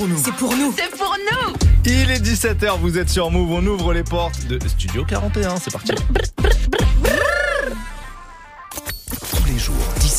pour 0.00 0.08
nous. 0.08 0.16
C'est 0.16 0.32
pour 0.32 0.56
nous. 0.56 0.74
C'est 0.76 0.96
pour 0.96 1.14
nous. 1.30 1.52
Il 1.84 2.10
est 2.10 2.22
17h, 2.22 2.78
vous 2.78 2.96
êtes 2.96 3.10
sur 3.10 3.30
Move, 3.30 3.50
on 3.50 3.66
ouvre 3.66 3.92
les 3.92 4.02
portes 4.02 4.46
de 4.46 4.58
Studio 4.66 5.04
41, 5.04 5.56
c'est 5.56 5.70
parti. 5.70 5.92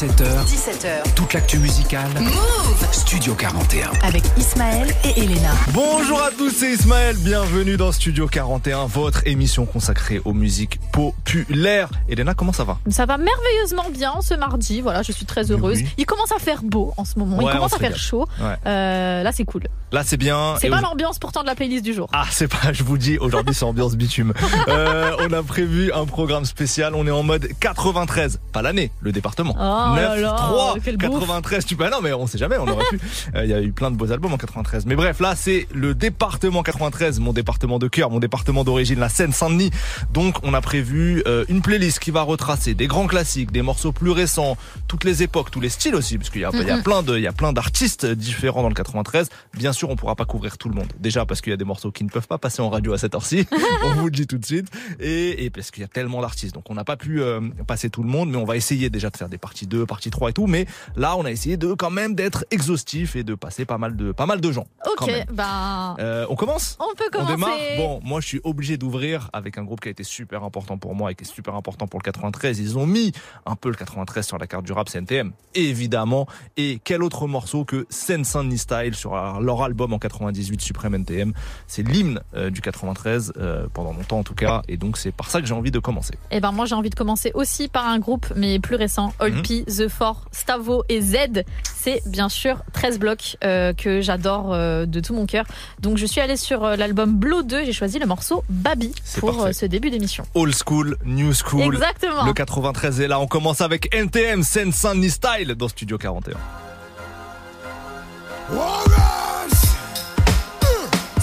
17h, 0.02 0.46
17h. 0.48 1.14
toute 1.14 1.34
l'actu 1.34 1.60
musicale. 1.60 2.10
Move 2.20 2.88
Studio 2.92 3.36
41. 3.36 3.92
avec 4.02 4.24
Ismaël 4.36 4.88
et 5.04 5.20
Elena. 5.22 5.52
Bonjour 5.74 6.20
à 6.20 6.32
tous, 6.32 6.50
c'est 6.50 6.72
Ismaël, 6.72 7.16
bienvenue 7.18 7.78
dans 7.78 7.92
Studio 7.92 8.26
41, 8.26 8.88
votre 8.88 9.28
émission 9.28 9.68
consacrée 9.68 10.20
aux 10.26 10.34
musiques 10.34 10.80
populaires. 10.92 11.92
Elena, 12.10 12.34
comment 12.34 12.52
ça 12.52 12.64
va? 12.64 12.80
Ça 12.90 13.06
va 13.06 13.20
merveilleusement 13.20 13.92
bien 13.92 14.16
ce 14.22 14.34
mardi. 14.34 14.82
Voilà, 14.82 15.04
je 15.04 15.12
suis 15.12 15.28
très 15.28 15.52
heureuse. 15.52 15.78
Oui. 15.78 15.88
Il 16.00 16.08
commence 16.08 16.32
à 16.32 16.40
faire 16.40 16.64
beau 16.64 16.96
en 16.98 17.06
ce 17.06 17.20
moment. 17.20 17.38
Ouais, 17.38 17.46
Il 17.46 17.52
commence 17.52 17.74
à 17.74 17.78
faire 17.78 17.96
chaud. 17.96 18.28
Ouais. 18.40 18.56
Euh, 18.66 19.22
là, 19.22 19.32
c'est 19.32 19.46
cool. 19.46 19.66
Là 19.92 20.04
c'est 20.04 20.18
bien. 20.18 20.56
C'est 20.60 20.70
pas 20.70 20.82
l'ambiance 20.82 21.20
pourtant 21.20 21.42
de 21.42 21.48
la 21.48 21.54
playlist 21.54 21.84
du 21.84 21.94
jour. 21.94 22.08
Ah, 22.14 22.24
c'est 22.32 22.48
pas, 22.48 22.72
je 22.72 22.84
vous 22.84 22.98
dis, 22.98 23.18
aujourd'hui 23.18 23.54
c'est 23.54 23.66
ambiance 23.66 23.96
bitume. 23.96 24.34
Euh, 24.68 25.16
on 25.20 25.34
a 25.34 25.42
prévu 25.44 25.92
un 25.92 26.06
programme 26.06 26.46
spécial, 26.46 26.94
on 26.96 27.06
est 27.08 27.12
en 27.12 27.24
mode 27.24 27.48
93, 27.60 28.40
pas 28.54 28.62
l'année, 28.62 28.92
le 29.02 29.12
département. 29.12 29.56
Oh 29.60 29.91
là 29.96 30.16
9, 30.16 30.22
là, 30.22 30.36
3, 30.38 30.76
quel 30.84 30.98
bouffe. 30.98 31.20
93, 31.20 31.66
tu 31.66 31.76
peux, 31.76 31.90
non 31.90 32.02
mais 32.02 32.14
on 32.14 32.28
sait 32.28 32.38
jamais, 32.38 32.58
on 32.58 32.68
aurait 32.68 32.86
pu. 32.90 33.00
Euh, 33.36 33.44
Il 33.46 33.50
y 33.50 33.54
a 33.54 33.62
eu 33.62 33.72
plein 33.72 33.92
de 33.92 33.96
beaux 33.96 34.12
albums 34.12 34.34
en 34.34 34.38
93. 34.38 34.86
Mais 34.86 34.96
bref, 34.96 35.20
là 35.20 35.36
c'est 35.36 35.68
le 35.74 35.94
département 35.94 36.64
93, 36.64 37.20
mon 37.20 37.34
département 37.34 37.80
de 37.80 37.88
cœur, 37.88 38.10
mon 38.10 38.20
département 38.20 38.64
d'origine, 38.64 39.00
la 39.00 39.10
Seine-Saint-Denis. 39.10 39.72
Donc 40.14 40.38
on 40.44 40.54
a 40.54 40.62
prévu 40.62 41.24
euh, 41.28 41.46
une 41.50 41.62
playlist 41.62 42.00
qui 42.00 42.12
va 42.12 42.22
retracer 42.24 42.74
des 42.74 42.88
grands 42.88 43.08
classiques, 43.08 43.52
des 43.52 43.62
morceaux 43.62 43.92
plus 43.92 44.12
récents, 44.12 44.58
toutes 44.88 45.04
les 45.04 45.24
époques, 45.24 45.52
tous 45.52 45.62
les 45.62 45.70
styles 45.70 45.96
aussi, 45.96 46.18
parce 46.18 46.30
qu'il 46.30 46.42
y 46.42 46.46
a, 46.46 46.52
il 46.54 46.68
y 46.68 46.72
a 46.72 46.78
plein 46.78 47.04
de, 47.04 47.16
il 47.18 47.24
y 47.24 47.28
a 47.28 47.32
plein 47.34 47.54
d'artistes 47.54 48.06
différents 48.06 48.62
dans 48.64 48.70
le 48.70 48.76
93. 48.76 49.30
Bien 49.54 49.74
sûr, 49.74 49.90
on 49.90 49.96
pourra 49.96 50.16
pas 50.16 50.26
couvrir 50.26 50.58
tout 50.58 50.70
le 50.70 50.76
monde. 50.76 50.92
Déjà 51.00 51.26
parce 51.26 51.42
qu'il 51.42 51.52
y 51.52 51.54
a 51.54 51.58
des 51.58 51.66
morceaux 51.66 51.92
qui 51.92 52.04
ne 52.04 52.10
peuvent 52.10 52.28
pas 52.28 52.38
passer 52.38 52.62
en 52.62 52.70
radio 52.70 52.94
à 52.94 52.98
cette 52.98 53.16
heure-ci. 53.16 53.46
on 53.84 53.94
vous 53.96 54.06
le 54.06 54.12
dit 54.12 54.28
tout 54.28 54.38
de 54.38 54.46
suite. 54.46 54.68
Et, 55.00 55.46
et 55.46 55.50
parce 55.50 55.72
qu'il 55.72 55.82
y 55.82 55.86
a 55.86 55.88
tellement 55.88 56.22
d'artistes. 56.22 56.54
Donc 56.54 56.70
on 56.70 56.74
n'a 56.74 56.84
pas 56.84 56.98
pu 56.98 57.22
euh, 57.22 57.42
passer 57.68 57.90
tout 57.90 58.04
le 58.04 58.10
monde, 58.10 58.30
mais 58.30 58.38
on 58.38 58.46
va 58.46 58.56
essayer 58.56 58.90
déjà 58.90 59.10
de 59.10 59.18
faire 59.18 59.30
des 59.30 59.38
parties 59.38 59.68
2, 59.68 59.81
partie 59.86 60.10
3 60.10 60.30
et 60.30 60.34
tout. 60.34 60.48
Mais 60.48 60.66
là, 60.96 61.16
on 61.18 61.26
a 61.26 61.32
essayé 61.32 61.58
de 61.58 61.74
quand 61.74 61.90
même 61.90 62.16
d'être 62.16 62.46
exhaustif 62.52 63.16
et 63.16 63.24
de 63.24 63.36
passer 63.36 63.66
pas 63.66 63.78
mal 63.78 63.96
de, 63.96 64.12
pas 64.12 64.26
mal 64.26 64.42
de 64.42 64.52
gens. 64.52 64.68
ok, 64.86 65.12
bah. 65.32 65.96
Euh, 66.00 66.26
on 66.30 66.36
commence? 66.36 66.78
On 66.80 66.96
peut 66.96 67.06
on 67.14 67.26
commencer. 67.26 67.36
démarre 67.36 67.58
Bon, 67.78 68.00
moi 68.04 68.22
je 68.22 68.28
suis 68.28 68.42
obligé 68.44 68.78
d'ouvrir 68.78 69.30
avec 69.34 69.58
un 69.58 69.64
groupe 69.64 69.82
qui 69.82 69.88
a 69.88 69.92
été 69.92 70.04
super 70.04 70.44
important 70.44 70.78
pour 70.78 70.96
moi 70.96 71.12
et 71.12 71.16
qui 71.16 71.24
est 71.24 71.28
super 71.28 71.56
important 71.56 71.88
pour 71.88 72.00
le 72.00 72.04
93. 72.04 72.60
Ils 72.60 72.78
ont 72.78 72.86
mis 72.86 73.12
un 73.46 73.56
peu 73.56 73.70
le 73.70 73.76
93 73.76 74.26
sur 74.26 74.38
la 74.38 74.48
carte 74.48 74.66
du 74.66 74.72
rap 74.72 74.90
CNTM, 74.90 75.32
évidemment. 75.56 76.28
Et 76.58 76.80
quel 76.84 77.04
autre 77.04 77.28
morceau 77.28 77.66
que 77.66 77.86
Saint-Denis 77.90 78.58
Style 78.58 78.96
sur 78.96 79.16
leur 79.42 79.64
album 79.64 79.94
en 79.94 80.00
98 80.00 80.62
Supreme 80.62 80.96
NTM. 80.96 81.34
C'est 81.68 81.88
l'hymne 81.88 82.22
euh, 82.36 82.50
du 82.50 82.62
93 82.62 83.34
euh, 83.38 83.68
pendant 83.74 83.94
longtemps 83.94 84.20
en 84.20 84.24
tout 84.24 84.36
cas. 84.36 84.62
Et 84.68 84.78
donc 84.78 84.98
c'est 84.98 85.12
par 85.12 85.30
ça 85.30 85.42
que 85.42 85.48
j'ai 85.48 85.54
envie 85.54 85.72
de 85.72 85.80
commencer. 85.80 86.16
Et 86.32 86.40
ben 86.40 86.52
moi 86.52 86.66
j'ai 86.66 86.76
envie 86.76 86.90
de 86.90 86.96
commencer 86.96 87.32
aussi 87.34 87.68
par 87.68 87.88
un 87.88 88.00
groupe 88.00 88.28
mais 88.36 88.60
plus 88.60 88.76
récent. 88.76 89.14
Olpi, 89.20 89.64
The 89.78 89.88
Four, 89.88 90.26
Stavo 90.32 90.84
et 90.90 91.02
Z. 91.02 91.44
C'est 91.76 92.02
bien 92.06 92.30
sûr 92.30 92.62
13 92.74 93.00
blocs 93.00 93.38
euh, 93.44 93.74
que 93.74 94.02
j'adore 94.02 94.54
euh, 94.54 94.86
de 94.86 95.00
tout 95.00 95.14
mon 95.16 95.26
cœur. 95.26 95.46
Donc 95.80 95.98
je 95.98 96.06
suis 96.06 96.22
allée 96.22 96.38
sur 96.38 96.64
euh, 96.64 96.76
l'album 96.76 97.16
Blow 97.18 97.42
2, 97.44 97.66
j'ai 97.66 97.74
choisi 97.74 97.98
le 98.00 98.06
morceau 98.06 98.44
Babi 98.50 98.94
pour 99.20 99.44
euh, 99.44 99.52
ce 99.52 99.66
début 99.66 99.90
d'émission. 99.90 100.24
Old 100.36 100.54
school, 100.56 100.98
new 101.06 101.34
school. 101.34 101.74
Exactement. 101.74 102.26
Le 102.26 102.34
93 102.34 103.02
est 103.02 103.08
là. 103.08 103.20
On 103.20 103.28
commence 103.28 103.62
avec 103.62 103.94
NTM 103.96 104.44
Seine 104.44 104.72
Style 104.74 105.56
dans 105.58 105.68
Studio 105.68 105.98
41. 105.98 106.36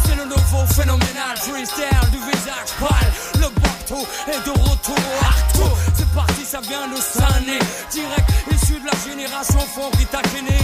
C'est 0.05 0.17
le 0.17 0.25
nouveau 0.25 0.67
phénoménal 0.75 1.37
freestyle 1.37 2.11
du 2.11 2.19
visage 2.19 2.73
pâle. 2.81 3.13
Le 3.35 3.61
bateau 3.61 4.07
est 4.27 4.45
de 4.47 4.51
retour 4.51 4.97
au 4.97 5.25
arto. 5.25 5.77
Parti, 6.15 6.45
ça 6.45 6.61
vient 6.61 6.89
de 6.89 6.97
Sané. 6.97 7.59
Direct 7.91 8.31
issu 8.53 8.81
de 8.81 8.87
la 8.87 8.93
génération 9.09 9.61
fond 9.61 9.91
qui 9.99 10.07
t'a 10.07 10.23
gêné. 10.35 10.59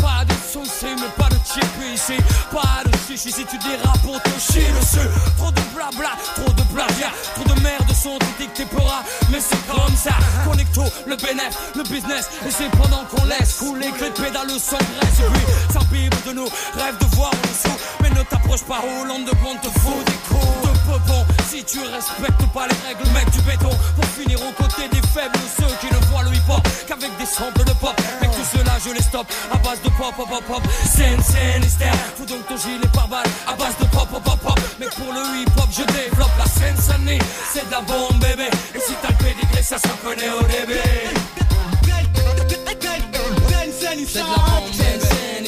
Pas 0.00 0.24
de 0.24 0.34
mais 0.58 1.08
pas 1.16 1.28
de 1.28 1.36
chip 1.46 1.64
ici. 1.94 2.16
Pas 2.50 2.82
de 2.84 2.96
chichi 3.06 3.32
si 3.32 3.44
tu 3.44 3.56
dérapes 3.58 4.02
pour 4.02 4.20
te 4.22 4.28
chier 4.38 4.66
dessus. 4.80 5.08
Trop 5.38 5.50
de 5.50 5.60
blabla, 5.74 6.10
trop 6.34 6.52
de 6.52 6.62
plagiat. 6.74 7.12
Trop 7.34 7.54
de 7.54 7.60
merde 7.62 7.92
sont 7.94 8.18
dictés 8.38 8.66
peuras. 8.66 9.02
Mais 9.30 9.40
c'est 9.40 9.66
comme 9.66 9.96
ça. 9.96 10.12
Connecto, 10.44 10.84
le 11.06 11.16
bénéf, 11.16 11.56
le 11.74 11.82
business. 11.84 12.28
Et 12.46 12.50
c'est 12.50 12.70
pendant 12.70 13.04
qu'on 13.04 13.24
laisse 13.24 13.54
couler 13.54 13.90
que 13.92 14.04
les 14.04 14.10
pédales 14.10 14.50
s'engraissent. 14.50 15.20
Et 15.20 15.30
puis, 15.32 15.72
s'imbibe 15.72 16.14
de 16.26 16.32
nous. 16.32 16.48
Rêve 16.76 16.98
de 16.98 17.16
voir 17.16 17.30
en 17.30 17.48
dessous. 17.48 17.78
Mais 18.02 18.10
ne 18.10 18.22
t'approche 18.22 18.62
pas, 18.64 18.80
Hollande 18.82 19.24
de 19.24 19.32
bon 19.42 19.56
te 19.56 19.68
faut 19.80 20.02
des 20.04 20.18
coups 20.28 20.62
de 20.62 20.78
peupon. 20.90 21.24
Si 21.48 21.64
tu 21.64 21.80
respectes 21.80 22.46
pas 22.52 22.66
les 22.66 22.88
règles, 22.88 23.08
mec 23.12 23.30
du 23.30 23.40
béton. 23.42 23.70
Pour 23.96 24.04
finir 24.04 24.38
aux 24.42 24.52
côtés 24.62 24.88
des 24.88 25.02
faibles, 25.08 25.38
ceux 25.56 25.72
qui 25.80 25.92
ne 25.94 26.00
voient 26.10 26.24
le 26.24 26.34
hip-hop 26.34 26.66
qu'avec 26.86 27.16
des 27.18 27.26
samples 27.26 27.64
de 27.64 27.72
pop. 27.72 27.94
Mec, 28.20 28.30
tout 28.30 28.58
cela, 28.58 28.72
je 28.84 28.92
les 28.92 29.02
stoppe 29.02 29.30
à 29.52 29.56
base 29.58 29.80
de 29.82 29.88
pop, 29.90 30.14
pop, 30.16 30.28
pop, 30.28 30.41
pop. 30.42 30.62
Scène, 30.84 31.20
scène. 31.22 31.62
Fous 32.16 32.26
donc 32.26 32.46
ton 32.46 32.56
gilet 32.56 32.88
par 32.92 33.08
balle 33.08 33.26
à 33.46 33.54
base 33.54 33.76
de 33.80 33.84
pop, 33.86 34.08
pop, 34.10 34.22
pop, 34.22 34.38
pop. 34.40 34.60
Mais 34.78 34.86
pour 34.86 35.12
le 35.12 35.20
hip-hop, 35.40 35.68
je 35.70 35.82
développe 35.92 36.36
la 36.38 36.46
scène. 36.46 36.76
C'est 37.52 37.66
de 37.66 37.70
la 37.70 37.80
bombe, 37.80 38.18
bébé. 38.20 38.48
Et 38.74 38.78
si 38.78 38.94
t'as 39.02 39.08
le 39.08 39.16
pédigré, 39.16 39.62
ça 39.62 39.78
se 39.78 39.88
reconnaît 39.88 40.30
au 40.30 40.42
début. 40.42 40.80
C'est 44.08 44.20
de 44.20 44.24
la 44.24 44.36
bombe, 44.36 44.70
bébé. 44.72 45.08
Scène. 45.08 45.46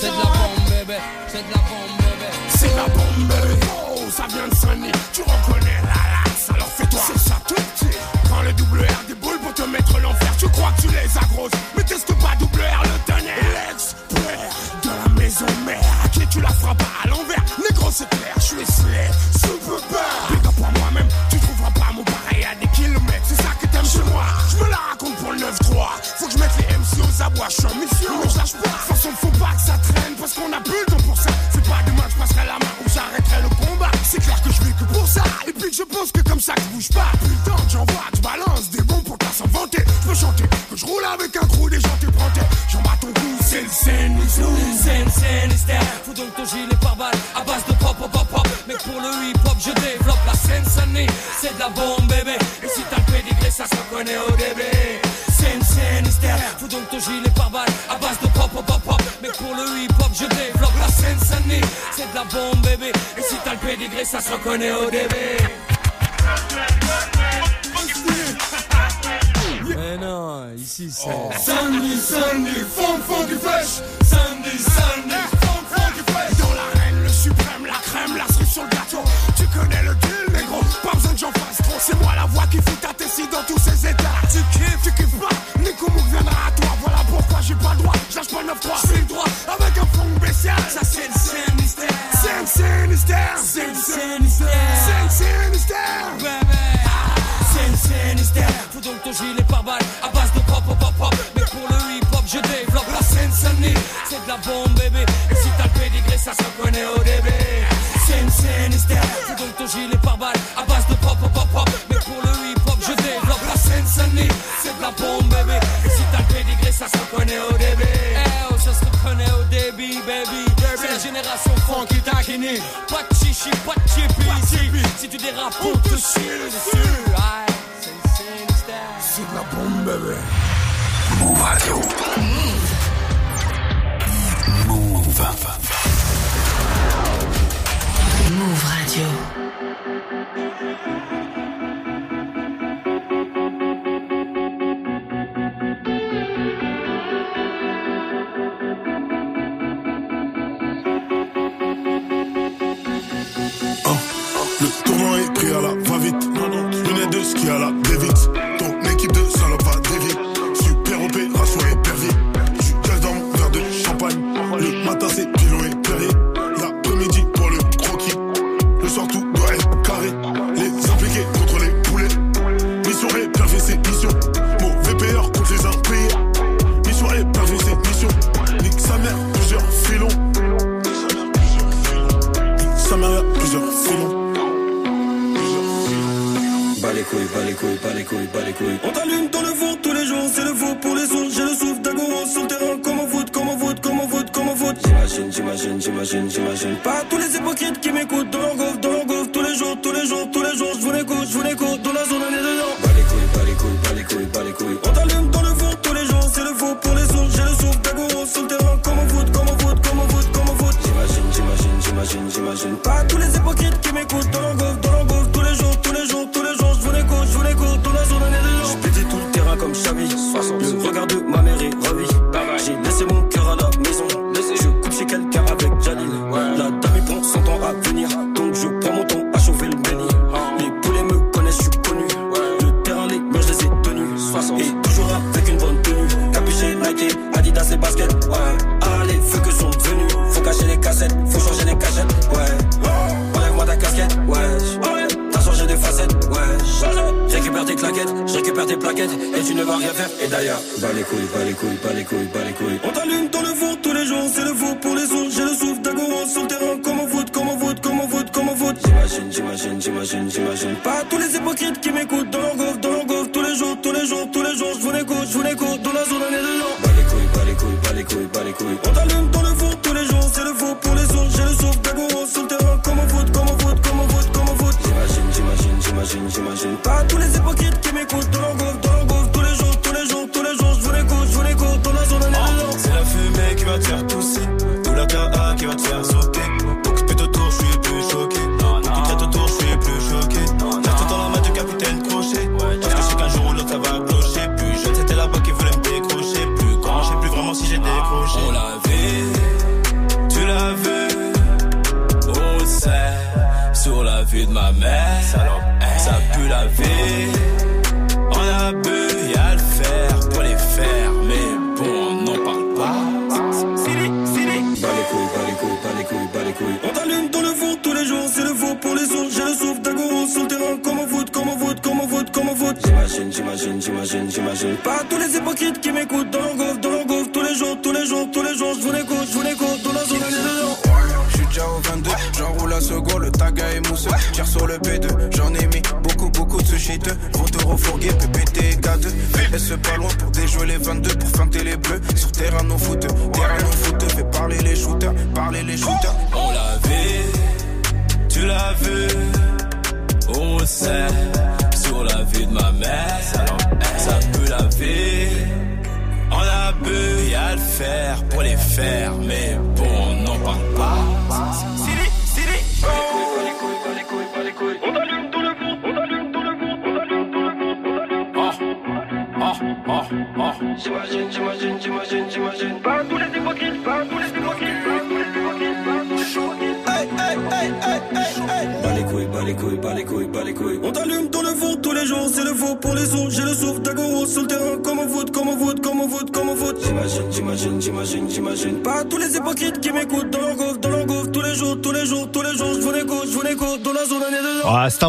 C'est 0.00 0.08
de 0.08 0.12
la 0.12 0.24
bombe, 0.24 0.64
bébé. 0.68 0.98
C'est 1.28 1.42
de 1.42 1.50
la 1.50 1.58
bombe, 1.58 1.96
bébé. 2.00 2.28
C'est 2.48 2.74
la 2.76 2.86
bombe, 2.86 3.28
baby. 3.28 3.56
Oh, 3.94 4.10
ça 4.10 4.24
vient 4.28 4.48
de. 4.48 4.52
Tu 5.12 5.22
reconnais 5.22 5.61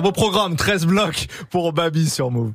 beau 0.03 0.11
programme, 0.11 0.57
13 0.57 0.85
blocs 0.85 1.27
pour 1.49 1.71
Babi 1.71 2.09
sur 2.09 2.29
Move. 2.29 2.51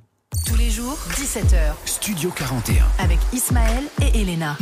Tous 0.58 0.64
les 0.64 0.70
les 0.70 0.74
jours, 0.74 0.98
17h. 1.12 1.56
Studio 1.84 2.32
41. 2.34 2.84
Avec 2.98 3.18
Ismaël 3.32 3.84
et 4.02 4.22
Elena. 4.22 4.56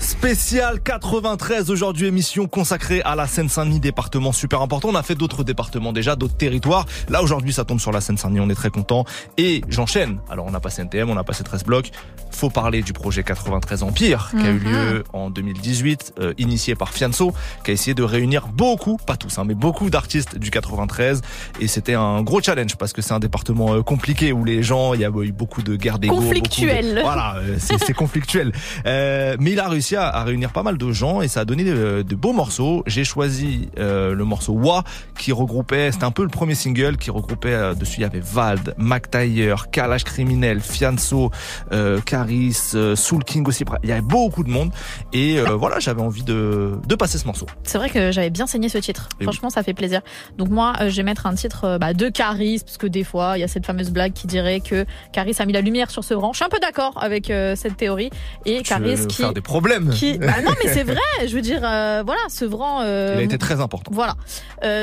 Spécial 0.00 0.80
93 0.80 1.70
aujourd'hui, 1.70 2.06
émission 2.06 2.46
consacrée 2.46 3.02
à 3.02 3.14
la 3.14 3.26
Seine-Saint-Denis, 3.26 3.78
département 3.78 4.32
super 4.32 4.62
important. 4.62 4.88
On 4.88 4.94
a 4.94 5.02
fait 5.02 5.14
d'autres 5.16 5.44
départements 5.44 5.92
déjà, 5.92 6.16
d'autres 6.16 6.36
territoires. 6.36 6.86
Là 7.10 7.22
aujourd'hui, 7.22 7.52
ça 7.52 7.64
tombe 7.64 7.78
sur 7.78 7.92
la 7.92 8.00
Seine-Saint-Denis, 8.00 8.40
on 8.40 8.48
est 8.48 8.54
très 8.54 8.70
content. 8.70 9.04
Et 9.36 9.60
j'enchaîne. 9.68 10.18
Alors 10.30 10.46
on 10.48 10.54
a 10.54 10.60
passé 10.60 10.80
NTM, 10.82 11.10
on 11.10 11.16
a 11.18 11.24
passé 11.24 11.44
13 11.44 11.64
blocs. 11.64 11.90
Faut 12.30 12.50
parler 12.50 12.82
du 12.82 12.92
projet 12.92 13.22
93 13.22 13.82
Empire 13.82 14.30
qui 14.30 14.46
a 14.46 14.50
eu 14.50 14.60
Mhm. 14.60 14.72
lieu 14.72 15.04
en 15.12 15.28
2018, 15.30 16.14
euh, 16.20 16.32
initié 16.38 16.74
par 16.74 16.90
Fianso, 16.92 17.32
qui 17.64 17.70
a 17.70 17.74
essayé 17.74 17.94
de 17.94 18.02
réunir 18.02 18.46
beaucoup, 18.48 18.96
pas 18.96 19.16
tous, 19.16 19.38
hein, 19.38 19.44
mais 19.46 19.54
beaucoup 19.54 19.90
d'artistes 19.90 20.38
du 20.38 20.50
93. 20.50 21.20
Et 21.60 21.66
c'était 21.68 21.94
un 21.94 22.22
gros 22.22 22.40
challenge 22.40 22.76
parce 22.76 22.92
que 22.92 23.02
c'est 23.02 23.12
un 23.12 23.18
département 23.18 23.74
euh, 23.74 23.82
compliqué 23.82 24.32
où 24.32 24.44
les 24.44 24.62
gens, 24.62 24.94
il 24.94 25.00
y 25.00 25.04
a 25.04 25.10
eu 25.24 25.32
beaucoup 25.32 25.62
de 25.62 25.76
guerres 25.76 25.98
d'ego. 25.98 26.14
de- 26.16 26.20
Conflictuel. 26.20 27.00
Voilà, 27.02 27.36
euh, 27.38 27.56
c'est 27.58 27.92
conflictuel. 27.94 28.52
Euh, 28.86 29.36
mais 29.40 29.52
il 29.52 29.60
a 29.60 29.68
réussi 29.68 29.96
à, 29.96 30.08
à 30.08 30.24
réunir 30.24 30.50
pas 30.52 30.62
mal 30.62 30.78
de 30.78 30.92
gens 30.92 31.20
et 31.22 31.28
ça 31.28 31.40
a 31.40 31.44
donné 31.44 31.64
de, 31.64 32.02
de 32.06 32.14
beaux 32.14 32.32
morceaux. 32.32 32.82
J'ai 32.86 33.04
choisi 33.04 33.68
euh, 33.78 34.14
le 34.14 34.24
morceau 34.24 34.52
Wa 34.52 34.84
qui 35.18 35.32
regroupait, 35.32 35.90
c'était 35.92 36.04
un 36.04 36.10
peu 36.10 36.22
le 36.22 36.28
premier 36.28 36.54
single 36.54 36.96
qui 36.96 37.10
regroupait 37.10 37.52
euh, 37.52 37.74
dessus 37.74 37.98
il 37.98 38.02
y 38.02 38.04
avait 38.04 38.20
Vald, 38.20 38.74
Mac 38.78 39.10
Taylor, 39.10 39.70
Kalash 39.70 40.04
Criminel, 40.04 40.60
Fianso, 40.60 41.30
euh, 41.72 42.00
Caris, 42.00 42.52
Soul 42.94 43.24
King 43.24 43.46
aussi. 43.48 43.64
Il 43.82 43.88
y 43.88 43.92
avait 43.92 44.00
beaucoup 44.00 44.44
de 44.44 44.50
monde 44.50 44.70
et 45.12 45.38
euh, 45.38 45.54
voilà, 45.56 45.78
j'avais 45.78 46.02
envie 46.02 46.22
de, 46.22 46.72
de 46.86 46.94
passer 46.94 47.18
ce 47.18 47.26
morceau. 47.26 47.46
C'est 47.64 47.78
vrai 47.78 47.90
que 47.90 48.12
j'avais 48.12 48.30
bien 48.30 48.46
saigné 48.46 48.68
ce 48.68 48.78
titre. 48.78 49.08
Et 49.20 49.24
Franchement, 49.24 49.50
ça 49.50 49.62
fait 49.62 49.74
plaisir. 49.74 50.00
Donc 50.36 50.48
moi, 50.48 50.72
je 50.88 50.94
vais 50.96 51.02
mettre 51.02 51.26
un 51.26 51.34
titre 51.34 51.78
bah, 51.80 51.92
de 51.94 52.08
Caris, 52.08 52.60
parce 52.64 52.76
que 52.78 52.86
des 52.86 53.04
fois, 53.04 53.36
il 53.36 53.40
y 53.40 53.44
a 53.44 53.48
cette 53.48 53.66
fameuse 53.66 53.90
blague 53.90 54.12
qui 54.12 54.26
dirait 54.26 54.60
que 54.60 54.84
Caris 55.12 55.34
a 55.38 55.46
mis 55.46 55.52
la 55.52 55.60
lumière 55.60 55.90
sur 55.90 56.04
ce 56.04 56.14
rang. 56.14 56.32
Je 56.32 56.38
suis 56.38 56.44
un 56.44 56.48
peu 56.48 56.58
d'accord 56.60 56.92
avec 57.02 57.30
euh, 57.30 57.54
cette 57.56 57.76
théorie. 57.76 58.10
Et 58.44 58.62
Tu 58.62 58.74
veux 58.74 58.80
Caris 58.80 59.06
qui... 59.06 59.16
faire 59.16 59.32
des 59.32 59.40
problèmes. 59.40 59.90
qui... 59.90 60.18
Bah 60.18 60.42
non, 60.44 60.52
mais 60.62 60.72
c'est 60.72 60.82
vrai. 60.84 60.98
Je 61.26 61.34
veux 61.34 61.40
dire, 61.40 61.60
euh, 61.64 62.02
voilà, 62.04 62.20
Sevran... 62.28 62.80
Euh, 62.82 63.14
Il 63.16 63.20
a 63.20 63.22
été 63.22 63.38
très 63.38 63.60
important. 63.60 63.90
Voilà. 63.94 64.14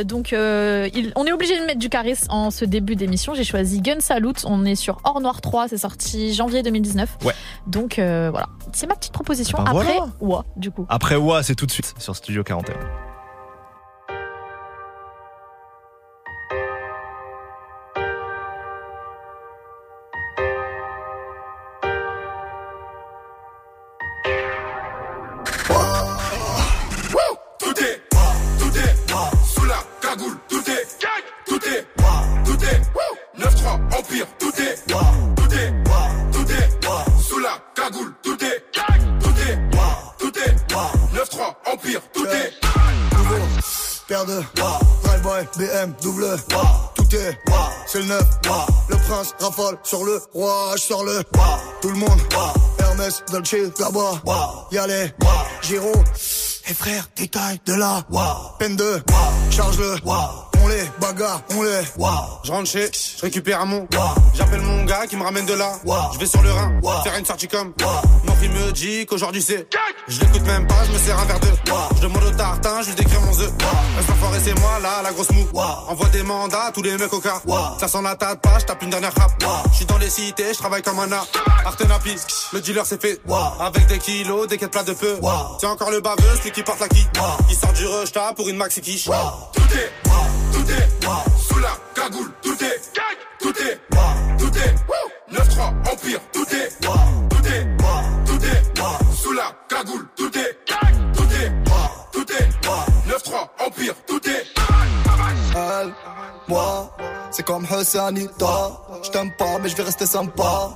Donc, 0.04 0.32
il- 0.32 1.12
on 1.16 1.26
est 1.26 1.32
obligé 1.32 1.60
de 1.60 1.66
mettre 1.66 1.80
du 1.80 1.90
Caris 1.90 2.18
en 2.30 2.52
ce 2.52 2.66
début 2.66 2.96
d'émission. 2.96 3.34
J'ai 3.36 3.44
choisi 3.44 3.82
Gun 3.82 4.00
Salute. 4.00 4.44
On 4.48 4.66
est 4.66 4.76
sur 4.76 4.98
Or 5.04 5.22
Noir 5.22 5.42
3. 5.42 5.68
C'est 5.70 5.78
sorti 5.78 6.34
janvier 6.34 6.64
2019. 6.64 7.18
Ouais. 7.24 7.34
Donc, 7.68 7.96
voilà. 7.98 8.48
C'est 8.74 8.88
ma 8.88 8.96
petite 8.96 9.14
proposition. 9.14 9.58
Eh 9.62 9.64
ben 9.64 9.72
Après, 9.72 9.94
voilà. 10.20 10.38
ouais, 10.40 10.44
du 10.58 10.72
coup. 10.72 10.86
Après 10.90 11.16
Wa, 11.16 11.44
c'est 11.44 11.56
tout 11.56 11.66
de 11.66 11.72
suite 11.72 11.94
sur 11.98 12.16
Studio 12.16 12.44
41. 12.44 12.74
Double 46.02 46.38
Tout 46.96 47.16
est, 47.16 47.38
c'est 47.86 48.00
le 48.00 48.06
neuf 48.06 48.24
Le 48.90 48.96
prince 48.96 49.36
rafale 49.40 49.78
sur 49.84 50.04
le 50.04 50.22
roi 50.34 50.72
Je 50.76 50.82
sors 50.82 51.04
le, 51.04 51.24
tout 51.82 51.90
le 51.90 51.98
monde 51.98 52.20
Hermès, 52.80 53.24
Dolce, 53.32 53.56
Gabba 53.78 54.22
Y'a 54.72 54.88
Giro 55.62 55.92
Et 56.68 56.74
frère, 56.74 57.08
détail 57.16 57.60
de 57.66 57.74
là 57.74 58.04
Peine 58.60 58.76
de, 58.76 59.02
charge-le 59.52 59.96
On 60.64 60.68
les 60.68 60.84
bagarre, 61.00 61.42
on 61.56 61.64
les 61.64 61.82
Je 62.44 62.52
rentre 62.52 62.70
chez, 62.70 62.90
je 63.18 63.22
récupère 63.22 63.66
mon 63.66 63.88
J'appelle 64.34 64.62
mon 64.62 64.84
gars 64.86 65.08
qui 65.08 65.16
me 65.16 65.24
ramène 65.24 65.46
de 65.46 65.54
là. 65.54 65.72
Je 66.14 66.20
vais 66.20 66.26
sur 66.26 66.42
le 66.42 66.52
Rhin, 66.52 66.80
faire 67.04 67.18
une 67.18 67.26
sortie 67.26 67.48
comme. 67.48 67.74
Mon 68.26 68.36
fils 68.36 68.50
me 68.50 68.72
dit 68.72 69.06
qu'aujourd'hui 69.06 69.42
c'est 69.42 69.68
Je 70.08 70.20
l'écoute 70.20 70.46
même 70.46 70.68
pas, 70.68 70.84
je 70.86 70.92
me 70.92 70.98
sers 70.98 71.20
un 71.20 71.26
verre 71.26 71.40
de 71.40 71.48
Je 71.96 72.02
demande 72.02 72.24
au 72.24 72.32
tartin, 72.32 72.82
je 72.82 72.88
lui 72.88 72.96
décris 72.96 73.18
mon 73.20 73.40
œuf 73.40 73.52
Reste 73.98 74.46
c'est 74.46 74.60
moi 74.60 74.80
là, 74.82 75.02
la 75.04 75.12
grosse 75.12 75.32
mou 75.32 75.48
Envoie 75.88 76.10
des 76.10 76.24
mandats, 76.24 76.72
tous 76.74 76.82
les 76.82 76.98
mecs 76.98 77.14
au 77.14 77.20
cas. 77.20 77.42
Ça 77.80 77.88
sent 77.88 78.02
la 78.04 78.16
tête 78.16 78.42
pas, 78.42 78.60
je 78.60 78.66
tape 78.66 78.82
une 78.84 78.90
dernière 78.90 79.14
rap 79.14 79.32
Je 79.72 79.76
suis 79.78 79.86
dans 79.86 79.98
les 79.98 80.10
cités, 80.10 80.54
je 80.54 80.58
travaille 80.58 80.82
comme 80.82 81.00
un 81.00 81.12
art. 81.12 81.28
Artenapi, 81.66 82.16
le 82.54 82.62
dealer 82.62 82.86
c'est 82.86 83.02
fait. 83.02 83.20
Avec 83.60 83.88
des 83.88 84.00
kilos, 84.00 84.48
des 84.48 84.58
quêtes 84.58 84.72
plats 84.72 84.84
de 84.84 84.94
peu 84.94 85.18
C'est 85.60 85.68
encore 85.68 85.92
le 85.92 86.02
baveux, 86.02 86.36
celui 86.38 86.52
qui 86.52 86.64
porte 86.64 86.80
la 86.80 86.88
qui 86.88 87.06
Il 87.50 87.56
sort 87.56 87.74
du 87.74 87.86
rush, 87.86 88.12
pour 88.36 88.50
une 88.50 88.58
maxi 88.58 88.82
quiche. 88.82 89.06
Tout 89.06 89.62
est, 89.74 89.92
tout 90.56 90.72
est, 90.72 90.88
sous 91.48 91.60
la 91.60 91.74
cagoule, 91.94 92.32
tout 92.42 92.64
est, 92.64 92.82
tout 93.40 93.54
est, 93.60 93.80
tout 94.38 94.58
est, 94.58 94.76
9-3, 95.34 95.92
Empire, 95.92 96.20
tout 96.32 96.46
est, 96.56 96.70
tout 96.80 97.48
est, 97.48 97.68
tout 98.26 98.46
est, 98.46 99.16
sous 99.16 99.34
la 99.34 99.52
cagoule, 99.68 100.08
tout 100.16 100.38
est, 100.38 100.58
tout 101.14 101.24
est, 101.24 101.52
tout 102.12 102.32
est, 102.32 102.50
9-3, 103.10 103.50
Empire, 103.68 103.96
tout 104.08 104.30
est. 104.30 104.46
Elle, 105.58 105.94
moi, 106.48 106.96
c'est 107.32 107.44
comme 107.44 107.66
Hussanita. 107.66 108.72
Je 109.04 109.10
t'aime 109.10 109.32
pas, 109.38 109.58
mais 109.62 109.70
je 109.70 109.76
vais 109.76 109.84
rester 109.84 110.06
sympa. 110.06 110.70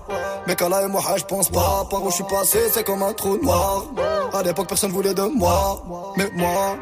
Mais 0.48 0.56
là 0.70 0.84
et 0.84 0.88
moi, 0.88 1.02
je 1.18 1.24
pense 1.24 1.50
pas. 1.50 1.86
Par 1.90 2.04
où 2.04 2.10
je 2.10 2.16
suis 2.16 2.24
passé, 2.24 2.60
c'est 2.72 2.84
comme 2.86 3.04
un 3.04 3.14
trou 3.14 3.38
noir. 3.42 3.84
À 4.34 4.42
l'époque, 4.42 4.68
personne 4.68 4.92
voulait 4.92 5.14
de 5.14 5.24
moi. 5.24 5.84
Mais 6.18 6.30
moi, 6.34 6.78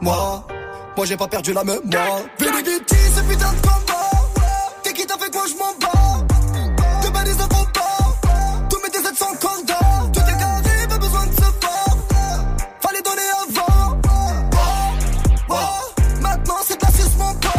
moi, 0.00 0.46
moi, 0.96 1.06
j'ai 1.06 1.16
pas 1.16 1.28
perdu 1.28 1.52
la 1.52 1.64
mémoire. 1.64 2.20
Vénéditi, 2.38 2.96
ce 3.14 3.20
putain 3.22 3.52
de 3.52 3.60
combat. 3.60 4.10
T'es 4.82 4.92
qui 4.92 5.06
t'as 5.06 5.18
fait 5.18 5.30
quoi, 5.30 5.42
je 5.48 5.54
m'en 5.54 5.72
bats. 5.80 7.02
Te 7.02 7.10
balises 7.10 7.36
de 7.36 7.42
combat. 7.42 8.68
Tous 8.70 8.80
mes 8.82 8.90
DZ 8.90 9.16
sont 9.16 9.34
cordons. 9.40 10.12
Tout 10.12 10.20
est 10.20 10.38
carré, 10.38 10.86
pas 10.88 10.98
besoin 10.98 11.26
de 11.26 11.32
se 11.32 11.40
fort. 11.40 11.98
Fallait 12.80 13.02
donner 13.02 13.22
avant. 13.42 13.98
Oh, 15.50 15.50
oh, 15.50 15.54
Maintenant, 16.20 16.56
c'est 16.66 16.80
la 16.80 16.88
suce, 16.90 17.16
mon 17.18 17.34
pote. 17.34 17.52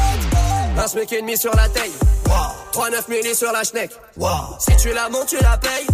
Un 0.77 0.87
SMIC 0.87 1.11
et 1.13 1.21
demi 1.21 1.37
sur 1.37 1.55
la 1.55 1.67
taille. 1.69 1.91
3-9 2.73 3.09
milli 3.09 3.33
sur 3.35 3.51
la 3.51 3.63
schneck. 3.63 3.91
Si 4.59 4.75
tu 4.77 4.93
la 4.93 5.09
montes, 5.09 5.27
tu 5.27 5.37
la 5.41 5.57
payes. 5.57 5.87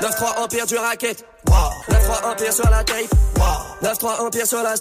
9-3 0.00 0.42
empire 0.42 0.66
du 0.66 0.76
racket. 0.76 1.24
9-3 1.46 2.32
empire 2.32 2.52
sur 2.52 2.70
la 2.70 2.84
tape. 2.84 3.14
9-3 3.82 4.20
empire 4.26 4.46
sur 4.46 4.62
la 4.62 4.76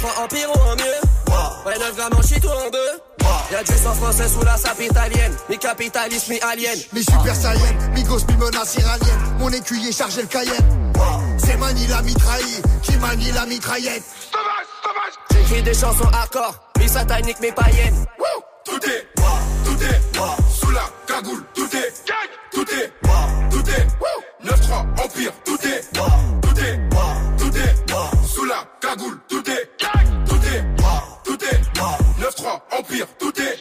stand. 0.00 0.10
9-3 0.10 0.24
empire 0.24 0.48
ou 0.54 0.58
en 0.60 0.76
mieux. 0.76 1.66
Ouais, 1.66 1.78
9 1.78 1.96
grammes 1.96 2.14
en 2.16 2.22
shit 2.22 2.44
ou 2.44 2.48
en 2.48 2.70
deux. 2.70 3.00
Y'a 3.52 3.62
du 3.62 3.72
sang 3.72 3.94
français 3.94 4.28
sous 4.28 4.44
la 4.44 4.56
sape 4.56 4.80
italienne. 4.80 5.32
Mi 5.48 5.58
capitaliste, 5.58 6.28
mi 6.28 6.40
alien. 6.40 6.76
Mi 6.92 7.02
super 7.02 7.34
saiyan, 7.34 7.92
mi 7.94 8.02
gosse, 8.04 8.26
mi 8.28 8.36
menace 8.36 8.76
iranienne. 8.76 9.20
Mon 9.38 9.50
écuyer 9.50 9.92
chargé 9.92 10.22
le 10.22 10.28
cayenne. 10.28 10.92
C'est 11.38 11.56
Mani 11.56 11.86
la 11.88 12.02
mitraille, 12.02 12.62
qui 12.82 12.96
manie 12.98 13.32
la 13.32 13.46
mitraillette. 13.46 14.04
J'écris 15.32 15.62
des 15.62 15.74
chansons 15.74 16.08
hardcore. 16.12 16.54
Mi 16.78 16.88
satanique, 16.88 17.40
mi 17.40 17.50
païenne. 17.52 18.06
Tout 18.64 18.78
est, 18.84 19.08
tout 19.64 19.82
est, 19.82 20.00
sous 20.60 20.70
la 20.70 20.82
cagoule, 21.06 21.42
tout 21.54 21.68
est, 21.76 21.92
tout 22.52 22.66
est, 22.70 22.92
tout 23.50 23.70
est, 23.70 24.46
9-3, 24.46 25.04
Empire, 25.04 25.32
tout 25.44 25.58
est, 25.66 25.80
tout 25.92 26.60
est, 26.60 26.88
tout 27.38 27.56
est, 27.56 28.26
sous 28.28 28.44
la 28.44 28.64
cagoule, 28.80 29.18
9-3, 32.50 32.78
Empire, 32.78 33.06
tout 33.18 33.32
est. 33.40 33.58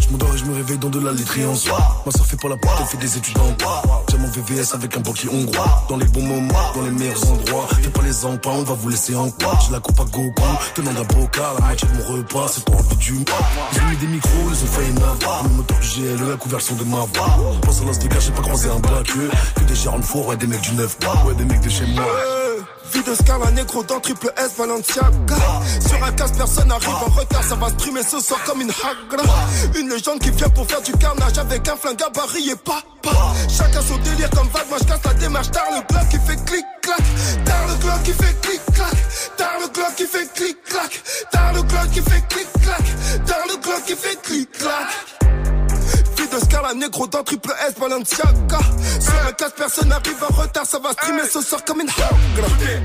Je 0.00 0.16
et 0.16 0.38
je 0.38 0.44
me 0.44 0.54
réveille 0.54 0.78
dans 0.78 0.88
de 0.88 0.98
la 1.00 1.12
laiterie 1.12 1.44
en 1.44 1.54
soi. 1.54 1.78
Ma 2.04 2.12
soeur 2.12 2.26
fait 2.26 2.36
pas 2.36 2.48
la 2.48 2.56
porte, 2.56 2.76
elle 2.80 2.86
fait 2.86 2.96
des 2.98 3.16
études 3.16 3.38
en 3.38 3.50
droit. 3.52 4.04
J'ai 4.10 4.18
mon 4.18 4.26
VVS 4.28 4.74
avec 4.74 4.96
un 4.96 5.00
banquier 5.00 5.28
hongrois. 5.30 5.84
Dans 5.88 5.96
les 5.96 6.06
bons 6.06 6.22
moments, 6.22 6.72
dans 6.74 6.82
les 6.82 6.90
meilleurs 6.90 7.30
endroits. 7.30 7.68
Fais 7.80 7.90
pas 7.90 8.02
les 8.02 8.24
empans, 8.24 8.56
on 8.56 8.62
va 8.64 8.74
vous 8.74 8.88
laisser 8.88 9.14
en 9.14 9.30
quoi. 9.30 9.58
J'ai 9.64 9.72
la 9.72 9.80
coupe 9.80 10.00
à 10.00 10.04
gogo, 10.04 10.42
tenant 10.74 10.92
d'un 10.92 11.04
bocal. 11.04 11.54
La 11.60 11.66
moitié 11.66 11.88
de 11.88 11.96
mon 11.96 12.16
repas, 12.16 12.48
c'est 12.48 12.64
pas 12.64 12.72
envie 12.72 12.96
du 12.96 13.14
Ils 13.14 13.80
ont 13.80 13.86
mis 13.86 13.96
des 13.96 14.06
micros, 14.06 14.30
ils 14.48 14.64
ont 14.64 14.66
failli 14.66 14.92
m'avoir. 14.92 15.44
Le 15.44 15.50
moteur 15.50 15.78
du 15.78 15.88
GLE, 15.88 16.32
a 16.32 16.36
couvert 16.36 16.58
le 16.70 16.76
de 16.76 16.84
ma 16.84 16.96
voix. 16.96 17.56
Pense 17.62 17.80
à 17.80 17.84
l'os 17.84 17.98
de 17.98 18.08
gars, 18.08 18.20
j'ai 18.20 18.32
pas 18.32 18.42
croisé 18.42 18.68
un 18.68 18.80
black. 18.80 19.06
Que 19.06 19.60
des 19.60 19.74
de 19.74 20.04
four, 20.04 20.26
ouais, 20.26 20.36
des 20.36 20.46
mecs 20.46 20.60
du 20.60 20.72
9. 20.72 20.96
Ouais, 21.26 21.34
des 21.34 21.44
mecs 21.44 21.60
de 21.60 21.70
chez 21.70 21.86
moi. 21.86 22.04
Vie 22.92 23.02
de 23.02 23.14
Scala 23.14 23.50
Negro 23.52 23.82
dans 23.84 24.00
triple 24.00 24.32
S 24.36 24.52
Balenciaga 24.58 25.36
Sur 25.86 26.04
un 26.04 26.12
casse 26.12 26.32
personne 26.32 26.70
arrive 26.72 26.88
en 26.88 27.10
retard 27.10 27.42
Ça 27.44 27.54
va 27.54 27.68
streamer 27.68 28.02
ce 28.02 28.20
soir 28.20 28.40
comme 28.44 28.60
une 28.60 28.70
hagra. 28.70 29.22
Une 29.76 29.90
légende 29.90 30.18
qui 30.18 30.30
vient 30.30 30.48
pour 30.48 30.66
faire 30.66 30.82
du 30.82 30.92
carnage 30.92 31.38
Avec 31.38 31.68
un 31.68 31.76
flingue 31.76 31.96
gabarit 31.96 32.50
et 32.50 32.56
pas 32.56 32.82
Chacun 33.48 33.80
son 33.82 33.96
délire 33.98 34.30
comme 34.30 34.48
vague 34.48 34.68
Moi 34.68 34.78
je 34.80 34.86
casse 34.86 35.04
la 35.04 35.14
démarche. 35.14 35.50
Tard 35.50 35.66
le 35.72 35.86
glock 35.86 36.08
qui 36.08 36.18
fait 36.18 36.44
clic 36.44 36.64
clac 36.82 37.44
Tard 37.44 37.68
le 37.68 37.74
glock 37.76 38.02
qui 38.02 38.12
fait 38.12 38.40
clic 38.40 38.60
clac 38.74 38.94
Tard 39.36 39.58
le 39.60 39.68
glock 39.68 39.94
qui 39.96 40.06
fait 40.06 40.34
clic 40.34 40.62
clac 40.64 41.02
Tard 41.30 41.52
le 41.54 41.62
glock 41.62 41.90
qui 41.92 42.00
fait 42.00 42.28
clic 42.28 42.48
clac 42.62 43.26
Tard 43.26 43.46
le 43.48 43.56
glock 43.56 43.84
qui 43.86 43.94
fait 43.94 44.22
clic 44.22 44.50
clac 44.52 45.39
de 46.30 46.36
Un 46.36 46.40
Scala 46.40 46.74
négro 46.74 47.06
d'un 47.06 47.22
triple 47.22 47.52
S 47.66 47.74
Balenciaga. 47.78 48.58
Sur 49.00 49.26
un 49.26 49.32
casse, 49.32 49.52
personne 49.56 49.92
arrive 49.92 50.22
en 50.22 50.34
retard, 50.34 50.66
ça 50.66 50.78
va 50.78 50.92
streamer 50.92 51.24
ce 51.30 51.40
soir 51.40 51.64
comme 51.64 51.80
une. 51.80 51.86
Tout 51.86 52.02
est, 52.02 52.82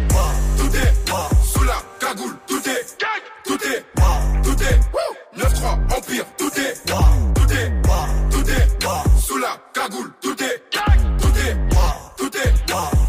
tout 0.57 0.75
est, 0.75 0.93
sous 1.53 1.63
la 1.63 1.75
cagoule, 1.99 2.35
tout 2.47 2.61
est, 2.69 2.97
tout 3.45 3.59
est, 3.67 3.85
tout 4.43 4.63
est, 4.63 4.79
9-3, 5.37 5.97
Empire, 5.97 6.25
tout 6.37 6.51
est, 6.59 6.73
tout 6.85 7.51
est, 7.51 7.81
tout 8.31 8.49
est, 8.49 9.21
sous 9.21 9.37
la 9.37 9.57
cagoule, 9.73 10.11
tout 10.21 10.43
est, 10.43 10.63
tout 11.19 11.37
est, 11.37 11.57
tout 12.17 12.37
est, 12.37 12.53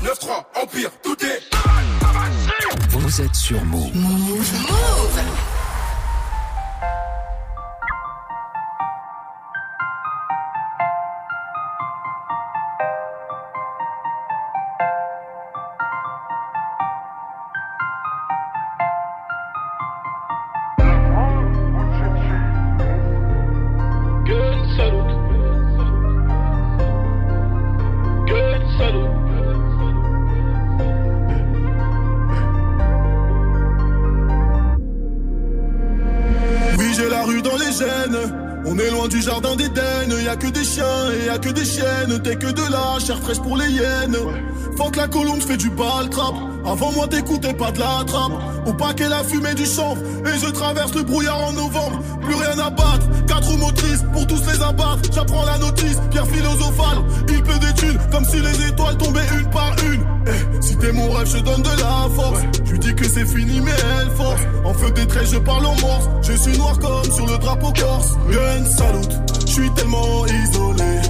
9-3, 0.04 0.44
Empire, 0.62 0.90
tout 1.02 1.16
est. 1.24 1.40
Vous 2.90 3.20
êtes 3.20 3.34
sur 3.34 3.64
Move. 3.64 3.90
Oui, 3.94 4.46
On 38.64 38.78
est 38.78 38.90
loin 38.90 39.08
du 39.08 39.20
jardin 39.20 39.54
d'Éden. 39.54 40.10
Y 40.24 40.28
a 40.28 40.36
que 40.36 40.48
des 40.48 40.64
chiens 40.64 41.10
et 41.12 41.26
y 41.26 41.28
a 41.28 41.38
que 41.38 41.50
des 41.50 41.64
chiennes. 41.64 42.20
T'es 42.22 42.36
que 42.36 42.50
de 42.50 42.72
la 42.72 42.98
chair 42.98 43.18
fraîche 43.20 43.40
pour 43.40 43.56
les 43.56 43.70
hyènes. 43.70 44.16
Faut 44.76 44.90
que 44.90 44.98
la 44.98 45.08
colombe 45.08 45.40
fait 45.42 45.56
du 45.56 45.70
bal 45.70 46.08
trap. 46.10 46.34
Avant 46.66 46.90
moi, 46.92 47.06
t'écoutais 47.06 47.54
pas 47.54 47.70
de 47.70 47.78
la 47.78 48.02
trappe. 48.06 48.32
Au 48.66 48.72
paquet, 48.72 49.08
la 49.08 49.22
fumée 49.22 49.54
du 49.54 49.64
chanvre. 49.64 50.02
Et 50.26 50.38
je 50.38 50.50
traverse 50.50 50.94
le 50.94 51.02
brouillard 51.02 51.40
en 51.46 51.52
novembre. 51.52 52.00
Plus 52.20 52.34
rien 52.34 52.58
à 52.58 52.70
battre. 52.70 53.06
Quatre 53.28 53.56
motrices 53.56 54.04
pour 54.12 54.26
tous 54.26 54.42
les 54.50 54.60
abattre. 54.60 55.02
J'apprends 55.12 55.44
la 55.44 55.58
notice. 55.58 56.00
Pierre 56.10 56.26
philosophale. 56.26 56.98
Il 57.28 57.42
pleut 57.42 57.58
des 57.58 57.72
thunes 57.74 57.98
comme 58.10 58.24
si 58.24 58.40
les 58.40 58.68
étoiles 58.68 58.96
tombaient 58.98 59.26
une 59.38 59.48
par 59.50 59.76
une. 59.92 60.04
Eh, 60.26 60.62
si 60.62 60.76
t'es 60.76 60.90
mon 60.90 61.08
rêve, 61.10 61.28
je 61.28 61.38
donne 61.38 61.62
de 61.62 61.80
la 61.80 62.08
force. 62.14 62.40
Lui 62.68 62.78
dis 62.80 62.94
que 62.94 63.04
c'est 63.04 63.26
fini, 63.26 63.60
mais 63.60 63.70
elle 64.00 64.10
force. 64.10 64.40
En 64.64 64.74
feu 64.74 64.90
des 64.90 65.06
traits, 65.06 65.28
je 65.32 65.38
parle 65.38 65.66
en 65.66 65.80
morse. 65.80 66.08
Je 66.22 66.32
suis 66.32 66.58
noir 66.58 66.76
comme 66.80 67.12
sur 67.12 67.26
le 67.26 67.38
drapeau 67.38 67.72
corse. 67.72 68.14
Gun 68.28 68.64
salute, 68.64 69.12
je 69.46 69.52
suis 69.52 69.70
tellement 69.74 70.26
isolé. 70.26 71.00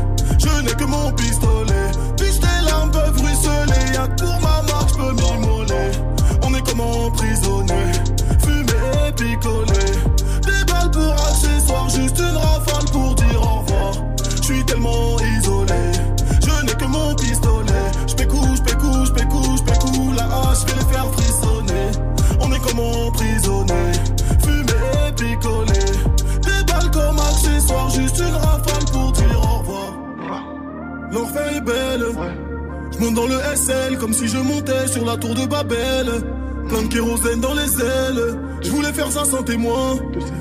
De 36.77 36.89
kérosène 36.89 37.41
dans 37.41 37.55
les 37.55 37.81
ailes. 37.81 38.39
Je 38.61 38.71
voulais 38.71 38.93
faire 38.93 39.11
ça 39.11 39.25
sans 39.25 39.43
témoin. 39.43 39.97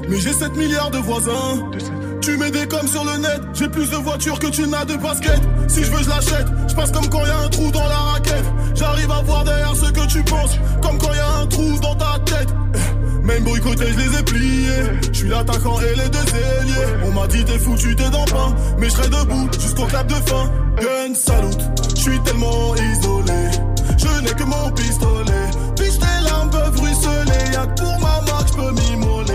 Mais 0.10 0.20
j'ai 0.20 0.34
7 0.34 0.54
milliards 0.58 0.92
de 0.92 0.98
voisins. 0.98 1.72
Tu 2.22 2.36
mets 2.36 2.51
des 2.51 2.68
coms 2.68 2.88
sur 2.88 3.06
le 3.06 3.18
net. 3.20 3.42
J'ai 3.54 3.70
plus 3.70 3.89
de 3.89 3.96
voitures 3.96 4.38
que 4.38 4.48
tu 4.48 4.68
n'as 4.68 4.84
de 4.84 4.96
baskets. 4.96 5.42
Si 5.70 5.82
je 5.82 5.92
veux, 5.92 6.04
je 6.04 6.10
l'achète. 6.10 6.48
Je 6.68 6.75
passe 6.75 6.92
comme 6.92 7.07
quand 7.07 7.25
y 7.25 7.29
a 7.29 7.40
un 7.40 7.48
trou 7.48 7.72
dans 7.72 7.88
la 7.88 7.96
raquette. 7.96 8.44
J'arrive 8.75 9.12
à 9.12 9.22
voir 9.22 9.46
derrière 9.46 9.75
ce 9.77 9.90
que 9.92 10.05
tu 10.07 10.24
penses. 10.24 10.60
Comme 10.81 10.98
quand 10.98 11.14
y 11.14 11.20
a 11.20 11.38
un 11.42 11.48
trou 11.48 11.79
dans 11.79 11.96
ta 11.96 12.20
tête. 12.25 12.50
Même 13.24 13.44
boycotté, 13.46 13.86
je 13.94 13.98
les 13.98 14.20
ai 14.20 14.24
pliés. 14.24 14.83
Je 15.14 15.18
suis 15.18 15.29
l'attaquant 15.29 15.79
et 15.79 15.96
les 15.96 16.10
deux 16.10 16.20
ailiers. 16.20 17.05
On 17.05 17.12
m'a 17.12 17.27
dit 17.27 17.46
t'es 17.46 17.57
foutu, 17.57 17.96
t'es 17.96 18.10
dans 18.10 18.25
pain. 18.25 18.53
Mais 18.77 18.90
je 18.90 18.92
serai 18.92 19.07
debout 19.07 19.50
jusqu'au 19.57 19.86
clap 19.86 20.07
de 20.07 20.16
fin. 20.16 20.51
Gun 20.81 21.16
salute, 21.16 21.62
je 21.96 22.01
suis 22.01 22.20
tellement 22.24 22.75
isolé. 22.75 23.51
Je 23.98 24.22
n'ai 24.22 24.33
que 24.33 24.44
mon 24.44 24.70
pistolet. 24.72 25.25
Ruisseler. 26.75 27.51
Y'a 27.53 27.66
que 27.68 27.81
pour 27.81 28.00
ma 28.00 28.22
marque, 28.31 28.48
je 28.50 28.53
peux 28.53 28.72
m'immoler. 28.72 29.33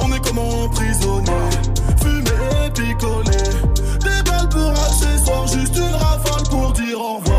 On 0.00 0.12
est 0.12 0.20
comme 0.26 0.38
emprisonné. 0.38 1.32
Fumé 2.00 2.36
et 2.66 2.70
picolé. 2.70 3.38
Des 4.00 4.30
balles 4.30 4.48
pour 4.48 4.70
accessoires, 4.70 5.46
juste 5.48 5.76
une 5.76 5.94
rafale 5.94 6.42
pour 6.50 6.72
dire 6.72 7.00
au 7.00 7.16
revoir. 7.16 7.33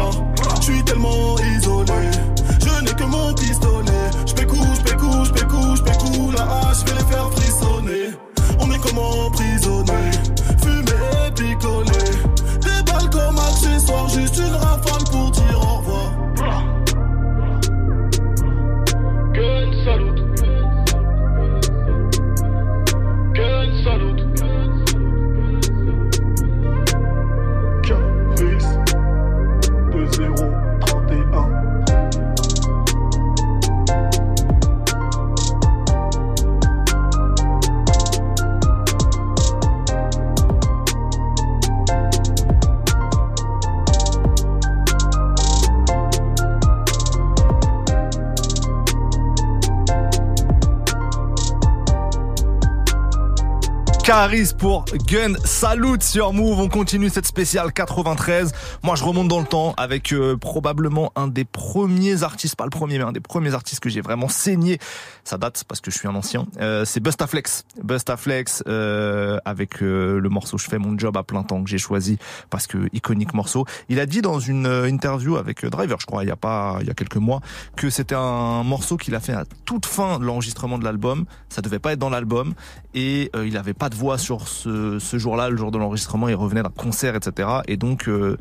Caris 54.15 54.54
pour 54.58 54.86
Gun 55.10 55.34
Salute 55.43 56.01
sur 56.01 56.32
Move. 56.32 56.62
On 56.62 56.69
continue 56.69 57.10
cette 57.10 57.25
spéciale 57.25 57.73
93. 57.73 58.54
Moi, 58.82 58.95
je 58.95 59.04
remonte 59.04 59.28
dans 59.28 59.41
le 59.41 59.45
temps 59.45 59.73
avec 59.75 60.13
euh, 60.13 60.38
probablement 60.38 61.12
un 61.17 61.28
des 61.28 61.43
premiers 61.43 62.23
artistes, 62.23 62.56
pas 62.56 62.63
le 62.63 62.69
premier, 62.69 62.97
mais 62.97 63.04
un 63.04 63.12
des 63.12 63.19
premiers 63.19 63.54
artistes 63.54 63.82
que 63.82 63.89
j'ai 63.89 63.99
vraiment 63.99 64.30
saigné. 64.30 64.80
Ça 65.25 65.38
date 65.38 65.65
parce 65.67 65.82
que 65.82 65.91
je 65.91 65.97
suis 65.97 66.08
un 66.08 66.15
ancien. 66.15 66.45
Euh, 66.62 66.86
c'est 66.86 67.01
Bustaflex. 67.01 67.65
Bustaflex 67.84 68.63
euh, 68.67 69.38
avec 69.43 69.82
euh, 69.82 70.17
le 70.19 70.30
morceau 70.30 70.58
Je 70.58 70.67
fais 70.67 70.78
mon 70.78 70.97
job 70.97 71.17
à 71.17 71.23
plein 71.23 71.43
temps 71.43 71.62
que 71.62 71.69
j'ai 71.69 71.78
choisi 71.78 72.17
parce 72.49 72.67
que 72.67 72.88
iconique 72.93 73.34
morceau. 73.34 73.65
Il 73.89 73.99
a 73.99 74.06
dit 74.06 74.21
dans 74.21 74.39
une 74.39 74.65
euh, 74.65 74.88
interview 74.88 75.36
avec 75.36 75.65
euh, 75.65 75.69
Driver, 75.69 75.97
je 75.99 76.06
crois, 76.06 76.23
il 76.23 76.28
y 76.28 76.32
a 76.32 76.38
pas, 76.38 76.78
il 76.80 76.88
y 76.88 76.89
a 76.89 76.93
quelques 76.93 77.17
mois, 77.17 77.41
que 77.75 77.89
c'était 77.89 78.15
un 78.15 78.63
morceau 78.63 78.95
qu'il 78.95 79.13
a 79.13 79.19
fait 79.19 79.34
à 79.34 79.43
toute 79.65 79.86
fin 79.86 80.19
de 80.19 80.23
l'enregistrement 80.23 80.78
de 80.78 80.86
l'album. 80.86 81.25
Ça 81.49 81.62
devait 81.62 81.80
pas 81.80 81.91
être 81.91 81.99
dans 81.99 82.10
l'album 82.10 82.54
et 82.93 83.30
il 83.36 83.58
avait 83.58 83.73
pas 83.73 83.89
de 83.89 83.95
voix 83.95 84.05
sur 84.18 84.48
ce, 84.48 85.00
ce 85.00 85.18
jour-là, 85.18 85.50
le 85.50 85.58
jour 85.58 85.72
de 85.72 85.78
l'enregistrement. 85.78 86.28
Il 86.28 86.36
revenait 86.36 86.63
d'un 86.63 86.70
concert, 86.70 87.15
etc. 87.15 87.50
Et 87.68 87.78
donc 87.78 88.08
euh, 88.08 88.38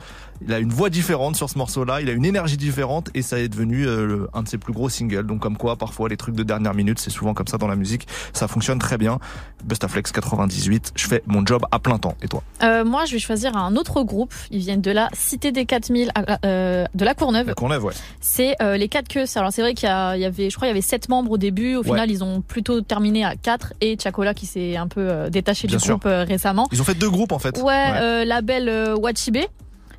il 0.47 0.53
a 0.53 0.59
une 0.59 0.70
voix 0.70 0.90
différente 0.90 1.37
sur 1.37 1.49
ce 1.49 1.57
morceau-là. 1.59 2.01
Il 2.01 2.09
a 2.09 2.12
une 2.12 2.25
énergie 2.25 2.57
différente 2.57 3.09
et 3.14 3.23
ça 3.23 3.38
est 3.38 3.49
devenu 3.49 3.87
euh, 3.87 4.27
un 4.35 4.42
de 4.42 4.49
ses 4.49 4.59
plus 4.59 4.73
gros 4.73 4.88
singles. 4.88 5.27
Donc 5.27 5.40
comme 5.40 5.57
quoi, 5.57 5.77
parfois 5.77 6.09
les 6.09 6.16
trucs 6.16 6.35
de 6.35 6.42
dernière 6.42 6.75
minute, 6.75 6.99
c'est 6.99 7.11
souvent 7.11 7.35
comme 7.35 7.47
ça 7.47 7.57
dans 7.59 7.68
la 7.68 7.77
musique. 7.77 8.07
Ça 8.33 8.49
fonctionne 8.49 8.79
très 8.79 8.99
bien. 8.99 9.18
Bustaflex 9.64 10.12
98. 10.12 10.92
Je 10.97 11.07
fais 11.07 11.23
mon 11.27 11.44
job 11.47 11.64
à 11.70 11.79
plein 11.79 11.99
temps. 11.99 12.14
Et 12.23 12.29
toi? 12.29 12.42
Euh, 12.62 12.85
moi, 12.85 13.05
je 13.07 13.12
vais 13.12 13.18
choisir 13.18 13.57
un 13.57 13.77
autre 13.77 14.03
groupe. 14.03 14.33
Ils 14.51 14.59
viennent 14.59 14.83
de 14.83 14.90
la 14.90 15.09
Cité 15.14 15.53
des 15.53 15.64
4000, 15.64 16.11
à- 16.14 16.38
euh, 16.44 16.85
de 16.94 17.05
la 17.05 17.14
Courneuve. 17.14 17.47
La 17.49 17.55
Courneuve, 17.55 17.85
ouais. 17.85 17.94
C'est 18.20 18.57
euh, 18.61 18.77
les 18.77 18.88
4 18.88 19.09
queues. 19.09 19.25
Alors 19.37 19.53
c'est 19.53 19.62
vrai 19.62 19.75
qu'il 19.75 19.88
y, 19.88 19.92
a- 19.92 20.16
il 20.16 20.20
y 20.20 20.25
avait, 20.27 20.51
je 20.51 20.57
crois, 20.57 20.66
il 20.68 20.70
y 20.70 20.73
avait 20.73 20.81
7 20.83 21.09
membres 21.09 21.31
au 21.31 21.38
début. 21.38 21.77
Au 21.77 21.79
Ouais. 21.81 21.85
final, 21.90 22.11
ils 22.11 22.23
ont 22.25 22.40
plutôt 22.42 22.81
terminé 22.83 23.25
à 23.25 23.37
4 23.37 23.73
et 23.81 23.97
Chacola 24.03 24.35
qui 24.35 24.47
s'est 24.47 24.77
un 24.77 24.88
peu 24.88 25.01
euh, 25.01 25.31
détaché 25.31 25.66
Bien 25.68 25.77
du 25.79 25.83
sûr. 25.85 25.94
groupe 25.94 26.07
euh, 26.07 26.25
récemment. 26.25 26.66
Ils 26.73 26.81
ont 26.81 26.85
fait 26.85 26.94
deux 26.94 27.11
groupes 27.11 27.33
en 27.33 27.38
fait. 27.38 27.59
Ouais, 27.62 27.85
euh, 27.97 28.25
label 28.25 28.68
euh, 28.68 28.97
Wachibe. 28.97 29.38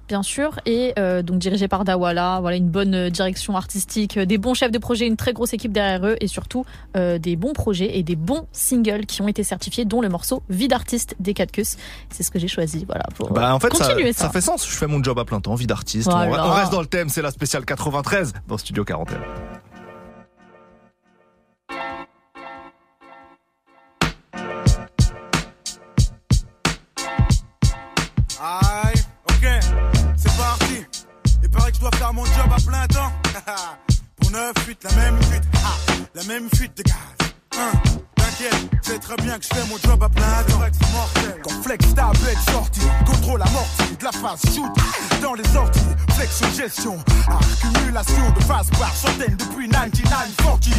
Bien 0.08 0.24
sûr, 0.24 0.60
et 0.66 0.94
euh, 1.00 1.22
donc 1.22 1.40
dirigé 1.40 1.68
par 1.68 1.84
Dawala. 1.84 2.40
Voilà, 2.42 2.58
une 2.58 2.70
bonne 2.70 2.94
euh, 2.96 3.10
direction 3.10 3.56
artistique, 3.56 4.18
euh, 4.18 4.26
des 4.26 4.38
bons 4.38 4.54
chefs 4.54 4.72
de 4.72 4.78
projet, 4.78 5.08
une 5.08 5.18
très 5.18 5.34
grosse 5.34 5.54
équipe 5.54 5.72
derrière 5.72 6.06
eux, 6.06 6.16
et 6.20 6.28
surtout 6.28 6.66
euh, 6.96 7.18
des 7.18 7.36
bons 7.36 7.54
projets 7.54 7.98
et 7.98 8.04
des 8.04 8.16
bons 8.16 8.48
singles 8.52 9.06
qui 9.06 9.22
ont 9.22 9.28
été 9.28 9.44
certifiés, 9.44 9.86
dont 9.86 10.02
le 10.02 10.10
morceau 10.10 10.44
Vie 10.50 10.68
d'artiste 10.68 11.16
des 11.20 11.34
4 11.34 11.52
Cus. 11.52 11.78
C'est 12.10 12.24
ce 12.24 12.32
que 12.32 12.40
j'ai 12.40 12.48
choisi, 12.48 12.86
voilà, 12.86 13.06
pour 13.16 13.32
Bah 13.32 13.54
en 13.54 13.60
fait 13.60 13.74
ça, 13.76 13.86
continuer 13.86 14.14
ça 14.14 14.30
fait 14.30 14.42
sens, 14.42 14.68
je 14.68 14.76
fais 14.76 14.88
mon 14.88 15.04
job 15.04 15.18
à 15.20 15.26
plein 15.26 15.40
temps, 15.40 15.56
vie 15.56 15.68
d'artiste. 15.68 16.10
Voilà. 16.10 16.48
On 16.48 16.52
reste 16.52 16.72
dans 16.72 16.82
le 16.82 16.88
thème, 16.88 17.10
c'est 17.10 17.22
la 17.22 17.32
spéciale 17.32 17.66
93 17.66 18.34
dans 18.48 18.58
Studio 18.58 18.84
41. 18.84 19.18
Dois 31.90 32.00
faire 32.00 32.14
mon 32.14 32.26
job 32.26 32.50
à 32.52 32.62
plein 32.62 32.88
temps. 32.88 33.12
Pour 34.16 34.32
9 34.32 34.54
fuites, 34.60 34.84
la 34.84 34.92
même 34.94 35.22
fuite, 35.24 35.44
la 36.16 36.24
même 36.24 36.50
fuite 36.56 36.78
de 36.78 36.84
gaz. 36.84 36.96
Hein, 37.60 37.72
C'est 38.82 39.00
très 39.00 39.16
bien 39.18 39.38
que 39.38 39.44
je 39.44 39.56
fais 39.56 39.68
mon 39.70 39.78
job 39.78 40.04
à 40.04 40.10
plein 40.10 40.44
temps. 40.48 40.60
Quand 41.42 41.64
flex 41.64 41.94
tablette 41.94 42.38
sortie, 42.52 42.82
contrôle 43.06 43.42
amorti, 43.42 43.96
de 43.98 44.04
la 44.04 44.12
phase 44.12 44.42
shoot. 44.54 44.72
Dans 45.22 45.34
les 45.34 45.48
sorties, 45.48 45.80
flexion 46.14 46.48
gestion, 46.56 46.98
accumulation 47.30 48.32
de 48.38 48.44
phase 48.44 48.70
par 48.78 48.94
centaines 48.94 49.38
depuis 49.38 49.70
9940. 49.70 50.70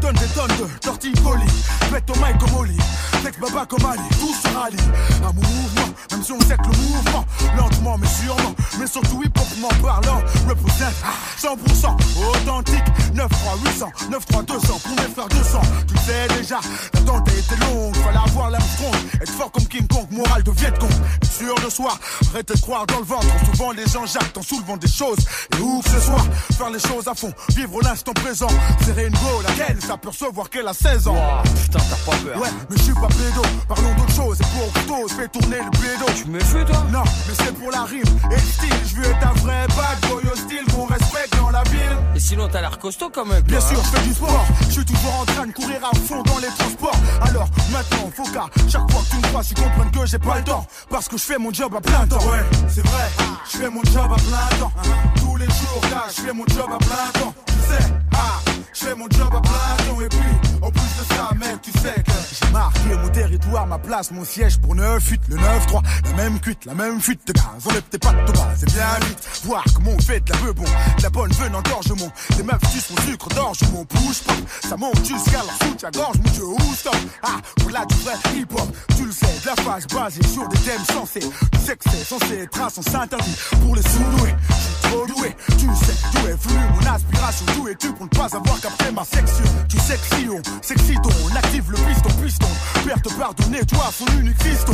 Donne 0.00 0.14
des 0.16 0.26
tonnes 0.26 0.56
de 0.58 0.78
torticolis, 0.80 1.64
pète 1.90 2.10
au 2.10 2.14
mic 2.14 2.36
comme 2.38 2.54
Oli, 2.60 2.76
flex 3.22 3.38
baba 3.38 3.64
comme 3.66 3.86
Ali, 3.86 4.02
tout 4.20 4.34
se 4.34 4.54
rallie. 4.54 4.76
Mon 5.22 5.32
mouvement, 5.32 5.94
même 6.10 6.22
si 6.22 6.32
on 6.32 6.40
sait 6.40 6.56
que 6.56 6.62
le 6.62 6.76
mouvement, 6.88 7.24
lentement 7.56 7.96
mais 7.96 8.08
sûrement, 8.08 8.54
mais 8.78 8.86
surtout 8.86 9.22
hip-hopement 9.22 9.68
parlant, 9.80 10.20
représente 10.48 10.94
100% 11.40 11.96
authentique, 12.28 12.84
9 13.14 13.28
3 13.28 13.56
800, 13.72 13.86
9 14.10 14.26
3 14.26 14.42
200 14.42 14.80
pour 14.82 14.96
mes 14.96 15.12
frères 15.12 15.28
200. 15.28 15.60
Tu 15.86 15.96
sais 15.98 16.28
déjà, 16.36 16.60
l'attente 17.04 17.28
a 17.28 17.32
été 17.32 17.56
longue, 17.56 17.96
fallait 17.96 18.18
avoir 18.18 18.50
l'Armstrong, 18.50 18.94
être 19.20 19.32
fort 19.32 19.52
comme 19.52 19.66
King 19.66 19.86
Kong, 19.86 20.06
morale 20.10 20.42
de 20.42 20.50
Vietcong, 20.50 20.90
être 21.22 21.32
sûr 21.32 21.54
de 21.64 21.70
soi, 21.70 21.98
arrête 22.30 22.48
de 22.48 22.60
croire 22.60 22.86
dans 22.86 22.98
le 22.98 23.04
ventre, 23.04 23.26
souvent 23.52 23.72
les 23.72 23.86
gens 23.86 24.06
jactent 24.06 24.36
en 24.36 24.42
soulevant 24.42 24.76
des 24.76 24.88
choses, 24.88 25.18
et 25.56 25.60
où 25.60 25.80
que 25.80 25.90
ce 25.90 26.00
soit, 26.00 26.24
faire 26.56 26.70
les 26.70 26.80
choses 26.80 27.08
à 27.08 27.14
fond, 27.14 27.32
vivre 27.54 27.80
l'instant 27.82 28.12
présent, 28.12 28.48
serrer 28.84 29.06
une 29.06 29.14
go, 29.14 29.42
laquelle 29.46 29.80
s'apercevoir 29.80 30.50
qu'elle 30.50 30.68
a 30.68 30.74
16 30.74 31.08
ans. 31.08 31.16
Putain, 31.62 31.78
t'as 31.78 32.10
pas 32.10 32.16
peur. 32.18 32.40
Ouais, 32.40 32.48
mais 32.70 32.76
je 32.76 32.82
suis 32.82 32.94
pas 32.94 33.08
pédo, 33.08 33.42
parlons 33.68 33.94
d'autre 33.94 34.14
chose, 34.14 34.38
et 34.40 34.86
pour 34.86 35.08
je 35.08 35.14
fais 35.14 35.28
tourner 35.28 35.58
le 35.58 35.70
pédo. 35.70 36.06
Tu 36.16 36.26
me 36.26 36.40
fais 36.40 36.64
toi? 36.64 36.84
Non, 36.90 37.02
mais 37.04 37.34
c'est 37.34 37.54
pour 37.54 37.70
la 37.70 37.84
rime 37.84 38.02
et 38.30 38.34
le 38.34 38.40
style, 38.40 38.74
je 38.86 38.96
veux 38.96 39.04
être 39.04 39.26
un 39.26 39.32
vrai 39.40 39.66
bad 39.68 40.10
boy 40.10 40.22
hostile 40.32 40.64
qu'on 40.72 40.86
respecte 40.86 41.36
dans 41.36 41.50
la 41.50 41.62
ville. 41.64 41.96
Et 42.14 42.20
sinon, 42.20 42.48
t'as 42.48 42.60
l'air 42.60 42.78
costaud 42.78 43.10
quand 43.12 43.24
même. 43.24 43.42
Bien 43.42 43.58
toi, 43.58 43.68
sûr, 43.68 43.78
hein. 43.78 43.82
je 43.84 43.98
fais 43.98 44.08
du 44.08 44.14
sport. 44.14 44.46
Je 44.68 44.72
suis 44.72 44.84
toujours 44.84 45.20
en 45.20 45.24
train 45.24 45.46
de 45.46 45.52
courir 45.52 45.80
à 45.84 45.94
fond 45.96 46.22
dans 46.22 46.38
les 46.38 46.48
transports. 46.48 46.93
Alors 47.22 47.48
maintenant, 47.70 48.10
faut 48.14 48.24
qu'à 48.24 48.46
chaque 48.68 48.90
fois 48.90 49.02
que 49.02 49.10
tu 49.10 49.16
me 49.16 49.22
crois, 49.22 49.42
tu 49.42 49.54
comprennes 49.54 49.90
que 49.90 50.06
j'ai 50.06 50.18
pas 50.18 50.38
le 50.38 50.44
temps. 50.44 50.66
Parce 50.90 51.08
que 51.08 51.16
je 51.16 51.22
fais 51.22 51.38
mon 51.38 51.52
job 51.52 51.74
à 51.74 51.80
plein 51.80 52.06
temps. 52.06 52.18
Ouais, 52.18 52.44
c'est 52.68 52.86
vrai, 52.86 53.04
je 53.50 53.58
fais 53.58 53.70
mon 53.70 53.82
job 53.84 54.10
à 54.12 54.16
plein 54.16 54.58
temps. 54.58 54.72
Tous 55.16 55.36
les 55.36 55.46
jours, 55.46 55.80
là, 55.90 56.04
je 56.08 56.22
fais 56.22 56.32
mon 56.32 56.46
job 56.46 56.70
à 56.72 56.78
plein 56.78 57.20
temps. 57.20 57.34
Tu 57.46 57.52
sais, 57.52 57.84
ah, 58.14 58.40
je 58.72 58.84
fais 58.86 58.94
mon 58.94 59.08
job 59.10 59.28
à 59.32 59.40
temps. 59.40 60.00
Et 60.00 60.08
puis, 60.08 60.18
en 60.62 60.70
plus 60.70 60.80
de 60.80 61.14
ça, 61.14 61.30
mec, 61.34 61.62
tu 61.62 61.70
sais 61.72 61.94
que 61.94 62.12
j'ai 62.32 62.52
marqué 62.52 62.94
mon 63.00 63.08
territoire, 63.08 63.66
ma 63.66 63.78
place, 63.78 64.10
mon 64.10 64.24
siège 64.24 64.58
pour 64.58 64.74
9-8, 64.74 65.18
le 65.28 65.36
9-3. 65.36 65.82
La 66.04 66.12
même 66.12 66.40
cuite, 66.40 66.64
la 66.64 66.74
même 66.74 67.00
fuite 67.00 67.26
de 67.26 67.32
gaz. 67.32 67.44
Enlève 67.66 67.82
tes 67.90 67.98
pattes 67.98 68.32
bas, 68.32 68.48
c'est 68.56 68.72
bien 68.72 68.98
vite. 69.06 69.18
Voir 69.44 69.64
comment 69.74 69.92
on 69.92 70.00
fait 70.00 70.20
de 70.20 70.32
la 70.32 70.52
bon, 70.52 70.64
de 70.64 71.02
la 71.02 71.10
bonne 71.10 71.32
veine 71.32 71.54
engorgement. 71.54 72.12
Les 72.36 72.42
meufs 72.42 72.72
sucent 72.72 72.90
mon 72.90 73.02
sucre 73.02 73.28
d'orge, 73.28 73.58
mon 73.72 73.84
bouge 73.84 74.20
pas. 74.26 74.68
Ça 74.68 74.76
monte 74.76 75.04
jusqu'à 75.04 75.42
la 75.42 75.66
soute, 75.66 75.84
à 75.84 75.90
gorge, 75.90 76.16
mon 76.16 76.30
dieu, 76.32 76.44
où 76.44 76.74
stop? 76.74 76.96
Ah, 77.22 77.36
pour 77.56 77.70
là, 77.70 77.84
du 77.86 77.94
vrai 77.96 78.14
hip-hop, 78.34 78.68
tu 78.96 79.04
le 79.04 79.12
sais, 79.12 79.26
de 79.26 79.46
la 79.46 79.56
phase 79.62 79.86
basée 79.86 80.22
sur 80.26 80.48
des 80.48 80.58
thèmes 80.58 80.84
sensés. 80.92 81.20
Tu 81.20 81.58
sais 81.58 81.76
que 81.76 81.90
c'est 81.90 82.04
censé 82.04 82.38
être 82.38 82.60
un 82.60 83.00
interdit 83.00 83.36
pour 83.62 83.76
les 83.76 83.82
sous-doués. 83.82 84.34
Je 84.48 84.54
suis 84.54 84.74
trop 84.82 85.06
doué, 85.06 85.36
tu 85.58 85.66
sais 85.74 85.94
d'où 86.12 86.26
est 86.26 86.48
venue 86.48 86.64
mon 86.74 86.92
aspiration. 86.92 87.46
D'où 87.56 87.68
es-tu 87.68 87.92
pour 87.92 88.04
ne 88.04 88.10
pas 88.10 88.36
avoir 88.36 88.53
capté 88.60 88.90
ma 88.92 89.04
section 89.04 89.44
Tu 89.68 89.78
si 89.78 90.94
on 90.98 91.36
active 91.36 91.70
le 91.70 91.76
piston, 91.76 92.08
piston. 92.22 92.46
Père 92.86 93.02
te 93.02 93.12
pardonner, 93.14 93.64
toi, 93.66 93.90
son 93.92 94.06
unique 94.18 94.42
fiston. 94.42 94.72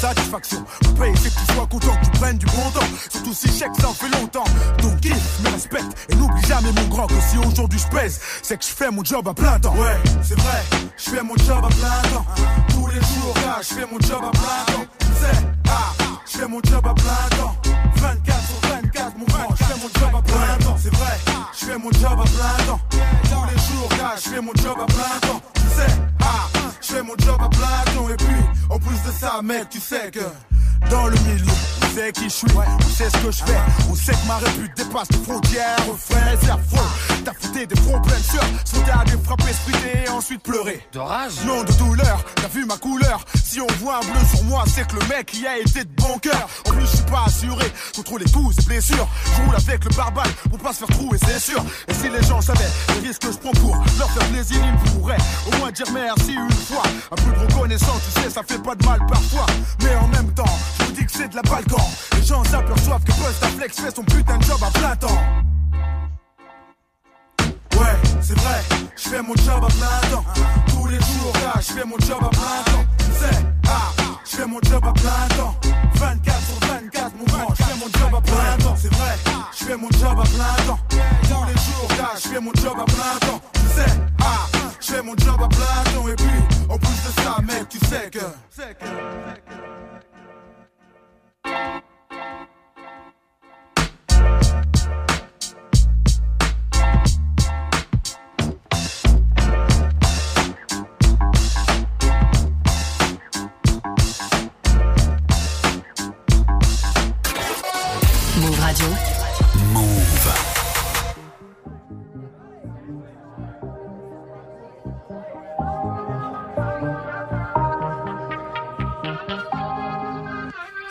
Satisfaction, 0.00 0.64
payer, 0.98 1.14
c'est 1.16 1.34
que 1.34 1.40
tu 1.46 1.54
sois 1.54 1.66
content 1.66 1.96
que 1.96 2.04
tu 2.04 2.10
prennes 2.12 2.38
du 2.38 2.46
bon 2.46 2.70
temps. 2.74 2.86
Surtout 3.10 3.34
si 3.34 3.48
chèque, 3.48 3.74
ça 3.80 3.88
en 3.88 3.92
fait 3.92 4.08
longtemps. 4.08 4.44
Donc 4.82 5.00
kiffe, 5.00 5.40
me 5.44 5.50
respecte 5.50 6.08
et 6.08 6.14
n'oublie 6.16 6.42
jamais 6.46 6.72
mon 6.72 6.88
grand 6.88 7.06
que 7.06 7.20
si 7.30 7.38
aujourd'hui 7.38 7.78
je 7.78 7.96
pèse, 7.96 8.20
c'est 8.42 8.56
que 8.58 8.64
je 8.64 8.70
fais 8.70 8.90
mon 8.90 9.04
job 9.04 9.26
à 9.28 9.34
plein 9.34 9.58
temps. 9.58 9.74
Ouais, 9.74 9.96
c'est 10.22 10.38
vrai, 10.38 10.62
je 10.96 11.10
fais 11.10 11.22
mon 11.22 11.36
job 11.36 11.64
à 11.64 11.68
plein 11.68 12.10
temps. 12.10 12.26
Tous 12.68 12.86
les 12.88 13.00
jours, 13.00 13.34
là, 13.46 13.58
je 13.60 13.74
fais 13.74 13.86
mon 13.90 14.00
job 14.00 14.22
à 14.22 14.30
plein 14.30 14.74
temps. 14.74 14.86
Tu 14.98 15.06
sais, 15.06 15.46
ah, 15.68 15.92
je 16.26 16.38
fais 16.38 16.48
mon 16.48 16.60
job 16.62 16.86
à 16.86 16.94
plein 16.94 17.38
temps. 17.38 17.56
24 17.96 18.40
sur 18.46 18.68
24, 18.68 19.18
mon 19.18 19.24
grand, 19.26 19.54
mon 19.82 19.88
job 20.00 20.14
à 20.16 20.22
plein. 20.22 20.76
C'est 20.76 20.94
vrai, 20.94 21.18
je 21.58 21.64
fais 21.64 21.78
mon 21.78 21.90
job 21.92 22.12
à 22.12 22.24
plein 22.24 22.64
temps. 22.66 22.80
Tous 22.90 23.44
les 23.50 23.58
jours, 23.58 23.88
je 24.16 24.30
fais 24.30 24.40
mon 24.40 24.52
job 24.54 24.76
à 24.80 24.86
plein 24.86 25.28
temps. 25.28 25.42
Tu 25.54 25.60
sais, 25.60 25.92
ah, 26.20 26.61
je 26.82 26.94
fais 26.94 27.02
mon 27.02 27.14
job 27.18 27.40
à 27.40 27.48
plein 27.48 27.94
temps. 27.94 28.08
Et 28.08 28.16
puis, 28.16 28.42
en 28.70 28.78
plus 28.78 29.02
de 29.06 29.12
ça, 29.18 29.40
mec, 29.42 29.68
tu 29.70 29.80
sais 29.80 30.10
que 30.10 30.20
dans 30.90 31.06
le 31.06 31.16
milieu, 31.20 31.44
on 31.82 31.94
sait 31.94 32.12
qui 32.12 32.24
je 32.24 32.28
suis, 32.28 32.46
on 32.56 32.90
sait 32.90 33.08
ce 33.10 33.16
que 33.24 33.30
je 33.30 33.44
fais, 33.44 33.60
on 33.90 33.94
sait 33.94 34.12
que 34.12 34.26
ma 34.26 34.36
répute 34.38 34.76
dépasse 34.76 35.08
les 35.10 35.18
frontières, 35.18 35.76
frère, 35.98 36.38
c'est 36.40 36.50
affreux. 36.50 36.88
T'as 37.24 37.32
fouté 37.34 37.66
des 37.66 37.76
fronts 37.76 38.00
pleins 38.00 38.18
de 38.18 38.22
sueur, 38.22 38.44
à 38.92 39.04
des 39.04 39.12
frapper, 39.22 39.52
spriter 39.52 40.04
et 40.06 40.08
ensuite 40.08 40.42
pleurer. 40.42 40.80
De 40.92 40.98
rage 40.98 41.32
Non 41.46 41.62
de 41.62 41.72
douleur, 41.74 42.24
t'as 42.34 42.48
vu 42.48 42.64
ma 42.66 42.76
couleur. 42.76 43.24
Si 43.44 43.60
on 43.60 43.66
voit 43.80 43.98
un 43.98 44.00
bleu 44.00 44.20
sur 44.34 44.44
moi, 44.44 44.64
c'est 44.66 44.86
que 44.86 44.96
le 44.96 45.06
mec 45.08 45.32
y 45.34 45.46
a 45.46 45.58
été 45.58 45.84
de 45.84 45.94
bon 45.96 46.18
cœur. 46.18 46.48
En 46.66 46.70
plus, 46.72 46.82
je 46.82 46.96
suis 46.96 47.04
pas 47.04 47.24
assuré 47.26 47.66
contre 47.94 48.18
les 48.18 48.30
coups 48.30 48.56
et 48.58 48.62
blessures. 48.66 49.08
Je 49.36 49.42
roule 49.42 49.54
avec 49.54 49.84
le 49.84 49.94
barbal 49.94 50.28
pour 50.50 50.58
pas 50.58 50.72
se 50.72 50.78
faire 50.84 50.96
trouer, 50.96 51.18
c'est 51.18 51.38
sûr. 51.38 51.62
Et 51.88 51.94
si 51.94 52.08
les 52.08 52.22
gens 52.22 52.40
savaient 52.40 52.70
les 52.94 53.08
risques 53.08 53.22
que 53.22 53.32
je 53.32 53.38
prends 53.38 53.52
pour 53.52 53.76
leur 53.98 54.10
faire 54.10 54.28
plaisir, 54.28 54.58
ils 54.64 54.90
pourraient 54.90 55.22
au 55.46 55.56
moins 55.58 55.70
dire 55.70 55.86
merci 55.92 56.32
une 56.32 56.50
fois. 56.50 56.71
Un 57.10 57.16
peu 57.16 57.30
de 57.32 57.52
reconnaissance, 57.52 58.00
tu 58.14 58.22
sais, 58.22 58.30
ça 58.30 58.42
fait 58.42 58.62
pas 58.62 58.74
de 58.74 58.84
mal 58.86 59.00
parfois. 59.06 59.46
Mais 59.82 59.94
en 59.96 60.08
même 60.08 60.32
temps, 60.32 60.44
je 60.78 60.84
vous 60.84 60.92
dis 60.92 61.04
que 61.04 61.12
c'est 61.12 61.28
de 61.28 61.36
la 61.36 61.42
balkan. 61.42 61.90
Les 62.16 62.22
gens 62.22 62.42
s'aperçoivent 62.44 63.04
que 63.04 63.12
Busta 63.12 63.48
Flex 63.58 63.80
fait 63.80 63.94
son 63.94 64.02
putain 64.04 64.38
de 64.38 64.44
job 64.44 64.58
à 64.62 64.70
plein 64.70 64.96
temps. 64.96 65.18
Ouais, 67.78 67.96
c'est 68.20 68.38
vrai, 68.38 68.60
je 68.96 69.08
fais 69.08 69.22
mon 69.22 69.34
job 69.36 69.62
à 69.62 69.66
plein 69.66 70.10
temps. 70.10 70.24
Tous 70.68 70.86
les 70.86 70.96
jours, 70.96 71.32
là, 71.44 71.60
je 71.60 71.72
fais 71.72 71.84
mon 71.84 71.98
job 71.98 72.18
à 72.20 72.28
plein 72.28 72.72
temps. 72.72 72.84
Sais, 73.20 73.44
ah, 73.68 73.92
je 74.24 74.36
fais 74.36 74.46
mon 74.46 74.60
job 74.62 74.82
à 74.84 74.92
plein 74.92 75.36
temps. 75.36 75.54
24 75.94 76.40
sur 76.40 76.68
24, 76.68 77.12
mon 77.18 77.24
grand, 77.24 77.54
je 77.54 77.62
fais 77.62 77.76
mon 77.78 77.86
job 77.98 78.14
à 78.16 78.20
plein 78.20 78.64
temps. 78.64 78.76
C'est 78.76 78.94
vrai, 78.94 79.14
je 79.58 79.64
fais 79.64 79.76
mon 79.76 79.90
job 79.90 80.18
à 80.18 80.22
plein 80.22 80.64
temps. 80.66 80.78
Tous 80.88 81.44
les 81.46 81.60
jours, 81.60 81.88
là, 81.98 82.10
je 82.14 82.28
fais 82.28 82.40
mon 82.40 82.52
job 82.54 82.76
à 82.80 82.84
plein 82.84 83.28
temps. 83.28 83.40
Sais, 83.74 83.92
ah, 84.20 84.46
je 84.82 84.92
fais 84.92 85.02
mon 85.02 85.16
job 85.16 85.40
à 85.42 85.48
plein 85.48 85.92
temps. 85.94 86.08
Et 86.08 86.16
puis, 86.16 86.26
en 86.68 86.78
plus 86.78 86.88
de 86.88 87.20
ça, 87.22 87.36
mec, 87.42 87.68
tu 87.68 87.78
sais 87.78 88.10
que. 88.10 88.18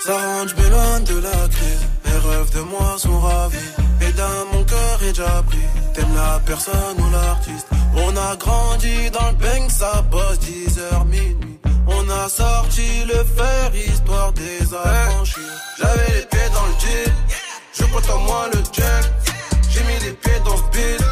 Ça 0.03 0.13
rentre, 0.13 0.49
je 0.49 1.13
de 1.13 1.19
la 1.19 1.47
crise. 1.47 1.85
Les 2.05 2.29
rêves 2.29 2.51
de 2.55 2.61
moi 2.61 2.95
sont 2.97 3.19
ravis. 3.19 3.57
Et 4.01 4.11
dans 4.13 4.45
mon 4.51 4.63
cœur 4.63 5.03
est 5.03 5.09
déjà 5.09 5.43
pris. 5.45 5.59
T'aimes 5.93 6.15
la 6.15 6.39
personne 6.43 6.97
ou 6.97 7.11
l'artiste? 7.11 7.67
On 7.95 8.17
a 8.17 8.35
grandi 8.35 9.11
dans 9.11 9.27
le 9.27 9.35
bang, 9.35 9.69
ça 9.69 10.01
bosse 10.09 10.39
10h 10.39 11.05
minuit. 11.05 11.59
On 11.85 12.09
a 12.09 12.27
sorti 12.29 13.05
le 13.05 13.23
fer, 13.35 13.71
histoire 13.75 14.33
des 14.33 14.61
affranchis. 14.73 15.39
J'avais 15.77 16.13
les 16.15 16.25
pieds 16.25 16.49
dans 16.51 16.65
le 16.65 16.73
jeep. 16.79 17.13
Je 17.73 17.83
compte 17.83 18.09
en 18.09 18.19
moi 18.21 18.47
le 18.53 18.59
check. 18.71 19.05
J'ai 19.69 19.83
mis 19.83 19.99
les 20.03 20.13
pieds 20.13 20.41
dans 20.43 20.57
ce 20.57 20.63
beat. 20.71 21.03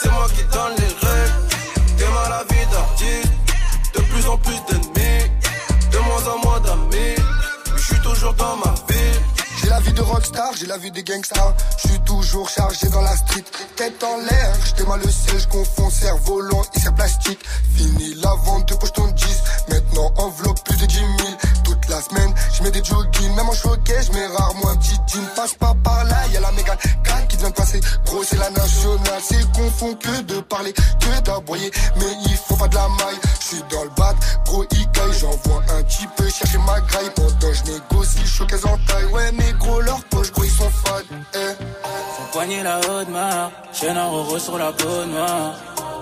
C'est 0.00 0.10
moi 0.10 0.26
qui 0.34 0.42
donne 0.44 0.74
les 0.78 1.06
règles. 1.06 2.12
Mal 2.14 2.30
la 2.30 2.44
vie 2.54 2.66
d'artiste. 2.72 3.32
De 3.94 4.00
plus 4.00 4.26
en 4.26 4.38
plus 4.38 4.60
d'ennemis. 4.68 5.30
De 5.92 5.98
moins 5.98 6.32
en 6.32 6.38
moins 6.44 6.60
d'amis. 6.60 7.21
J'ai 9.60 9.68
la 9.68 9.80
vie 9.80 9.92
de 9.92 10.00
rockstar, 10.02 10.52
j'ai 10.58 10.66
la 10.66 10.76
vue 10.76 10.90
des 10.90 11.02
gangsters. 11.02 11.54
Je 11.82 11.88
suis 11.88 12.00
toujours 12.00 12.48
chargé 12.48 12.88
dans 12.88 13.00
la 13.00 13.16
street, 13.16 13.44
tête 13.76 14.02
en 14.02 14.16
l'air. 14.18 14.54
J'étais 14.64 14.84
mal 14.84 15.00
le 15.00 15.10
ciel, 15.10 15.38
je 15.38 15.46
confonds 15.48 15.88
cerveau 15.90 16.40
long 16.40 16.62
et 16.74 16.80
c'est 16.80 16.94
plastique. 16.94 17.38
Fini 17.76 18.14
la 18.14 18.34
vente 18.44 18.68
de 18.68 18.74
poche 18.74 18.92
ton 18.92 19.06
10, 19.06 19.42
maintenant 19.68 20.12
enveloppe 20.16 20.64
plus 20.64 20.76
de 20.76 20.86
10 20.86 20.96
000. 20.96 21.08
Toute 21.64 21.88
la 21.88 22.00
semaine, 22.00 22.34
je 22.54 22.62
mets 22.62 22.70
des 22.70 22.82
joggings, 22.82 23.34
même 23.34 23.48
en 23.48 23.54
choquet, 23.54 24.02
je 24.02 24.12
mets 24.12 24.26
rarement 24.26 24.68
un 24.70 24.76
petit 24.76 24.96
jean. 25.06 25.24
Passe 25.36 25.54
pas 25.54 25.74
par 25.82 26.04
là, 26.04 26.26
y 26.32 26.36
a 26.36 26.40
la 26.40 26.52
méga 26.52 26.76
4 27.04 27.28
qui 27.28 27.36
vient 27.36 27.50
de 27.50 27.54
passer. 27.54 27.80
Gros, 28.04 28.24
c'est 28.24 28.38
la 28.38 28.50
nationale, 28.50 29.22
c'est 29.22 29.52
confond 29.52 29.94
que 29.94 30.22
de 30.22 30.40
parler, 30.40 30.72
que 30.72 31.20
d'aboyer. 31.20 31.70
Mais 31.96 32.12
il 32.26 32.36
faut 32.36 32.56
pas 32.56 32.68
de 32.68 32.74
la 32.74 32.88
maille, 32.88 33.20
je 33.40 33.46
suis 33.46 33.62
dans 33.70 33.84
le 33.84 33.90
bac, 33.90 34.16
gros 34.44 34.64
icaille. 34.64 35.12
J'envoie 35.18 35.62
un 35.78 35.82
petit 35.84 36.06
peu 36.16 36.28
chercher 36.28 36.58
ma 36.58 36.80
graille 36.80 37.10
pendant 37.14 37.52
je 37.52 37.62
négocie, 37.64 37.91
choquais 38.32 38.66
en 38.66 38.76
taille. 38.86 39.06
Ouais, 39.12 39.30
mais 39.32 39.52
gros, 39.58 39.80
leurs 39.80 40.02
poches, 40.04 40.32
gros, 40.32 40.44
ils 40.44 40.50
sont 40.50 40.70
fades. 40.70 41.04
Eh. 41.34 41.64
Son 42.16 42.24
poignet 42.32 42.62
la 42.62 42.78
haute 42.78 43.08
marre, 43.08 43.50
chaîne 43.72 43.98
en 43.98 44.10
roro 44.10 44.38
sur 44.38 44.58
la 44.58 44.72
peau 44.72 45.04
noire. 45.06 45.54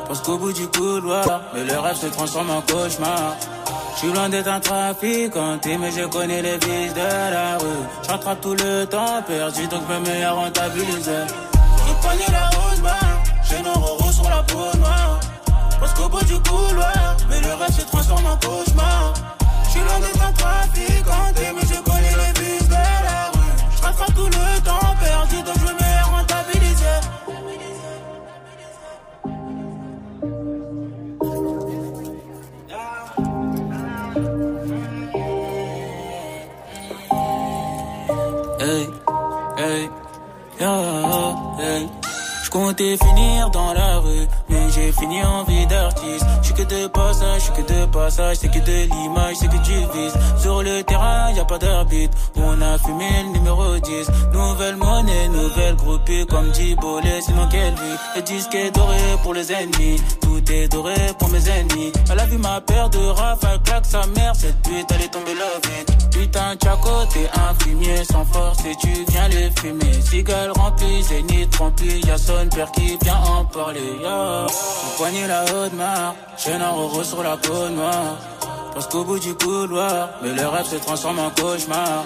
Parce 0.06 0.22
qu'au 0.22 0.38
bout 0.38 0.52
du 0.52 0.66
couloir, 0.68 1.42
mais 1.54 1.64
le 1.64 1.78
rêve 1.78 1.96
se 1.96 2.06
transforme 2.06 2.50
en 2.50 2.62
cauchemar. 2.62 3.36
Je 3.94 3.98
suis 3.98 4.12
loin 4.12 4.28
d'être 4.28 4.48
un 4.48 4.60
trafiquanté, 4.60 5.76
mais 5.76 5.90
je 5.90 6.06
connais 6.06 6.42
les 6.42 6.58
vices 6.58 6.94
de 6.94 7.32
la 7.32 7.58
rue. 7.58 7.84
J'attrape 8.06 8.40
tout 8.40 8.54
le 8.54 8.86
temps 8.86 9.22
perdu, 9.26 9.66
donc 9.68 9.88
me 9.88 9.98
mets 10.00 10.24
à 10.24 10.32
rentabiliser. 10.32 11.26
Son 11.86 11.94
poignet 12.02 12.24
la 12.32 12.48
haute 12.48 12.82
marre, 12.82 13.22
chaîne 13.48 13.66
en 13.66 13.78
roro 13.78 14.10
sur 14.10 14.28
la 14.28 14.42
peau 14.42 14.78
noire. 14.78 15.20
Parce 15.78 15.94
qu'au 15.94 16.08
bout 16.08 16.24
du 16.24 16.38
couloir, 16.40 17.16
mais 17.28 17.40
le 17.40 17.54
rêve 17.54 17.72
se 17.72 17.82
transforme 17.82 18.26
en 18.26 18.36
cauchemar. 18.36 19.14
Je 19.64 19.70
suis 19.70 19.80
loin 19.80 20.00
d'être 20.00 20.22
un 20.22 20.32
trafiquanté, 20.32 21.52
mais 21.54 21.62
je 21.62 21.80
connais 21.82 21.89
Hey, 38.60 38.86
hey, 39.56 39.88
yo, 40.60 41.56
hey. 41.58 41.88
Je 42.44 42.50
comptais 42.50 42.98
finir 42.98 43.48
dans 43.48 43.72
la 43.72 43.96
rue, 44.00 44.26
mais 44.50 44.69
j'ai 44.72 44.92
fini 44.92 45.22
en 45.22 45.44
vie 45.44 45.66
d'artiste. 45.66 46.24
Je 46.42 46.46
suis 46.46 46.54
que 46.54 46.62
de 46.62 46.86
passage, 46.88 47.40
je 47.40 47.44
suis 47.44 47.52
que 47.52 47.72
de 47.72 47.86
passage, 47.86 48.36
c'est 48.36 48.48
que 48.48 48.58
de 48.58 48.92
l'image, 48.92 49.36
c'est 49.40 49.48
que 49.48 49.56
du 49.58 49.78
vice. 49.94 50.14
Sur 50.38 50.62
le 50.62 50.82
terrain, 50.82 51.30
y 51.32 51.40
a 51.40 51.44
pas 51.44 51.58
d'arbitre. 51.58 52.16
On 52.36 52.60
a 52.60 52.78
fumé 52.78 53.08
le 53.24 53.38
numéro 53.38 53.76
10. 53.76 54.10
Nouvelle 54.32 54.76
monnaie, 54.76 55.28
nouvelle 55.28 55.76
groupie, 55.76 56.26
comme 56.26 56.50
dit 56.50 56.74
Bolé, 56.76 57.20
sinon 57.22 57.46
quelle 57.50 57.74
vie? 57.74 57.96
Le 58.16 58.22
disque 58.22 58.54
est 58.54 58.70
doré 58.70 58.98
pour 59.22 59.34
les 59.34 59.52
ennemis, 59.52 60.00
tout 60.20 60.42
est 60.52 60.68
doré 60.68 60.94
pour 61.18 61.28
mes 61.28 61.48
ennemis. 61.48 61.92
Elle 62.10 62.20
a 62.20 62.26
vu 62.26 62.38
ma 62.38 62.60
paire 62.60 62.90
de 62.90 62.98
rafales, 62.98 63.60
claque 63.64 63.86
sa 63.86 64.06
mère, 64.08 64.34
cette 64.34 64.60
pute, 64.62 64.86
elle 64.90 65.02
est 65.02 65.12
tombée 65.12 65.34
là 65.34 65.46
vite. 65.64 66.10
Putain, 66.10 66.54
Tchaco, 66.56 66.90
t'es 67.12 67.28
un 67.34 67.54
fumier 67.62 68.04
sans 68.04 68.24
force 68.24 68.58
et 68.64 68.76
tu 68.80 68.88
viens 69.08 69.28
les 69.28 69.50
fumer. 69.50 70.00
Cigale 70.02 70.52
remplie, 70.52 71.02
zénith 71.02 71.54
rempli, 71.56 72.00
y'a 72.06 72.18
son 72.18 72.48
père 72.54 72.70
qui 72.72 72.98
vient 73.02 73.20
en 73.24 73.44
parler. 73.44 73.80
Mon 74.84 74.90
poignet 74.96 75.26
la 75.26 75.42
haute 75.44 75.72
marre, 75.74 76.14
chaîne 76.36 76.62
en 76.62 76.74
roro 76.74 77.02
sur 77.04 77.22
la 77.22 77.36
peau 77.36 77.68
noire. 77.68 78.16
Parce 78.74 78.86
qu'au 78.86 79.04
bout 79.04 79.18
du 79.18 79.34
couloir, 79.34 80.10
mais 80.22 80.32
le 80.32 80.46
rêve 80.46 80.66
se 80.66 80.76
transforme 80.76 81.18
en 81.18 81.30
cauchemar. 81.30 82.04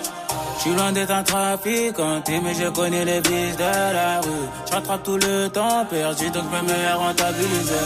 Je 0.57 0.61
suis 0.62 0.75
loin 0.75 0.93
d'être 0.93 1.11
un 1.11 1.23
trafiquanté, 1.23 2.40
mais 2.43 2.55
je 2.55 2.69
connais 2.71 3.05
les 3.05 3.21
vices 3.21 3.57
de 3.57 3.93
la 3.93 4.21
rue. 4.21 4.49
J'attrape 4.71 5.03
tout 5.03 5.19
le 5.19 5.49
temps 5.49 5.85
perdu, 5.90 6.31
donc 6.31 6.45
je 6.51 6.57
me 6.57 6.62
mets 6.62 6.87
à 6.87 6.97
rentabiliser. 6.97 7.85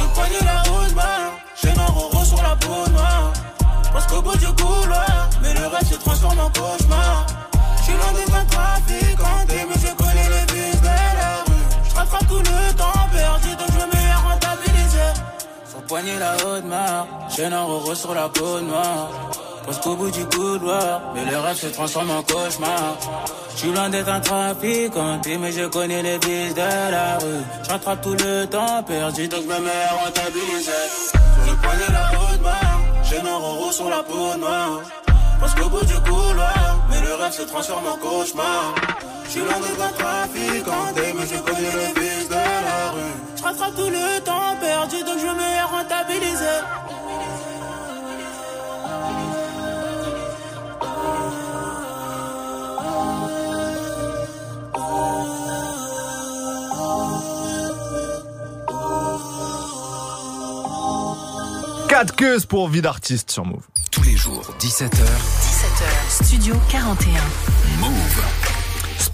Mon 0.00 0.08
poignet 0.14 0.44
la 0.44 0.62
haute 0.70 0.94
marre, 0.94 1.32
chaîne 1.60 1.80
en 1.80 1.92
roro 1.92 2.24
sur 2.24 2.42
la 2.42 2.56
peau 2.56 2.90
noire. 2.90 3.32
Parce 3.92 4.06
qu'au 4.06 4.22
bout 4.22 4.36
du 4.36 4.46
couloir, 4.46 5.28
mais 5.42 5.54
le 5.54 5.66
rêve 5.66 5.88
se 5.90 5.96
transforme 5.96 6.38
en 6.38 6.50
cauchemar. 6.50 7.26
Je 7.78 7.82
suis 7.82 7.92
loin 7.92 8.12
d'être 8.12 8.34
un 8.34 8.44
trafiquanté, 8.44 9.03
Son 15.84 15.88
poignet 15.88 16.18
la 16.18 16.34
haute 16.34 16.64
marre, 16.64 17.06
chaîne 17.28 17.52
en 17.52 17.66
roro 17.66 17.94
sur 17.94 18.14
la 18.14 18.28
peau 18.28 18.60
noire. 18.60 19.10
Parce 19.66 19.78
qu'au 19.80 19.94
bout 19.94 20.10
du 20.10 20.24
couloir, 20.26 21.00
mais 21.14 21.30
le 21.30 21.38
rêve 21.38 21.56
se 21.56 21.66
transforme 21.66 22.10
en 22.10 22.22
cauchemar. 22.22 22.96
Je 23.50 23.58
suis 23.58 23.72
loin 23.72 23.90
d'être 23.90 24.08
un 24.08 24.20
trafiquanté, 24.20 25.36
mais 25.36 25.52
je 25.52 25.66
connais 25.66 26.02
les 26.02 26.18
vices 26.18 26.54
de 26.54 26.90
la 26.90 27.18
rue. 27.18 27.44
Je 27.64 27.70
rattrape 27.70 28.00
tout 28.02 28.14
le 28.14 28.46
temps 28.46 28.82
perdu, 28.82 29.28
donc 29.28 29.42
je 29.42 29.46
me 29.46 29.60
mets 29.60 29.70
à 29.90 30.04
rentabiliser. 30.04 30.70
Poignet 31.62 31.92
la 31.92 32.18
haute 32.18 32.42
marre, 32.42 32.80
chaîne 33.04 33.26
en 33.26 33.38
roro 33.38 33.72
sur 33.72 33.90
la 33.90 34.02
peau 34.02 34.38
noire. 34.38 34.80
Parce 35.40 35.54
qu'au 35.54 35.68
bout 35.68 35.84
du 35.84 35.94
couloir, 35.94 36.78
mais 36.90 37.00
le 37.00 37.14
rêve 37.14 37.32
se 37.32 37.42
transforme 37.42 37.86
en 37.86 37.96
cauchemar. 37.96 38.74
Je 39.24 39.30
suis 39.30 39.40
loin 39.40 39.58
d'être 39.60 39.80
un 39.80 39.92
trafiquanté, 39.92 41.12
mais 41.16 41.26
je 41.26 41.38
connais 41.40 41.60
les 41.60 42.00
vices 42.00 42.28
de 42.28 42.34
la 42.34 42.90
rue. 42.92 43.16
Je 43.36 43.42
rattrape 43.42 43.74
tout 43.74 43.90
le 43.90 44.20
temps 44.20 44.56
perdu, 44.60 45.02
donc 45.04 45.18
je 45.18 45.26
me 45.26 45.66
rentabiliser. 45.66 46.60
Quatre 61.94 62.16
queues 62.16 62.40
pour 62.40 62.68
vie 62.68 62.82
d'artiste 62.82 63.30
sur 63.30 63.44
Move. 63.44 63.62
Tous 63.92 64.02
les 64.02 64.16
jours, 64.16 64.42
17h. 64.58 64.98
17h, 64.98 66.24
Studio 66.24 66.56
41. 66.68 67.12
Move. 67.78 68.53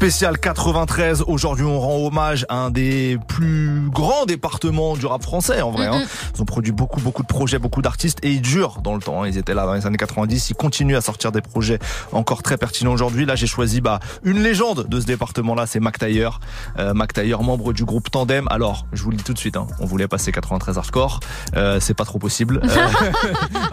Spécial 0.01 0.39
93. 0.39 1.25
Aujourd'hui, 1.27 1.67
on 1.67 1.79
rend 1.79 2.07
hommage 2.07 2.47
à 2.49 2.55
un 2.57 2.71
des 2.71 3.19
plus 3.29 3.83
grands 3.91 4.25
départements 4.25 4.97
du 4.97 5.05
rap 5.05 5.23
français, 5.23 5.61
en 5.61 5.73
vrai. 5.73 5.89
hein. 5.89 6.01
Ils 6.35 6.41
ont 6.41 6.47
produit 6.47 6.73
beaucoup, 6.73 7.03
beaucoup 7.03 7.21
de 7.23 7.27
projets, 7.29 7.59
beaucoup 7.59 7.83
d'artistes 7.83 8.19
et 8.23 8.31
ils 8.33 8.41
durent 8.41 8.81
dans 8.81 8.95
le 8.95 9.03
temps. 9.03 9.23
hein. 9.23 9.29
Ils 9.29 9.37
étaient 9.37 9.53
là 9.53 9.67
dans 9.67 9.75
les 9.75 9.85
années 9.85 9.99
90. 9.99 10.49
Ils 10.49 10.55
continuent 10.55 10.97
à 10.97 11.03
sortir 11.03 11.33
des 11.33 11.43
projets 11.43 11.79
encore 12.13 12.43
très 12.43 12.57
pertinents 12.57 12.93
aujourd'hui. 12.93 13.27
Là, 13.27 13.35
j'ai 13.35 13.47
choisi 13.47 13.83
bah, 13.83 14.01
une 14.25 14.43
légende 14.43 14.87
de 14.89 15.01
ce 15.01 15.05
département-là. 15.05 15.67
C'est 15.67 15.81
Mac 15.81 15.99
Taylor. 15.99 16.41
Euh, 16.79 16.95
Mac 16.95 17.13
Taylor, 17.13 17.43
membre 17.43 17.75
du 17.75 17.85
groupe 17.85 18.11
Tandem. 18.11 18.49
Alors, 18.49 18.87
je 18.95 19.03
vous 19.03 19.11
le 19.11 19.19
dis 19.19 19.25
tout 19.25 19.35
de 19.35 19.39
suite, 19.39 19.59
hein, 19.59 19.67
on 19.81 19.85
voulait 19.85 20.09
passer 20.09 20.33
93 20.33 20.79
hardcore. 20.79 21.21
Euh, 21.57 21.79
c'est 21.79 21.93
pas 21.93 22.07
trop 22.07 22.19
possible. 22.19 22.63
Euh, 22.71 23.13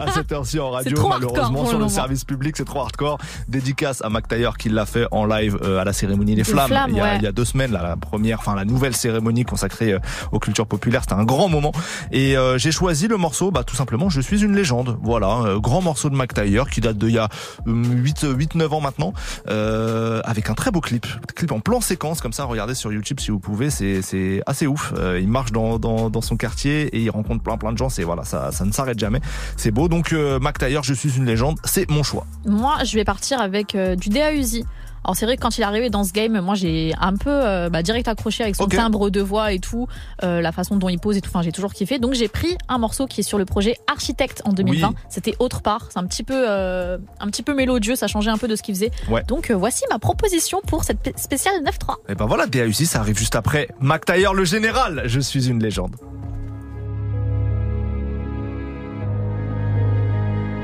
à 0.00 0.12
cette 0.12 0.30
heure-ci 0.32 0.60
en 0.60 0.70
radio, 0.70 1.08
malheureusement, 1.08 1.64
sur 1.64 1.78
le 1.78 1.84
le 1.84 1.90
service 1.90 2.24
public, 2.24 2.56
c'est 2.56 2.64
trop 2.66 2.80
hardcore. 2.80 3.16
Dédicace 3.48 4.02
à 4.02 4.10
Mac 4.10 4.28
Taylor 4.28 4.58
qui 4.58 4.68
l'a 4.68 4.84
fait 4.84 5.06
en 5.10 5.24
live 5.24 5.56
euh, 5.62 5.80
à 5.80 5.84
la 5.84 5.92
cérémonie 5.94 6.17
des 6.24 6.34
Des 6.34 6.44
Flammes, 6.44 6.68
Flammes, 6.68 6.90
il, 6.90 6.96
y 6.96 7.00
a, 7.00 7.02
ouais. 7.02 7.16
il 7.16 7.22
y 7.22 7.26
a 7.26 7.32
deux 7.32 7.44
semaines, 7.44 7.72
là, 7.72 7.82
la 7.82 7.96
première, 7.96 8.38
enfin 8.38 8.54
la 8.54 8.64
nouvelle 8.64 8.94
cérémonie 8.94 9.44
consacrée 9.44 9.92
euh, 9.92 9.98
aux 10.32 10.38
cultures 10.38 10.66
populaires. 10.66 11.02
C'était 11.02 11.14
un 11.14 11.24
grand 11.24 11.48
moment. 11.48 11.72
Et 12.12 12.36
euh, 12.36 12.58
j'ai 12.58 12.72
choisi 12.72 13.08
le 13.08 13.16
morceau, 13.16 13.50
bah 13.50 13.64
tout 13.64 13.76
simplement, 13.76 14.08
je 14.08 14.20
suis 14.20 14.42
une 14.42 14.54
légende. 14.54 14.98
Voilà, 15.02 15.40
euh, 15.44 15.58
grand 15.58 15.82
morceau 15.82 16.10
de 16.10 16.14
Mac 16.14 16.34
Taylor 16.34 16.68
qui 16.70 16.80
date 16.80 16.98
de 16.98 17.08
il 17.08 17.14
y 17.14 17.18
a 17.18 17.28
8 17.66 18.26
8 18.36 18.54
9 18.54 18.72
ans 18.72 18.80
maintenant 18.80 19.12
euh, 19.48 20.20
avec 20.24 20.50
un 20.50 20.54
très 20.54 20.70
beau 20.70 20.80
clip, 20.80 21.06
clip 21.34 21.52
en 21.52 21.60
plan 21.60 21.80
séquence 21.80 22.20
comme 22.20 22.32
ça, 22.32 22.44
regardez 22.44 22.74
sur 22.74 22.92
YouTube 22.92 23.20
si 23.20 23.30
vous 23.30 23.40
pouvez, 23.40 23.70
c'est 23.70 24.42
assez 24.46 24.66
ouf. 24.66 24.92
Euh, 24.96 25.18
il 25.20 25.28
marche 25.28 25.52
dans, 25.52 25.78
dans 25.78 26.10
dans 26.10 26.20
son 26.20 26.36
quartier 26.36 26.86
et 26.88 27.00
il 27.00 27.10
rencontre 27.10 27.42
plein 27.42 27.56
plein 27.56 27.72
de 27.72 27.78
gens, 27.78 27.88
c'est 27.88 28.04
voilà, 28.04 28.24
ça 28.24 28.52
ça 28.52 28.64
ne 28.64 28.72
s'arrête 28.72 28.98
jamais. 28.98 29.20
C'est 29.56 29.70
beau. 29.70 29.88
Donc 29.88 30.12
euh, 30.12 30.38
Mac 30.38 30.58
Taylor, 30.58 30.82
je 30.82 30.94
suis 30.94 31.16
une 31.16 31.24
légende, 31.24 31.58
c'est 31.64 31.88
mon 31.90 32.02
choix. 32.02 32.26
Moi, 32.46 32.84
je 32.84 32.94
vais 32.94 33.04
partir 33.04 33.40
avec 33.40 33.74
euh, 33.74 33.96
du 33.96 34.08
DA 34.08 34.32
Uzi. 34.32 34.64
Alors 35.04 35.16
c'est 35.16 35.26
vrai 35.26 35.36
que 35.36 35.42
quand 35.42 35.56
il 35.56 35.62
est 35.62 35.64
arrivé 35.64 35.90
dans 35.90 36.04
ce 36.04 36.12
game, 36.12 36.40
moi 36.40 36.54
j'ai 36.54 36.92
un 37.00 37.14
peu 37.14 37.30
euh, 37.30 37.68
bah, 37.70 37.82
direct 37.82 38.08
accroché 38.08 38.42
avec 38.42 38.56
son 38.56 38.66
timbre 38.66 39.10
de 39.10 39.20
voix 39.20 39.52
et 39.52 39.58
tout, 39.58 39.86
euh, 40.22 40.40
la 40.40 40.52
façon 40.52 40.76
dont 40.76 40.88
il 40.88 40.98
pose 40.98 41.16
et 41.16 41.20
tout. 41.20 41.30
Enfin, 41.30 41.42
j'ai 41.42 41.52
toujours 41.52 41.72
kiffé. 41.72 41.98
Donc 41.98 42.14
j'ai 42.14 42.28
pris 42.28 42.56
un 42.68 42.78
morceau 42.78 43.06
qui 43.06 43.20
est 43.20 43.24
sur 43.24 43.38
le 43.38 43.44
projet 43.44 43.76
Architecte 43.86 44.42
en 44.44 44.52
2020. 44.52 44.88
Oui. 44.88 44.94
C'était 45.08 45.34
autre 45.38 45.62
part. 45.62 45.88
C'est 45.90 45.98
un 45.98 46.06
petit 46.06 46.22
peu, 46.22 46.44
euh, 46.48 46.98
un 47.20 47.26
petit 47.26 47.42
peu 47.42 47.54
mélodieux. 47.54 47.96
Ça 47.96 48.06
changeait 48.06 48.30
un 48.30 48.38
peu 48.38 48.48
de 48.48 48.56
ce 48.56 48.62
qu'il 48.62 48.74
faisait. 48.74 48.90
Ouais. 49.08 49.22
Donc 49.26 49.50
euh, 49.50 49.54
voici 49.54 49.84
ma 49.90 49.98
proposition 49.98 50.60
pour 50.66 50.84
cette 50.84 51.18
spéciale 51.18 51.54
9-3. 51.62 51.96
Et 52.08 52.14
ben 52.14 52.26
voilà, 52.26 52.46
DAUC, 52.46 52.74
ça 52.74 53.00
arrive 53.00 53.18
juste 53.18 53.36
après 53.36 53.68
Mac 53.80 54.04
Taylor, 54.04 54.34
le 54.34 54.44
général. 54.44 55.02
Je 55.06 55.20
suis 55.20 55.48
une 55.48 55.62
légende. 55.62 55.96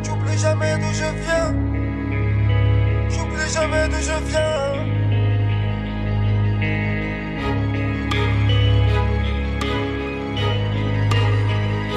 J'oublie 0.03 0.39
jamais 0.39 0.77
d'où 0.79 0.93
je 0.93 1.25
viens. 1.25 1.84
J'oublie 3.15 3.49
jamais 3.53 3.89
d'où 3.89 3.97
je 3.97 4.17
viens. 4.29 4.75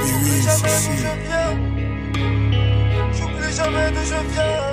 J'oublie 0.05 0.41
jamais 0.41 0.77
d'où 0.83 0.95
je 0.97 1.11
viens. 1.25 1.53
J'oublie 3.13 3.51
jamais 3.55 3.87
d'où 3.91 4.03
je 4.03 4.19
viens. 4.33 4.65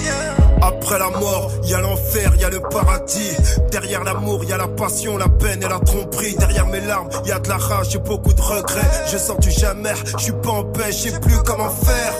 Yeah. 0.00 0.34
Après 0.62 0.98
la 0.98 1.10
mort, 1.10 1.50
y 1.64 1.74
a 1.74 1.80
l'enfer, 1.80 2.32
y 2.36 2.44
a 2.44 2.50
le 2.50 2.60
paradis. 2.60 3.36
Derrière 3.70 4.04
l'amour, 4.04 4.44
y 4.44 4.52
a 4.52 4.56
la 4.56 4.68
passion, 4.68 5.16
la 5.16 5.28
peine 5.28 5.62
et 5.62 5.68
la 5.68 5.78
tromperie. 5.80 6.34
Derrière 6.36 6.66
mes 6.66 6.80
larmes, 6.80 7.08
y 7.24 7.32
a 7.32 7.38
de 7.38 7.48
la 7.48 7.56
rage 7.56 7.94
et 7.94 7.98
beaucoup 7.98 8.32
de 8.32 8.40
regrets. 8.40 8.90
Je 9.10 9.18
sens 9.18 9.38
du 9.38 9.50
jamais, 9.50 9.94
je 10.16 10.22
suis 10.24 10.32
pas 10.32 10.50
en 10.50 10.64
paix, 10.64 10.90
je 10.90 11.10
sais 11.10 11.20
plus 11.20 11.36
comment 11.44 11.70
faire. 11.70 12.12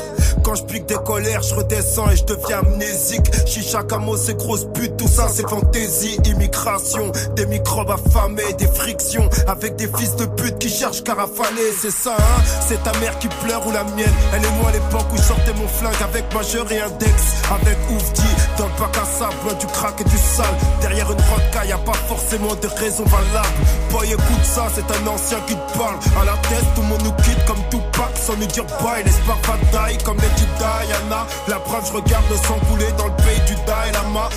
Quand 0.42 0.54
je 0.54 0.64
pique 0.64 0.86
des 0.86 0.94
colères, 0.94 1.42
je 1.42 1.54
redescends 1.54 2.10
et 2.10 2.16
je 2.16 2.24
deviens 2.24 2.58
amnésique. 2.58 3.26
Chicha, 3.46 3.82
camo, 3.82 4.16
c'est 4.16 4.36
grosse 4.36 4.66
pute, 4.74 4.96
tout 4.96 5.08
ça 5.08 5.28
c'est 5.32 5.48
fantaisie. 5.48 6.18
Immigration, 6.24 7.10
des 7.34 7.46
microbes 7.46 7.90
affamés, 7.90 8.52
des 8.58 8.66
frictions 8.66 9.28
avec 9.46 9.76
des 9.76 9.88
fils 9.88 10.16
de 10.16 10.26
pute 10.26 10.58
qui 10.58 10.68
cherchent 10.68 11.02
qu'à 11.02 11.14
rafaler. 11.14 11.72
C'est 11.80 11.90
ça, 11.90 12.16
hein 12.18 12.42
C'est 12.66 12.82
ta 12.82 12.92
mère 12.98 13.18
qui 13.18 13.28
pleure 13.44 13.66
ou 13.66 13.72
la 13.72 13.84
mienne. 13.84 14.12
Elle 14.34 14.44
et 14.44 14.50
moi 14.60 14.70
à 14.70 14.72
l'époque 14.72 15.06
où 15.12 15.16
je 15.16 15.22
sortais 15.22 15.52
mon 15.54 15.68
flingue 15.68 16.02
avec 16.02 16.32
majeur 16.34 16.70
et 16.70 16.80
index. 16.80 17.12
Avec 17.50 17.78
oufdi, 17.90 18.22
dans 18.58 18.66
le 18.66 18.80
bac 18.80 18.96
à 18.96 19.04
sable, 19.04 19.34
loin 19.44 19.54
du 19.54 19.66
crack 19.66 20.00
et 20.00 20.04
du 20.04 20.18
sale. 20.18 20.46
Derrière 20.80 21.10
une 21.10 21.18
vodka, 21.18 21.64
y 21.66 21.72
a 21.72 21.78
pas 21.78 21.98
forcément 22.08 22.54
de 22.54 22.68
raison 22.80 23.04
valable. 23.04 23.48
Boy, 23.90 24.12
écoute 24.12 24.44
ça, 24.44 24.68
c'est 24.74 24.82
un 24.82 25.06
ancien 25.06 25.38
qui 25.46 25.54
te 25.54 25.78
parle. 25.78 25.98
À 26.20 26.24
la 26.24 26.36
tête, 26.48 26.66
tout 26.74 26.82
le 26.82 26.88
monde 26.88 27.02
nous 27.04 27.22
quitte 27.22 27.44
comme 27.46 27.62
Tupac 27.70 28.12
sans 28.14 28.36
nous 28.36 28.46
dire 28.46 28.64
bye. 28.82 29.04
L'espoir 29.04 29.38
va 29.46 29.56
die 29.86 29.98
comme 30.16 30.46
Diana. 30.58 31.26
La 31.48 31.58
preuve, 31.60 31.86
je 31.86 31.92
regarde 31.92 32.24
le 32.30 32.36
sang 32.36 32.58
couler 32.70 32.90
dans 32.98 33.06
le 33.06 33.16
pays 33.16 33.40
du 33.46 33.54
Dalai. 33.66 33.86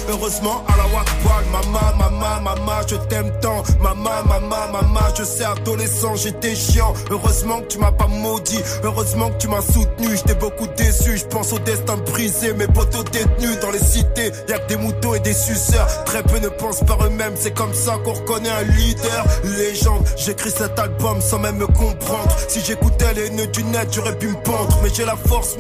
Heureusement, 0.10 0.64
à 0.68 0.78
la 0.78 0.84
Wakbal, 0.84 1.46
maman, 1.52 1.96
maman, 1.98 2.42
maman, 2.42 2.82
je 2.88 2.96
t'aime 2.96 3.32
tant. 3.42 3.64
Maman, 3.82 4.24
maman, 4.28 4.72
maman, 4.72 5.16
je 5.18 5.24
sais, 5.24 5.44
adolescent, 5.44 6.16
j'étais 6.16 6.56
chiant. 6.56 6.94
Heureusement 7.10 7.62
que 7.62 7.68
tu 7.68 7.80
m'as 7.80 7.92
pas 7.92 8.08
maudit. 8.08 8.60
Heureusement 8.84 9.30
que 9.30 9.38
tu 9.38 9.48
m'as 9.48 9.62
soutenu. 9.62 10.16
J'étais 10.16 10.36
beaucoup 10.36 10.68
déçu. 10.76 11.18
Je 11.18 11.26
pense 11.26 11.54
au 11.54 11.60
destin 11.60 11.98
brisé. 11.98 12.54
Mes 12.54 12.68
potos 12.68 13.04
détenus 13.06 13.60
dans 13.62 13.72
les 13.72 13.80
cités. 13.80 14.32
Y'a 14.48 14.60
que 14.60 14.68
des 14.70 14.78
moutons 14.78 15.14
et 15.14 15.20
des 15.20 15.34
suceurs. 15.34 15.88
Très 16.06 16.24
peu 16.24 16.40
ne 16.40 16.50
pensent 16.50 16.84
par 16.86 17.04
eux-mêmes. 17.06 17.34
C'est 17.36 17.54
comme 17.54 17.74
ça 17.74 17.98
qu'on 18.04 18.14
reconnaît 18.14 18.50
un 18.50 18.64
leader. 18.64 19.26
Légende. 19.44 20.06
J'écris 20.18 20.52
cet 20.52 20.78
album 20.80 21.22
sans 21.22 21.40
même 21.40 21.58
me 21.58 21.68
comprendre. 21.68 22.36
Si 22.48 22.60
j'écoutais 22.62 23.14
les 23.14 23.30
nœuds 23.30 23.48
du 23.48 23.64
net, 23.66 23.88
j'aurais 23.92 24.18
pu 24.18 24.28
me 24.28 24.42
pendre. 24.42 24.78
Mais 24.84 24.90
j'ai 24.94 25.06
la 25.06 25.16
force 25.16 25.58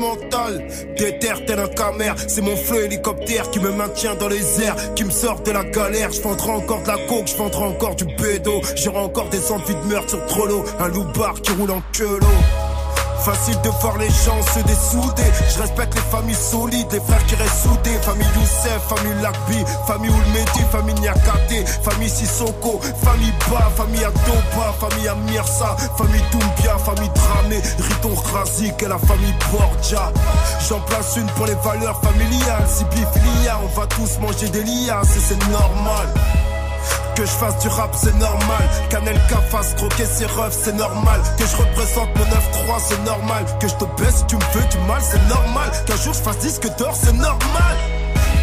Déterre 0.98 1.46
tel 1.46 1.60
un. 1.60 2.16
C'est 2.28 2.42
mon 2.42 2.56
fleu 2.56 2.86
hélicoptère 2.86 3.50
qui 3.52 3.60
me 3.60 3.72
maintient 3.72 4.16
dans 4.16 4.28
les 4.28 4.62
airs. 4.62 4.94
Qui 4.96 5.04
me 5.04 5.12
sort 5.12 5.42
de 5.42 5.52
la 5.52 5.64
galère. 5.64 6.12
Je 6.12 6.22
encore 6.50 6.84
de 6.84 6.88
la 6.88 6.98
coke. 7.08 7.28
Je 7.28 7.36
encore 7.64 7.96
du 7.96 8.06
pédo. 8.06 8.62
J'aurai 8.76 9.00
encore 9.00 9.30
des 9.30 9.52
envies 9.52 9.76
de 9.76 9.88
meurtre 9.88 10.10
sur 10.10 10.26
Trollo. 10.26 10.64
Un 10.80 10.88
loup-bar 10.88 11.42
qui 11.42 11.52
roule 11.54 11.72
en 11.72 11.82
queue 11.94 12.20
Facile 13.24 13.60
de 13.62 13.70
voir 13.82 13.98
les 13.98 14.10
gens 14.10 14.42
se 14.54 14.60
dessouder. 14.62 15.30
Je 15.54 15.62
respecte 15.62 15.94
les 15.96 16.02
familles 16.10 16.36
solides, 16.36 16.88
les 16.92 17.00
frères 17.02 17.26
qui 17.28 17.36
restent 17.36 17.64
soudés. 17.64 17.98
Famille 18.02 18.28
Youssef, 18.36 18.82
famille 18.88 19.22
Lakbi, 19.22 19.64
famille 19.88 20.10
Oulmedi, 20.10 20.62
famille 20.72 20.96
Niakate, 20.96 21.68
famille 21.84 22.10
Sissoko, 22.10 22.80
famille 23.04 23.34
Ba, 23.50 23.70
famille 23.76 24.04
Adoba, 24.04 24.74
famille 24.80 25.08
Amirsa, 25.08 25.76
famille 25.98 26.24
Doumbia, 26.32 26.78
famille 26.78 27.12
Dramé, 27.14 27.62
Riton 27.78 28.16
Razik 28.34 28.82
et 28.84 28.88
la 28.88 28.98
famille 28.98 29.36
Borgia. 29.52 30.12
J'en 30.68 30.80
place 30.82 31.18
une 31.18 31.28
pour 31.32 31.46
les 31.46 31.56
valeurs 31.56 32.00
familiales. 32.02 32.68
Si 32.68 32.84
biflia, 32.86 33.60
on 33.64 33.80
va 33.80 33.86
tous 33.88 34.18
manger 34.20 34.50
des 34.50 34.64
liasses 34.64 35.18
et 35.18 35.20
c'est 35.20 35.50
normal. 35.50 36.08
Que 37.16 37.26
je 37.26 37.32
fasse 37.32 37.60
du 37.60 37.68
rap, 37.68 37.94
c'est 37.96 38.16
normal. 38.16 38.64
Qu'Anelka 38.90 39.38
fasse 39.50 39.74
croquer 39.74 40.06
ses 40.06 40.26
refs, 40.26 40.58
c'est 40.64 40.76
normal. 40.76 41.22
Que 41.38 41.46
je 41.46 41.56
représente 41.58 42.10
mon 42.16 42.26
9-3, 42.26 42.80
c'est 42.80 43.04
normal. 43.04 43.46
Que 43.60 43.68
je 43.68 43.76
te 43.76 43.86
baisse 44.02 44.26
tu 44.28 44.36
me 44.36 44.42
veux 44.54 44.68
du 44.70 44.78
mal, 44.88 45.02
c'est 45.02 45.28
normal. 45.28 45.70
Qu'un 45.86 45.98
jour 45.98 46.14
je 46.14 46.22
fasse 46.22 46.40
disque 46.40 46.68
d'or, 46.78 46.94
c'est 46.94 47.14
normal. 47.14 47.99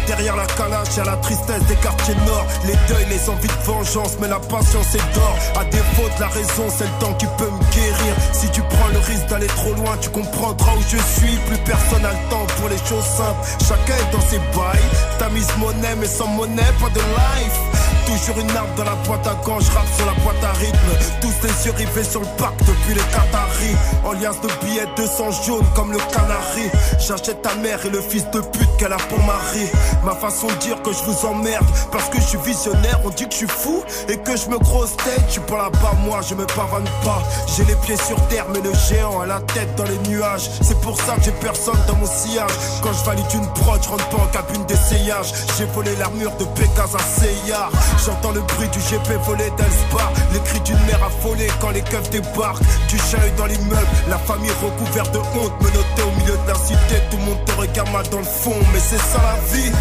Derrière 0.07 0.37
la 0.37 0.45
calache, 0.45 0.95
y'a 0.95 1.03
la 1.03 1.17
tristesse 1.17 1.63
des 1.67 1.75
quartiers 1.75 2.15
nord. 2.25 2.45
Les 2.65 2.75
deuils, 2.87 3.05
les 3.09 3.29
envies 3.29 3.47
de 3.47 3.63
vengeance, 3.65 4.17
mais 4.21 4.27
la 4.27 4.39
patience 4.39 4.95
est 4.95 5.13
d'or. 5.13 5.35
À 5.59 5.65
défaut 5.65 6.07
de 6.15 6.21
la 6.21 6.27
raison, 6.27 6.65
c'est 6.69 6.85
le 6.85 6.99
temps 6.99 7.13
qui 7.15 7.25
peut 7.37 7.49
me 7.51 7.75
guérir. 7.75 8.15
Si 8.31 8.49
tu 8.51 8.61
prends 8.61 8.87
le 8.87 8.99
risque 8.99 9.27
d'aller 9.27 9.47
trop 9.47 9.73
loin, 9.73 9.97
tu 9.99 10.09
comprendras 10.09 10.73
où 10.75 10.81
je 10.81 10.97
suis. 10.97 11.35
Plus 11.47 11.57
personne 11.65 12.01
n'a 12.01 12.11
le 12.11 12.29
temps 12.29 12.45
pour 12.57 12.69
les 12.69 12.77
choses 12.77 13.03
simples. 13.03 13.43
Chacun 13.67 13.95
est 13.95 14.11
dans 14.13 14.21
ses 14.21 14.39
bails. 14.55 14.87
T'as 15.19 15.29
mis 15.29 15.45
monnaie, 15.59 15.95
mais 15.99 16.07
sans 16.07 16.27
monnaie, 16.27 16.71
pas 16.79 16.89
de 16.89 16.99
life. 16.99 17.77
Toujours 18.07 18.39
une 18.39 18.55
arme 18.55 18.73
dans 18.77 18.85
la 18.85 18.95
boîte 19.05 19.27
à 19.27 19.35
gants, 19.45 19.59
je 19.59 19.69
rappe 19.69 19.93
sur 19.97 20.05
la 20.05 20.13
boîte 20.23 20.41
à 20.41 20.53
rythme. 20.53 21.19
Tous 21.19 21.33
les 21.43 21.65
yeux 21.65 21.73
rivés 21.75 22.05
sur 22.05 22.21
le 22.21 22.27
parc 22.37 22.57
depuis 22.59 22.93
les 22.93 23.01
Qataris. 23.01 23.75
En 24.05 24.13
liasse 24.13 24.39
de 24.39 24.47
billets 24.65 24.87
200 24.95 25.31
jaunes 25.45 25.65
comme 25.75 25.91
le 25.91 25.97
canari. 25.97 26.71
J'achète 27.05 27.41
ta 27.41 27.53
mère 27.55 27.85
et 27.85 27.89
le 27.89 27.99
fils 27.99 28.23
de 28.31 28.39
pute 28.39 28.77
qu'elle 28.79 28.93
a 28.93 28.97
pour 28.97 29.19
mari. 29.25 29.67
Ma 30.03 30.15
façon 30.15 30.47
de 30.47 30.53
dire 30.55 30.81
que 30.81 30.91
je 30.91 31.03
vous 31.03 31.25
emmerde 31.25 31.65
parce 31.91 32.09
que 32.09 32.19
je 32.19 32.27
suis 32.27 32.37
visionnaire. 32.39 32.99
On 33.03 33.09
dit 33.09 33.25
que 33.25 33.31
je 33.31 33.37
suis 33.37 33.47
fou 33.47 33.83
et 34.07 34.17
que 34.17 34.35
je 34.37 34.47
me 34.49 34.57
grosse 34.57 34.95
tête. 34.97 35.23
Je 35.27 35.33
suis 35.33 35.41
pas 35.41 35.57
là-bas, 35.57 35.93
moi 36.05 36.19
je 36.27 36.35
me 36.35 36.45
pavane 36.45 36.87
pas. 37.03 37.21
J'ai 37.55 37.65
les 37.65 37.75
pieds 37.75 37.97
sur 37.97 38.15
terre, 38.27 38.45
mais 38.53 38.61
le 38.61 38.73
géant 38.73 39.21
a 39.21 39.25
la 39.25 39.39
tête 39.41 39.75
dans 39.75 39.83
les 39.83 39.97
nuages. 40.09 40.49
C'est 40.61 40.79
pour 40.81 40.97
ça 40.97 41.15
que 41.15 41.23
j'ai 41.23 41.31
personne 41.31 41.77
dans 41.87 41.95
mon 41.95 42.07
sillage. 42.07 42.51
Quand 42.83 42.93
je 42.93 43.03
valide 43.05 43.25
une 43.33 43.47
prod, 43.53 43.81
je 43.83 43.89
rentre 43.89 44.07
pas 44.09 44.17
en 44.17 44.27
cabine 44.27 44.65
d'essayage. 44.65 45.33
J'ai 45.57 45.65
volé 45.65 45.95
l'armure 45.97 46.31
de 46.37 46.45
Pégase 46.45 46.95
à 46.95 46.99
Seyar. 46.99 47.69
J'entends 48.05 48.31
le 48.31 48.41
bruit 48.41 48.69
du 48.69 48.79
GP 48.79 49.19
volé 49.25 49.51
d'Elspar. 49.57 50.11
Les 50.33 50.39
cris 50.41 50.59
d'une 50.61 50.79
mère 50.85 51.03
affolée 51.03 51.47
quand 51.59 51.71
les 51.71 51.81
keufs 51.81 52.09
débarquent. 52.09 52.63
Du 52.89 52.97
chahut 52.97 53.33
dans 53.37 53.45
l'immeuble, 53.45 53.87
la 54.09 54.17
famille 54.17 54.51
recouverte 54.63 55.13
de 55.13 55.19
honte. 55.19 55.53
Menotté 55.61 56.01
au 56.03 56.19
milieu 56.19 56.37
de 56.37 56.47
la 56.47 56.55
cité, 56.55 57.01
tout 57.09 57.17
le 57.17 57.23
monde 57.23 57.45
te 57.45 57.51
regarde 57.53 57.91
mal 57.91 58.07
dans 58.09 58.19
le 58.19 58.23
fond. 58.23 58.55
Mais 58.73 58.79
c'est 58.79 58.97
ça 58.97 59.19
la 59.23 59.53
vie, 59.53 59.71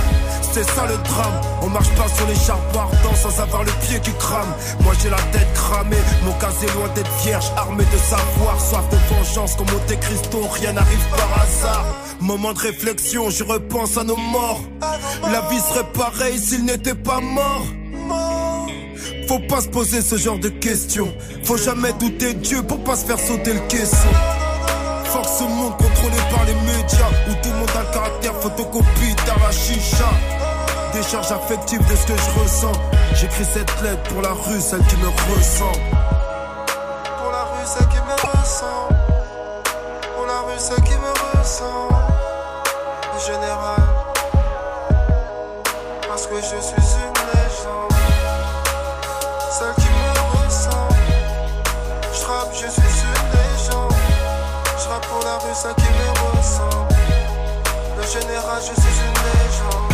c'est 0.53 0.64
ça 0.64 0.87
le 0.87 0.97
drame. 0.97 1.40
On 1.62 1.69
marche 1.69 1.90
pas 1.90 2.09
sur 2.09 2.27
les 2.27 2.35
charbons 2.35 2.81
ardents 2.81 3.14
sans 3.14 3.40
avoir 3.40 3.62
le 3.62 3.73
pied 3.83 4.01
qui 4.01 4.12
crame. 4.12 4.53
Moi 4.81 4.95
j'ai 5.03 5.11
la 5.11 5.21
tête 5.33 5.53
cramée, 5.55 6.03
mon 6.25 6.33
cas 6.33 6.53
est 6.62 6.75
loin 6.75 6.88
d'être 6.95 7.11
vierge. 7.23 7.45
Armé 7.57 7.85
de 7.85 7.99
savoir, 7.99 8.61
soif 8.61 8.88
de 8.90 8.97
vengeance 9.14 9.55
comme 9.57 9.66
Monte 9.66 10.01
Cristo. 10.01 10.38
Rien 10.53 10.73
n'arrive 10.73 11.07
par 11.11 11.42
hasard. 11.42 11.85
Moment 12.21 12.53
de 12.53 12.59
réflexion, 12.59 13.29
je 13.31 13.45
repense 13.45 13.99
à 13.99 14.05
nos 14.05 14.16
morts. 14.16 14.61
La 15.31 15.42
vie 15.51 15.61
serait 15.61 15.87
pareille 15.92 16.38
s'il 16.38 16.64
n'était 16.64 16.95
pas 16.95 17.21
mort. 17.21 17.66
Faut 19.29 19.40
pas 19.40 19.61
se 19.61 19.69
poser 19.69 20.03
ce 20.03 20.16
genre 20.16 20.38
de 20.38 20.49
questions. 20.49 21.12
Faut 21.45 21.57
jamais 21.57 21.92
douter 21.95 22.33
Dieu 22.35 22.62
pour 22.62 22.83
pas 22.85 22.97
se 22.97 23.05
faire 23.05 23.19
sauter 23.19 23.53
le 23.53 23.61
caisson. 23.69 24.09
Force 25.05 25.40
monde 25.40 25.77
contrôlé 25.77 26.16
par 26.31 26.45
les 26.45 26.55
médias 26.55 27.11
photocopie 28.46 29.16
la 29.26 29.50
chicha. 29.50 30.11
Décharge 30.92 31.32
affective 31.32 31.85
de 31.87 31.96
ce 31.96 32.06
que 32.06 32.16
je 32.16 32.40
ressens. 32.40 32.72
J'écris 33.14 33.44
cette 33.44 33.82
lettre 33.82 34.02
pour 34.04 34.22
la 34.22 34.32
rue, 34.32 34.61
celle 34.61 34.85
qui 34.87 34.96
me 34.96 35.09
ressent. 35.09 35.72
Pour 37.18 37.32
la 37.32 37.42
rue, 37.50 37.66
celle 37.66 37.88
qui 37.88 37.96
me 37.96 38.14
ressent. 38.28 38.88
Pour 40.14 40.26
la 40.26 40.40
rue, 40.46 40.59
celle 40.59 40.82
qui 40.85 40.94
me 40.94 41.38
ressent. 41.38 41.88
Le 43.14 43.20
général. 43.32 43.82
Parce 46.09 46.26
que 46.26 46.37
je 46.37 46.61
suis 46.66 46.96
une 47.06 47.20
légende. 47.32 47.94
Celle 49.50 49.74
qui 49.74 49.90
me 49.90 50.11
ressent. 50.37 50.88
Je 52.12 52.26
rappe, 52.26 52.52
je 52.52 52.68
suis 52.70 53.02
une 53.11 53.26
légende. 53.35 53.94
Je 54.78 54.88
rappe 54.88 55.06
pour 55.06 55.24
la 55.24 55.37
rue, 55.38 55.54
celle 55.54 55.74
qui 55.74 55.90
me 55.98 56.06
général, 58.07 58.62
je 58.62 58.81
suis 58.81 59.01
une 59.01 59.14
légende. 59.25 59.92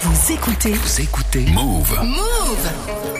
Vous 0.00 0.32
écoutez 0.32 0.72
Vous 0.72 1.00
écoutez 1.00 1.46
Move. 1.52 1.98
Move 2.04 3.17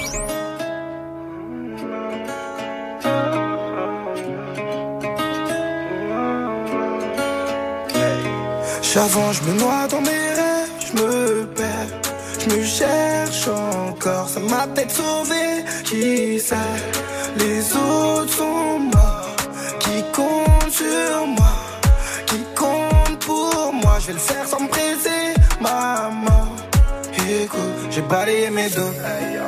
J'avance, 9.00 9.36
je 9.36 9.48
me 9.48 9.60
noie 9.60 9.86
dans 9.88 10.00
mes 10.00 10.24
rêves, 10.40 10.72
je 10.84 10.92
me 11.00 11.46
perds, 11.54 11.92
je 12.40 12.46
me 12.52 12.64
cherche 12.64 13.46
encore, 13.46 14.28
ça 14.28 14.40
m'a 14.40 14.66
peut-être 14.66 14.90
sauvé, 14.90 15.64
qui 15.84 16.40
sait, 16.40 16.56
les 17.36 17.60
autres 17.76 18.32
sont 18.32 18.80
morts, 18.80 19.36
qui 19.78 20.02
comptent 20.12 20.72
sur 20.72 21.26
moi, 21.28 21.54
qui 22.26 22.40
comptent 22.56 23.20
pour 23.24 23.72
moi, 23.72 23.98
je 24.00 24.06
vais 24.08 24.14
le 24.14 24.18
faire 24.18 24.48
sans 24.48 24.62
me 24.62 24.68
presser, 24.68 25.17
j'ai 27.98 28.04
balayé 28.04 28.50
mes 28.50 28.70
dos. 28.70 28.92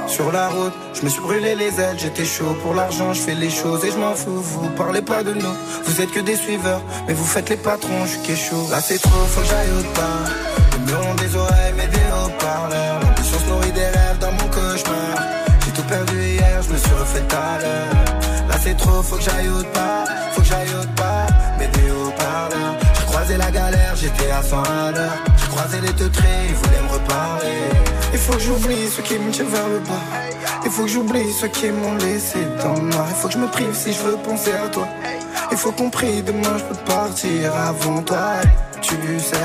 Sur 0.09 0.33
la 0.33 0.49
route, 0.49 0.73
je 0.93 1.03
me 1.03 1.09
suis 1.09 1.21
brûlé 1.21 1.55
les 1.55 1.81
ailes, 1.81 1.99
j'étais 1.99 2.25
chaud 2.25 2.57
pour 2.63 2.75
l'argent, 2.75 3.13
je 3.13 3.21
fais 3.21 3.35
les 3.35 3.51
choses 3.51 3.85
et 3.85 3.93
je 3.93 3.97
m'en 3.97 4.15
fous. 4.15 4.41
Vous 4.41 4.69
parlez 4.71 5.03
pas 5.03 5.23
de 5.23 5.33
nous, 5.35 5.55
vous 5.85 6.01
êtes 6.01 6.11
que 6.11 6.19
des 6.21 6.35
suiveurs, 6.35 6.83
mais 7.07 7.15
vous 7.15 7.25
faites 7.25 7.49
les 7.49 7.57
patrons, 7.57 8.05
je 8.07 8.17
suis 8.19 8.37
chaud. 8.37 8.67
Là 8.71 8.81
c'est 8.81 9.01
trop, 9.01 9.25
faut 9.33 9.41
que 9.41 9.47
j'aille 9.47 9.71
autre 9.79 9.93
part. 9.93 10.27
Le 10.73 10.79
mur 10.87 11.15
des 11.23 11.37
oreilles, 11.37 11.75
mais 11.77 11.87
des 11.87 12.09
haut-parleurs. 12.17 13.01
L'ambition 13.03 13.39
se 13.39 13.47
nourrit 13.51 13.73
des 13.73 13.91
rêves 13.99 14.19
dans 14.21 14.33
mon 14.33 14.49
cauchemar. 14.57 15.15
J'ai 15.65 15.73
tout 15.73 15.89
perdu 15.89 16.17
hier, 16.21 16.61
je 16.67 16.73
me 16.73 16.79
suis 16.79 16.95
refait 17.03 17.29
à 17.31 17.59
l'heure. 17.63 18.49
Là 18.49 18.57
c'est 18.65 18.77
trop, 18.77 19.01
faut 19.03 19.17
que 19.17 19.23
j'aille 19.23 19.49
autre 19.49 19.71
part, 19.71 20.07
faut 20.33 20.41
que 20.41 20.49
j'aille 20.49 20.75
autre 20.81 20.95
part, 20.97 21.29
mais 21.57 21.69
des 21.69 21.91
haut-parleurs. 21.93 22.90
La 23.39 23.51
galère, 23.51 23.95
j'étais 23.95 24.31
à 24.31 24.43
100 24.43 24.63
à 24.63 24.91
l'heure. 24.91 25.13
J'ai 25.37 25.47
croisé 25.49 25.81
les 25.81 25.93
teutrés, 25.93 26.27
ils 26.49 26.55
voulaient 26.55 26.83
me 26.83 26.93
reparler. 26.93 27.71
Il 28.13 28.19
faut 28.19 28.33
que 28.33 28.41
j'oublie 28.41 28.89
ceux 28.89 29.03
qui 29.03 29.19
me 29.19 29.31
tirent 29.31 29.47
vers 29.47 29.69
le 29.69 29.79
bas. 29.79 30.05
Il 30.65 30.71
faut 30.71 30.83
que 30.83 30.89
j'oublie 30.89 31.33
ceux 31.33 31.49
qui 31.49 31.71
m'ont 31.71 31.95
laissé 31.95 32.39
dans 32.63 32.75
le 32.75 32.89
noir. 32.91 33.07
Il 33.09 33.15
faut 33.15 33.29
que 33.29 33.35
je 33.35 33.39
me 33.39 33.47
prive 33.47 33.73
si 33.73 33.93
je 33.93 34.01
veux 34.01 34.17
penser 34.17 34.53
à 34.53 34.69
toi. 34.69 34.87
Il 35.53 35.57
faut 35.57 35.71
qu'on 35.71 35.91
prie, 35.91 36.23
demain 36.23 36.59
je 36.59 36.65
peux 36.65 36.85
partir 36.93 37.55
avant 37.55 38.03
toi. 38.03 38.41
Tu 38.83 38.95
sais, 39.21 39.37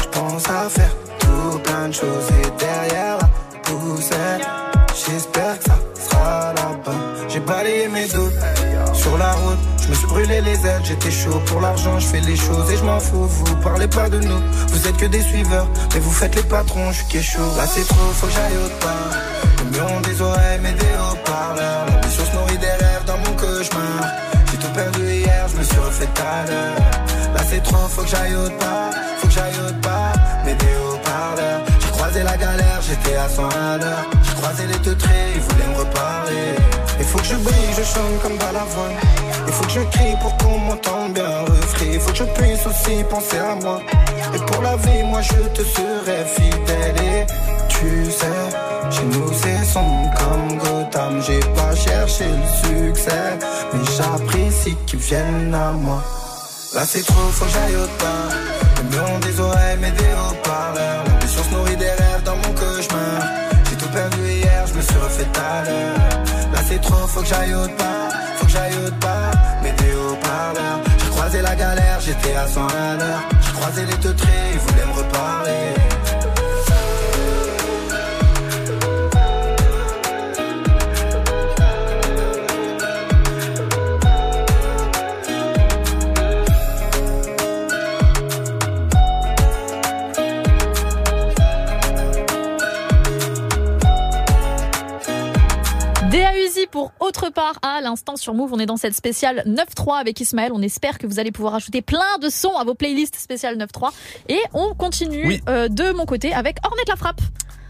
je 0.00 0.08
pense 0.08 0.48
à 0.48 0.68
faire 0.68 0.94
tout 1.18 1.58
plein 1.64 1.88
de 1.88 1.94
choses 1.94 2.28
et 2.42 2.64
derrière 2.64 3.18
la 3.18 3.58
poussière. 3.64 4.70
J'espère 4.94 5.58
que 5.58 5.64
ça 5.64 5.78
sera 6.08 6.52
là-bas. 6.54 6.92
J'ai 7.28 7.40
balayé 7.40 7.88
mes 7.88 8.06
doutes 8.06 8.32
brûlé 10.18 10.40
les 10.40 10.66
ailes, 10.66 10.82
j'étais 10.82 11.10
chaud 11.10 11.40
pour 11.46 11.60
l'argent, 11.60 11.98
je 11.98 12.06
fais 12.06 12.20
les 12.20 12.36
choses 12.36 12.70
et 12.72 12.76
je 12.76 12.84
m'en 12.84 12.98
fous. 12.98 13.26
Vous 13.26 13.56
parlez 13.56 13.86
pas 13.86 14.08
de 14.08 14.18
nous, 14.18 14.40
vous 14.68 14.88
êtes 14.88 14.96
que 14.96 15.06
des 15.06 15.22
suiveurs, 15.22 15.68
mais 15.94 16.00
vous 16.00 16.10
faites 16.10 16.34
les 16.34 16.42
patrons, 16.42 16.90
je 16.92 17.04
suis 17.04 17.22
chaud. 17.22 17.50
Là 17.56 17.66
c'est 17.66 17.86
trop, 17.86 18.10
faut 18.14 18.26
que 18.26 18.32
j'aille 18.32 18.58
autre 18.64 18.78
part. 18.78 19.12
Le 19.58 19.64
mur 19.70 20.00
des 20.02 20.20
oreilles, 20.20 20.60
mais 20.62 20.72
des 20.72 20.94
haut-parleurs. 21.02 21.86
L'ambition 21.86 22.24
se 22.24 22.36
nourrit 22.36 22.58
des 22.58 22.76
rêves 22.84 23.04
dans 23.06 23.18
mon 23.18 23.34
cauchemar. 23.36 24.04
J'ai 24.50 24.58
tout 24.58 24.72
perdu 24.74 25.04
hier, 25.04 25.46
je 25.52 25.56
me 25.58 25.62
suis 25.62 25.78
refait 25.78 26.08
tout 26.14 26.22
à 26.22 26.46
l'heure. 26.50 26.76
Là 27.34 27.40
c'est 27.48 27.62
trop, 27.62 27.86
faut 27.88 28.02
que 28.02 28.08
j'aille 28.08 28.34
autre 28.34 28.58
part. 28.58 28.90
Faut 29.18 29.28
que 29.28 29.34
j'aille 29.34 29.58
autre 29.66 29.80
part, 29.80 30.14
mais 30.44 30.54
des 30.54 30.74
haut-parleurs. 30.82 31.67
Croisé 32.08 32.24
la 32.24 32.38
galère, 32.38 32.80
j'étais 32.80 33.16
à 33.16 33.28
100 33.28 33.48
à 33.50 33.76
l'heure. 33.76 34.06
J'ai 34.22 34.34
croisé 34.36 34.66
les 34.66 34.78
teutrés, 34.78 35.32
ils 35.34 35.42
voulaient 35.42 35.68
me 35.74 35.78
reparler. 35.80 36.54
Il 36.98 37.04
faut 37.04 37.18
que 37.18 37.24
je 37.24 37.34
brille, 37.34 37.70
je 37.76 37.82
chante 37.82 38.22
comme 38.22 38.38
Balavoine. 38.38 38.96
Il 39.46 39.52
faut 39.52 39.64
que 39.64 39.72
je 39.72 39.80
crie 39.80 40.16
pour 40.22 40.34
qu'on 40.38 40.58
m'entende 40.58 41.12
bien 41.12 41.40
refrain. 41.40 41.86
Il 41.92 42.00
faut 42.00 42.10
que 42.12 42.16
je 42.16 42.24
puisse 42.24 42.66
aussi 42.66 43.04
penser 43.10 43.36
à 43.36 43.56
moi. 43.56 43.82
Et 44.34 44.38
pour 44.38 44.62
la 44.62 44.76
vie, 44.76 45.02
moi 45.04 45.20
je 45.20 45.34
te 45.52 45.60
serai 45.60 46.24
fidèle. 46.24 46.96
Et 46.96 47.26
tu 47.68 48.10
sais, 48.10 48.48
chez 48.90 49.04
nous 49.04 49.30
c'est 49.34 49.64
sombre 49.66 50.10
comme 50.16 50.56
Gotham. 50.56 51.20
J'ai 51.20 51.40
pas 51.40 51.76
cherché 51.76 52.24
le 52.24 52.88
succès, 52.88 53.38
mais 53.74 53.80
j'apprécie 53.98 54.78
qu'ils 54.86 55.00
viennent 55.00 55.54
à 55.54 55.72
moi. 55.72 56.02
Là 56.74 56.86
c'est 56.86 57.04
trop, 57.04 57.28
faut 57.32 57.44
que 57.44 57.50
j'aille 57.50 57.76
autre 57.76 57.98
part. 57.98 58.32
Le 58.92 59.26
des 59.26 59.40
oreilles, 59.40 59.76
mais 59.78 59.90
des 59.90 60.04
haut-parleurs. 60.04 61.07
Tout 65.24 65.40
à 65.40 65.64
l'heure. 65.64 66.52
Là 66.52 66.60
c'est 66.66 66.80
trop, 66.80 67.06
faut 67.06 67.20
que 67.20 67.26
j'aille 67.26 67.54
autre 67.54 67.76
part, 67.76 68.12
faut 68.36 68.46
que 68.46 68.52
j'aille 68.52 68.76
autre 68.84 68.98
part, 68.98 69.32
mais 69.62 69.72
des 69.72 69.94
haut-parleurs. 69.94 70.80
J'ai 70.98 71.10
croisé 71.10 71.42
la 71.42 71.54
galère, 71.54 72.00
j'étais 72.00 72.34
à 72.36 72.46
100 72.46 72.66
à 72.66 72.96
l'heure. 72.96 73.22
J'ai 73.42 73.52
croisé 73.52 73.86
les 73.86 73.96
teutrés, 73.96 74.28
ils 74.52 74.58
voulaient 74.58 74.86
me 74.86 74.92
reparler. 74.92 75.87
Autre 97.08 97.30
part 97.30 97.54
à 97.62 97.80
l'instant 97.80 98.16
sur 98.16 98.34
Move. 98.34 98.52
On 98.52 98.58
est 98.58 98.66
dans 98.66 98.76
cette 98.76 98.94
spéciale 98.94 99.42
9-3 99.46 99.98
avec 99.98 100.20
Ismaël. 100.20 100.52
On 100.54 100.60
espère 100.62 100.98
que 100.98 101.06
vous 101.06 101.18
allez 101.18 101.32
pouvoir 101.32 101.54
ajouter 101.54 101.80
plein 101.82 102.18
de 102.20 102.28
sons 102.28 102.56
à 102.58 102.64
vos 102.64 102.74
playlists 102.74 103.16
spéciales 103.16 103.56
9-3. 103.56 103.90
Et 104.28 104.38
on 104.52 104.74
continue 104.74 105.26
Oui. 105.26 105.42
euh, 105.48 105.68
de 105.68 105.92
mon 105.92 106.04
côté 106.04 106.34
avec 106.34 106.58
Ornette 106.64 106.88
la 106.88 106.96
Frappe. 106.96 107.20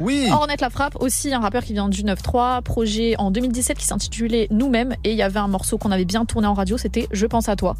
Oui. 0.01 0.29
Ornette 0.31 0.61
la 0.61 0.71
Frappe, 0.71 0.95
aussi 1.01 1.35
un 1.35 1.41
rappeur 1.41 1.65
qui 1.65 1.73
vient 1.73 1.89
du 1.89 2.05
9-3, 2.05 2.63
projet 2.63 3.17
en 3.19 3.33
2017 3.33 3.77
qui 3.79 3.85
s'intitulait 3.85 4.47
Nous-mêmes. 4.53 4.95
Et 5.03 5.11
il 5.11 5.17
y 5.17 5.23
avait 5.23 5.41
un 5.41 5.49
morceau 5.49 5.77
qu'on 5.77 5.91
avait 5.91 6.05
bien 6.05 6.25
tourné 6.25 6.47
en 6.47 6.55
radio, 6.55 6.79
c'était 6.79 7.09
Je 7.11 7.27
pense 7.27 7.49
à 7.49 7.57
toi. 7.57 7.75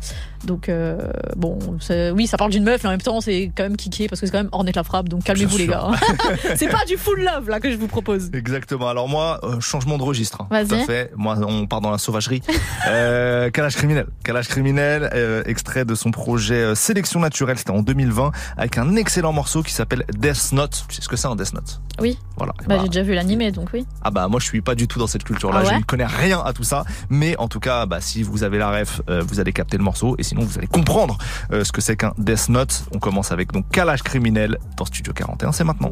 Donc, 0.45 0.69
euh, 0.69 0.99
bon, 1.37 1.61
oui, 2.15 2.27
ça 2.27 2.37
parle 2.37 2.51
d'une 2.51 2.65
meuf, 2.65 2.83
mais 2.83 2.89
en 2.89 2.93
même 2.93 3.01
temps, 3.01 3.21
c'est 3.21 3.53
quand 3.57 3.63
même 3.63 3.77
kické 3.77 4.09
parce 4.09 4.21
que 4.21 4.27
c'est 4.27 4.33
quand 4.33 4.39
même 4.39 4.49
Ornette 4.51 4.75
la 4.75 4.83
Frappe. 4.83 5.09
Donc 5.09 5.23
calmez-vous, 5.23 5.59
les 5.59 5.69
gars. 5.69 5.91
c'est 6.57 6.67
pas 6.69 6.85
du 6.87 6.97
full 6.97 7.23
love, 7.23 7.49
là, 7.49 7.61
que 7.61 7.71
je 7.71 7.77
vous 7.77 7.87
propose. 7.87 8.31
Exactement. 8.35 8.89
Alors 8.89 9.09
moi, 9.09 9.39
euh, 9.45 9.61
changement 9.61 9.97
de 9.97 10.03
registre. 10.03 10.41
hein. 10.43 10.49
Vas-y. 10.51 10.67
Tout 10.67 10.75
à 10.75 10.79
fait. 10.79 11.13
Moi, 11.17 11.37
on 11.49 11.67
part 11.67 11.81
dans 11.81 11.91
la 11.91 11.99
sauvagerie. 11.99 12.43
euh, 12.89 13.51
Calage 13.51 13.77
criminel. 13.77 14.07
Calage 14.25 14.49
criminel, 14.49 15.11
euh, 15.15 15.43
extrait 15.47 15.85
de 15.85 15.95
son 15.95 16.11
projet 16.11 16.55
euh, 16.55 16.75
Sélection 16.75 17.21
naturelle. 17.21 17.59
C'était 17.59 17.71
en 17.71 17.83
2020 17.83 18.33
avec 18.57 18.79
un 18.79 18.97
excellent 18.97 19.33
morceau 19.33 19.63
qui 19.63 19.73
s'appelle 19.73 20.05
Death 20.17 20.53
Note. 20.53 20.85
Tu 20.89 20.97
sais 20.97 21.03
ce 21.03 21.09
que 21.09 21.17
c'est 21.17 21.29
un 21.29 21.37
Death 21.37 21.55
Note? 21.55 21.81
Oui. 22.01 22.19
Voilà. 22.37 22.53
Bah, 22.59 22.65
bah, 22.69 22.79
j'ai 22.83 22.89
déjà 22.89 23.03
vu 23.03 23.15
l'animé, 23.15 23.51
donc 23.51 23.71
oui. 23.73 23.87
ah 24.03 24.11
bah 24.11 24.29
moi 24.29 24.39
je 24.41 24.45
suis 24.45 24.61
pas 24.61 24.75
du 24.75 24.87
tout 24.87 24.99
dans 24.99 25.07
cette 25.07 25.25
culture-là. 25.25 25.61
Ah 25.61 25.65
ouais 25.65 25.75
je 25.75 25.79
ne 25.79 25.85
connais 25.85 26.07
rien 26.07 26.41
à 26.41 26.53
tout 26.53 26.63
ça. 26.63 26.85
Mais 27.11 27.37
en 27.39 27.49
tout 27.49 27.61
cas, 27.61 27.87
bah 27.87 28.01
si 28.01 28.23
vous 28.23 28.45
avez 28.45 28.59
la 28.59 28.71
ref, 28.71 29.01
euh, 29.11 29.23
vous 29.27 29.41
allez 29.41 29.53
capter 29.53 29.77
le 29.77 29.85
morceau 29.85 30.15
et 30.19 30.23
sinon 30.23 30.43
vous 30.43 30.59
allez 30.59 30.67
comprendre 30.69 31.19
euh, 31.53 31.65
ce 31.65 31.73
que 31.73 31.81
c'est 31.81 31.97
qu'un 31.97 32.15
Death 32.19 32.49
Note. 32.49 32.85
On 32.93 32.99
commence 32.99 33.33
avec 33.33 33.53
donc 33.53 33.69
Calage 33.71 34.03
criminel 34.03 34.59
dans 34.77 34.85
Studio 34.85 35.13
41. 35.13 35.53
C'est 35.53 35.65
maintenant. 35.65 35.91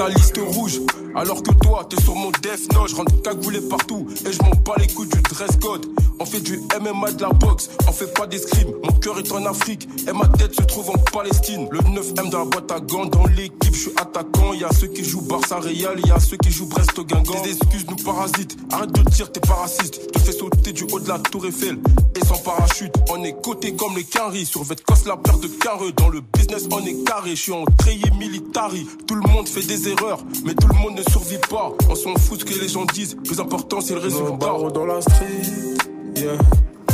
Ta 0.00 0.08
liste 0.08 0.40
rouge, 0.42 0.80
alors 1.14 1.42
que 1.42 1.52
toi, 1.52 1.86
t'es 1.88 2.00
sur 2.00 2.14
mon 2.14 2.30
death 2.30 2.72
note. 2.72 2.88
Je 2.88 2.96
rentre 2.96 3.20
cagoulé 3.20 3.60
partout 3.60 4.06
et 4.24 4.32
je 4.32 4.42
m'en 4.42 4.50
bats 4.64 4.76
les 4.78 4.86
couilles 4.86 5.08
du 5.08 5.20
dress 5.20 5.58
code. 5.60 5.84
On 6.18 6.24
fait 6.24 6.40
du 6.40 6.58
MMA 6.80 7.12
de 7.12 7.22
la 7.22 7.28
boxe, 7.30 7.68
on 7.86 7.92
fait 7.92 8.12
pas 8.14 8.26
d'escrime. 8.26 8.68
Mon 8.82 8.92
cœur 8.92 9.18
est 9.18 9.30
en 9.32 9.44
Afrique 9.44 9.88
et 10.08 10.12
ma 10.12 10.26
tête 10.28 10.54
se 10.54 10.62
trouve 10.62 10.88
en 10.90 10.98
Palestine. 11.12 11.68
Le 11.70 11.80
9M 11.80 12.30
dans 12.30 12.38
la 12.40 12.44
boîte 12.46 12.72
à 12.72 12.80
gants, 12.80 13.06
dans 13.06 13.26
l'équipe, 13.26 13.74
je 13.74 13.78
suis 13.78 13.92
attaquant. 13.96 14.54
Y 14.54 14.64
a 14.64 14.72
ceux 14.72 14.86
qui 14.86 15.04
jouent 15.04 15.22
Barça 15.22 15.56
Real, 15.56 16.00
y 16.06 16.10
a 16.10 16.18
ceux 16.18 16.36
qui 16.38 16.50
jouent 16.50 16.68
Brest 16.68 16.98
Guingamp. 16.98 17.42
Des 17.42 17.50
excuses 17.50 17.86
nous 17.88 17.96
parasites, 17.96 18.56
arrête 18.72 18.92
de 18.92 19.02
dire 19.10 19.30
t'es 19.32 19.40
pas 19.40 19.54
raciste. 19.54 20.00
Je 20.02 20.08
te 20.08 20.18
fais 20.18 20.32
sauter 20.32 20.72
du 20.72 20.84
haut 20.84 21.00
de 21.00 21.08
la 21.08 21.18
tour 21.18 21.44
Eiffel 21.44 21.78
et 22.14 22.24
sans 22.24 22.38
parachute. 22.38 22.94
On 23.10 23.22
est 23.24 23.38
coté 23.42 23.74
comme 23.74 23.96
les 23.96 24.04
Quinry, 24.04 24.46
sur 24.46 24.62
Vetcos 24.62 25.06
la 25.06 25.16
paire 25.16 25.38
de 25.38 25.48
carreux. 25.48 25.92
Dans 25.92 26.08
le 26.08 26.20
business, 26.20 26.68
on 26.70 26.84
est 26.84 27.04
carré, 27.04 27.30
je 27.30 27.42
suis 27.42 27.52
en 27.52 27.64
treillis 27.78 28.10
militari. 28.18 28.86
Tout 29.06 29.14
le 29.14 29.28
monde 29.28 29.48
fait 29.48 29.62
des 29.62 29.89
erreurs, 29.90 30.24
mais 30.44 30.54
tout 30.54 30.68
le 30.68 30.78
monde 30.78 30.98
ne 30.98 31.02
survit 31.10 31.38
pas. 31.48 31.72
On 31.88 31.94
s'en 31.94 32.14
fout 32.16 32.40
ce 32.40 32.44
que 32.44 32.60
les 32.60 32.68
gens 32.68 32.84
disent, 32.84 33.16
plus 33.24 33.40
important 33.40 33.80
c'est 33.80 33.94
le 33.94 34.00
résultat. 34.00 34.36
barreaux 34.36 34.70
dans 34.70 34.86
la 34.86 35.00
street, 35.00 35.76
yeah. 36.16 36.32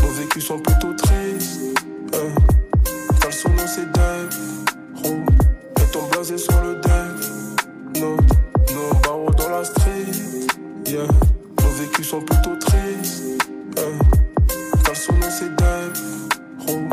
Nos 0.02 0.12
vécus 0.12 0.44
sont 0.44 0.58
plutôt 0.58 0.92
tristes, 0.94 1.60
yeah. 2.12 2.20
Caleçon, 3.20 3.48
non, 3.50 3.64
c'est 3.66 5.08
roule. 5.08 5.24
Et 5.80 5.92
ton 5.92 6.06
blasé 6.10 6.38
sur 6.38 6.54
le 6.62 6.80
no. 8.00 8.16
Nos 8.74 9.00
barreaux 9.02 9.30
dans 9.30 9.50
la 9.50 9.64
street, 9.64 10.46
yeah. 10.86 11.02
Nos 11.62 11.70
vécus 11.80 12.08
sont 12.08 12.20
plutôt 12.20 12.56
tristes, 12.56 13.42
yeah. 13.76 14.82
Caleçon, 14.84 15.12
non, 15.14 15.28
c'est 15.30 16.72
roule. 16.72 16.88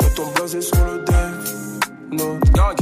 Et 0.00 0.14
ton 0.14 0.26
blasé 0.34 0.60
sur 0.60 0.76
le 0.86 1.04
no. 2.16 2.38
Gang. 2.54 2.76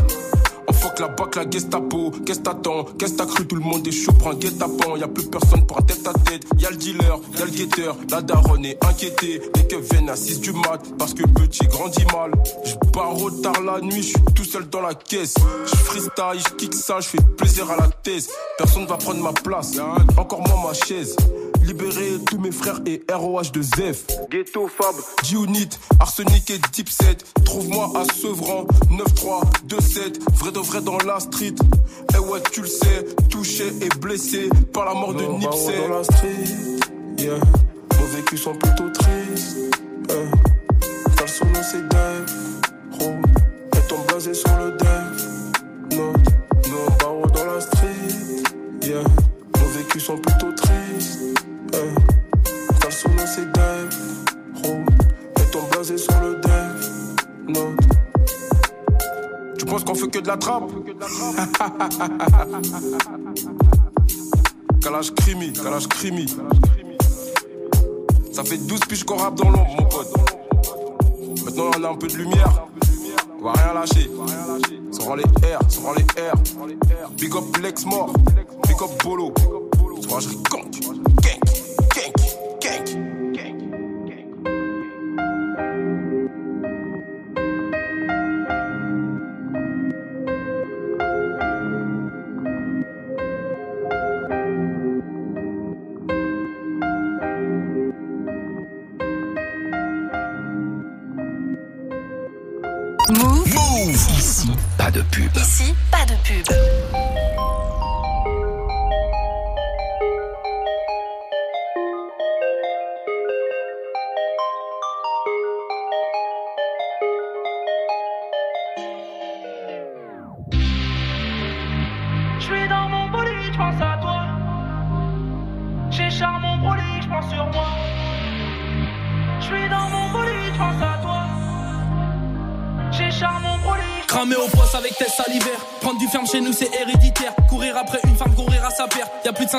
Fuck 0.84 1.00
la 1.00 1.08
bac, 1.08 1.36
la 1.36 1.50
Gestapo. 1.50 2.10
Qu'est-ce 2.26 2.40
t'attends? 2.40 2.84
Qu'est-ce 2.98 3.14
t'as 3.14 3.24
cru? 3.24 3.46
Tout 3.46 3.54
le 3.54 3.62
monde 3.62 3.88
est 3.88 3.90
chaud 3.90 4.12
pour 4.12 4.28
un 4.28 4.34
guet-apens. 4.34 4.98
Y'a 4.98 5.08
plus 5.08 5.24
personne 5.24 5.66
pour 5.66 5.78
un 5.78 5.80
tête 5.80 6.06
à 6.06 6.12
tête. 6.12 6.44
Y'a 6.58 6.68
le 6.68 6.76
dealer, 6.76 7.18
y'a 7.38 7.46
le 7.46 7.50
guetteur. 7.50 7.96
La 8.10 8.20
daronne 8.20 8.66
est 8.66 8.84
inquiétée. 8.84 9.40
Les 9.56 9.66
keufs 9.66 9.90
viennent 9.90 10.10
à 10.10 10.16
6 10.16 10.40
du 10.40 10.52
mat. 10.52 10.82
Parce 10.98 11.14
que 11.14 11.22
petit 11.22 11.66
grandit 11.68 12.04
mal. 12.12 12.32
J'pars 12.66 13.18
au 13.18 13.30
tard 13.30 13.62
la 13.62 13.80
nuit, 13.80 14.02
j'suis 14.02 14.22
tout 14.34 14.44
seul 14.44 14.68
dans 14.68 14.82
la 14.82 14.92
caisse. 14.92 15.36
J'freestyle, 15.64 16.42
j'kick 16.50 16.74
ça, 16.74 17.00
j'fais 17.00 17.16
plaisir 17.38 17.70
à 17.70 17.76
la 17.76 17.88
thèse. 17.88 18.28
Personne 18.58 18.84
va 18.84 18.98
prendre 18.98 19.22
ma 19.22 19.32
place. 19.32 19.78
Encore 20.18 20.46
moins 20.46 20.68
ma 20.68 20.74
chaise. 20.74 21.16
Libérer 21.64 22.18
tous 22.28 22.38
mes 22.38 22.52
frères 22.52 22.80
et 22.84 23.02
ROH 23.10 23.50
de 23.52 23.62
Zef. 23.62 24.04
Ghetto 24.30 24.68
Fab, 24.68 24.94
G-Unit, 25.22 25.70
Arsenic 25.98 26.50
et 26.50 26.58
Deep 26.72 26.90
7. 26.90 27.24
Trouve-moi 27.44 27.90
à 27.94 28.04
Sevran, 28.12 28.66
9-3, 28.90 29.40
2-7. 29.66 30.20
Vrai 30.34 30.52
de 30.52 30.58
vrai 30.58 30.82
dans 30.82 30.98
la 30.98 31.18
street. 31.20 31.54
Eh 32.14 32.18
ouais, 32.18 32.40
tu 32.52 32.60
le 32.60 32.66
sais, 32.66 33.06
touché 33.30 33.68
et 33.80 33.88
blessé 33.98 34.50
par 34.74 34.84
la 34.84 34.92
mort 34.92 35.14
de 35.14 35.24
Nipsey. 35.24 35.88
dans 35.88 35.96
la 35.96 36.04
street, 36.04 36.80
yeah. 37.18 37.38
Nos 37.98 38.06
vécus 38.14 38.42
sont 38.42 38.54
plutôt 38.54 38.90
tristes. 38.90 39.56
Car 40.06 41.22
le 41.22 41.26
solo 41.26 41.62
c'est 41.62 41.88
Dave. 41.88 42.30
Oh, 43.00 43.04
étant 43.78 44.04
basé 44.12 44.34
sur 44.34 44.50
le 44.58 44.72
dev. 44.72 45.96
Non, 45.96 46.12
nous 46.68 46.76
on 46.86 47.02
barreau 47.02 47.26
dans 47.26 47.54
la 47.54 47.60
street. 47.60 48.42
Yeah, 48.82 49.02
nos 49.58 49.68
vécus 49.78 50.04
sont 50.04 50.18
plutôt 50.18 50.52
tristes. 50.52 50.83
Euh, 51.74 51.90
car 52.80 52.90
le 52.90 53.26
c'est 53.26 53.52
Dave. 53.52 53.94
Oh, 54.64 54.68
étant 55.40 55.66
basé 55.76 55.98
sur 55.98 56.14
le 56.20 56.36
dev. 56.36 56.88
Non. 57.48 57.74
Tu 59.58 59.66
penses 59.66 59.84
qu'on 59.84 59.94
fait 59.94 60.08
que 60.08 60.20
de 60.20 60.28
la 60.28 60.36
trappe? 60.36 60.70
Calage 64.80 65.14
crimi, 65.14 65.52
calage 65.52 65.88
crimi. 65.88 66.26
Ça 68.32 68.44
fait 68.44 68.58
12 68.58 68.80
piges 68.80 69.04
qu'on 69.04 69.16
rappe 69.16 69.36
dans 69.36 69.48
l'ombre, 69.48 69.76
mon 69.78 69.88
pote. 69.88 70.12
Maintenant, 71.44 71.70
on 71.78 71.84
a 71.84 71.88
un 71.88 71.94
peu 71.96 72.06
de 72.06 72.16
lumière. 72.16 72.66
On 73.40 73.44
va 73.44 73.52
rien 73.52 73.72
lâcher. 73.72 74.10
Ça 74.90 75.04
rend 75.04 75.14
les 75.14 75.24
airs, 75.48 75.60
ça 75.68 75.80
rend 75.80 75.94
les 75.94 76.06
airs. 76.20 76.34
Big 77.16 77.34
up 77.34 77.56
Lex 77.62 77.86
mort, 77.86 78.12
big 78.66 78.76
up 78.82 78.90
Bolo. 79.02 79.32
Soit 80.02 80.20
je 80.20 80.28
gank, 80.50 80.83
Move. 103.10 103.54
Move. 103.54 104.06
Ici, 104.18 104.50
pas 104.78 104.90
de 104.90 105.02
pub. 105.02 105.30
Ici, 105.36 105.74
pas 105.90 106.04
de 106.06 106.14
pub. 106.24 106.53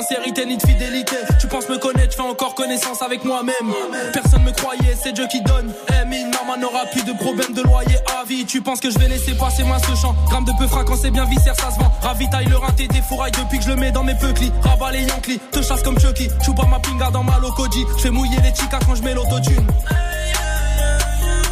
Sincérité 0.02 0.46
ni 0.46 0.58
de 0.58 0.62
fidélité. 0.62 1.16
Tu 1.40 1.48
penses 1.48 1.70
me 1.70 1.78
connaître, 1.78 2.12
je 2.12 2.18
fais 2.18 2.30
encore 2.30 2.54
connaissance 2.54 3.02
avec 3.02 3.24
moi-même. 3.24 3.68
Personne 4.12 4.44
me 4.44 4.52
croyait, 4.52 4.94
c'est 5.02 5.14
Dieu 5.14 5.26
qui 5.32 5.42
donne. 5.42 5.72
Eh, 5.88 6.06
mine, 6.06 6.30
maman 6.32 6.58
n'aura 6.58 6.86
plus 6.88 7.04
de 7.04 7.14
problème 7.14 7.54
de 7.54 7.62
loyer 7.62 7.96
à 8.20 8.26
vie. 8.26 8.46
Tu 8.46 8.62
penses 8.62 8.82
que 8.82 8.90
je 8.90 9.00
vais 9.00 9.08
laisser 9.08 9.34
passer 9.36 9.64
moi 9.64 9.78
ce 9.80 9.96
champ. 9.96 10.14
Gramme 10.30 10.44
de 10.44 10.52
peu 10.60 10.68
quand 10.68 10.98
c'est 11.02 11.12
bien 11.12 11.24
viscère, 11.24 11.56
ça 11.56 11.72
se 11.72 11.80
vend. 11.80 11.90
Ravitaille 12.02 12.48
le 12.48 12.58
rinté 12.58 12.90
des 12.90 13.02
fourrailles 13.02 13.32
depuis 13.32 13.60
que 13.60 13.64
je 13.64 13.70
le 13.70 13.78
mets 13.78 13.92
dans 13.92 14.04
mes 14.04 14.16
peuklis. 14.16 14.52
Rabat 14.64 14.92
les 14.92 15.04
Yankees, 15.04 15.40
te 15.52 15.62
chasse 15.62 15.82
comme 15.82 15.98
Chucky. 15.98 16.28
Chouba 16.44 16.66
ma 16.66 16.80
pinga 16.80 17.10
dans 17.12 17.24
ma 17.24 17.40
locoji. 17.40 17.86
Je 17.96 18.02
fais 18.02 18.12
mouiller 18.12 18.38
les 18.44 18.54
chicas 18.54 18.80
quand 18.86 18.96
je 18.96 19.04
mets 19.04 19.14
l'autotune. 19.14 19.66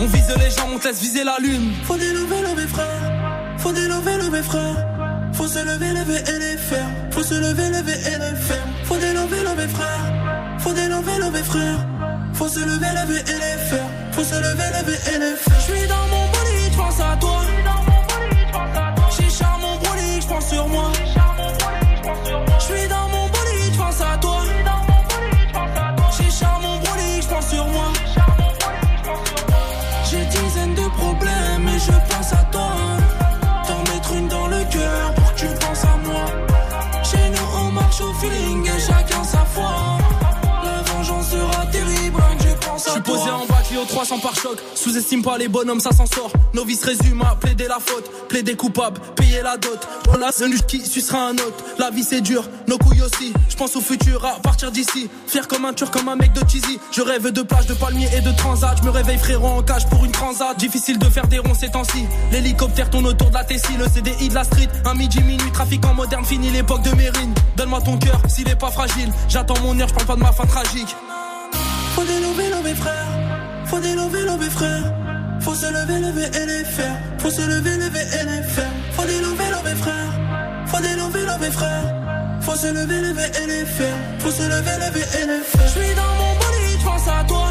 On 0.01 0.05
vise 0.05 0.35
les 0.37 0.49
gens, 0.49 0.67
on 0.75 0.79
te 0.79 0.89
laisse 0.89 0.99
viser 0.99 1.23
la 1.23 1.37
lune. 1.39 1.71
Faut 1.85 1.95
des 1.95 2.11
lever, 2.11 2.67
frère. 2.67 3.57
Faut 3.57 3.71
des 3.71 3.87
lever, 3.87 4.17
lever, 4.17 4.43
frère. 4.43 4.92
Faut 5.33 5.47
se 5.47 5.59
lever, 5.59 5.89
lever 5.89 6.21
et 6.29 6.39
les 6.39 6.57
faire. 6.57 6.89
Faut 7.11 7.23
se 7.23 7.33
lever, 7.33 7.69
lever 7.69 7.93
et 7.93 8.19
les 8.19 8.35
faire. 8.35 8.67
Faut 8.85 8.97
des 8.97 9.13
lever, 9.13 9.67
frère. 9.67 10.59
Faut 10.59 10.73
des 10.73 10.87
lever, 10.87 11.43
frère. 11.43 11.85
Faut 12.33 12.47
se 12.47 12.59
lever, 12.59 12.87
lever 12.99 13.19
et 13.19 13.33
les 13.33 13.57
faire. 13.69 13.89
Faut 14.11 14.23
se 14.23 14.35
lever, 14.35 14.69
lever 14.77 14.97
et 15.13 15.19
les 15.19 15.35
faire. 15.35 15.59
J'suis 15.59 15.87
dans 15.87 16.07
mon 16.07 16.25
bolide, 16.31 16.73
j'pense 16.73 16.99
à 16.99 17.17
toi. 17.17 17.41
J'ai 19.17 19.45
mon 19.61 19.75
bolide, 19.77 20.21
j'pense 20.21 20.49
sur 20.49 20.67
moi. 20.67 20.91
En 44.11 44.17
bas, 44.17 44.19
Clio 44.19 44.19
300 44.19 44.19
par 44.19 44.35
choc. 44.35 44.57
Sous-estime 44.75 45.21
pas 45.21 45.37
les 45.37 45.47
bonhommes, 45.47 45.79
ça 45.79 45.91
s'en 45.91 46.05
sort. 46.05 46.31
Novice 46.53 46.83
résume 46.83 47.21
à 47.21 47.35
plaider 47.35 47.67
la 47.67 47.79
faute, 47.79 48.09
plaider 48.27 48.55
coupable, 48.55 48.99
payer 49.15 49.41
la 49.41 49.57
dot. 49.57 49.79
On 50.09 50.21
a 50.21 50.31
celui 50.31 50.61
qui 50.63 50.85
sucera 50.85 51.27
un 51.27 51.33
autre. 51.33 51.63
La 51.77 51.89
vie 51.89 52.03
c'est 52.03 52.21
dur, 52.21 52.43
nos 52.67 52.77
couilles 52.77 53.01
aussi. 53.01 53.33
Je 53.49 53.55
pense 53.55 53.75
au 53.75 53.81
futur 53.81 54.25
à 54.25 54.39
partir 54.41 54.71
d'ici. 54.71 55.09
Fier 55.27 55.47
comme 55.47 55.65
un 55.65 55.73
turc, 55.73 55.93
comme 55.93 56.09
un 56.09 56.15
mec 56.15 56.33
de 56.33 56.41
cheesy. 56.49 56.79
Je 56.91 57.01
rêve 57.01 57.31
de 57.31 57.41
plage, 57.41 57.67
de 57.67 57.73
palmiers 57.73 58.09
et 58.15 58.21
de 58.21 58.31
transat. 58.31 58.77
Je 58.79 58.83
me 58.83 58.89
réveille 58.89 59.17
frérot 59.17 59.47
en 59.47 59.63
cage 59.63 59.87
pour 59.89 60.03
une 60.05 60.11
transat. 60.11 60.57
Difficile 60.57 60.99
de 60.99 61.09
faire 61.09 61.27
des 61.27 61.39
ronds 61.39 61.53
ces 61.53 61.69
temps-ci. 61.69 62.05
L'hélicoptère 62.31 62.89
tourne 62.89 63.07
autour 63.07 63.29
de 63.29 63.35
la 63.35 63.43
Tessie, 63.43 63.77
le 63.77 63.85
CDI 63.85 64.29
de 64.29 64.35
la 64.35 64.43
street. 64.43 64.69
Un 64.85 64.95
midi, 64.95 65.21
minuit, 65.21 65.51
trafic 65.51 65.85
en 65.85 65.93
moderne, 65.93 66.25
fini 66.25 66.49
l'époque 66.49 66.83
de 66.83 66.95
Mérine. 66.95 67.33
Donne-moi 67.55 67.81
ton 67.81 67.97
cœur, 67.97 68.19
s'il 68.27 68.49
est 68.49 68.59
pas 68.59 68.71
fragile. 68.71 69.11
J'attends 69.29 69.59
mon 69.61 69.79
heure, 69.79 69.87
je 69.87 69.93
parle 69.93 70.07
pas 70.07 70.15
de 70.15 70.21
ma 70.21 70.31
fin 70.31 70.45
tragique. 70.45 70.95
Faut 71.95 72.03
des 72.03 72.19
lever, 72.19 72.49
lever, 72.49 72.75
frère. 72.75 73.12
Faut 73.73 73.79
lever, 73.79 74.49
frère. 74.51 74.83
Faut 75.39 75.55
se 75.55 75.65
lever, 75.65 75.99
lever 75.99 76.27
et 76.39 76.45
les 76.45 76.63
faire. 76.63 76.95
Faut 77.17 77.31
se 77.31 77.41
lever, 77.41 77.75
lever 77.77 78.05
et 78.21 78.23
les 78.23 78.43
faire. 78.43 78.69
Faut 78.91 79.01
lever, 79.01 79.75
frère. 79.75 80.13
Faut 80.67 80.77
lever, 80.77 81.51
frère. 81.51 81.95
Faut 82.41 82.55
se 82.55 82.67
lever, 82.67 83.01
lever 83.01 83.31
et 83.41 83.47
les 83.47 83.65
faire. 83.65 83.95
Faut 84.19 84.29
se 84.29 84.43
lever, 84.43 84.77
lever 84.77 85.05
et 85.19 85.25
les 85.25 85.43
faire. 85.43 85.67
J'suis 85.69 85.95
dans 85.95 86.03
mon 86.03 86.33
bolide, 86.35 86.79
j'pense 86.81 87.07
à 87.07 87.23
toi. 87.23 87.49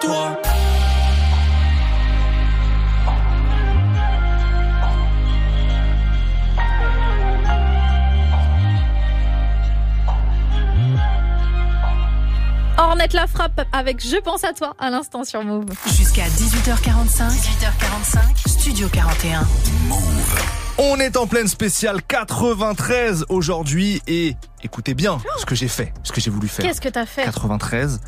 Toi. 0.00 0.36
Ornette 12.78 13.12
la 13.12 13.26
frappe 13.26 13.60
avec 13.72 14.00
Je 14.00 14.16
pense 14.16 14.42
à 14.44 14.52
toi 14.52 14.74
à 14.78 14.90
l'instant 14.90 15.24
sur 15.24 15.44
Move. 15.44 15.66
Jusqu'à 15.86 16.24
18h45. 16.24 17.28
18h45. 17.28 18.48
Studio 18.48 18.88
41. 18.88 19.46
On 20.78 20.96
est 20.96 21.18
en 21.18 21.26
pleine 21.26 21.46
spéciale 21.46 22.00
93 22.08 23.26
aujourd'hui 23.28 24.00
et 24.06 24.34
écoutez 24.62 24.94
bien 24.94 25.18
ce 25.38 25.44
que 25.44 25.54
j'ai 25.54 25.68
fait, 25.68 25.92
ce 26.02 26.10
que 26.10 26.22
j'ai 26.22 26.30
voulu 26.30 26.48
faire. 26.48 26.64
Qu'est-ce 26.64 26.80
que 26.80 26.88
t'as 26.88 27.04
fait? 27.04 27.24
93, 27.24 28.00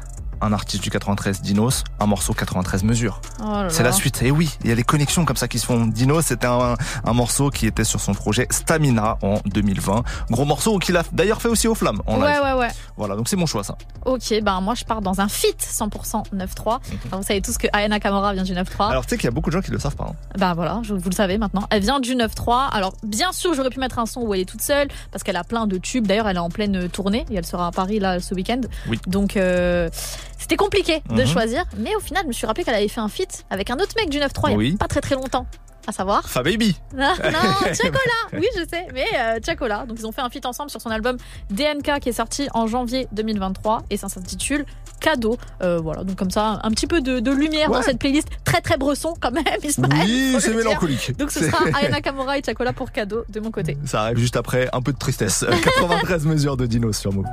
un 0.43 0.53
artiste 0.53 0.83
du 0.83 0.91
93 0.91 1.41
Dinos, 1.43 1.85
un 2.01 2.07
morceau 2.07 2.35
93 2.35 2.85
mesures. 2.85 3.21
Oh 3.43 3.63
C'est 3.69 3.83
la 3.83 3.93
suite. 3.93 4.23
Et 4.23 4.31
oui, 4.31 4.51
il 4.63 4.69
y 4.69 4.73
a 4.73 4.77
des 4.77 4.83
connexions 4.83 5.25
comme 5.25 5.37
ça 5.37 5.49
qui 5.49 5.59
se 5.59 5.67
font. 5.67 5.87
Dinos, 5.87 6.27
c'était 6.27 6.47
un, 6.47 6.75
un 7.05 7.13
morceau 7.13 7.51
qui 7.51 7.67
était 7.67 7.85
sur 7.85 8.01
son 8.01 8.13
projet 8.15 8.47
Stamina 8.51 9.17
en 9.23 9.39
2020. 9.47 10.03
Gros 10.31 10.45
morceau 10.45 10.79
qu'il 10.79 10.97
a 10.97 11.03
d'ailleurs 11.13 11.41
fait 11.41 11.49
aussi 11.49 11.69
aux 11.69 11.75
flammes 11.75 12.03
en 12.07 12.21
Ouais, 12.21 12.33
live. 12.33 12.43
ouais, 12.43 12.53
ouais. 12.61 12.69
Voilà, 12.97 13.17
donc 13.17 13.29
c'est 13.29 13.37
mon 13.37 13.47
choix 13.47 13.65
ça. 13.65 13.77
Ok, 14.05 14.35
ben 14.43 14.61
moi 14.61 14.75
je 14.75 14.85
pars 14.85 15.01
dans 15.01 15.21
un 15.21 15.29
fit 15.29 15.55
100% 15.59 16.25
9-3. 16.35 16.67
Alors, 16.67 16.81
vous 17.21 17.23
savez 17.27 17.41
tous 17.41 17.57
que 17.59 17.69
Ayana 17.73 18.01
Kamora 18.01 18.33
vient 18.35 18.43
du 18.43 18.53
9-3. 18.53 18.87
Mhm. 18.87 18.91
Alors 18.91 19.05
tu 19.07 19.11
sais 19.11 19.17
qu'il 19.17 19.25
y 19.25 19.29
a 19.29 19.31
beaucoup 19.33 19.51
de 19.51 19.55
gens 19.55 19.63
qui 19.63 19.71
le 19.71 19.79
savent 19.79 19.97
pas. 19.97 20.09
hein. 20.11 20.15
Bah 20.39 20.55
voilà, 20.55 20.81
je- 20.83 20.95
vous 20.95 21.11
le 21.11 21.15
savez 21.15 21.39
maintenant. 21.39 21.67
Elle 21.71 21.83
vient 21.83 22.01
du 22.01 22.15
9-3. 22.17 22.69
Alors 22.73 22.93
bien 23.03 23.33
sûr, 23.33 23.55
j'aurais 23.55 23.71
pu 23.71 23.79
mettre 23.81 23.99
un 23.99 24.07
son 24.07 24.23
où 24.23 24.35
elle 24.35 24.41
est 24.41 24.45
toute 24.49 24.63
seule 24.63 24.89
parce 25.11 25.23
qu'elle 25.23 25.37
a 25.37 25.45
plein 25.45 25.67
de 25.67 25.79
tubes. 25.79 26.07
D'ailleurs, 26.07 26.29
elle 26.29 26.37
est 26.37 26.41
en 26.41 26.51
pleine 26.51 26.89
tournée 26.89 27.25
et 27.31 27.37
elle 27.37 27.47
sera 27.47 27.69
à 27.69 27.71
Paris 27.71 27.99
là 28.01 28.19
ce 28.21 28.35
week-end. 28.35 28.61
Oui. 28.89 28.99
Donc 29.07 29.37
euh, 29.37 29.89
c'était 30.43 30.57
compliqué 30.57 31.03
de 31.09 31.23
Mhm. 31.23 31.27
choisir, 31.27 31.65
mais 31.79 31.95
au 31.97 32.01
final, 32.01 32.23
je 32.25 32.29
me 32.29 32.33
suis 32.33 32.47
rappelé 32.47 32.65
qu'elle 32.65 32.75
avait 32.75 32.89
fait 32.89 33.01
un 33.01 33.09
feat 33.09 33.45
avec 33.51 33.71
un 33.71 33.77
autre 33.77 33.95
mec 33.97 34.11
du 34.11 34.19
9-3 34.19 34.51
il 34.51 34.53
y 34.53 34.55
a 34.55 34.59
Oui. 34.59 34.77
pas 34.77 34.89
très 34.89 35.01
très 35.01 35.15
longtemps. 35.15 35.47
à 35.85 35.91
savoir 35.91 36.29
Fababy. 36.29 36.77
Non, 36.97 37.09
non, 37.25 37.75
Chocolat. 37.75 38.23
Oui, 38.35 38.47
je 38.57 38.61
sais, 38.71 38.87
mais 38.95 39.05
euh, 39.19 39.41
Chocolat. 39.45 39.85
Donc 39.85 39.97
ils 39.99 40.07
ont 40.07 40.13
fait 40.13 40.21
un 40.21 40.31
feat 40.31 40.47
ensemble 40.47 40.71
sur 40.71 40.81
son 40.81 40.91
album 40.91 41.17
DNK 41.51 41.99
qui 42.01 42.09
est 42.11 42.13
sorti 42.13 42.47
en 42.55 42.69
janvier 42.69 43.09
2023 43.11 43.83
et 43.91 43.97
ça 43.97 44.09
s'intitule 44.09 44.65
Cadeau. 45.01 45.39
Euh, 45.61 45.81
voilà, 45.83 46.05
donc 46.05 46.15
comme 46.15 46.31
ça, 46.31 46.61
un 46.63 46.71
petit 46.71 46.87
peu 46.87 47.01
de, 47.01 47.19
de 47.19 47.31
lumière 47.33 47.69
dans 47.69 47.83
cette 47.83 47.99
playlist 47.99 48.29
très 48.45 48.61
très 48.61 48.77
bresson 48.77 49.15
quand 49.21 49.33
même. 49.33 49.43
Ismaël, 49.65 50.03
Oui, 50.07 50.37
c'est 50.39 50.55
mélancolique. 50.55 51.17
Donc 51.19 51.33
ce 51.33 51.41
sera 51.45 51.65
Ayana 51.77 52.01
Kamura 52.01 52.39
et 52.39 52.43
Chocolat 52.47 52.73
pour 52.73 52.93
Cadeau 52.93 53.25
de 53.29 53.41
mon 53.41 53.51
côté. 53.51 53.77
Ça 53.85 54.03
arrive 54.03 54.19
juste 54.19 54.37
après 54.37 54.69
un 54.73 54.83
peu 54.83 54.93
de 54.93 54.99
tristesse. 54.99 55.45
93 55.65 56.27
mesures 56.27 56.57
de 56.57 56.67
Dino 56.67 56.93
sur 56.93 57.13
Move. 57.13 57.27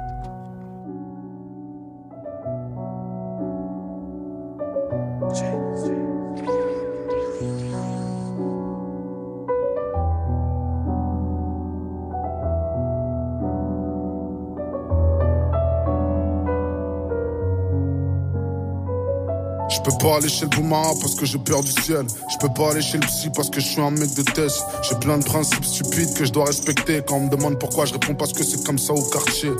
Je 19.69 19.81
peux 19.81 19.97
pas 19.99 20.17
aller 20.17 20.29
chez 20.29 20.45
le 20.45 20.49
Boumara 20.49 20.93
parce 20.99 21.13
que 21.13 21.25
j'ai 21.25 21.37
peur 21.37 21.61
du 21.61 21.71
ciel. 21.71 22.05
Je 22.31 22.37
peux 22.37 22.51
pas 22.53 22.71
aller 22.71 22.81
chez 22.81 22.97
le 22.97 23.05
psy 23.05 23.29
parce 23.35 23.49
que 23.49 23.59
je 23.59 23.67
suis 23.67 23.81
un 23.81 23.91
mec 23.91 24.13
de 24.15 24.23
test. 24.23 24.63
J'ai 24.81 24.95
plein 24.95 25.19
de 25.19 25.23
principes 25.23 25.63
stupides 25.63 26.13
que 26.15 26.25
je 26.25 26.31
dois 26.31 26.45
respecter. 26.45 27.01
Quand 27.07 27.17
on 27.17 27.25
me 27.25 27.29
demande 27.29 27.59
pourquoi, 27.59 27.85
je 27.85 27.93
réponds 27.93 28.15
parce 28.15 28.33
que 28.33 28.43
c'est 28.43 28.63
comme 28.65 28.79
ça 28.79 28.93
au 28.93 29.03
quartier. 29.09 29.51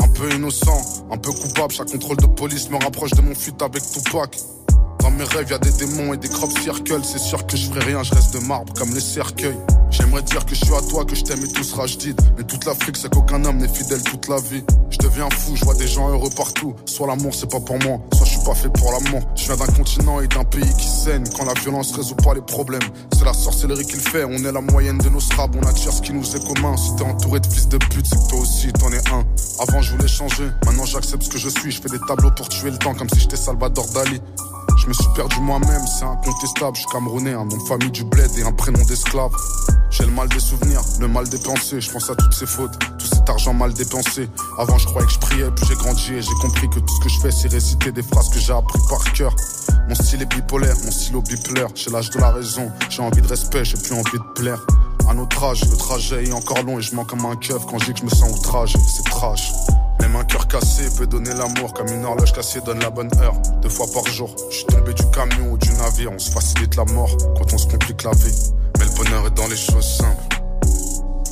Un 0.00 0.08
peu 0.08 0.30
innocent, 0.34 1.06
un 1.10 1.16
peu 1.16 1.32
coupable. 1.32 1.72
Chaque 1.72 1.90
contrôle 1.90 2.18
de 2.18 2.26
police 2.26 2.68
me 2.68 2.76
rapproche 2.76 3.12
de 3.12 3.22
mon 3.22 3.34
fuite 3.34 3.62
avec 3.62 3.82
Tupac. 3.82 4.36
Dans 5.00 5.10
mes 5.10 5.24
rêves, 5.24 5.50
y 5.50 5.54
a 5.54 5.58
des 5.58 5.72
démons 5.72 6.12
et 6.12 6.16
des 6.16 6.28
crop 6.28 6.50
circles. 6.58 7.00
C'est 7.02 7.18
sûr 7.18 7.46
que 7.46 7.56
je 7.56 7.68
ferai 7.68 7.84
rien, 7.84 8.02
je 8.02 8.14
reste 8.14 8.34
de 8.34 8.40
marbre 8.40 8.72
comme 8.74 8.92
les 8.94 9.00
cercueils. 9.00 9.58
J'aimerais 9.90 10.22
dire 10.22 10.44
que 10.44 10.54
je 10.54 10.64
suis 10.64 10.74
à 10.74 10.80
toi, 10.82 11.04
que 11.04 11.14
je 11.14 11.24
t'aime 11.24 11.42
et 11.42 11.48
tout 11.48 11.64
sera 11.64 11.86
jadid. 11.86 12.20
Mais 12.36 12.44
toute 12.44 12.64
l'Afrique, 12.66 12.96
c'est 12.96 13.08
qu'aucun 13.12 13.44
homme 13.44 13.58
n'est 13.58 13.68
fidèle 13.68 14.02
toute 14.02 14.28
la 14.28 14.36
vie. 14.36 14.62
Je 14.90 14.98
deviens 14.98 15.28
fou, 15.30 15.56
je 15.56 15.64
vois 15.64 15.74
des 15.74 15.86
gens 15.86 16.10
heureux 16.10 16.30
partout. 16.36 16.74
Soit 16.84 17.06
l'amour, 17.06 17.34
c'est 17.34 17.50
pas 17.50 17.60
pour 17.60 17.78
moi, 17.78 17.98
soit 18.14 18.26
je 18.26 18.32
suis 18.32 18.44
pas 18.44 18.54
fait 18.54 18.68
pour 18.68 18.92
l'amour. 18.92 19.22
Je 19.34 19.46
viens 19.46 19.56
d'un 19.56 19.72
continent 19.72 20.20
et 20.20 20.28
d'un 20.28 20.44
pays 20.44 20.72
qui 20.76 20.86
saigne. 20.86 21.24
Quand 21.36 21.44
la 21.44 21.54
violence 21.54 21.92
résout 21.92 22.16
pas 22.16 22.34
les 22.34 22.42
problèmes, 22.42 22.82
c'est 23.16 23.24
la 23.24 23.32
sorcellerie 23.32 23.86
qu'il 23.86 24.00
fait. 24.00 24.24
On 24.24 24.36
est 24.44 24.52
la 24.52 24.60
moyenne 24.60 24.98
de 24.98 25.08
nos 25.08 25.20
strabs, 25.20 25.56
on 25.56 25.66
attire 25.66 25.92
ce 25.92 26.02
qui 26.02 26.12
nous 26.12 26.36
est 26.36 26.46
commun. 26.46 26.76
Si 26.76 26.94
t'es 26.96 27.04
entouré 27.04 27.40
de 27.40 27.46
fils 27.46 27.68
de 27.68 27.78
pute, 27.78 28.06
c'est 28.06 28.18
que 28.18 28.28
toi 28.28 28.40
aussi 28.40 28.72
t'en 28.72 28.92
es 28.92 29.08
un. 29.10 29.24
Avant, 29.60 29.80
je 29.80 29.92
voulais 29.92 30.08
changer, 30.08 30.44
maintenant 30.66 30.84
j'accepte 30.84 31.22
ce 31.22 31.30
que 31.30 31.38
je 31.38 31.48
suis. 31.48 31.70
Je 31.70 31.80
fais 31.80 31.88
des 31.88 32.00
tableaux 32.06 32.30
pour 32.30 32.48
tuer 32.48 32.70
le 32.70 32.78
temps 32.78 32.94
comme 32.94 33.08
si 33.08 33.20
j'étais 33.20 33.36
Salvador 33.36 33.86
Dali. 33.94 34.20
Je 34.78 34.86
me 34.86 34.92
suis 34.92 35.08
perdu 35.14 35.40
moi-même, 35.40 35.86
c'est 35.86 36.04
incontestable. 36.04 36.76
Je 36.76 36.80
suis 36.80 36.90
camerounais, 36.90 37.32
un 37.32 37.44
nom 37.44 37.56
de 37.56 37.68
famille 37.68 37.90
du 37.90 38.04
bled 38.04 38.30
et 38.38 38.42
un 38.42 38.52
prénom 38.52 38.82
d'esclave. 38.84 39.32
J'ai 39.90 40.04
le 40.04 40.12
mal 40.12 40.28
des 40.28 40.40
souvenirs, 40.40 40.80
le 41.00 41.08
mal 41.08 41.28
des 41.28 41.38
pensées. 41.38 41.80
Je 41.80 41.90
pense 41.90 42.08
à 42.10 42.14
toutes 42.14 42.32
ces 42.32 42.46
fautes, 42.46 42.78
tout 42.98 43.06
cet 43.06 43.28
argent 43.28 43.52
mal 43.52 43.72
dépensé. 43.72 44.28
Avant, 44.58 44.78
je 44.78 44.86
croyais 44.86 45.06
que 45.06 45.12
je 45.12 45.18
priais, 45.18 45.50
puis 45.50 45.66
j'ai 45.66 45.74
grandi 45.74 46.14
et 46.14 46.22
j'ai 46.22 46.34
compris 46.40 46.68
que 46.70 46.78
tout 46.78 46.94
ce 46.94 47.00
que 47.00 47.08
je 47.08 47.20
fais, 47.20 47.30
c'est 47.30 47.48
réciter 47.48 47.92
des 47.92 48.02
phrases 48.02 48.28
que 48.30 48.38
j'ai 48.38 48.52
appris 48.52 48.78
par 48.88 49.12
cœur. 49.12 49.34
Mon 49.88 49.94
style 49.94 50.22
est 50.22 50.26
bipolaire, 50.26 50.76
mon 50.84 50.90
stylo 50.90 51.22
bipolaire. 51.22 51.68
J'ai 51.74 51.90
l'âge 51.90 52.10
de 52.10 52.18
la 52.18 52.30
raison, 52.30 52.70
j'ai 52.88 53.02
envie 53.02 53.22
de 53.22 53.28
respect, 53.28 53.64
j'ai 53.64 53.78
plus 53.78 53.94
envie 53.94 54.18
de 54.18 54.32
plaire. 54.34 54.64
À 55.08 55.14
notre 55.14 55.42
âge, 55.42 55.64
le 55.64 55.76
trajet 55.76 56.24
est 56.24 56.32
encore 56.32 56.62
long 56.62 56.78
et 56.78 56.82
je 56.82 56.94
mens 56.94 57.04
comme 57.04 57.24
un 57.26 57.36
keuf 57.36 57.64
quand 57.66 57.78
je 57.78 57.86
dis 57.86 57.92
que 57.94 58.00
je 58.00 58.04
me 58.04 58.10
sens 58.10 58.30
outragé. 58.38 58.78
C'est 58.86 59.04
trash. 59.04 59.52
Même 60.08 60.16
un 60.16 60.24
cœur 60.24 60.48
cassé 60.48 60.84
peut 60.96 61.06
donner 61.06 61.34
l'amour 61.34 61.74
comme 61.74 61.88
une 61.88 62.02
horloge 62.02 62.32
cassée 62.32 62.62
donne 62.62 62.80
la 62.80 62.88
bonne 62.88 63.10
heure. 63.20 63.34
Deux 63.60 63.68
fois 63.68 63.86
par 63.92 64.06
jour, 64.06 64.34
je 64.48 64.56
suis 64.56 64.64
tombé 64.64 64.94
du 64.94 65.04
camion 65.10 65.52
ou 65.52 65.58
du 65.58 65.70
navire. 65.72 66.10
On 66.12 66.18
se 66.18 66.30
facilite 66.30 66.76
la 66.76 66.86
mort 66.86 67.14
quand 67.36 67.52
on 67.52 67.58
se 67.58 67.66
complique 67.66 68.04
la 68.04 68.12
vie. 68.12 68.52
Mais 68.78 68.86
le 68.86 68.90
bonheur 68.92 69.26
est 69.26 69.36
dans 69.36 69.46
les 69.48 69.56
choses 69.56 69.86
simples. 69.98 70.40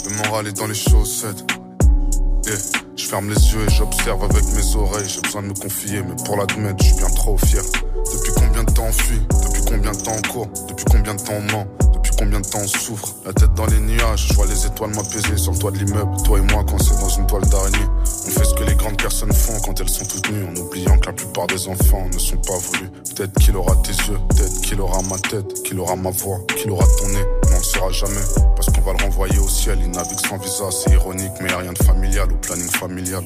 Le 0.04 0.16
moral 0.16 0.48
est 0.48 0.52
dans 0.52 0.66
les 0.66 0.74
chaussettes. 0.74 1.42
Yeah. 2.44 2.56
Je 2.96 3.04
ferme 3.06 3.30
les 3.30 3.52
yeux 3.52 3.64
et 3.66 3.70
j'observe 3.70 4.22
avec 4.24 4.44
mes 4.52 4.76
oreilles. 4.76 5.08
J'ai 5.08 5.22
besoin 5.22 5.42
de 5.42 5.48
me 5.48 5.54
confier, 5.54 6.02
mais 6.02 6.22
pour 6.26 6.36
l'admettre, 6.36 6.76
je 6.80 6.88
suis 6.88 6.96
bien 6.96 7.08
trop 7.08 7.38
fier. 7.38 7.62
Depuis 8.12 8.32
combien 8.34 8.62
de 8.62 8.72
temps 8.72 8.86
on 8.88 8.92
fuit? 8.92 9.22
Depuis 9.42 9.62
combien 9.62 9.92
de 9.92 10.02
temps 10.02 10.16
on 10.18 10.28
court? 10.28 10.48
Depuis 10.68 10.84
combien 10.84 11.14
de 11.14 11.22
temps 11.22 11.32
on 11.32 11.52
ment? 11.52 11.66
Combien 12.16 12.40
de 12.40 12.46
temps 12.46 12.60
on 12.62 12.66
souffre 12.66 13.14
La 13.24 13.32
tête 13.32 13.54
dans 13.54 13.66
les 13.66 13.78
nuages, 13.78 14.28
je 14.28 14.34
vois 14.34 14.46
les 14.46 14.66
étoiles 14.66 14.94
m'apaiser 14.94 15.36
sur 15.36 15.52
le 15.52 15.58
toit 15.58 15.70
de 15.70 15.78
l'immeuble. 15.78 16.10
Toi 16.24 16.38
et 16.38 16.52
moi, 16.52 16.64
quand 16.68 16.78
c'est 16.82 16.98
dans 17.00 17.08
une 17.08 17.26
toile 17.26 17.44
d'araignée. 17.46 17.86
On 18.26 18.30
fait 18.30 18.44
ce 18.44 18.54
que 18.54 18.64
les 18.64 18.74
grandes 18.74 19.00
personnes 19.00 19.32
font 19.32 19.58
quand 19.64 19.80
elles 19.80 19.88
sont 19.88 20.04
toutes 20.04 20.30
nues, 20.30 20.44
en 20.44 20.56
oubliant 20.56 20.98
que 20.98 21.06
la 21.06 21.12
plupart 21.12 21.46
des 21.46 21.68
enfants 21.68 22.06
ne 22.12 22.18
sont 22.18 22.36
pas 22.38 22.58
voulus. 22.58 22.90
Peut-être 23.14 23.32
qu'il 23.40 23.56
aura 23.56 23.74
tes 23.76 23.92
yeux, 23.92 24.18
peut-être 24.28 24.60
qu'il 24.62 24.80
aura 24.80 25.02
ma 25.02 25.18
tête, 25.18 25.62
qu'il 25.62 25.78
aura 25.78 25.96
ma 25.96 26.10
voix, 26.10 26.38
qu'il 26.56 26.70
aura 26.70 26.84
ton 26.98 27.08
nez, 27.08 27.24
on 27.52 27.58
le 27.58 27.64
saura 27.64 27.90
jamais. 27.90 28.26
Parce 28.54 28.68
qu'on 28.70 28.80
va 28.82 28.92
le 28.92 29.04
renvoyer 29.04 29.38
au 29.38 29.48
ciel, 29.48 29.78
il 29.82 29.90
navigue 29.90 30.20
sans 30.26 30.38
visa, 30.38 30.64
c'est 30.70 30.92
ironique, 30.92 31.32
mais 31.40 31.50
y 31.50 31.52
a 31.52 31.58
rien 31.58 31.72
de 31.72 31.82
familial 31.82 32.32
au 32.32 32.36
planning 32.36 32.70
familial. 32.70 33.24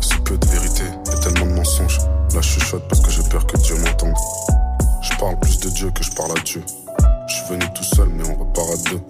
C'est 0.00 0.22
peu 0.24 0.36
de 0.36 0.46
vérité 0.46 0.84
et 0.84 1.20
tellement 1.20 1.46
de 1.46 1.56
mensonges. 1.56 1.98
Là, 2.34 2.40
je 2.40 2.48
chuchote 2.48 2.86
parce 2.88 3.00
que 3.00 3.10
j'ai 3.10 3.22
peur 3.30 3.46
que 3.46 3.56
Dieu 3.58 3.76
m'entende. 3.76 4.14
Je 5.02 5.16
parle 5.18 5.38
plus 5.40 5.58
de 5.58 5.70
Dieu 5.70 5.90
que 5.90 6.02
je 6.02 6.10
parle 6.12 6.32
à 6.32 6.40
Dieu. 6.42 6.62
Je 7.28 7.34
suis 7.34 7.44
venu 7.44 7.64
tout 7.74 7.84
seul, 7.84 8.08
mais 8.08 8.26
on 8.26 8.34
repart 8.36 8.70
à 8.70 8.90
deux. 8.90 9.00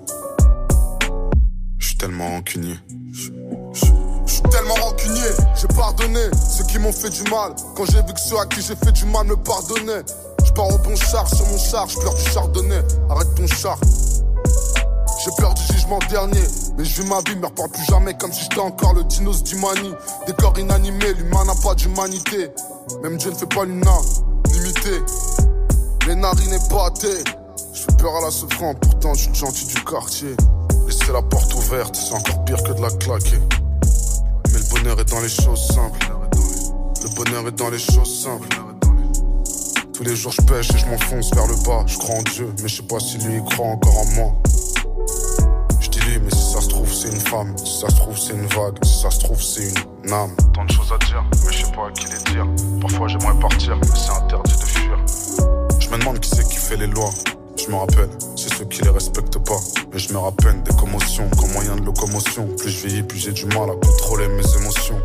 Je 1.79 1.87
suis 1.87 1.97
tellement 1.97 2.29
rancunier. 2.29 2.75
Je 3.12 4.33
suis 4.33 4.43
tellement 4.51 4.75
rancunier, 4.75 5.31
j'ai 5.55 5.69
pardonné 5.69 6.21
ceux 6.51 6.64
qui 6.64 6.79
m'ont 6.81 6.93
fait 6.93 7.11
du 7.11 7.23
mal. 7.31 7.55
Quand 7.77 7.85
j'ai 7.85 8.03
vu 8.03 8.12
que 8.12 8.21
ceux 8.21 8.39
à 8.39 8.47
qui 8.47 8.61
j'ai 8.61 8.75
fait 8.75 8.91
du 8.91 9.05
mal 9.05 9.27
me 9.27 9.37
pardonnaient. 9.37 10.03
Je 10.45 10.53
pars 10.53 10.66
au 10.66 10.79
bon 10.79 10.97
char 10.97 11.29
sur 11.33 11.47
mon 11.47 11.59
char, 11.59 11.89
je 11.89 11.99
pleure 11.99 12.14
du 12.14 12.25
chardonnay. 12.25 12.83
Arrête 13.09 13.35
ton 13.37 13.47
char. 13.47 13.79
J'ai 15.25 15.31
peur 15.37 15.55
du 15.55 15.62
jugement 15.73 16.01
dernier, 16.11 16.43
mais 16.77 16.85
je 16.85 17.01
vis 17.01 17.09
ma 17.09 17.21
vie, 17.21 17.37
me 17.37 17.47
reparle 17.47 17.71
plus 17.71 17.85
jamais 17.85 18.14
comme 18.14 18.33
si 18.33 18.43
j'étais 18.43 18.61
encore 18.61 18.95
le 18.95 19.05
dinos 19.05 19.45
d'Imani. 19.45 19.93
Des 20.27 20.33
corps 20.33 20.59
inanimés, 20.59 21.14
l'humain 21.14 21.45
n'a 21.45 21.55
pas 21.62 21.75
d'humanité. 21.77 22.51
Même 23.03 23.16
Dieu 23.16 23.31
ne 23.31 23.37
fait 23.37 23.47
pas 23.47 23.64
l'unanimité. 23.64 25.03
Les 26.09 26.14
narines 26.14 26.55
épatées, 26.55 27.23
je 27.79 27.85
fais 27.85 27.97
peur 27.97 28.16
à 28.16 28.20
la 28.22 28.31
souffrance, 28.31 28.76
pourtant 28.81 29.14
je 29.14 29.22
suis 29.24 29.35
gentil 29.35 29.66
du 29.66 29.85
quartier. 29.85 30.35
Laisser 30.87 31.12
la 31.12 31.22
porte 31.22 31.55
ouverte, 31.55 31.95
c'est 31.95 32.12
encore 32.12 32.45
pire 32.45 32.62
que 32.62 32.72
de 32.72 32.81
la 32.81 32.91
claquer. 32.91 33.39
Mais 34.51 34.59
le 34.59 34.74
bonheur 34.74 35.01
est 35.01 35.09
dans 35.09 35.20
les 35.20 35.29
choses 35.29 35.68
simples. 35.68 36.12
Le 37.03 37.14
bonheur 37.14 37.47
est 37.47 37.53
dans 37.53 37.70
les 37.70 37.79
choses 37.79 38.22
simples. 38.22 38.49
Tous 39.93 40.03
les 40.03 40.16
jours 40.16 40.33
je 40.33 40.43
pêche 40.43 40.70
et 40.74 40.79
je 40.79 40.87
m'enfonce 40.87 41.33
vers 41.35 41.47
le 41.47 41.55
bas. 41.64 41.85
Je 41.87 41.99
crois 41.99 42.16
en 42.16 42.22
Dieu, 42.22 42.53
mais 42.61 42.68
je 42.68 42.76
sais 42.76 42.83
pas 42.83 42.99
si 42.99 43.18
lui 43.18 43.43
croit 43.45 43.66
encore 43.66 43.99
en 43.99 44.07
moi. 44.16 44.33
Je 45.81 45.89
dis 45.89 46.01
lui, 46.01 46.18
mais 46.18 46.31
si 46.31 46.53
ça 46.53 46.61
se 46.61 46.68
trouve 46.68 46.93
c'est 46.93 47.09
une 47.09 47.20
femme. 47.20 47.57
Si 47.59 47.81
ça 47.81 47.91
se 47.91 47.97
trouve 47.97 48.18
c'est 48.18 48.33
une 48.33 48.47
vague. 48.47 48.85
Si 48.85 49.03
ça 49.03 49.11
se 49.11 49.20
trouve 49.20 49.41
c'est 49.41 49.72
une 50.05 50.12
âme. 50.12 50.35
Tant 50.53 50.64
de 50.64 50.72
choses 50.72 50.93
à 50.93 50.99
dire, 51.07 51.24
mais 51.45 51.53
je 51.53 51.64
sais 51.64 51.72
pas 51.72 51.87
à 51.87 51.93
qui 51.93 52.07
les 52.07 52.33
dire. 52.33 52.47
Parfois 52.81 53.07
j'aimerais 53.07 53.39
partir, 53.39 53.76
mais 53.76 53.87
c'est 53.95 54.11
interdit 54.11 54.57
de 54.57 54.64
fuir. 54.64 54.99
Je 55.79 55.89
me 55.91 55.99
demande 55.99 56.18
qui 56.18 56.31
c'est 56.31 56.49
qui 56.49 56.57
fait 56.57 56.76
les 56.76 56.89
lois. 56.89 57.11
Je 57.69 57.73
me 57.75 57.81
rappelle, 57.81 58.09
c'est 58.35 58.55
ceux 58.55 58.64
qui 58.64 58.81
les 58.81 58.89
respectent 58.89 59.39
pas. 59.41 59.59
Mais 59.93 59.99
je 59.99 60.11
me 60.14 60.19
rappelle 60.19 60.62
des 60.62 60.75
commotions 60.75 61.29
comme 61.39 61.53
moyen 61.53 61.77
de 61.77 61.83
locomotion. 61.83 62.49
Plus 62.57 62.71
je 62.71 62.87
vieillis, 62.87 63.03
plus 63.03 63.19
j'ai 63.19 63.33
du 63.33 63.45
mal 63.45 63.69
à 63.69 63.75
contrôler 63.75 64.27
mes 64.27 64.57
émotions. 64.57 64.99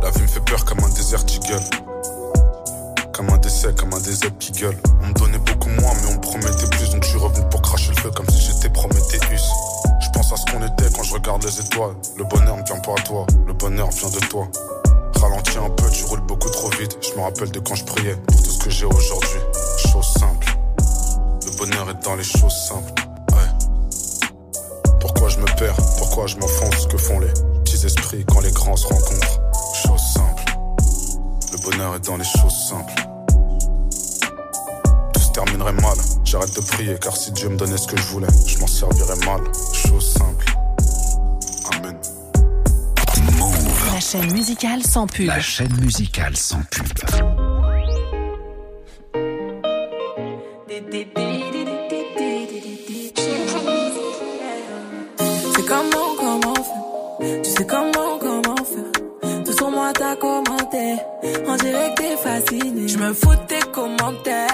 La 0.00 0.10
vie 0.10 0.22
me 0.22 0.28
fait 0.28 0.44
peur 0.44 0.64
comme 0.64 0.78
un 0.78 0.88
désert 0.90 1.24
eagle. 1.26 1.64
Comme 3.12 3.30
un 3.30 3.38
décès, 3.38 3.74
comme 3.76 3.92
un 3.94 3.98
désert 3.98 4.30
qui 4.38 4.52
gueule. 4.52 4.76
On 5.02 5.08
me 5.08 5.12
donnait 5.14 5.38
beaucoup 5.38 5.70
moins, 5.70 5.92
mais 6.02 6.10
on 6.10 6.14
me 6.14 6.20
promettait 6.20 6.68
plus. 6.70 6.90
Donc 6.90 7.02
je 7.02 7.08
suis 7.08 7.18
revenu 7.18 7.44
pour 7.50 7.60
cracher 7.62 7.90
le 7.90 8.00
feu 8.00 8.10
comme 8.12 8.28
si 8.28 8.42
j'étais 8.42 8.68
Prométhéeus. 8.68 9.42
Je 10.00 10.08
pense 10.10 10.32
à 10.32 10.36
ce 10.36 10.44
qu'on 10.52 10.64
était 10.64 10.94
quand 10.94 11.02
je 11.02 11.14
regarde 11.14 11.42
les 11.42 11.58
étoiles. 11.58 11.96
Le 12.16 12.22
bonheur 12.22 12.56
ne 12.56 12.62
vient 12.62 12.78
pas 12.78 12.92
à 12.96 13.02
toi, 13.02 13.26
le 13.44 13.54
bonheur 13.54 13.90
vient 13.90 14.10
de 14.10 14.20
toi. 14.26 14.46
Ralentis 15.20 15.58
un 15.58 15.70
peu, 15.70 15.90
tu 15.90 16.04
roules 16.04 16.20
beaucoup 16.20 16.50
trop 16.50 16.70
vite. 16.78 16.96
Je 17.00 17.18
me 17.18 17.24
rappelle 17.24 17.50
de 17.50 17.58
quand 17.58 17.74
je 17.74 17.84
priais 17.84 18.14
pour 18.28 18.40
tout 18.40 18.50
ce 18.50 18.58
que 18.58 18.70
j'ai 18.70 18.86
aujourd'hui. 18.86 19.40
Chose 19.78 20.06
simple. 20.16 20.43
Le 21.64 21.70
bonheur 21.70 21.88
est 21.88 22.04
dans 22.04 22.14
les 22.14 22.24
choses 22.24 22.54
simples. 22.68 22.92
Ouais. 23.32 23.48
Pourquoi 25.00 25.30
je 25.30 25.38
me 25.38 25.46
perds? 25.56 25.76
Pourquoi 25.96 26.26
je 26.26 26.36
m'enfonce? 26.36 26.86
Que 26.88 26.98
font 26.98 27.18
les 27.20 27.32
petits 27.64 27.86
esprits 27.86 28.22
quand 28.26 28.40
les 28.40 28.50
grands 28.50 28.76
se 28.76 28.86
rencontrent? 28.86 29.40
Chose 29.82 30.02
simple. 30.12 30.44
Le 31.52 31.58
bonheur 31.62 31.94
est 31.94 32.04
dans 32.04 32.18
les 32.18 32.24
choses 32.24 32.68
simples. 32.68 32.92
Tout 35.14 35.20
se 35.20 35.32
terminerait 35.32 35.72
mal. 35.72 35.96
J'arrête 36.24 36.54
de 36.54 36.60
prier 36.60 36.98
car 37.00 37.16
si 37.16 37.32
Dieu 37.32 37.48
me 37.48 37.56
donnait 37.56 37.78
ce 37.78 37.86
que 37.86 37.96
je 37.96 38.08
voulais, 38.08 38.28
je 38.46 38.58
m'en 38.58 38.66
servirais 38.66 39.16
mal. 39.24 39.40
Chose 39.72 40.12
simple. 40.12 40.44
Amen. 41.76 41.96
La 43.90 44.00
chaîne 44.00 44.30
musicale 44.34 44.82
sans 44.82 45.06
pub. 45.06 45.28
La 45.28 45.40
chaîne 45.40 45.74
musicale 45.80 46.36
sans 46.36 46.60
pub. 46.70 46.88
Je 62.94 62.98
me 63.00 63.12
fous 63.12 63.34
de 63.34 63.46
tes. 63.48 63.64
commentaires 63.72 64.53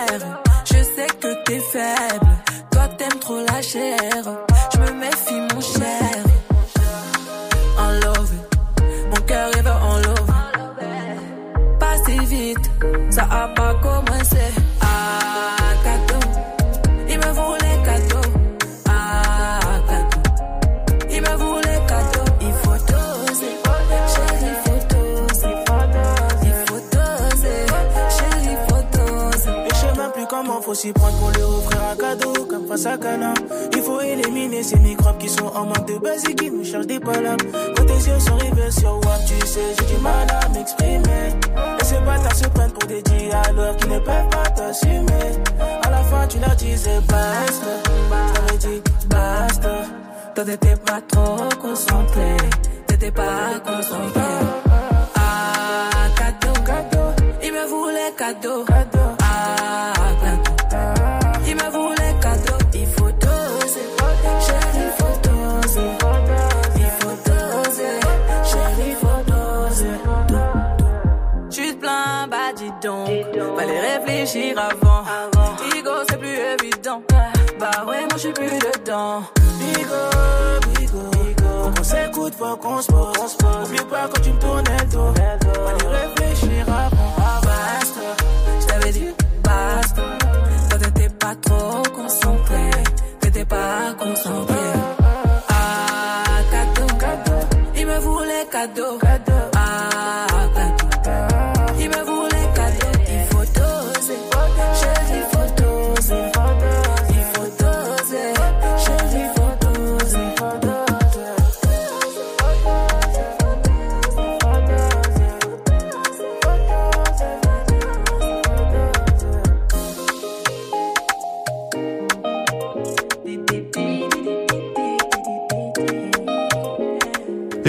cadeau. 32.82 33.34
Il 33.72 33.82
faut 33.82 34.00
éliminer 34.00 34.62
ces 34.62 34.78
microbes 34.78 35.18
qui 35.18 35.28
sont 35.28 35.46
en 35.46 35.66
manque 35.66 35.86
de 35.86 35.98
base 35.98 36.24
et 36.28 36.34
qui 36.34 36.50
nous 36.50 36.64
cherchent 36.64 36.86
des 36.86 37.00
palabres. 37.00 37.44
Quand 37.76 37.84
tes 37.84 37.92
yeux 37.92 38.18
sont 38.18 38.36
rivés 38.36 38.70
sur 38.70 38.94
WAP, 38.94 39.20
tu 39.26 39.46
sais, 39.46 39.60
j'ai 39.78 39.94
du 39.94 40.00
mal 40.02 40.26
à 40.30 40.48
m'exprimer. 40.48 41.28
Et 41.80 41.84
ces 41.84 41.98
bâtards 41.98 42.36
se 42.36 42.48
prennent 42.48 42.72
pour 42.72 42.88
des 42.88 43.02
dialogues 43.02 43.76
qui 43.76 43.88
ne 43.88 43.98
peuvent 43.98 44.28
pas 44.30 44.50
t'assumer. 44.50 45.30
À 45.82 45.90
la 45.90 46.02
fin, 46.04 46.26
tu 46.26 46.38
leur 46.38 46.56
disais 46.56 47.00
basta. 47.08 47.72
T'avais 48.34 48.58
dit 48.58 48.82
basta. 49.08 49.70
Toi 50.34 50.44
t'étais 50.44 50.76
pas 50.76 51.00
trop 51.08 51.48
concentré, 51.60 52.36
t'étais 52.86 53.10
pas 53.10 53.58
concentré. 53.64 54.20
Ah, 55.16 56.08
cadeau, 56.16 56.52
cadeau, 56.64 57.24
il 57.42 57.52
me 57.52 57.66
voulait 57.66 58.12
cadeau. 58.16 58.64
Ah, 58.70 59.19
réfléchir 74.32 74.58
avant. 74.58 75.04
Bigo, 75.56 75.90
c'est 76.08 76.18
plus 76.18 76.28
évident. 76.28 77.02
Bah 77.58 77.70
ouais, 77.86 78.00
moi 78.00 78.08
je 78.14 78.18
suis 78.18 78.32
plus 78.32 78.46
dedans. 78.46 79.22
Bigo, 79.58 80.78
bigo, 80.78 81.10
Faut 81.62 81.70
qu'on 81.70 81.84
s'écoute, 81.84 82.34
faut 82.38 82.56
qu'on 82.56 82.80
se 82.82 82.88
pose. 82.88 83.36
Oublie 83.64 83.84
pas 83.90 84.08
quand 84.12 84.20
tu 84.22 84.32
me 84.32 84.38
tournais 84.40 84.76
le 84.80 84.92
dos. 84.92 85.14
Fallait 85.14 85.98
réfléchir 85.98 86.66
avant. 86.68 87.40
Basta, 87.42 88.00
je 88.60 88.66
t'avais 88.66 88.92
dit 88.92 89.08
basta. 89.42 90.02
Toi 90.70 90.78
t'étais 90.78 91.08
pas 91.10 91.34
trop 91.36 91.82
concentré, 91.94 92.70
t'étais 93.20 93.44
pas 93.44 93.94
concentré. 93.98 94.49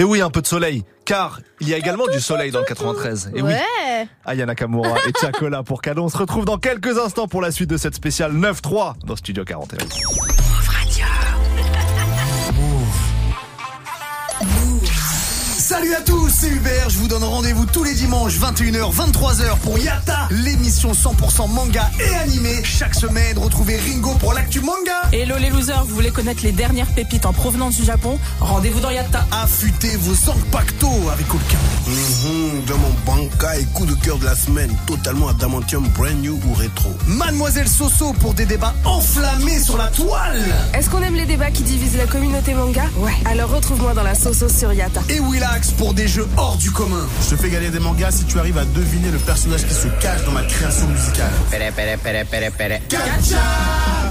Et 0.02 0.04
oui, 0.04 0.20
un 0.20 0.30
peu 0.30 0.42
de 0.42 0.48
soleil, 0.48 0.82
car 1.04 1.38
il 1.60 1.68
y 1.68 1.74
a 1.74 1.76
également 1.78 2.08
du 2.08 2.18
soleil 2.18 2.50
dans 2.50 2.58
le 2.58 2.64
93. 2.64 3.30
Et 3.36 3.40
oui, 3.40 3.52
Ouais. 3.52 4.08
Aya 4.24 4.46
Nakamura 4.46 4.96
et 5.06 5.12
Chakola 5.16 5.62
pour 5.62 5.80
cadeau. 5.80 6.02
On 6.02 6.08
se 6.08 6.18
retrouve 6.18 6.44
dans 6.44 6.58
quelques 6.58 6.98
instants 6.98 7.28
pour 7.28 7.40
la 7.40 7.52
suite 7.52 7.70
de 7.70 7.76
cette 7.76 7.94
spéciale 7.94 8.32
9-3 8.32 8.94
dans 9.06 9.14
Studio 9.14 9.44
41. 9.44 9.78
Salut 15.92 16.04
à 16.04 16.06
tous, 16.06 16.30
c'est 16.30 16.48
Hubert. 16.48 16.88
Je 16.88 16.96
vous 16.96 17.08
donne 17.08 17.22
rendez-vous 17.22 17.66
tous 17.66 17.84
les 17.84 17.92
dimanches 17.92 18.38
21h, 18.38 18.94
23h 18.94 19.58
pour 19.58 19.78
Yata, 19.78 20.26
l'émission 20.30 20.92
100% 20.92 21.52
manga 21.52 21.90
et 22.00 22.14
animé. 22.14 22.64
Chaque 22.64 22.94
semaine, 22.94 23.36
retrouvez 23.36 23.76
Ringo 23.76 24.14
pour 24.14 24.32
l'actu 24.32 24.60
manga. 24.60 25.02
Hello 25.12 25.36
les 25.38 25.50
losers, 25.50 25.84
vous 25.84 25.94
voulez 25.94 26.10
connaître 26.10 26.44
les 26.44 26.52
dernières 26.52 26.86
pépites 26.94 27.26
en 27.26 27.34
provenance 27.34 27.76
du 27.76 27.84
Japon? 27.84 28.18
Rendez-vous 28.40 28.80
dans 28.80 28.88
Yatta. 28.88 29.26
Affûtez 29.32 29.94
vos 29.96 30.14
Zanpakuto 30.14 30.88
avec 31.12 31.26
Olka. 31.30 31.58
Mhm, 31.86 32.64
dans 32.66 32.78
mon 32.78 32.94
banca 33.04 33.58
et 33.58 33.64
coup 33.74 33.84
de 33.84 33.94
cœur 33.94 34.16
de 34.16 34.24
la 34.24 34.34
semaine, 34.34 34.74
totalement 34.86 35.28
adamantium 35.28 35.86
brand 35.88 36.18
new 36.22 36.40
ou 36.46 36.54
rétro. 36.54 36.88
Mademoiselle 37.06 37.68
Soso 37.68 38.14
pour 38.14 38.32
des 38.32 38.46
débats 38.46 38.74
enflammés 38.86 39.58
sur 39.58 39.76
la 39.76 39.88
toile. 39.88 40.42
Est-ce 40.72 40.88
qu'on 40.88 41.02
aime 41.02 41.16
les 41.16 41.26
débats 41.26 41.50
qui 41.50 41.64
divisent 41.64 41.98
la 41.98 42.06
communauté 42.06 42.54
manga? 42.54 42.84
Ouais. 42.96 43.12
Alors 43.26 43.50
retrouve-moi 43.50 43.92
dans 43.92 44.04
la 44.04 44.14
sauce 44.14 44.46
sur 44.46 44.72
Yata. 44.72 45.02
Et 45.10 45.20
Willax 45.20 45.72
pour 45.72 45.81
des 45.90 46.06
jeux 46.06 46.28
hors 46.36 46.56
du 46.56 46.70
commun. 46.70 47.04
Je 47.24 47.34
te 47.34 47.42
fais 47.42 47.50
gagner 47.50 47.70
des 47.70 47.80
mangas 47.80 48.12
si 48.12 48.24
tu 48.24 48.38
arrives 48.38 48.56
à 48.56 48.64
deviner 48.64 49.10
le 49.10 49.18
personnage 49.18 49.66
qui 49.66 49.74
se 49.74 49.88
cache 50.00 50.24
dans 50.24 50.30
ma 50.30 50.44
création 50.44 50.86
musicale. 50.86 51.32
Gacha 52.88 53.36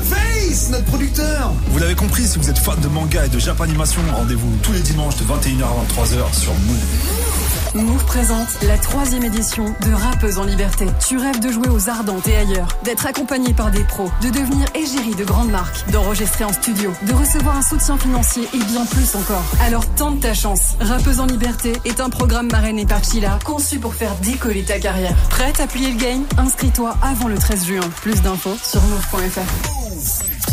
Face, 0.10 0.70
notre 0.70 0.86
producteur. 0.86 1.54
Vous 1.70 1.80
l'avez 1.80 1.96
compris, 1.96 2.28
si 2.28 2.38
vous 2.38 2.50
êtes 2.50 2.60
fan 2.60 2.80
de 2.82 2.88
manga 2.90 3.26
et 3.26 3.30
de 3.30 3.40
Japanimation, 3.40 4.02
rendez-vous 4.14 4.52
tous 4.62 4.74
les 4.74 4.82
dimanches 4.82 5.16
de 5.16 5.24
21h 5.24 5.64
à 5.64 6.04
23h 6.04 6.38
sur 6.38 6.54
Move. 6.54 7.31
Move 7.74 8.04
présente 8.06 8.50
la 8.64 8.78
troisième 8.78 9.24
édition 9.24 9.64
de 9.64 9.94
Rappeuse 9.94 10.38
en 10.38 10.44
Liberté. 10.44 10.86
Tu 11.08 11.18
rêves 11.18 11.40
de 11.40 11.50
jouer 11.50 11.70
aux 11.70 11.90
Ardentes 11.90 12.28
et 12.28 12.36
ailleurs, 12.36 12.68
d'être 12.84 13.06
accompagné 13.06 13.54
par 13.54 13.72
des 13.72 13.84
pros, 13.86 14.12
de 14.22 14.30
devenir 14.30 14.68
égérie 14.76 15.16
de 15.16 15.24
grandes 15.24 15.52
marques, 15.52 15.90
d'enregistrer 15.90 16.44
en 16.44 16.52
studio, 16.52 16.92
de 17.08 17.14
recevoir 17.14 17.56
un 17.56 17.62
soutien 17.62 17.98
financier 17.98 18.44
et 18.54 18.58
bien 18.58 18.86
plus 18.86 19.16
encore. 19.16 19.44
Alors 19.62 19.86
tente 19.96 20.20
ta 20.20 20.34
chance. 20.34 20.76
Rappeuse 20.82 21.22
en 21.22 21.28
Liberté 21.28 21.74
est 21.86 22.02
un 22.02 22.10
programme 22.10 22.52
marrainé 22.52 22.86
par 22.86 23.04
Chila, 23.06 23.40
conçu 23.46 23.80
pour 23.80 23.96
faire 23.96 24.16
décoller 24.22 24.64
ta 24.64 24.78
carrière. 24.78 25.16
Prête 25.30 25.62
à 25.62 25.68
plier 25.68 25.92
le 25.92 25.98
game? 25.98 26.26
Inscris-toi 26.38 26.98
avant 27.02 27.30
le 27.30 27.38
13 27.38 27.66
juin. 27.66 27.90
Plus 28.02 28.22
d'infos 28.22 28.58
sur 28.62 28.82
move.fr. 28.82 29.82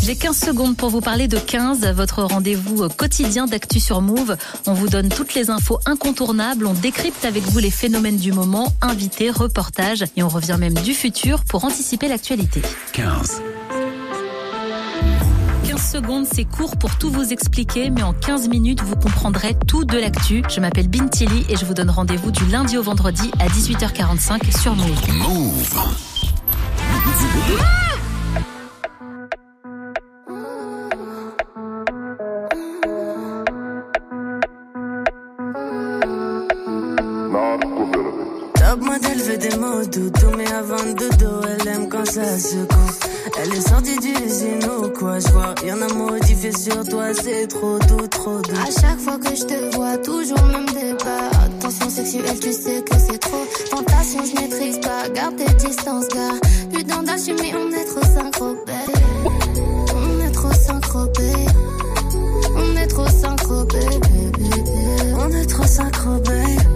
J'ai 0.01 0.15
15 0.15 0.37
secondes 0.37 0.77
pour 0.77 0.89
vous 0.89 1.01
parler 1.01 1.27
de 1.27 1.37
15, 1.37 1.85
votre 1.91 2.23
rendez-vous 2.23 2.87
quotidien 2.89 3.45
d'actu 3.47 3.79
sur 3.79 4.01
Move. 4.01 4.37
On 4.65 4.73
vous 4.73 4.87
donne 4.87 5.09
toutes 5.09 5.33
les 5.33 5.49
infos 5.49 5.79
incontournables, 5.85 6.65
on 6.65 6.73
décrypte 7.09 7.25
avec 7.25 7.43
vous 7.43 7.59
les 7.59 7.71
phénomènes 7.71 8.17
du 8.17 8.31
moment, 8.31 8.71
invités, 8.81 9.31
reportages 9.31 10.03
et 10.15 10.21
on 10.21 10.29
revient 10.29 10.57
même 10.59 10.75
du 10.75 10.93
futur 10.93 11.43
pour 11.43 11.65
anticiper 11.65 12.07
l'actualité. 12.07 12.61
15. 12.93 13.41
15 15.67 15.91
secondes, 15.91 16.25
c'est 16.31 16.45
court 16.45 16.77
pour 16.77 16.97
tout 16.99 17.09
vous 17.09 17.33
expliquer, 17.33 17.89
mais 17.89 18.03
en 18.03 18.13
15 18.13 18.47
minutes, 18.49 18.81
vous 18.81 18.95
comprendrez 18.95 19.55
tout 19.67 19.85
de 19.85 19.97
l'actu. 19.97 20.43
Je 20.49 20.59
m'appelle 20.59 20.87
Bintili 20.87 21.45
et 21.49 21.55
je 21.55 21.65
vous 21.65 21.73
donne 21.73 21.89
rendez-vous 21.89 22.29
du 22.29 22.45
lundi 22.45 22.77
au 22.77 22.83
vendredi 22.83 23.31
à 23.39 23.47
18h45 23.47 24.61
sur 24.61 24.75
Move. 24.75 25.13
Move. 25.17 25.79
Mais 40.37 40.51
avant 40.51 40.83
de 40.83 40.93
dodo, 40.93 41.41
elle 41.47 41.67
aime 41.67 41.89
quand 41.89 42.05
ça 42.05 42.37
secoue. 42.39 42.75
Elle 43.41 43.53
est 43.53 43.67
sortie 43.67 43.97
du 43.99 44.13
ou 44.67 44.89
quoi, 44.89 45.19
je 45.19 45.27
vois 45.29 45.53
rien 45.61 45.81
à 45.81 45.93
modifier 45.93 46.51
sur 46.51 46.83
toi, 46.87 47.13
c'est 47.13 47.47
trop 47.47 47.79
doux, 47.79 48.07
trop 48.07 48.41
doux. 48.41 48.55
À 48.55 48.81
chaque 48.81 48.99
fois 48.99 49.17
que 49.17 49.35
je 49.35 49.43
te 49.43 49.75
vois, 49.75 49.97
toujours 49.97 50.43
même 50.45 50.65
débat. 50.65 51.29
Attention 51.45 51.89
sexuelle, 51.89 52.39
tu 52.39 52.51
sais 52.53 52.81
que 52.81 52.95
c'est 52.97 53.19
trop. 53.19 53.45
Tentation, 53.69 54.21
je 54.25 54.41
maîtrise 54.41 54.79
pas. 54.79 55.09
Garde 55.09 55.35
tes 55.35 55.53
distances, 55.53 56.07
gars. 56.09 56.39
Plus 56.71 56.83
d'assumer, 56.83 57.53
on 57.55 57.71
est 57.73 57.85
trop 57.85 58.03
synchropés. 58.03 58.71
On 59.95 60.19
est 60.25 60.31
trop 60.31 60.53
synchropés. 60.53 61.45
On 62.55 62.75
est 62.77 62.87
trop 62.87 63.07
synchropés, 63.07 63.99
bébé. 64.11 64.49
On 65.17 65.29
est 65.31 65.45
trop 65.45 65.65
synchropés. 65.65 66.57
Si 66.57 66.68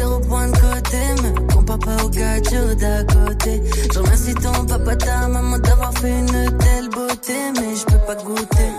zéro 0.00 0.18
point 0.20 0.48
de 0.48 0.56
côté, 0.56 1.02
mais 1.22 1.34
qu'on 1.52 1.62
papa 1.62 1.90
au 2.04 2.08
gadget 2.08 2.78
d'à 2.78 3.04
côté. 3.04 3.62
Je 3.92 3.98
remercie 3.98 4.34
ton 4.34 4.64
papa, 4.64 4.96
ta 4.96 5.28
maman 5.28 5.58
d'avoir 5.58 5.92
fait 5.98 6.18
une 6.18 6.58
telle 6.58 6.88
beauté, 6.88 7.36
mais 7.56 7.76
je 7.76 7.84
peux 7.84 8.02
pas 8.06 8.14
goûter. 8.14 8.70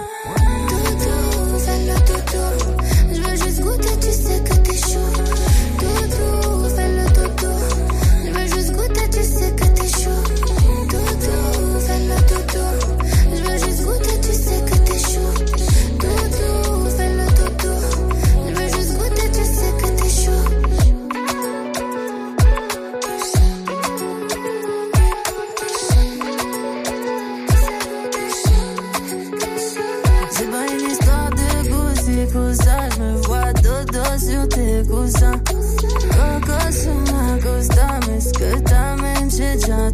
Doudou, 0.67 1.59
fais 1.65 1.79
le 1.89 1.97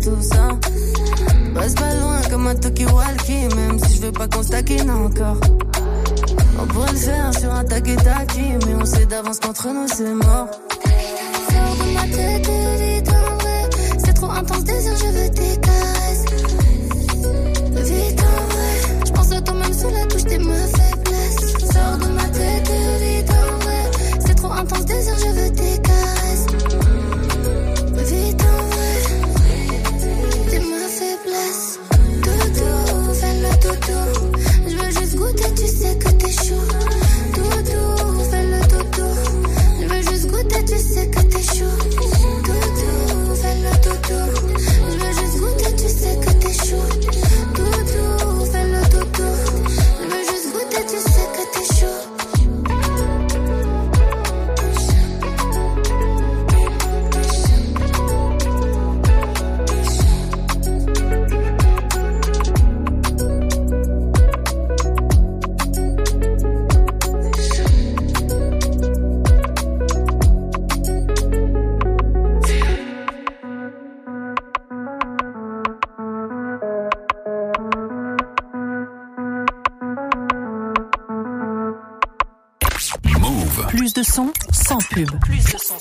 tout 0.07 0.21
ça. 0.21 0.47
Pas 1.53 1.93
loin 1.95 2.21
comme 2.29 2.47
un 2.47 2.55
Tokiwalki, 2.55 3.55
même 3.55 3.77
si 3.79 3.97
je 3.97 4.01
veux 4.03 4.11
pas 4.11 4.27
qu'on 4.27 4.41
se 4.41 4.53
encore. 4.89 5.37
On 6.59 6.65
pourrait 6.67 6.91
le 6.91 6.97
faire 6.97 7.31
sur 7.37 7.53
un 7.53 7.63
taki-taki, 7.63 8.53
mais 8.65 8.75
on 8.81 8.85
sait 8.85 9.05
d'avance 9.05 9.39
qu'entre 9.39 9.67
nous 9.67 9.87
c'est 9.87 10.13
mort. 10.13 10.47
Sors 11.49 11.75
de 11.75 11.93
ma 11.93 12.03
tête, 12.03 12.49
vite 12.79 13.09
en 13.09 13.37
vrai. 13.41 13.69
C'est 14.03 14.13
trop 14.13 14.31
intense, 14.31 14.63
désir, 14.63 14.93
je 14.97 15.05
veux 15.05 15.29
tes 15.29 15.59
caresses. 15.59 16.25
Vite 17.89 18.21
en 18.21 18.43
vrai, 18.51 18.71
je 19.05 19.11
pense 19.11 19.31
à 19.31 19.41
toi 19.41 19.55
même 19.55 19.73
sous 19.73 19.89
la 19.89 20.05
touche, 20.05 20.23
t'es 20.23 20.37
ma 20.37 20.53
faiblesse. 20.53 21.71
Sors 21.71 21.97
de 21.97 22.07
ma 22.13 22.23
tête, 22.23 22.71
vite 23.01 23.29
en 23.29 23.57
vrai. 23.63 23.91
C'est 24.25 24.35
trop 24.35 24.51
intense, 24.53 24.85
désir, 24.85 25.13
je 25.19 25.31
veux 25.31 25.51
tes 25.51 25.81
caresses. 25.81 25.86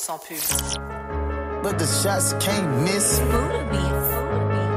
sans 0.07 0.19
pub. 0.19 1.63
But 1.65 1.79
the 1.81 1.87
shots 1.87 2.35
can't 2.39 2.83
miss. 2.83 3.19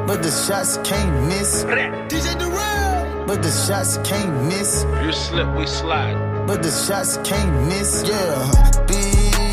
But 0.08 0.24
the 0.24 0.32
shots 0.32 0.80
can't 0.84 1.28
miss. 1.28 1.64
DJ 2.10 2.28
Durrell. 2.40 3.28
But 3.28 3.44
the 3.44 3.52
shots 3.52 3.98
can't 4.10 4.34
miss. 4.46 4.86
You 5.04 5.12
slip, 5.12 5.50
we 5.56 5.68
slide. 5.68 6.48
But 6.48 6.64
the 6.64 6.72
shots 6.72 7.20
can't 7.24 7.68
miss. 7.68 8.04
Yeah. 8.08 8.86
Big 8.88 9.49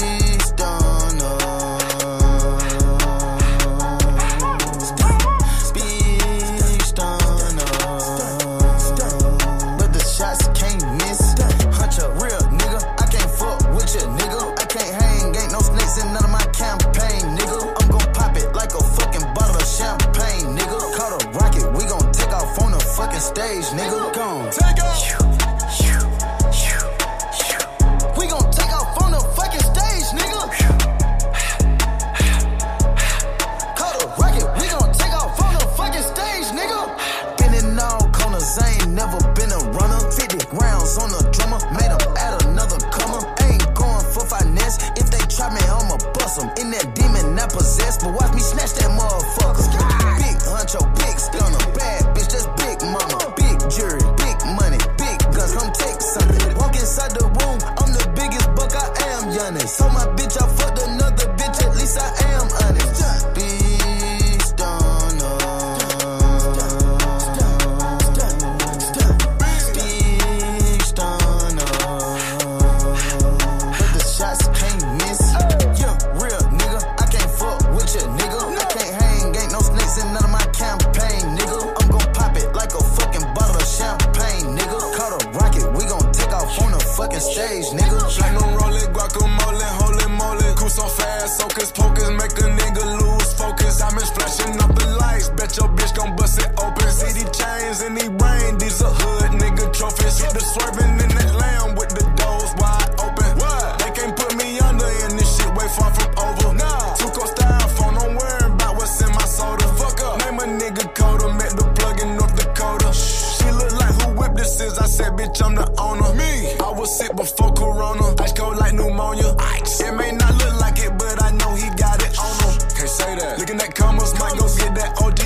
Thomas 123.97 124.21
might 124.21 124.39
go 124.39 124.47
get 124.57 124.75
that 124.75 124.93
OG 125.01 125.26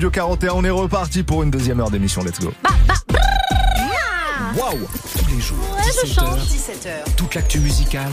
Studio 0.00 0.10
41. 0.12 0.54
On 0.54 0.64
est 0.64 0.70
reparti 0.70 1.22
pour 1.22 1.42
une 1.42 1.50
deuxième 1.50 1.78
heure 1.78 1.90
d'émission. 1.90 2.22
Let's 2.24 2.40
go. 2.40 2.54
Waouh 4.56 4.78
Tous 5.18 5.34
les 5.34 5.40
jours, 5.42 5.58
je 5.90 6.06
17h, 6.06 6.14
change. 6.14 6.40
17h. 6.40 7.14
toute 7.16 7.34
l'actu 7.34 7.58
musicale. 7.58 8.10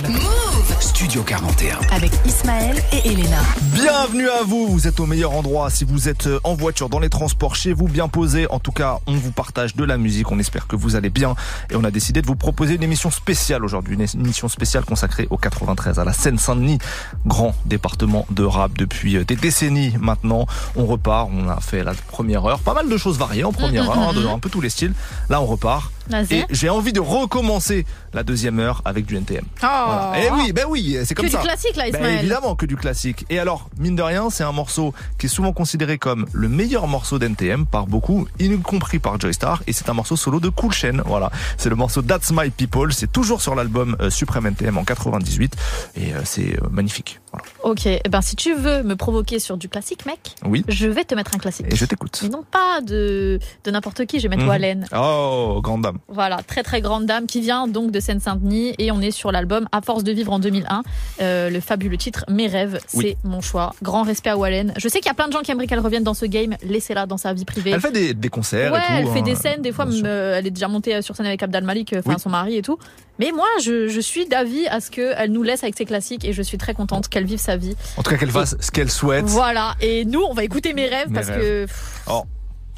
Studio 0.80 1.22
41. 1.24 1.80
Avec 1.92 2.12
Ismaël 2.26 2.82
et 2.92 3.08
Elena. 3.10 3.38
Bienvenue 3.74 4.30
à 4.30 4.44
vous, 4.44 4.68
vous 4.68 4.88
êtes 4.88 5.00
au 5.00 5.06
meilleur 5.06 5.34
endroit 5.34 5.70
si 5.70 5.84
vous 5.86 6.10
êtes 6.10 6.28
euh, 6.28 6.40
en 6.44 6.56
voiture, 6.56 6.90
dans 6.90 7.00
les 7.00 7.10
transports, 7.10 7.56
chez 7.56 7.74
vous, 7.74 7.88
bien 7.88 8.08
posé. 8.08 8.48
En 8.50 8.60
tout 8.60 8.72
cas, 8.72 9.00
on 9.06 9.14
vous 9.14 9.32
partage 9.32 9.76
de 9.76 9.84
la 9.84 9.98
musique, 9.98 10.32
on 10.32 10.40
espère 10.40 10.68
que 10.68 10.76
vous 10.76 10.96
allez 10.96 11.10
bien 11.10 11.36
et 11.70 11.76
on 11.76 11.84
a 11.84 11.92
décidé 11.92 12.22
de 12.22 12.28
vous 12.28 12.36
proposer 12.36 12.76
une 12.76 12.84
émission 12.84 13.12
spéciale 13.12 13.64
aujourd'hui, 13.64 13.96
une 13.96 14.22
émission 14.22 14.48
spéciale 14.48 14.86
consacrée 14.86 15.28
au 15.30 15.38
93 15.38 16.00
à 16.00 16.04
la 16.04 16.14
Seine-Saint-Denis, 16.14 16.80
grand 17.26 17.54
département 17.66 18.26
de 18.32 18.44
rap 18.44 18.72
depuis 18.78 19.18
euh, 19.18 19.26
des 19.26 19.36
décennies 19.36 19.94
maintenant. 20.00 20.48
On 20.76 20.86
repart, 20.86 21.30
on 21.32 21.50
a 21.50 21.60
fait 21.60 21.84
la 21.84 21.94
première 21.94 22.46
heure, 22.46 22.60
pas 22.60 22.74
mal 22.74 22.90
de 22.90 22.98
choses 22.98 23.18
variées 23.18 23.44
en 23.44 23.52
première 23.52 23.84
Mhm, 23.84 23.90
heure, 23.90 24.10
hein, 24.10 24.14
de 24.14 24.22
mhm. 24.22 24.30
un 24.30 24.40
peu 24.40 24.50
tous 24.50 24.62
les 24.62 24.70
styles. 24.70 24.94
Là, 25.30 25.42
on 25.42 25.46
repart. 25.46 25.92
Et 26.32 26.46
j'ai 26.50 26.70
envie 26.70 26.94
de 26.94 27.00
recommencer 27.00 27.86
la 28.14 28.24
deuxième 28.24 28.60
heure 28.60 28.82
avec 28.86 29.06
du 29.06 29.16
NTM. 29.16 29.44
Oh. 29.46 29.58
Voilà. 29.62 30.14
Eh 30.18 30.30
oui, 30.32 30.52
ben 30.54 30.66
oui, 30.68 30.98
c'est 31.06 31.14
comme 31.16 31.26
Que 31.26 31.30
du 31.30 31.36
ça. 31.36 31.42
classique, 31.42 31.76
là, 31.76 31.84
Ben 31.92 32.00
Ismaël. 32.00 32.20
évidemment 32.20 32.56
que 32.56 32.66
du 32.66 32.76
classique. 32.76 33.26
Et 33.30 33.40
alors, 33.40 33.70
mine 33.78 33.96
de 33.96 34.02
rien, 34.02 34.30
c'est 34.30 34.44
un 34.44 34.52
morceau 34.52 34.94
qui 35.18 35.28
est 35.28 35.30
souvent 35.30 35.54
considéré 35.54 35.98
comme 35.98 36.26
le 36.34 36.50
meilleur 36.50 36.88
morceau 36.88 37.20
d'NTM 37.20 37.66
par 37.66 37.88
beaucoup, 37.88 38.28
y 38.40 38.50
compris 38.60 39.00
par 39.00 39.20
Joystar. 39.20 39.62
Et 39.68 39.74
c'est 39.74 39.90
un 39.90 39.94
morceau 39.94 40.16
solo 40.16 40.40
de 40.40 40.50
Cool 40.50 40.72
Chain. 40.74 41.02
Voilà. 41.06 41.32
C'est 41.58 41.70
le 41.70 41.76
morceau 41.76 42.02
That's 42.02 42.32
My 42.32 42.50
People. 42.50 42.94
C'est 42.94 43.12
toujours 43.12 43.42
sur 43.42 43.56
l'album 43.56 43.96
euh, 44.00 44.10
Supreme 44.10 44.48
NTM 44.48 44.78
en 44.78 44.84
98. 44.84 45.56
Et 45.96 46.14
euh, 46.14 46.22
c'est 46.24 46.56
euh, 46.56 46.68
magnifique. 46.72 47.20
Voilà. 47.32 47.46
Ok, 47.68 47.86
eh 47.86 48.00
ben 48.10 48.22
si 48.22 48.38
tu 48.38 48.54
veux 48.56 48.82
me 48.84 48.96
provoquer 48.96 49.40
sur 49.40 49.58
du 49.58 49.68
classique, 49.68 50.06
mec, 50.06 50.20
Oui. 50.46 50.64
je 50.70 50.88
vais 50.88 51.04
te 51.04 51.14
mettre 51.16 51.36
un 51.36 51.38
classique. 51.38 51.66
Et 51.70 51.76
je 51.76 51.84
t'écoute. 51.84 52.18
Mais 52.24 52.30
non 52.30 52.44
pas 52.50 52.80
de, 52.82 53.40
de 53.66 53.72
n'importe 53.72 54.06
qui, 54.06 54.20
je 54.20 54.24
vais 54.24 54.30
mettre 54.30 54.44
Mhm. 54.44 54.50
Wallen. 54.50 54.86
Oh, 54.96 55.60
grande 55.62 55.82
dame. 55.82 55.98
Voilà, 56.08 56.38
très 56.44 56.64
très 56.64 56.80
grande 56.80 57.06
dame 57.08 57.26
qui 57.28 57.42
vient 57.42 57.68
donc 57.68 57.92
de 57.92 58.00
Seine-Saint-Denis 58.00 58.74
et 58.80 58.90
on 58.94 59.02
est 59.02 59.12
sur 59.12 59.34
l'album 59.34 59.68
À 59.74 59.82
force 59.82 60.06
de 60.06 60.14
vivre 60.14 60.32
en 60.32 60.40
2001. 60.40 60.84
Euh, 61.22 61.50
le 61.50 61.60
fabuleux 61.60 61.98
titre 61.98 62.24
Mes 62.30 62.48
rêves, 62.48 62.80
c'est 62.88 62.98
Oui. 62.98 63.18
mon 63.26 63.42
choix. 63.42 63.74
Grand 63.84 64.04
respect 64.04 64.30
à 64.30 64.38
Wallen. 64.38 64.74
Je 64.78 64.88
sais 64.88 65.00
qu'il 65.00 65.08
y 65.08 65.12
a 65.12 65.14
plein 65.14 65.28
de 65.28 65.34
gens 65.34 65.42
qui 65.42 65.52
aimeraient 65.52 65.68
qu'elle 65.68 65.80
revienne 65.82 66.04
dans 66.06 66.14
ce 66.14 66.26
game. 66.26 66.56
Laissez-la 66.64 67.06
dans 67.06 67.18
sa 67.18 67.34
vie 67.34 67.44
privée. 67.44 67.72
Elle 67.72 67.82
fait 67.82 67.92
des, 67.92 68.14
des 68.14 68.30
concerts 68.30 68.72
Ouais, 68.72 68.80
et 68.80 68.82
tout. 69.04 69.10
elle 69.10 69.14
fait 69.14 69.20
hein. 69.20 69.22
des 69.24 69.36
scènes. 69.36 69.62
Des 69.62 69.74
fois, 69.74 69.86
me- 69.86 70.06
elle 70.06 70.48
est 70.48 70.52
déjà 70.52 70.70
montée 70.70 71.02
sur 71.02 71.18
scène 71.18 71.26
avec 71.26 71.44
Abdal 71.44 71.66
Malik, 71.66 71.92
euh, 71.92 72.00
enfin 72.00 72.14
Oui. 72.14 72.20
son 72.22 72.30
mari 72.30 72.56
et 72.56 72.62
tout. 72.62 72.78
Mais 73.20 73.32
moi, 73.34 73.48
je, 73.64 73.88
je 73.90 74.00
suis 74.00 74.28
d'avis 74.28 74.68
à 74.68 74.80
ce 74.80 74.92
qu'elle 74.92 75.32
nous 75.32 75.42
laisse 75.42 75.64
avec 75.64 75.76
ses 75.76 75.86
classiques 75.86 76.24
et 76.24 76.34
je 76.34 76.42
suis 76.44 76.60
très 76.60 76.76
contente 76.76 77.08
qu'elle 77.10 77.26
vive 77.26 77.40
sa 77.40 77.57
vie. 77.58 77.76
En 77.98 78.04
tout 78.04 78.10
cas, 78.12 78.18
qu'elle 78.18 78.32
fasse 78.32 78.56
ce 78.60 78.72
qu'elle 78.72 78.90
souhaite. 78.92 79.26
Voilà. 79.26 79.76
Et 79.82 80.06
nous, 80.06 80.22
on 80.22 80.34
va 80.34 80.44
écouter 80.44 80.74
mes 80.74 80.88
rêves 80.88 81.10
Mes 81.10 81.14
parce 81.16 81.28
rêves. 81.28 81.68
que 81.68 82.12
Oh. 82.12 82.24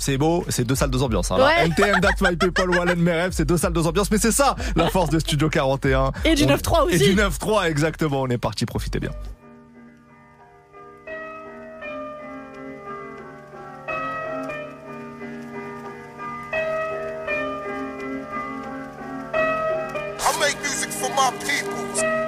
C'est 0.02 0.18
beau, 0.18 0.46
c'est 0.48 0.64
deux 0.64 0.76
salles, 0.76 0.92
deux 0.92 1.04
ambiances. 1.04 1.30
Hein. 1.30 1.38
Ouais. 1.44 1.66
NTM, 1.68 2.00
That's 2.00 2.22
My 2.22 2.34
People, 2.38 2.70
Wallen, 2.70 2.98
mes 3.02 3.12
rêves, 3.12 3.34
c'est 3.34 3.44
deux 3.44 3.58
salles, 3.58 3.74
deux 3.74 3.86
ambiances. 3.86 4.10
Mais 4.12 4.18
c'est 4.18 4.32
ça, 4.32 4.56
la 4.78 4.88
force 4.90 5.10
de 5.10 5.20
Studio 5.20 5.50
41. 5.50 6.14
Et 6.24 6.36
du 6.36 6.46
On- 6.46 6.48
9-3 6.48 6.84
aussi. 6.86 6.96
Et 6.96 7.00
du 7.10 7.16
9-3, 7.16 7.68
exactement. 7.70 8.22
On 8.22 8.28
est 8.28 8.38
parti, 8.38 8.66
profitez 8.66 9.02
bien. 9.02 9.12
I 20.22 20.38
make 20.40 20.60
music 20.62 20.90
for 20.92 21.10
my 21.12 21.32
people. 21.46 22.19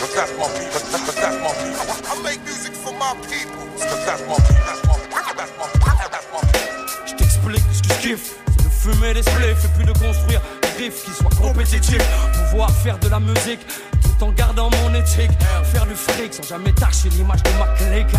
But 0.00 0.10
that's 0.14 0.32
my 0.38 0.48
people. 0.58 0.80
But 0.92 1.16
that's 1.16 1.38
my 1.40 1.52
people. 1.62 1.86
I 2.10 2.22
make 2.22 2.40
music 2.44 2.72
for 2.74 2.92
my 2.92 3.14
people. 3.30 3.64
But 3.78 4.00
that's 4.04 4.22
my 4.28 4.36
people. 4.36 4.64
That's 4.66 4.82
my 4.86 4.96
That's 5.36 5.52
my 5.58 5.66
That's 6.12 6.28
my 6.32 6.40
people. 6.52 6.86
Je 7.06 7.14
t'explique 7.14 7.64
ce 7.72 7.82
que 7.82 7.94
je 7.94 8.00
kiffe. 8.00 8.34
C'est 8.58 8.64
de 8.64 8.70
fumer 8.70 9.14
des 9.14 9.22
spliffs 9.22 9.64
et 9.64 9.68
puis 9.76 9.86
de 9.86 9.92
construire 9.92 10.40
des 10.62 10.84
riffs 10.84 11.04
qui 11.04 11.10
soient 11.12 11.30
compétitifs. 11.40 12.06
Pouvoir 12.50 12.70
faire 12.70 12.98
de 12.98 13.08
la 13.08 13.20
musique 13.20 13.60
en 14.22 14.30
gardant 14.30 14.70
mon 14.70 14.94
éthique. 14.94 15.30
Faire 15.64 15.86
du 15.86 15.94
fric 15.94 16.34
sans 16.34 16.42
jamais 16.42 16.72
tâcher 16.72 17.08
l'image 17.10 17.42
de 17.42 17.50
ma 17.58 17.66
clique. 17.76 18.16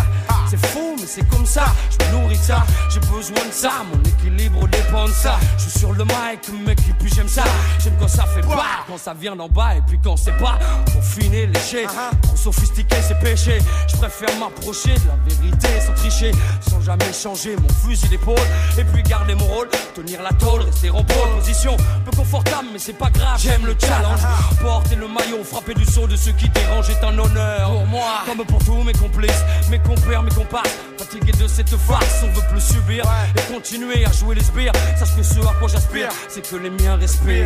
C'est 0.48 0.66
fou, 0.66 0.96
mais 0.98 1.06
c'est 1.06 1.28
comme 1.28 1.46
ça. 1.46 1.66
Je 1.90 2.06
me 2.06 2.12
nourris 2.12 2.38
de 2.38 2.42
ça. 2.42 2.64
J'ai 2.90 3.00
besoin 3.00 3.46
de 3.46 3.52
ça. 3.52 3.70
Mon 3.92 4.00
équilibre 4.02 4.66
dépend 4.68 5.06
de 5.06 5.12
ça. 5.12 5.38
Je 5.56 5.62
suis 5.64 5.80
sur 5.80 5.92
le 5.92 6.04
mic, 6.04 6.66
mec, 6.66 6.78
et 6.88 6.92
puis 6.98 7.12
j'aime 7.14 7.28
ça. 7.28 7.44
J'aime 7.82 7.94
quand 7.98 8.08
ça 8.08 8.24
fait 8.24 8.40
pas, 8.40 8.84
quand 8.86 8.98
ça 8.98 9.14
vient 9.14 9.36
d'en 9.36 9.48
bas 9.48 9.76
et 9.76 9.82
puis 9.86 9.98
quand 10.02 10.16
c'est 10.16 10.36
pas. 10.36 10.58
Pour 10.92 11.04
finir 11.04 11.48
léger. 11.48 11.86
Trop 12.22 12.36
sophistiqué, 12.36 12.96
c'est 13.06 13.18
péché. 13.18 13.58
Je 13.88 13.96
préfère 13.96 14.34
m'approcher 14.38 14.94
de 14.94 15.08
la 15.08 15.16
vérité 15.26 15.68
sans 15.86 15.94
tricher. 15.94 16.32
Sans 16.68 16.80
jamais 16.80 17.12
changer 17.12 17.56
mon 17.56 17.68
fusil 17.68 18.08
d'épaule. 18.08 18.36
Et 18.78 18.84
puis 18.84 19.02
garder 19.02 19.34
mon 19.34 19.46
rôle. 19.46 19.68
Tenir 19.94 20.22
la 20.22 20.32
tôle, 20.32 20.62
rester 20.62 20.90
en 20.90 21.02
pole 21.04 21.28
position. 21.38 21.76
Peu 22.04 22.16
confortable, 22.16 22.68
mais 22.72 22.78
c'est 22.78 22.92
pas 22.92 23.10
grave. 23.10 23.38
J'aime 23.38 23.66
le 23.66 23.76
challenge. 23.78 24.20
Porter 24.60 24.96
le 24.96 25.08
maillot, 25.08 25.44
frapper 25.44 25.74
du 25.74 25.84
saut 25.88 26.06
de 26.06 26.16
ceux 26.16 26.32
qui 26.32 26.48
dérangent 26.48 26.90
est 26.90 27.04
un 27.04 27.18
honneur. 27.18 27.70
Pour 27.70 27.86
moi, 27.86 28.22
comme 28.26 28.44
pour 28.44 28.64
tous 28.64 28.82
mes 28.82 28.92
complices, 28.92 29.42
mes 29.70 29.78
compères, 29.78 30.22
mes 30.22 30.30
comparses. 30.30 30.76
Fatigué 30.98 31.32
de 31.32 31.46
cette 31.46 31.74
farce, 31.76 32.22
on 32.22 32.32
veut 32.32 32.46
plus 32.50 32.60
subir. 32.60 33.04
Et 33.36 33.52
continuer 33.52 34.04
à 34.04 34.12
jouer 34.12 34.34
les 34.34 34.42
sbires. 34.42 34.72
Sache 34.98 35.16
que 35.16 35.22
ce 35.22 35.40
à 35.40 35.54
quoi 35.58 35.68
j'aspire, 35.68 36.08
c'est 36.28 36.48
que 36.48 36.56
les 36.56 36.70
miens 36.70 36.96
respirent. 36.96 37.44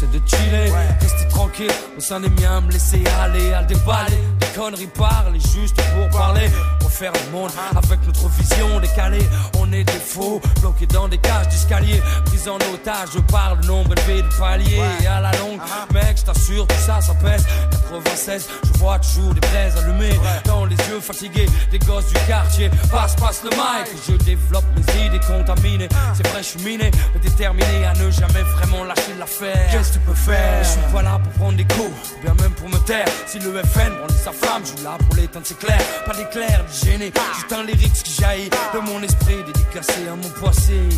C'est 0.00 0.10
de 0.10 0.20
chiller, 0.26 0.72
rester 1.00 1.28
tranquille 1.28 1.70
au 1.98 2.00
sein 2.00 2.20
des 2.20 2.30
miens, 2.30 2.62
me 2.62 2.72
laisser 2.72 3.04
aller 3.20 3.52
à 3.52 3.60
le 3.60 3.66
déballer. 3.66 4.16
Des 4.40 4.46
conneries 4.58 4.86
parler 4.86 5.40
juste 5.40 5.76
pour 5.76 6.08
parler. 6.08 6.48
Refaire 6.90 7.12
le 7.24 7.30
monde 7.30 7.50
avec 7.76 8.04
notre 8.04 8.28
vision 8.30 8.80
décalée. 8.80 9.26
On 9.58 9.72
est 9.72 9.84
des 9.84 9.92
faux, 9.92 10.40
bloqués 10.60 10.88
dans 10.88 11.06
des 11.06 11.18
cages 11.18 11.48
d'escalier. 11.48 12.02
Pris 12.26 12.50
en 12.50 12.56
otage 12.74 13.10
par 13.30 13.54
le 13.54 13.64
nombre 13.66 13.92
élevé 13.96 14.22
de 14.22 14.28
paliers. 14.36 14.82
Et 15.00 15.06
à 15.06 15.20
la 15.20 15.30
longue, 15.38 15.60
mec, 15.94 16.18
je 16.18 16.24
t'assure, 16.24 16.66
tout 16.66 16.74
ça, 16.84 17.00
ça 17.00 17.14
pèse. 17.14 17.46
96, 17.70 18.48
je 18.64 18.78
vois 18.80 18.98
toujours 18.98 19.32
des 19.32 19.40
braises 19.40 19.76
allumées. 19.78 20.18
Dans 20.44 20.64
les 20.64 20.74
yeux 20.74 21.00
fatigués 21.00 21.46
des 21.70 21.78
gosses 21.78 22.08
du 22.08 22.14
quartier. 22.26 22.68
Passe, 22.90 23.14
passe 23.14 23.42
le 23.44 23.50
mic, 23.50 23.88
je 24.08 24.16
développe 24.24 24.64
mes 24.76 25.06
idées 25.06 25.20
contaminées. 25.20 25.88
C'est 26.14 26.26
vrai, 26.26 26.42
je 26.42 26.48
suis 26.48 26.60
miné, 26.60 26.90
mais 27.14 27.20
déterminé 27.20 27.84
à 27.84 27.94
ne 27.94 28.10
jamais 28.10 28.42
vraiment 28.42 28.84
lâcher 28.84 29.14
l'affaire. 29.18 29.70
Qu'est-ce 29.70 29.90
que 29.90 29.94
tu 29.94 30.00
peux 30.00 30.14
faire? 30.14 30.64
Je 30.64 30.68
suis 30.68 30.92
pas 30.92 31.02
là 31.02 31.20
pour 31.22 31.32
prendre 31.34 31.56
des 31.56 31.64
coups, 31.64 31.92
ou 32.18 32.22
bien 32.22 32.34
même 32.42 32.52
pour 32.52 32.68
me 32.68 32.78
taire. 32.78 33.06
Si 33.26 33.38
le 33.38 33.62
FN 33.62 33.92
brandit 33.96 34.18
sa 34.22 34.32
flamme, 34.32 34.62
je 34.64 34.76
suis 34.76 34.84
là 34.84 34.98
pour 34.98 35.14
l'éteindre, 35.14 35.46
c'est 35.46 35.58
clair. 35.58 35.80
Pas 36.04 36.14
d'éclair, 36.14 36.64
gêner, 36.84 37.12
juste 37.34 37.52
un 37.52 37.64
lyrics 37.64 38.02
qui 38.02 38.20
jaillit 38.20 38.50
de 38.74 38.78
mon 38.80 39.02
esprit, 39.02 39.42
dédicacé 39.46 40.08
à 40.08 40.16
mon 40.16 40.28
poissé. 40.30 40.88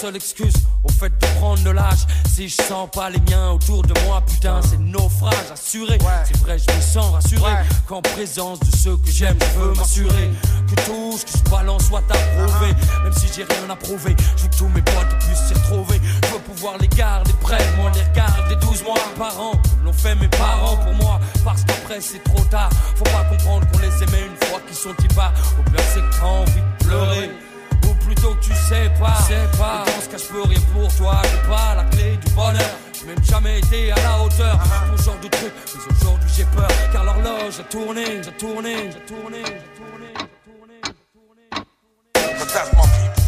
Seule 0.00 0.16
excuse 0.16 0.54
fait 1.02 1.10
de 1.10 1.38
prendre 1.38 1.62
de 1.64 1.70
l'âge. 1.70 2.06
Si 2.32 2.48
je 2.48 2.62
sens 2.62 2.88
pas 2.90 3.10
les 3.10 3.20
miens 3.28 3.50
autour 3.50 3.82
de 3.82 3.94
moi, 4.04 4.22
putain, 4.26 4.60
c'est 4.62 4.78
naufrage 4.78 5.50
assuré. 5.52 5.98
C'est 6.24 6.36
vrai, 6.38 6.56
je 6.58 6.74
me 6.74 6.80
sens 6.80 7.12
rassuré 7.12 7.52
qu'en 7.88 8.00
présence 8.00 8.60
de 8.60 8.76
ceux 8.76 8.96
que 8.96 9.10
j'aime, 9.10 9.36
je 9.40 9.60
veux 9.60 9.72
m'assurer 9.74 10.30
que 10.68 10.74
tout 10.86 11.18
ce 11.18 11.24
que 11.24 11.38
je 11.38 11.50
balance 11.50 11.86
soit 11.86 12.02
approuvé. 12.08 12.68
Même 13.02 13.12
si 13.14 13.26
j'ai 13.34 13.44
rien 13.44 13.70
à 13.70 13.76
prouver, 13.76 14.14
je 14.36 14.42
veux 14.42 14.48
que 14.48 14.56
tous 14.56 14.68
mes 14.68 14.82
potes 14.82 15.18
puissent 15.20 15.46
s'y 15.48 15.54
retrouver. 15.54 16.00
Je 16.24 16.32
veux 16.32 16.40
pouvoir 16.40 16.78
les 16.78 16.88
garder 16.88 17.32
près, 17.40 17.58
moi 17.76 17.90
les 17.94 18.02
regarder 18.02 18.56
12 18.56 18.84
mois 18.84 18.94
par 19.18 19.40
an, 19.40 19.52
l'ont 19.84 19.92
fait 19.92 20.14
mes 20.14 20.28
parents 20.28 20.76
pour 20.76 20.94
moi. 20.94 21.20
Parce 21.44 21.64
qu'après 21.64 22.00
c'est 22.00 22.22
trop 22.22 22.44
tard, 22.44 22.70
faut 22.96 23.04
pas 23.04 23.24
comprendre 23.24 23.66
qu'on 23.72 23.78
les 23.78 24.02
aimait 24.04 24.26
une 24.26 24.48
fois 24.48 24.60
qu'ils 24.66 24.76
sont 24.76 24.94
y-bas. 25.02 25.32
Au 25.58 25.62
pire, 25.70 25.84
c'est 25.92 26.00
que 26.00 26.20
t'as 26.20 26.26
envie 26.26 26.52
de 26.60 26.84
pleurer. 26.84 27.30
Plutôt 28.04 28.34
que 28.34 28.44
tu 28.44 28.52
sais 28.54 28.90
pas, 28.98 29.14
sais 29.28 29.58
pas. 29.58 29.84
Dans 29.86 30.02
ce 30.02 30.08
cas, 30.08 30.18
je 30.18 30.32
peux 30.32 30.42
rien 30.42 30.60
pour 30.72 30.94
toi. 30.96 31.22
J'ai 31.24 31.48
pas 31.48 31.74
la 31.76 31.84
clé 31.84 32.18
du 32.24 32.32
bonheur. 32.32 32.76
J'ai 32.92 33.06
même 33.06 33.24
jamais 33.24 33.58
été 33.58 33.92
à 33.92 33.96
la 33.96 34.22
hauteur 34.22 34.58
pour 34.88 34.98
ce 34.98 35.04
genre 35.04 35.20
de 35.22 35.28
truc. 35.28 35.52
Mais 35.74 35.94
aujourd'hui, 35.94 36.30
j'ai 36.36 36.44
peur 36.44 36.68
car 36.92 37.04
l'horloge 37.04 37.54
j'ai 37.56 37.64
tourné, 37.64 38.04
j'ai 38.22 38.32
tourné, 38.32 38.90
j'ai 38.92 39.14
tourné, 39.14 39.38
j'ai 39.44 39.82
tourné. 39.82 40.12
But 42.14 42.48
that's 42.48 42.72
my 42.74 42.82
people. 42.82 43.21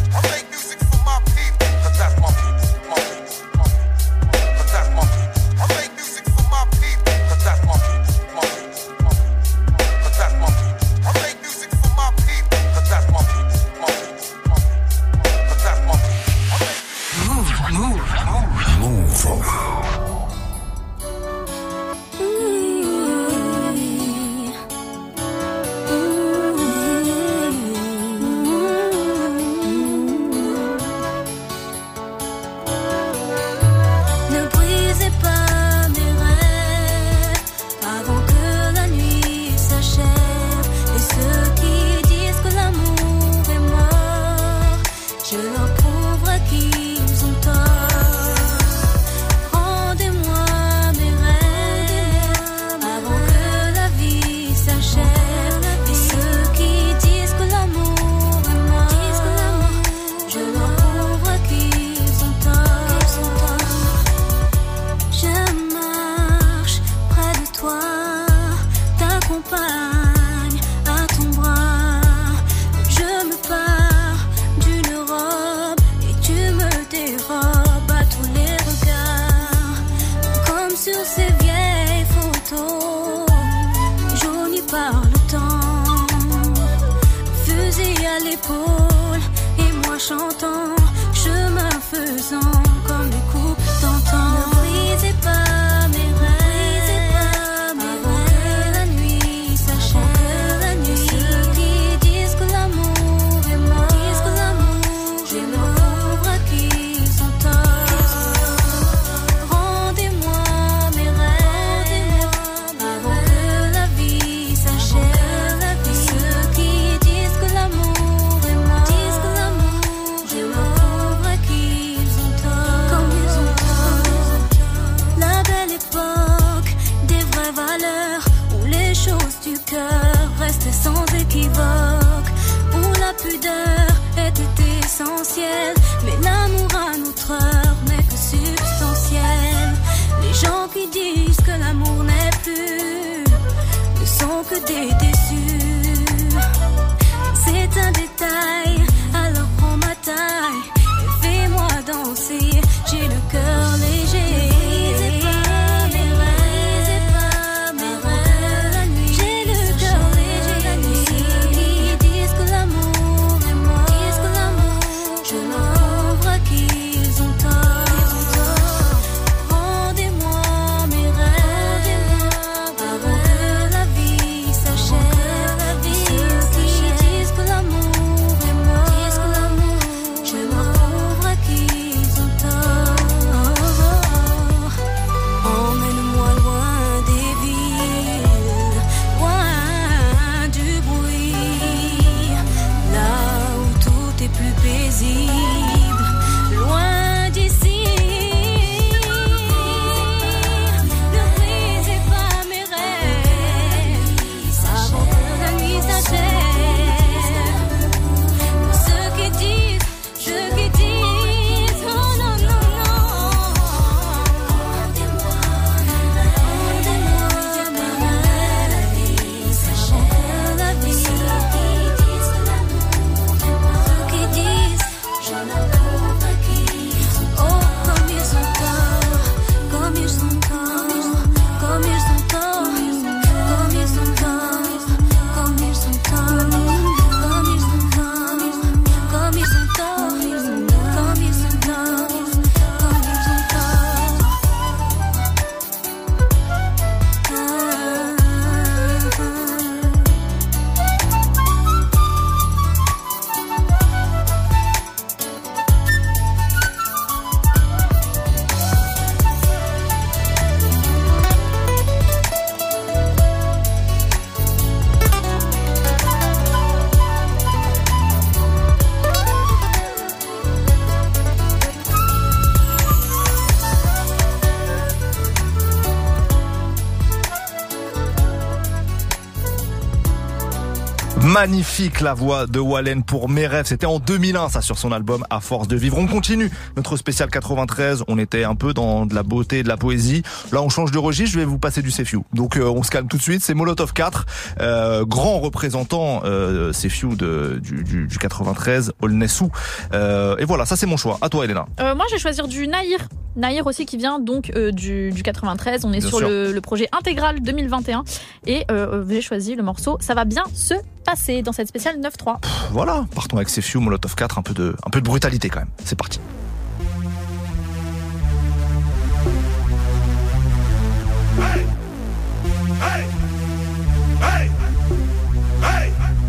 Magnifique 281.35 281.99
la 281.99 282.13
voix 282.13 282.47
de 282.47 282.61
Wallen 282.61 283.03
pour 283.03 283.27
Mes 283.27 283.45
rêves. 283.45 283.65
C'était 283.65 283.85
en 283.85 283.99
2001 283.99 284.47
ça 284.47 284.61
sur 284.61 284.77
son 284.77 284.93
album 284.93 285.25
À 285.29 285.41
force 285.41 285.67
de 285.67 285.75
vivre. 285.75 285.97
On 285.97 286.07
continue 286.07 286.49
notre 286.77 286.95
spécial 286.95 287.29
93. 287.29 288.05
On 288.07 288.17
était 288.17 288.45
un 288.45 288.55
peu 288.55 288.73
dans 288.73 289.05
de 289.05 289.13
la 289.13 289.21
beauté 289.21 289.61
de 289.61 289.67
la 289.67 289.75
poésie. 289.75 290.23
Là 290.53 290.61
on 290.61 290.69
change 290.69 290.91
de 290.91 290.97
registre. 290.97 291.33
Je 291.33 291.39
vais 291.39 291.45
vous 291.45 291.59
passer 291.59 291.81
du 291.81 291.91
Sefiu. 291.91 292.21
Donc 292.33 292.55
euh, 292.55 292.63
on 292.63 292.83
se 292.83 292.89
calme 292.89 293.09
tout 293.09 293.17
de 293.17 293.21
suite. 293.21 293.41
C'est 293.43 293.53
Molotov 293.53 293.91
4, 293.91 294.25
euh, 294.61 295.03
grand 295.03 295.39
représentant 295.39 296.21
euh, 296.23 296.71
Sefiu 296.71 297.17
de, 297.17 297.59
du, 297.61 297.83
du, 297.83 298.07
du 298.07 298.17
93, 298.17 298.93
Olnessou. 299.01 299.51
Euh, 299.93 300.37
et 300.37 300.45
voilà, 300.45 300.65
ça 300.65 300.77
c'est 300.77 300.87
mon 300.87 300.95
choix. 300.95 301.17
À 301.21 301.27
toi 301.27 301.43
Elena. 301.43 301.65
Moi, 301.81 302.05
je 302.07 302.15
vais 302.15 302.21
choisir 302.21 302.47
du 302.47 302.65
Naïr. 302.65 303.09
Naïr 303.35 303.65
aussi 303.67 303.85
qui 303.85 303.97
vient 303.97 304.19
donc 304.19 304.51
euh, 304.55 304.71
du, 304.71 305.11
du 305.11 305.23
93. 305.23 305.85
On 305.85 305.93
est 305.93 305.99
Bien 305.99 306.07
sur 306.07 306.19
le, 306.19 306.51
le 306.53 306.61
projet 306.61 306.87
intégral 306.97 307.41
2021. 307.41 308.03
Et 308.47 308.65
euh, 308.71 309.03
j'ai 309.09 309.21
choisi 309.21 309.55
le 309.55 309.63
morceau 309.63 309.97
Ça 309.99 310.13
va 310.13 310.25
bien 310.25 310.43
se 310.53 310.73
passer 311.03 311.41
dans 311.41 311.51
cette 311.51 311.67
spéciale 311.67 311.99
9-3. 311.99 312.37
Voilà, 312.71 313.05
partons 313.13 313.37
avec 313.37 313.49
Sefiu, 313.49 313.79
Molotov 313.79 314.15
4, 314.15 314.37
un 314.37 314.41
peu 314.41 314.53
de, 314.53 314.75
un 314.85 314.89
peu 314.89 315.01
de 315.01 315.05
brutalité 315.05 315.49
quand 315.49 315.59
même. 315.59 315.69
C'est 315.83 315.97
parti. 315.97 316.19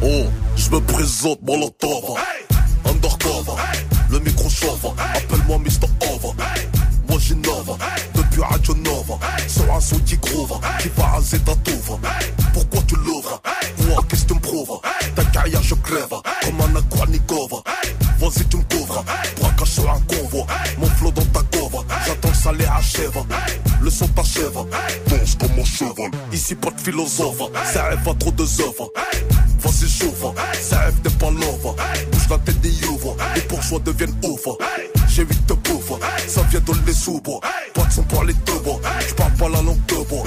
Oh, 0.02 0.24
je 0.56 0.70
me 0.70 0.80
présente 0.80 1.40
Molotov 1.42 2.18
Undercover 2.84 3.60
Le 4.10 4.18
micro 4.20 4.48
chauffe 4.48 4.84
Appelle-moi 5.14 5.58
Mr. 5.58 5.85
Depuis 7.34 8.40
Radio 8.40 8.74
Nova. 8.74 9.18
Sur 9.48 9.74
un 9.74 9.80
son 9.80 9.98
qui 10.00 10.16
groove. 10.18 10.60
Qui 10.80 10.88
va 10.96 11.20
ta 11.44 11.54
touve 11.56 11.98
Pourquoi 12.52 12.82
tu 12.86 12.94
l'ouvres? 12.96 13.40
Moi 13.88 14.00
qu'est-ce 14.08 14.22
que 14.22 14.28
tu 14.28 14.34
me 14.34 14.40
prouves? 14.40 14.80
Ta 15.16 15.24
carrière 15.24 15.62
je 15.62 15.74
crève. 15.74 16.14
Comme 16.44 16.60
un 16.60 16.78
Akwarnikova 16.78 17.62
Vas-y 18.20 18.44
tu 18.48 18.58
me 18.58 18.62
couvres. 18.62 19.04
Braquage 19.40 19.68
sur 19.68 19.90
un 19.90 20.00
convoi 20.02 20.46
ça 22.46 22.52
les 22.52 22.66
achève 22.66 23.24
Le 23.80 23.90
son 23.90 24.06
t'achève 24.08 24.52
Danse 25.08 25.36
comme 25.38 25.58
un 25.58 25.64
cheval. 25.64 26.10
Ici 26.32 26.54
pas 26.54 26.70
de 26.70 26.80
philosophe. 26.80 27.42
Ça 27.72 27.84
rêve 27.84 28.08
à 28.08 28.14
trop 28.14 28.30
de 28.30 28.42
œuvres. 28.42 28.92
Vas-y 29.58 29.88
chauffe, 29.88 30.26
ça 30.60 30.78
rêve 30.80 31.00
des 31.02 31.10
pas 31.10 31.30
Bouge 31.30 32.28
la 32.30 32.38
tête 32.38 32.60
des 32.60 32.70
youves, 32.70 33.16
les 33.34 33.40
bourgeois 33.42 33.80
deviennent 33.80 34.14
ouf 34.22 34.46
J'ai 35.08 35.22
huit 35.22 35.46
de 35.46 35.54
bouffe, 35.54 35.92
ça 36.28 36.42
vient 36.42 36.60
de 36.60 36.72
les 36.86 36.92
sous-bois 36.92 37.40
Pas 37.74 37.84
de 37.84 37.92
son 37.92 38.02
pour 38.02 38.22
les 38.24 38.34
deux 38.34 38.58
bois, 38.60 38.78
j'parle 39.08 39.32
pas 39.32 39.48
la 39.48 39.62
langue 39.62 39.84
de 39.86 40.08
bois 40.08 40.24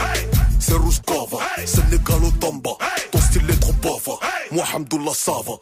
C'est 0.59 0.73
Rouskova, 0.73 1.37
c'est 1.65 1.89
Négalo 1.89 2.31
Tamba. 2.39 2.71
Ton 3.11 3.18
style 3.29 3.49
est 3.49 3.59
trop 3.59 3.73
bof, 3.73 4.09
moi 4.51 4.65
Hamdoullah 4.73 5.13
ça 5.13 5.33
va 5.45 5.53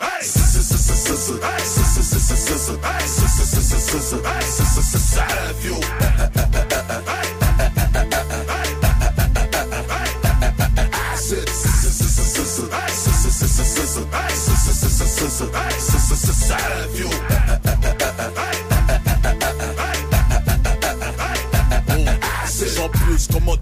comme 23.31 23.49
un 23.49 23.57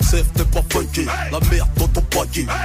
Safe 0.00 0.26
pas 0.52 0.62
funky. 0.70 1.06
La 1.30 1.40
merde 1.50 1.68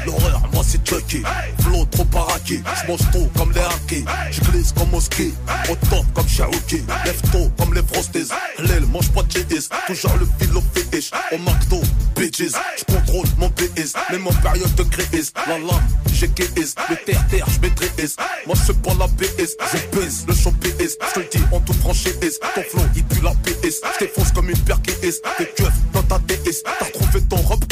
L'horreur 0.06 0.41
moi 0.52 0.61
c'est 0.68 0.86
Chucky. 0.88 1.24
Flow 1.61 1.86
trop 1.86 2.03
paraqué 2.06 2.61
J'mange 2.86 2.99
tout 3.14 3.30
comme 3.38 3.52
les 3.53 3.61
hackers 3.61 4.06
J'glisse 4.32 4.74
comme 4.74 4.94
au 4.94 4.99
ski 4.99 5.34
Au 5.69 5.76
top 5.90 6.06
comme 6.14 6.28
Cherokee 6.28 6.84
Lève 7.06 7.22
tôt 7.32 7.49
comme 7.57 7.74
les 7.74 7.82
frosties. 7.82 8.28
L'aile 8.60 8.86
mange 8.88 9.10
pas 9.11 9.24
de 9.24 9.32
cheese 9.32 9.69
Toujours 9.88 10.18
le 10.19 10.28
filo 10.40 10.61
fétiche. 10.74 11.11
Au 11.32 11.38
McDo 11.38 11.82
bitches. 12.15 12.56
J'contrôle 12.78 13.26
mon 13.38 13.49
PS 13.49 13.94
Même 14.11 14.28
en 14.28 14.34
période 14.34 14.74
de 14.76 14.84
crise. 14.84 15.32
La 15.48 15.57
lame 15.57 15.88
j'ai 16.14 16.28
KS 16.30 16.74
Le 16.90 16.95
terre-terre 17.06 17.45
j'maîtrise 17.48 18.15
Moi 18.48 18.56
j'suis 18.56 18.74
pas 18.74 18.94
la 18.99 19.07
PS 19.07 19.56
Je 19.72 19.78
pèse 19.98 20.26
le 20.28 20.34
champ 20.34 20.52
PS 20.60 20.98
J'te 21.10 21.18
le 21.18 21.28
dis 21.32 21.44
en 21.52 21.60
toute 21.61 21.76
franchise. 21.78 22.40
Ton 22.56 22.64
flow 22.64 22.82
il 22.95 23.03
pue 23.06 23.24
la 23.24 23.32
PS 23.44 23.82
J't'effonce 23.95 24.32
comme 24.34 24.49
une 24.49 24.57
paire 24.60 24.82
KS 24.82 25.22
T'es 25.38 25.45
keufs 25.56 25.72
dans 25.94 26.03
ta 26.03 26.19
DS 26.19 26.64
T'as 26.64 26.86
retrouvé 26.86 27.22
ton 27.30 27.38
robe 27.38 27.64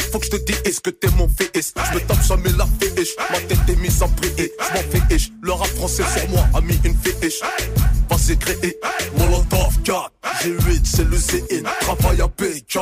Faut 0.76 0.82
que 0.82 0.90
t'es 0.90 1.08
mon 1.16 1.26
FS 1.26 1.72
J'me 1.74 2.00
tape 2.00 2.22
jamais 2.22 2.50
la 2.50 2.66
féiche 2.78 3.16
Ma 3.30 3.38
tête 3.40 3.58
est 3.66 3.76
mise 3.76 4.02
en 4.02 4.08
prier 4.10 4.52
J'm'en 4.60 4.82
fais 4.90 5.14
ish 5.14 5.32
Le 5.40 5.52
rap 5.52 5.68
français 5.68 6.02
sur 6.14 6.28
moi 6.28 6.46
a 6.54 6.60
mis 6.60 6.78
une 6.84 6.94
féiche 6.94 7.40
Vas-y 8.10 8.36
créé 8.36 8.78
Molotov 9.16 9.80
4 9.84 10.12
G8 10.42 10.80
c'est 10.84 11.04
le 11.04 11.16
CN 11.16 11.64
Travail 11.80 12.20
à 12.20 12.28
PK 12.28 12.78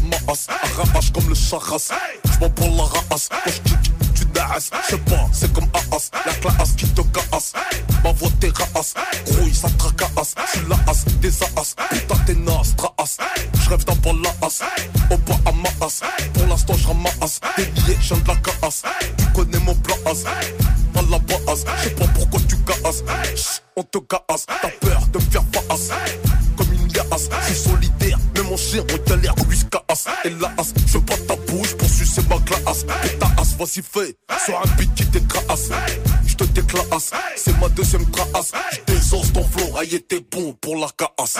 la 0.00 0.82
Arrache 0.82 1.12
comme 1.12 1.28
le 1.28 1.34
charras 1.34 1.92
J'm'en 2.24 2.50
prends 2.50 2.66
la 2.68 3.16
j'kick 3.46 3.92
tu 4.14 4.24
naas 4.34 4.70
J'sais 4.88 4.98
pas 4.98 5.28
c'est 5.32 5.52
comme 5.52 5.68
Aas. 5.74 6.10
La 6.24 6.32
classe 6.32 6.72
qui 6.72 6.86
te 6.86 7.02
casse. 7.02 7.52
Ma 8.02 8.12
voix 8.12 8.30
t'es 8.40 8.48
raas 8.48 8.94
Grouille 9.26 9.54
ça 9.54 9.68
tracasse 9.78 10.34
J'suis 10.48 10.66
la 10.68 10.76
as 10.90 11.04
des 11.20 11.42
as. 11.42 11.74
Putain 11.90 12.14
t'es 12.26 12.34
naze 12.34 12.74
traas 12.76 13.16
J'rêve 13.62 13.84
d'un 13.84 13.94
bal 13.96 14.16
la 14.22 14.46
as. 14.46 14.62
Au 15.10 15.18
bas 15.18 15.38
à 15.46 15.52
ma 15.52 15.68
as. 15.84 16.00
Pour 16.34 16.46
l'instant 16.46 16.74
j'ramasse 16.74 17.40
Des 17.56 17.66
billets 17.66 17.98
j'en 18.00 18.16
de 18.16 18.28
la 18.28 18.36
casse. 18.36 18.82
Tu 19.18 19.24
connais 19.34 19.60
mon 19.60 19.74
place 19.74 20.24
Pas 20.94 21.02
la 21.10 21.18
base. 21.18 21.64
J'sais 21.82 21.90
pas 21.90 22.06
pourquoi 22.14 22.40
tu 22.48 22.56
casses. 22.58 23.62
On 23.76 23.82
te 23.82 23.98
casse. 23.98 24.46
T'as 24.46 24.70
peur 24.80 25.06
de 25.12 25.18
me 25.18 25.30
faire 25.30 25.44
face 25.52 25.90
Liasse 27.10 27.28
Je 27.48 27.54
suis 27.54 27.68
solidaire 27.70 28.18
Mais 28.34 28.42
mon 28.42 28.56
chien 28.56 28.82
lui 29.48 29.56
se 29.56 29.64
casse 29.64 30.06
Et 30.24 30.30
la 30.30 30.48
as 30.58 30.72
Je 30.86 30.98
pas 30.98 31.16
ta 31.28 31.36
bouche 31.50 31.74
pour 31.76 31.88
sucer 31.88 32.22
ma 32.28 32.38
classe 32.40 32.84
Et 33.04 33.18
ta 33.18 33.26
as 33.38 33.56
vas-y 33.56 33.82
fais 33.82 34.16
Sur 34.44 34.58
un 34.58 34.76
beat 34.76 34.94
qui 34.94 35.06
t'écrase. 35.06 35.70
Je 36.26 36.34
te 36.34 36.44
déclasse 36.44 37.12
C'est 37.36 37.58
ma 37.60 37.68
deuxième 37.68 38.04
trace. 38.10 38.52
Je 38.72 38.92
désose 38.92 39.32
ton 39.32 39.44
flow 39.44 39.76
Aïe 39.78 40.00
t'es 40.02 40.20
bon 40.30 40.54
pour 40.60 40.76
la 40.76 40.88
casse 40.96 41.38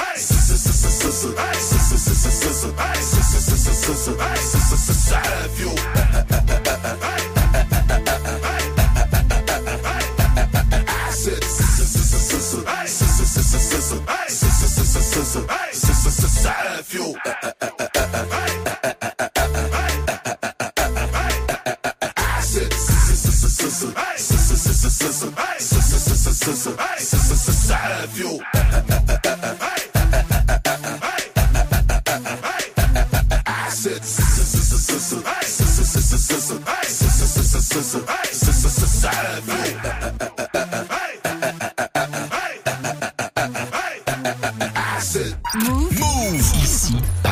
Move. 45.54 45.96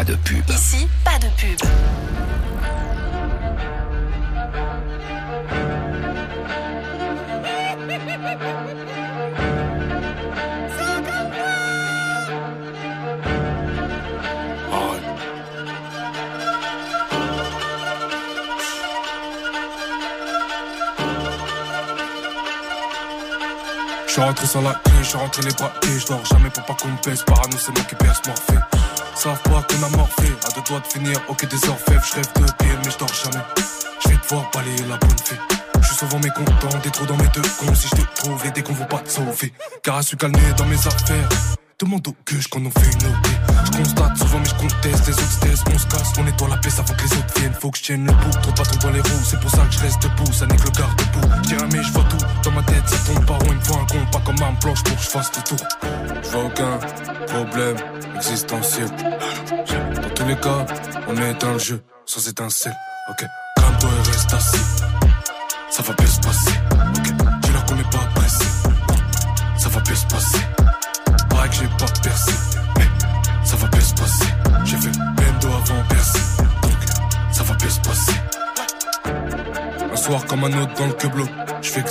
De 0.05 0.16
pub. 0.16 0.45
Ici, 0.51 0.86
pas 1.03 1.19
de 1.19 1.28
pub. 1.28 1.66
Suis 24.15 24.23
rentré 24.23 24.47
sur 24.47 24.62
la 24.62 24.74
clinique 24.74 25.03
je 25.03 25.09
suis 25.09 25.19
rentré 25.19 25.43
les 25.43 25.53
bras 25.55 25.73
et 25.82 25.99
je 25.99 26.07
dors 26.07 26.24
jamais 26.24 26.49
pour 26.51 26.62
pas 26.65 26.74
qu'on 26.74 26.89
me 26.89 26.97
pèse. 26.99 27.24
Parano, 27.24 27.57
c'est 27.59 27.73
moi 27.73 27.85
qui 27.89 27.97
perce 27.97 28.20
morphée. 28.27 28.59
Savent 29.16 29.43
pas 29.43 29.62
qu'on 29.62 29.82
a 29.82 29.89
morphé, 29.97 30.28
à 30.47 30.51
deux 30.55 30.62
doigts 30.69 30.78
de 30.78 30.86
finir, 30.86 31.20
ok 31.28 31.49
des 31.49 31.69
orfèvres, 31.69 32.05
je 32.05 32.15
rêve 32.15 32.32
de 32.36 32.53
pire 32.53 32.78
mais 32.85 32.91
je 32.93 32.99
dors 32.99 33.12
jamais. 33.12 33.45
Je 34.05 34.09
vais 34.11 34.16
devoir 34.16 34.51
balayer 34.55 34.85
la 34.89 34.99
bonne 34.99 35.19
fée. 35.19 35.36
Je 35.81 35.86
suis 35.89 35.97
souvent 35.97 36.20
mécontent, 36.20 36.78
des 36.85 36.91
trous 36.91 37.07
dans 37.07 37.16
mes 37.16 37.28
deux 37.35 37.43
cons. 37.43 37.74
Si 37.74 37.89
je 37.89 38.03
te 38.03 38.15
trouve, 38.15 38.45
les 38.45 38.53
décons 38.53 38.74
vont 38.74 38.85
pas 38.85 38.99
te 38.99 39.11
sauver. 39.11 39.53
Car 39.82 39.97
à 39.97 40.03
su 40.03 40.16
calmer 40.16 40.39
dans 40.57 40.66
mes 40.66 40.78
affaires. 40.78 41.28
Demande 41.85 42.09
au 42.09 42.16
que 42.24 42.48
qu'on 42.48 42.65
en 42.65 42.70
fait 42.70 42.93
une 42.93 43.09
OP. 43.09 43.27
Je 43.66 43.77
constate 43.77 44.16
souvent, 44.16 44.39
mais 44.39 44.48
je 44.48 44.55
conteste. 44.55 45.06
Les 45.06 45.12
autres 45.12 45.39
taisent, 45.40 45.65
on 45.66 45.78
se 45.78 45.86
casse. 45.86 46.12
On 46.19 46.24
nettoie 46.24 46.48
la 46.48 46.56
pièce 46.56 46.78
avant 46.78 46.94
que 46.94 47.02
les 47.02 47.12
autres 47.12 47.39
viennent. 47.39 47.52
Faut 47.52 47.70
que 47.70 47.77
je 47.77 47.82
tienne 47.82 48.06
le 48.06 48.12
bout, 48.12 48.40
trop 48.40 48.52
pas 48.52 48.62
trop 48.62 48.78
dans 48.78 48.90
les 48.90 49.02
roues. 49.02 49.24
C'est 49.24 49.39
pour 49.39 49.51
ça 49.51 49.59
que 49.66 49.73
je 49.74 49.81
reste 49.81 50.02
debout, 50.02 50.32
ça 50.32 50.47
n'est 50.47 50.56
que 50.56 50.65
le 50.65 50.70
quart 50.70 50.97
debout. 50.97 51.28
Je 51.43 51.48
dirais, 51.48 51.69
mais 51.70 51.82
je 51.82 51.93
vois 51.93 52.05
tout. 52.05 52.16
Dans 52.43 52.52
ma 52.52 52.62
tête, 52.62 52.89
ça 52.89 52.97
tombe 53.12 53.27
par 53.27 53.39
où 53.43 53.44
il 53.48 53.56
me 53.56 53.61
faut 53.61 53.74
un 53.74 53.85
con. 53.85 53.98
Pas 54.11 54.20
comme 54.20 54.43
un 54.43 54.55
planche 54.55 54.82
pour 54.82 54.97
que 54.97 55.02
je 55.02 55.09
fasse 55.11 55.31
le 55.36 55.43
tour. 55.43 55.66
Je 56.23 56.28
vois 56.31 56.44
aucun 56.44 56.78
problème 57.27 57.77
existentiel. 58.16 58.89
Dans 58.89 60.15
tous 60.15 60.24
les 60.27 60.36
cas, 60.36 60.66
on 61.06 61.16
est 61.19 61.35
dans 61.35 61.52
le 61.52 61.59
jeu, 61.59 61.85
sans 62.06 62.27
étincelle. 62.27 62.77
Ok, 63.11 63.27
calme-toi 63.56 63.90
et 63.90 64.11
reste 64.11 64.32
assis. 64.32 64.56
Ça 65.70 65.82
va 65.82 65.93
bien 65.93 66.06
se 66.06 66.20
passer. 66.20 66.51
Ok, 66.97 67.12
dis-leur 67.43 67.65
qu'on 67.66 67.74
n'est 67.74 67.82
pas 67.82 68.09
pressé. 68.15 68.44
Ça 69.59 69.69
va 69.69 69.81
bien 69.81 69.94
se 69.94 70.06
passer. 70.06 70.39
Que 71.44 71.56
j'ai 71.56 71.66
pas 71.78 71.92
percé. 72.02 72.32
Mais 72.78 72.88
ça 73.44 73.56
va 73.56 73.68
bien 73.68 73.80
se 73.80 73.94
passer. 73.94 74.24
J'ai 74.64 74.76
fait 74.78 74.92
bendo 74.92 75.48
avant 75.54 75.84
percé. 75.90 76.18
Donc 76.62 76.72
ça 77.30 77.42
va 77.42 77.54
bien 77.54 77.68
se 77.68 77.80
passer. 77.80 78.12
Un 79.92 79.96
soir 79.96 80.24
comme 80.24 80.44
un 80.44 80.62
autre 80.62 80.74
dans 80.74 80.86
le 80.86 80.94
queblot, 80.94 81.28
je 81.60 81.68
fais 81.68 81.82
que. 81.82 81.90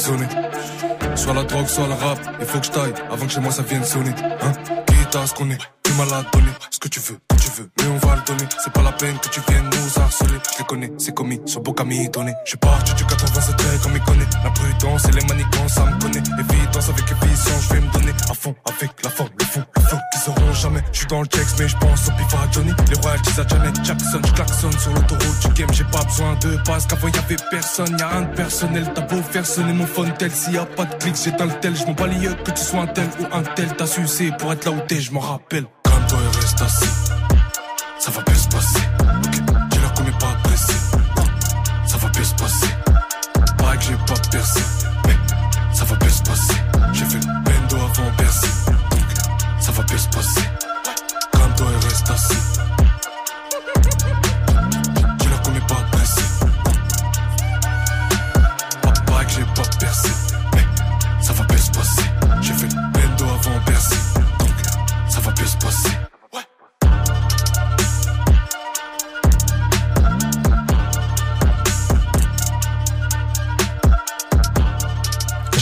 Soit 1.15 1.34
la 1.35 1.43
drogue, 1.43 1.67
soit 1.67 1.88
le 1.88 1.93
rap, 1.93 2.17
il 2.39 2.45
faut 2.47 2.59
que 2.59 2.65
je 2.65 2.71
taille 2.71 2.93
avant 3.11 3.25
que 3.27 3.31
chez 3.31 3.41
moi 3.41 3.51
ça 3.51 3.61
vienne 3.61 3.84
sonner. 3.84 4.15
Hein? 4.41 4.51
Quitte 4.88 5.15
à 5.15 5.27
ce 5.27 5.34
qu'on 5.35 5.49
est, 5.51 5.59
du 5.94 5.98
mal 5.98 6.07
à 6.14 6.24
donner. 6.32 6.52
Ce 6.70 6.80
que 6.80 6.88
tu 6.88 6.99
veux, 6.99 7.18
quand 7.28 7.38
tu 7.38 7.49
veux, 7.52 7.70
mais 7.80 7.88
on 7.88 8.07
va 8.07 8.15
le 8.15 8.22
donner. 8.24 8.49
C'est 8.64 8.74
pas 8.74 8.82
la 8.82 8.91
peine 8.91 9.18
que 9.20 9.30
tu 9.30 9.41
viennes 9.48 9.70
nous 9.70 10.02
harceler. 10.02 10.40
Je 10.53 10.60
les 10.60 10.65
connais, 10.65 10.91
c'est 10.98 11.14
commis, 11.14 11.40
sur 11.45 11.61
beau 11.61 11.74
camille 11.74 12.10
donné. 12.10 12.34
Je 12.45 12.56
parti 12.56 12.94
du 12.94 13.06
87 13.06 13.56
comme 13.82 13.94
il 13.95 14.02
connaît. 14.02 14.28
La 14.44 14.49
prudence 14.52 15.06
et 15.06 15.11
les 15.11 15.26
manigances, 15.26 15.74
ça 15.74 15.86
me 15.86 15.99
connaît. 16.02 16.24
Évidence 16.40 16.90
avec 16.90 17.06
efficience, 17.11 17.64
je 17.64 17.74
vais 17.74 17.82
me 17.82 17.91
donner 17.91 18.14
à 18.30 18.34
fond 18.34 18.56
avec 18.65 18.91
la 19.03 19.10
forme, 19.10 19.30
le 19.40 19.45
fond, 19.45 19.64
le 19.76 19.82
flow 19.82 19.98
qui 20.14 20.20
seront 20.20 20.53
jamais. 20.53 20.84
Je 20.91 20.98
suis 20.99 21.07
dans 21.07 21.22
le 21.22 21.28
checks, 21.28 21.60
mais 21.60 21.68
je 21.68 21.78
pense 21.78 22.07
au 22.07 22.11
pif 22.11 22.34
à 22.34 22.52
Johnny. 22.52 22.72
Les 22.90 22.99
royalties 22.99 23.40
à 23.40 23.48
Janet 23.48 23.76
Jackson, 23.84 24.22
je 24.26 24.34
klaxonne 24.34 24.80
sur 24.80 24.94
l'autoroute 24.94 25.40
du 25.45 25.53
game. 25.53 25.74
J'ai 25.74 25.86
pas 25.86 26.03
besoin 26.03 26.36
de 26.36 26.57
passe, 26.65 26.88
qu'avant 26.88 27.07
y 27.07 27.18
avait 27.18 27.38
personne. 27.52 27.98
Y'a 27.99 28.07
rien 28.07 28.22
de 28.22 28.36
personnel, 28.36 28.91
t'as 28.95 29.02
beau 29.02 29.22
faire 29.22 29.45
sonner 29.45 29.74
mon 29.74 29.88
phone 29.88 30.14
tel. 30.18 30.32
S'il 30.32 30.53
y 30.53 30.57
a 30.57 30.65
pas 30.65 30.86
de 30.86 30.95
clics, 30.95 31.38
dans 31.38 31.45
le 31.45 31.60
tel. 31.60 31.76
Je 31.76 31.86
m'en 31.86 31.94
que 31.94 32.52
tu 32.52 32.64
sois 32.64 32.82
un 32.82 32.88
tel 32.88 33.07
ou 33.20 33.36
un 33.36 33.44
tel. 33.44 33.76
T'as 33.78 33.88
sucé 33.88 34.32
pour 34.40 34.52
être 34.53 34.65
là 34.65 34.72
où 34.72 34.80
t'es, 34.88 34.99
je 34.99 35.11
m'en 35.11 35.20
rappelle. 35.20 35.65
Ça 36.69 38.11
va 38.11 38.22
bien 38.22 38.35
se 38.35 38.48
passer. 38.48 38.80
Ok, 39.02 39.69
dis-leur 39.69 39.94
qu'on 39.94 40.03
n'est 40.03 40.11
pas 40.11 40.34
pressé. 40.44 40.73
Ça 41.85 41.98
va 41.98 42.07
bien 42.10 42.23
se 42.23 42.35
passer. 42.35 42.68
Pareil 43.57 43.80
que 43.80 43.85
j'ai 43.85 43.95
pas 43.95 44.19
percé. 44.31 44.61
Mais 45.06 45.18
ça 45.73 45.84
va 45.84 45.95
bien 45.98 46.10
se 46.10 46.22
passer. 46.23 46.53
J'ai 46.94 47.06
fait 47.06 47.19
bendo 47.19 47.76
avant. 47.76 48.11
Donc 48.91 49.07
ça 49.60 49.72
va 49.72 49.84
bien 49.84 49.98
se 49.98 50.07
passer. 50.07 50.41
Calme-toi 51.34 51.68
et 51.69 51.85
reste 51.85 52.10
assis. 52.10 52.52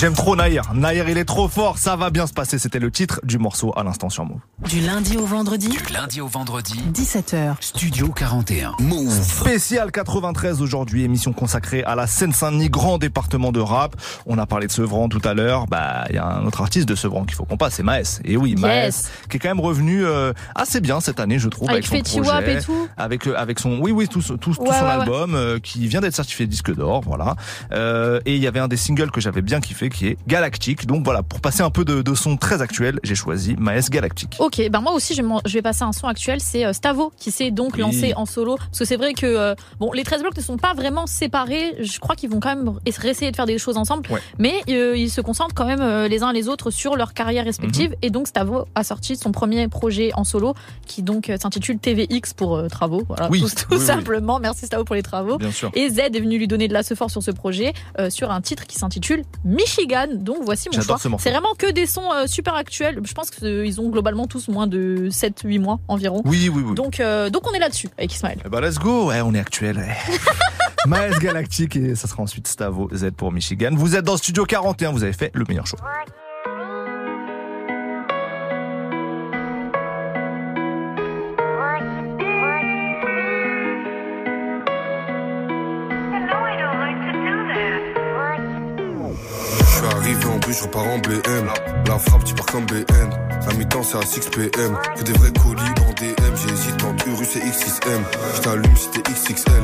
J'aime 0.02 0.15
trop 0.15 0.36
Naïr. 0.36 0.64
Naïr, 0.73 1.07
il 1.10 1.19
est 1.19 1.26
trop 1.26 1.48
fort. 1.48 1.78
Ça 1.78 1.95
va 1.95 2.10
bien 2.10 2.26
se 2.26 2.34
passer. 2.34 2.57
C'était 2.57 2.80
le 2.80 2.90
titre 2.90 3.19
du 3.23 3.38
morceau 3.38 3.72
à 3.78 3.84
l'instant 3.84 4.10
sur 4.10 4.26
Move. 4.26 4.40
Du 4.68 4.80
lundi 4.82 5.15
au 5.15 5.28
vendredi, 5.28 5.68
Du 5.69 5.94
lundi 5.94 6.22
au 6.22 6.26
vendredi, 6.28 6.73
17h. 6.91 7.57
Studio 7.60 8.07
41. 8.07 8.78
Move. 8.80 9.11
Spécial 9.11 9.91
93 9.91 10.60
aujourd'hui, 10.64 11.03
émission 11.03 11.34
consacrée 11.34 11.84
à 11.84 11.94
la 11.94 12.07
Seine-Saint-Denis, 12.07 12.72
grand 12.72 12.98
département 12.98 13.52
de 13.52 13.60
rap. 13.60 13.95
On 14.26 14.40
a 14.40 14.48
parlé 14.48 14.65
de 14.65 14.72
Sevran 14.72 15.07
tout 15.07 15.22
à 15.23 15.36
l'heure. 15.36 15.68
Bah, 15.68 16.06
il 16.10 16.15
y 16.15 16.18
a 16.18 16.26
un 16.26 16.45
autre 16.48 16.61
artiste 16.61 16.90
de 16.90 16.95
Sevran 16.95 17.23
qu'il 17.26 17.36
faut 17.36 17.45
qu'on 17.45 17.57
passe, 17.57 17.76
c'est 17.76 17.84
Maes. 17.84 18.22
Et 18.26 18.38
oui, 18.38 18.56
Maes, 18.56 18.86
Yes. 18.86 19.11
qui 19.30 19.38
est 19.38 19.40
quand 19.40 19.49
même 19.49 19.60
revenu 19.60 20.03
euh, 20.03 20.34
assez 20.56 20.82
bien 20.82 20.99
cette 20.99 21.19
année, 21.19 21.38
je 21.38 21.48
trouve, 21.48 21.69
avec, 21.69 21.86
Avec 21.91 22.07
son 22.07 22.22
projet, 22.23 22.57
et 22.57 22.61
tout. 22.64 22.88
avec 22.98 23.28
euh, 23.28 23.36
avec 23.38 23.60
son, 23.60 23.78
oui, 23.80 23.91
oui, 23.91 24.07
tout, 24.07 24.23
tout, 24.23 24.38
tout 24.38 24.49
Ouais, 24.61 24.65
son 24.65 24.72
ouais, 24.73 24.80
ouais. 24.82 24.88
album 24.88 25.36
euh, 25.36 25.60
qui 25.60 25.88
vient 25.88 26.02
d'être 26.02 26.15
certifié 26.15 26.48
disque 26.48 26.73
d'or, 26.73 27.02
voilà. 27.06 27.36
Euh, 27.72 28.19
et 28.26 28.36
il 28.36 28.41
y 28.41 28.48
avait 28.48 28.60
un 28.60 28.68
des 28.68 28.78
singles 28.78 29.11
que 29.11 29.22
j'avais 29.22 29.44
bien 29.44 29.60
kiffé, 29.60 29.90
qui 29.91 30.07
est 30.07 30.18
Galactique. 30.27 30.85
Donc 30.88 31.03
voilà, 31.03 31.23
pour 31.23 31.41
passer 31.41 31.61
un 31.61 31.69
peu 31.69 31.85
de, 31.85 32.01
de 32.01 32.15
son 32.15 32.38
très 32.38 32.61
actuel, 32.61 32.99
j'ai 33.03 33.15
choisi 33.15 33.55
Maes 33.57 33.89
Galactique. 33.89 34.38
Ok, 34.39 34.61
ben 34.69 34.81
moi 34.81 34.93
aussi 34.93 35.13
je 35.13 35.22
vais, 35.22 35.27
m'en- 35.27 35.41
je 35.45 35.53
vais 35.53 35.61
passer 35.61 35.84
un 35.84 35.91
son 35.91 36.07
actuel, 36.07 36.39
c'est 36.41 36.65
euh, 36.65 36.73
Stavo 36.73 37.11
qui 37.18 37.31
s'est 37.31 37.51
donc 37.51 37.73
Oui. 37.76 37.81
lancé 37.81 38.13
en 38.15 38.26
solo. 38.26 38.57
Parce 38.57 38.80
que 38.80 38.85
c'est 38.85 38.95
vrai 38.97 39.13
que 39.13 39.26
euh, 39.26 39.55
bon, 39.80 39.91
les 39.93 40.03
13 40.03 40.22
blocs 40.22 40.35
ne 40.38 40.41
sont 40.41 40.57
pas 40.57 40.73
vraiment 40.73 41.07
séparés. 41.07 41.76
Je 41.80 41.99
crois 41.99 42.15
qu'ils 42.15 42.30
vont 42.30 42.39
quand 42.39 42.55
même 42.55 42.73
es- 42.85 43.07
essayer 43.09 43.31
de 43.31 43.35
faire 43.35 43.45
des 43.45 43.57
choses 43.57 43.77
ensemble, 43.77 44.09
Ouais. 44.11 44.22
mais 44.39 44.53
euh, 44.69 44.95
ils 44.97 45.09
se 45.11 45.22
concentrent 45.22 45.55
quand 45.55 45.65
même 45.65 45.81
euh, 45.81 46.07
les 46.07 46.23
uns 46.23 46.31
les 46.34 46.47
autres 46.47 46.72
sur 46.72 46.95
leur 46.95 47.13
carrière 47.13 47.45
respective. 47.45 47.89
Mhm. 47.91 47.95
Et 48.01 48.09
donc 48.09 48.27
Stavo 48.27 48.65
a 48.76 48.84
sorti 48.84 49.15
son 49.15 49.31
premier 49.31 49.68
projet 49.68 50.11
en 50.15 50.23
solo 50.23 50.53
qui 50.85 51.03
donc 51.03 51.31
s'intitule 51.41 51.77
TVX 51.80 52.34
pour 52.35 52.68
travaux. 52.69 53.03
Voilà, 53.07 53.30
Oui, 53.30 53.39
tout, 53.41 53.45
oui, 53.47 53.51
tout 53.69 53.80
oui. 53.80 53.85
simplement. 53.85 54.39
Merci 54.39 54.65
Stavo 54.65 54.84
pour 54.84 54.95
les 54.95 55.03
travaux. 55.03 55.38
Bien 55.38 55.51
sûr. 55.51 55.72
Et 55.73 55.89
Z 55.89 55.99
est 55.99 56.19
venu 56.19 56.38
lui 56.38 56.47
donner 56.47 56.68
de 56.68 56.73
la 56.73 56.84
fort 56.84 57.09
sur 57.11 57.23
ce 57.23 57.31
projet 57.31 57.73
sur 58.09 58.31
un 58.31 58.41
titre 58.41 58.65
qui 58.68 58.77
s'intitule 58.77 59.23
Michigan. 59.82 60.08
Donc 60.14 60.38
voici 60.44 60.70
mon 60.70 60.82
choix. 60.82 60.98
ce. 60.98 61.10
C'est 61.20 61.32
vraiment 61.32 61.53
que 61.58 61.72
des 61.72 61.86
sons 61.86 62.12
euh, 62.14 62.28
super 62.28 62.56
actuels. 62.56 62.99
Je 63.03 63.14
pense 63.14 63.30
qu'ils 63.30 63.82
ont 63.82 63.90
globalement 63.90 64.28
tous 64.28 64.48
moins 64.48 64.68
de 64.68 65.10
7-8 65.10 65.60
mois 65.60 65.80
environ. 65.88 66.22
Oui, 66.26 66.49
oui, 66.53 66.64
oui. 66.66 66.76
Donc, 66.76 66.99
euh, 66.99 67.30
donc 67.30 67.49
on 67.49 67.53
est 67.53 67.60
là-dessus 67.60 67.90
avec 67.98 68.14
Ismaël. 68.14 68.40
Eh 68.45 68.49
ben, 68.49 68.62
let's 68.62 68.80
go. 68.80 69.08
Ouais, 69.08 69.22
on 69.22 69.34
est 69.34 69.40
actuel. 69.40 69.78
ouais. 69.78 69.95
Maes 70.88 71.20
Galactique 71.20 71.76
et 71.76 71.95
ça 71.95 72.08
sera 72.08 72.24
ensuite 72.24 72.48
Stavo 72.48 72.90
Z 72.94 73.12
pour 73.16 73.32
Michigan. 73.32 73.70
Vous 73.74 73.95
êtes 73.95 74.06
dans 74.06 74.18
Studio 74.18 74.45
41, 74.45 74.91
vous 74.91 75.03
avez 75.03 75.14
fait 75.14 75.32
le 75.34 75.45
meilleur 75.48 75.68
choix. 75.68 75.80
Je 90.62 90.66
repars 90.66 90.88
en 90.88 91.00
BM. 91.00 91.48
La 91.88 91.98
frappe, 91.98 92.24
tu 92.24 92.34
pars 92.36 92.46
comme 92.46 92.66
BN. 92.66 93.10
La 93.48 93.54
mi-temps, 93.56 93.84
c'est 93.84 93.98
à 93.98 94.06
6 94.06 94.30
PM. 94.30 94.78
Que 94.96 95.04
des 95.04 95.14
vrais 95.14 95.32
colis 95.32 95.62
en 95.88 95.94
DM. 95.94 96.36
J'hésite 96.36 96.84
entre 96.84 97.08
Urus 97.08 97.36
et 97.36 97.40
X6M. 97.40 98.02
Je 98.36 98.80
si 98.80 98.90
t'es 98.90 99.02
XXL. 99.12 99.64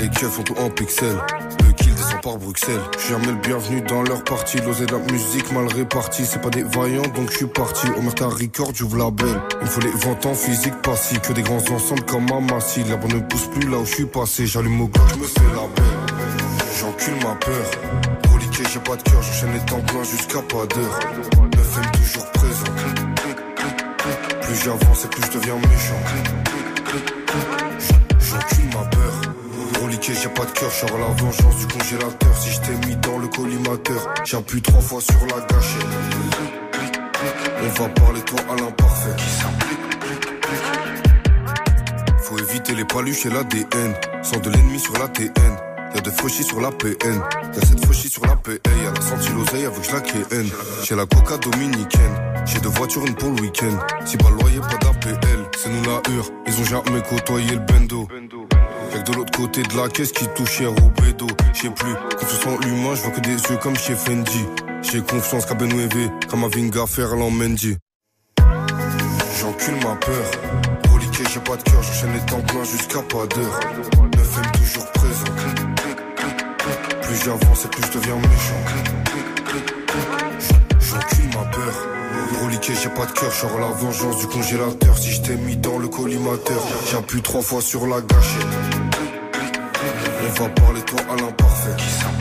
Les 0.00 0.08
keufs 0.08 0.30
font 0.30 0.42
tout 0.42 0.54
en 0.58 0.70
pixels. 0.70 1.18
Le 1.66 1.72
kill 1.72 1.94
descend 1.94 2.20
par 2.22 2.38
Bruxelles. 2.38 2.80
Je 2.96 3.02
suis 3.02 3.10
jamais 3.10 3.26
le 3.26 3.34
bienvenu 3.34 3.82
dans 3.82 4.02
leur 4.02 4.24
partie. 4.24 4.58
L'osé 4.60 4.86
de 4.86 4.92
la 4.92 5.12
musique 5.12 5.52
mal 5.52 5.66
répartie. 5.66 6.24
C'est 6.24 6.40
pas 6.40 6.50
des 6.50 6.62
vaillants, 6.62 7.02
donc 7.14 7.30
je 7.30 7.36
suis 7.36 7.46
parti. 7.46 7.86
Au 7.96 8.00
Merta 8.00 8.28
Record, 8.28 8.70
j'ouvre 8.74 8.96
la 8.96 9.10
belle. 9.10 9.40
Il 9.60 9.66
me 9.66 9.66
faut 9.66 9.80
les 9.80 9.90
ventes 9.90 10.24
en 10.24 10.34
physique 10.34 10.80
passif. 10.82 11.20
Que 11.20 11.32
des 11.32 11.42
grands 11.42 11.56
ensembles 11.70 12.04
comme 12.04 12.30
un 12.32 12.40
massif. 12.40 12.88
La 12.88 12.96
bonne 12.96 13.14
ne 13.14 13.20
pousse 13.20 13.48
plus 13.48 13.68
là 13.68 13.78
où 13.78 13.84
je 13.84 13.94
suis 13.94 14.06
passé. 14.06 14.46
J'allume 14.46 14.80
au 14.80 14.88
gars, 14.88 15.02
je 15.12 15.18
me 15.18 15.26
fais 15.26 15.40
la 15.54 15.66
belle. 15.76 16.07
J'encule 16.80 17.14
ma 17.24 17.34
peur. 17.34 17.70
Reliqué, 18.32 18.62
j'ai 18.72 18.78
pas 18.78 18.94
de 18.94 19.02
cœur, 19.02 19.20
j'enchaîne 19.20 19.52
les 19.52 19.60
temps 19.66 19.80
pleins 19.80 20.04
jusqu'à 20.04 20.40
pas 20.42 20.64
d'heure. 20.66 21.00
9 21.56 21.92
toujours 21.92 22.30
présent. 22.30 22.72
Plus 24.42 24.54
j'avance 24.64 25.04
et 25.04 25.08
plus 25.08 25.22
je 25.26 25.38
deviens 25.38 25.56
méchant. 25.56 26.00
J'encule 28.20 28.66
ma 28.66 28.84
peur. 28.84 29.82
Reliqué, 29.82 30.12
j'ai 30.14 30.28
pas 30.28 30.44
de 30.44 30.50
cœur, 30.52 30.70
je 30.70 30.86
la 30.86 31.24
vengeance 31.24 31.56
du 31.56 31.66
congélateur. 31.66 32.36
Si 32.36 32.50
je 32.50 32.60
t'ai 32.60 32.86
mis 32.86 32.96
dans 32.96 33.18
le 33.18 33.26
collimateur, 33.26 34.14
j'appuie 34.24 34.62
trois 34.62 34.80
fois 34.80 35.00
sur 35.00 35.20
la 35.26 35.44
gâchette. 35.46 35.86
On 37.60 37.82
va 37.82 37.88
parler 37.88 38.20
toi 38.20 38.38
à 38.50 38.54
l'imparfait. 38.54 39.16
Faut 42.22 42.38
éviter 42.38 42.76
les 42.76 42.84
paluches 42.84 43.26
et 43.26 43.30
l'ADN. 43.30 43.94
Sans 44.22 44.38
de 44.38 44.50
l'ennemi 44.50 44.78
sur 44.78 44.92
la 44.94 45.08
TN. 45.08 45.67
Y'a 45.94 46.00
des 46.00 46.10
fauchis 46.10 46.44
sur 46.44 46.60
la 46.60 46.70
PN. 46.70 47.20
Y'a 47.54 47.60
cette 47.66 47.84
fauchis 47.84 48.08
sur 48.08 48.24
la 48.26 48.36
PA. 48.36 48.52
Y'a 48.52 48.92
la 48.92 49.00
senti 49.00 49.30
l'oseille 49.32 49.64
avec 49.66 49.84
je 49.84 49.92
la 49.92 50.00
KN. 50.00 50.46
J'ai 50.84 50.94
la 50.94 51.06
coca 51.06 51.36
dominicaine. 51.38 52.14
J'ai 52.46 52.60
deux 52.60 52.68
voitures, 52.68 53.06
une 53.06 53.14
pour 53.14 53.30
le 53.30 53.40
week-end. 53.42 53.78
Si 54.04 54.16
pas 54.16 54.30
loyer, 54.30 54.60
pas 54.60 54.78
d'APL. 54.78 55.18
C'est 55.56 55.70
nous 55.70 55.82
la 55.82 56.02
hure. 56.12 56.30
Ils 56.46 56.60
ont 56.60 56.64
jamais 56.64 57.02
côtoyé 57.08 57.50
le 57.52 57.60
bendo. 57.60 58.08
Y'a 58.92 59.02
que 59.02 59.10
de 59.10 59.16
l'autre 59.16 59.36
côté 59.36 59.62
de 59.62 59.76
la 59.76 59.88
caisse 59.88 60.12
qui 60.12 60.26
touche 60.34 60.60
hier 60.60 60.70
au 60.70 61.02
bédo. 61.02 61.26
J'sais 61.52 61.70
plus, 61.70 61.94
confiance 62.18 62.46
en 62.46 62.58
l'humain, 62.58 62.94
je 62.94 63.02
vois 63.02 63.10
que 63.10 63.20
des 63.20 63.30
yeux 63.30 63.58
comme 63.62 63.76
chez 63.76 63.94
Fendi. 63.94 64.46
J'ai 64.82 65.00
confiance 65.02 65.46
qu'à 65.46 65.54
Benouévé, 65.54 66.10
comme 66.28 66.44
à 66.44 66.48
Vinga 66.48 66.86
Ferland 66.86 67.30
Mendy. 67.30 67.76
J'encule 69.40 69.74
ma 69.76 69.94
peur. 69.96 70.30
Reliqué, 70.92 71.24
j'ai 71.32 71.40
pas 71.40 71.56
de 71.56 71.62
cœur, 71.62 71.82
j'enchaîne 71.82 72.12
les 72.12 72.26
temps 72.26 72.40
pleins 72.40 72.64
jusqu'à 72.64 73.02
pas 73.02 73.26
d'heure. 73.26 73.60
9 74.16 74.52
toujours 74.52 74.92
présent. 74.92 75.67
Plus 77.08 77.24
j'avance 77.24 77.64
et 77.64 77.68
plus 77.68 77.82
je 77.86 77.98
deviens 77.98 78.16
méchant. 78.16 78.62
J'encule 80.78 81.26
ma 81.28 81.44
peur. 81.46 81.74
Reliqué, 82.44 82.74
j'ai 82.74 82.90
pas 82.90 83.06
de 83.06 83.12
cœur, 83.12 83.32
j'aurai 83.32 83.60
la 83.60 83.68
vengeance 83.68 84.18
du 84.18 84.26
congélateur. 84.26 84.98
Si 84.98 85.12
je 85.12 85.22
t'ai 85.22 85.36
mis 85.36 85.56
dans 85.56 85.78
le 85.78 85.88
collimateur, 85.88 86.60
j'appuie 86.92 87.22
trois 87.22 87.40
fois 87.40 87.62
sur 87.62 87.86
la 87.86 88.02
gâchette. 88.02 88.46
On 90.22 90.42
va 90.42 90.48
parler 90.50 90.82
toi 90.82 91.00
à 91.10 91.16
l'imparfait. 91.16 92.17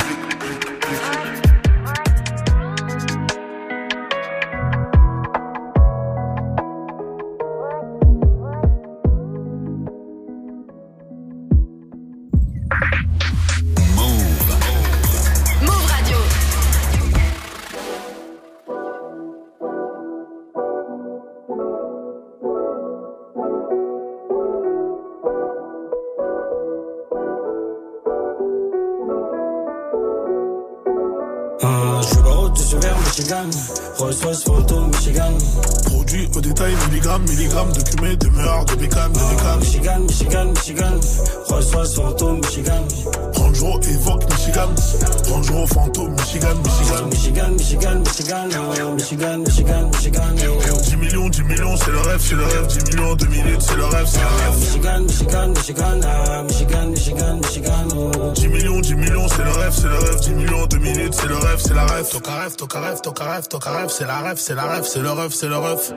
Rêve, 63.38 63.48
rêve, 63.62 63.90
c'est 63.90 64.06
la 64.06 64.20
rêve, 64.20 64.38
c'est 64.38 64.56
la 64.56 64.64
rêve, 64.64 64.84
c'est 64.84 65.00
le 65.00 65.12
rêve, 65.12 65.32
c'est 65.32 65.48
le 65.48 65.58
rêve. 65.58 65.94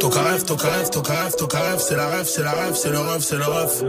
Toca 0.00 0.20
rêve, 0.20 0.44
toca 0.44 0.68
rêve, 0.68 0.90
toca 0.90 1.12
rêve, 1.12 1.36
toca 1.36 1.58
rêve, 1.58 1.78
c'est 1.78 1.96
la 1.96 2.08
rêve, 2.08 2.26
c'est 2.26 2.42
la 2.42 2.52
rêve, 2.52 2.74
c'est 2.74 2.90
le 2.90 2.98
rêve, 2.98 3.22
c'est 3.22 3.36
le 3.36 3.44
rêve. 3.44 3.84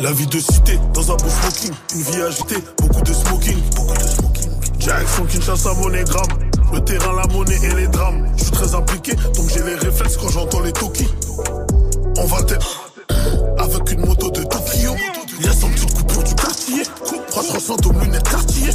La 0.00 0.12
vie 0.12 0.26
de 0.26 0.38
cité, 0.38 0.78
dans 0.92 1.12
un 1.12 1.16
beau 1.16 1.28
smoking, 1.28 1.74
une 1.94 2.02
vie 2.02 2.22
agitée, 2.22 2.64
beaucoup 2.78 3.02
de 3.02 3.12
smoking, 3.12 3.58
beaucoup 3.76 3.94
de 3.94 4.08
smoking. 4.08 4.50
Direction 4.78 5.24
Kinshasa, 5.26 5.72
monégramme, 5.74 6.50
le 6.72 6.80
terrain, 6.80 7.14
la 7.14 7.26
monnaie 7.32 7.58
et 7.62 7.74
les 7.74 7.88
drames. 7.88 8.28
Je 8.36 8.44
suis 8.44 8.52
très 8.52 8.74
impliqué, 8.74 9.14
donc 9.14 9.48
j'ai 9.48 9.62
les 9.62 9.76
réflexes 9.76 10.16
quand 10.16 10.28
j'entends 10.28 10.60
les 10.60 10.72
Toki. 10.72 11.08
On 12.18 12.26
va 12.26 12.42
te... 12.42 12.54
Avec 13.58 13.92
une 13.92 14.06
moto 14.06 14.30
de 14.30 14.42
Tokyo, 14.42 14.94
il 15.38 15.46
y 15.46 15.48
a 15.48 15.52
100 15.52 15.68
petites 15.70 15.94
coupures 15.94 16.24
quartier. 16.82 17.20
300 17.30 17.60
fantômes 17.60 18.00
lunettes 18.00 18.28
quartier, 18.28 18.68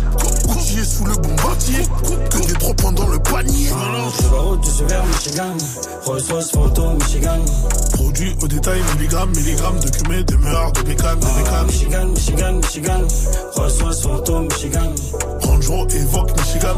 coutillé 0.48 0.84
sous 0.84 1.06
le 1.06 1.16
bombardier. 1.16 1.80
Que 2.30 2.48
des 2.48 2.54
trois 2.54 2.74
points 2.74 2.92
dans 2.92 3.08
le 3.08 3.20
panier. 3.20 3.70
Barreau 4.32 4.56
de 4.58 4.66
ce 4.66 4.84
verre 4.84 5.06
Michigan 5.06 5.58
Rolls 6.06 6.22
Phantom 6.22 6.98
Michigan 6.98 7.40
Produit 7.94 8.36
au 8.42 8.48
détail, 8.48 8.82
milligrammes, 8.96 9.32
milligrammes 9.36 9.80
de 9.80 9.90
cumé, 9.90 10.24
de 10.24 10.36
meurs, 10.38 10.72
de 10.74 10.82
bécane, 10.82 11.20
de 11.20 11.26
bécane. 11.26 11.66
Michigan, 11.68 12.06
Michigan, 12.08 12.54
Michigan 12.54 13.08
Rolls 13.56 14.02
Phantom 14.02 14.44
Michigan 14.46 14.94
Range 15.44 15.68
Rover 15.68 15.96
Evoque, 15.96 16.38
Michigan. 16.38 16.78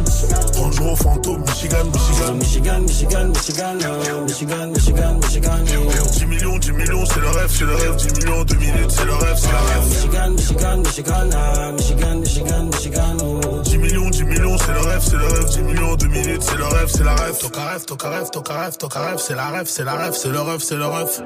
Range 0.56 0.80
Rover 0.80 0.96
Fantôme, 0.96 1.42
Michigan, 1.42 1.86
Michigan. 1.94 2.34
Michigan, 2.36 2.80
Michigan, 2.82 3.28
Michigan 3.30 3.78
oh, 3.86 4.24
Michigan, 4.26 4.72
Michigan, 4.72 5.20
Michigan 5.20 5.60
oh. 5.78 6.12
10 6.14 6.26
millions, 6.26 6.58
10 6.58 6.72
millions, 6.72 7.06
c'est 7.06 7.20
le 7.20 7.30
rêve, 7.30 7.50
c'est 7.50 7.66
le 7.66 7.76
rêve. 7.76 7.96
10 7.96 8.26
millions, 8.26 8.44
2 8.44 8.56
minutes, 8.56 8.92
c'est 8.92 9.06
le 9.06 9.14
rêve, 9.14 9.38
c'est 9.38 9.52
la 9.52 9.60
rêve. 9.60 9.88
Michigan, 9.90 10.30
Michigan, 10.32 10.78
Michigan 10.78 11.11
ah, 11.14 11.72
Michigan, 11.72 12.20
Michigan, 12.20 12.66
Michigan 12.66 13.18
oh. 13.22 13.62
10 13.64 13.78
millions, 13.78 14.10
10 14.10 14.24
millions, 14.24 14.58
c'est 14.58 14.74
le 14.74 14.80
rêve, 14.80 15.02
c'est 15.02 15.18
le 15.18 15.26
rêve. 15.26 15.46
10 15.50 15.62
millions, 15.62 15.96
2 15.96 16.08
minutes, 16.08 16.42
c'est 16.42 16.58
le 16.58 16.66
rêve, 16.66 16.88
c'est 16.88 17.04
la 17.04 17.16
rêve. 17.16 17.38
Toca 17.38 17.62
rêve, 17.62 17.86
toca 17.86 18.10
rêve, 18.10 18.30
toca 18.30 18.54
rêve, 18.54 18.78
toca 18.78 19.00
rêve, 19.00 19.18
c'est 19.20 19.36
la 19.36 19.48
rêve, 19.50 19.68
c'est 19.68 19.84
la 19.84 19.94
rêve, 19.94 20.14
c'est 20.14 20.30
le 20.30 20.42
rêve, 20.42 20.60
c'est 20.60 20.76
le 20.76 20.86
rêve. 20.86 21.24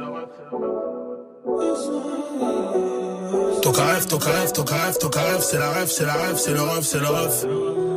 Toca 3.62 3.84
rêve, 3.84 4.06
toca 4.07 4.30
rêve, 4.32 4.52
toca 4.53 4.76
rêve, 4.76 4.98
toca 4.98 5.22
rêve, 5.22 5.41
c'est 5.41 5.57
la 5.57 5.70
rêve, 5.72 5.90
c'est 5.90 6.06
la 6.06 6.14
rêve, 6.14 6.38
c'est 6.38 6.53
le 6.53 6.62
rêve, 6.62 6.84
c'est 6.84 6.99
le 6.99 7.07
rêve. 7.07 7.94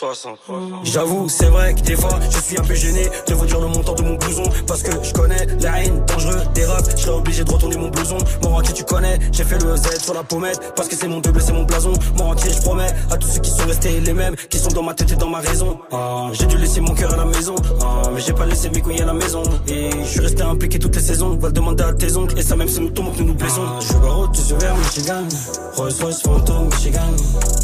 60. 0.00 0.38
J'avoue, 0.82 1.28
c'est 1.28 1.50
vrai 1.50 1.74
que 1.74 1.82
des 1.82 1.94
fois, 1.94 2.18
je 2.30 2.38
suis 2.40 2.58
un 2.58 2.62
peu 2.62 2.74
gêné 2.74 3.06
de 3.28 3.34
vous 3.34 3.44
dire 3.44 3.60
le 3.60 3.66
montant 3.66 3.92
de 3.92 4.02
mon 4.02 4.14
blouson. 4.14 4.44
Parce 4.66 4.82
que 4.82 4.92
je 5.02 5.12
connais 5.12 5.46
la 5.60 5.82
haine 5.82 6.02
dangereux 6.06 6.40
des 6.54 6.64
refs. 6.64 6.90
Je 6.96 7.02
serais 7.02 7.16
obligé 7.18 7.44
de 7.44 7.52
retourner 7.52 7.76
mon 7.76 7.88
blouson. 7.88 8.16
Mon 8.42 8.56
entier, 8.56 8.72
tu 8.72 8.84
connais, 8.84 9.18
j'ai 9.30 9.44
fait 9.44 9.62
le 9.62 9.76
Z 9.76 10.02
sur 10.02 10.14
la 10.14 10.22
pommette. 10.22 10.72
Parce 10.74 10.88
que 10.88 10.96
c'est 10.96 11.06
mon 11.06 11.20
double, 11.20 11.42
c'est 11.42 11.52
mon 11.52 11.64
blason. 11.64 11.92
Mon 12.16 12.30
entier, 12.30 12.50
je 12.50 12.62
promets 12.62 12.90
à 13.10 13.18
tous 13.18 13.28
ceux 13.28 13.40
qui 13.40 13.50
sont 13.50 13.66
restés 13.66 14.00
les 14.00 14.14
mêmes, 14.14 14.36
qui 14.36 14.58
sont 14.58 14.70
dans 14.70 14.82
ma 14.82 14.94
tête 14.94 15.12
et 15.12 15.16
dans 15.16 15.28
ma 15.28 15.40
raison. 15.40 15.78
Ah, 15.92 16.28
j'ai 16.32 16.46
dû 16.46 16.56
laisser 16.56 16.80
mon 16.80 16.94
cœur 16.94 17.12
à 17.12 17.16
la 17.18 17.26
maison. 17.26 17.54
Ah, 17.82 18.02
mais 18.14 18.22
j'ai 18.22 18.32
pas 18.32 18.46
laissé 18.46 18.70
mes 18.70 18.80
couilles 18.80 19.02
à 19.02 19.06
la 19.06 19.12
maison. 19.12 19.42
Et 19.68 19.90
je 20.02 20.08
suis 20.08 20.20
resté 20.20 20.42
impliqué 20.42 20.78
toutes 20.78 20.96
les 20.96 21.02
saisons. 21.02 21.36
Va 21.36 21.48
le 21.48 21.52
demander 21.52 21.84
à 21.84 21.92
tes 21.92 22.16
oncles. 22.16 22.38
Et 22.38 22.42
ça, 22.42 22.56
même 22.56 22.68
si 22.68 22.80
nous 22.80 22.88
tombons, 22.88 23.10
que 23.10 23.18
nous 23.18 23.26
nous 23.26 23.34
plaisons. 23.34 23.66
je 23.80 23.86
suis 23.88 23.96
barreau 23.96 24.28
de 24.28 24.36
ce 24.36 24.54
verre, 24.54 24.76
Michigan. 24.78 25.28
Rolls 25.76 25.92
Royce 26.00 26.22
Phantom, 26.22 26.68
Michigan. 26.68 27.10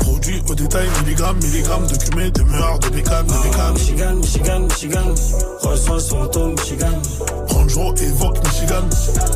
Produit 0.01 0.43
au 0.51 0.55
détail, 0.55 0.87
milligrammes, 1.03 1.39
milligrammes 1.43 1.87
de 1.87 1.97
cumé, 1.97 2.26
de 2.31 2.43
meurs, 2.43 2.79
de 2.79 2.89
bécane, 2.89 3.27
de 3.27 3.33
bécane. 3.43 3.73
Michigan, 3.75 4.15
Michigan, 4.17 4.61
Michigan. 4.61 5.15
Royce 5.63 6.09
Phantom, 6.09 6.55
Michigan. 6.55 7.01
Range 7.49 7.75
Rover 7.75 8.03
Evoque, 8.03 8.39
Michigan. 8.45 8.85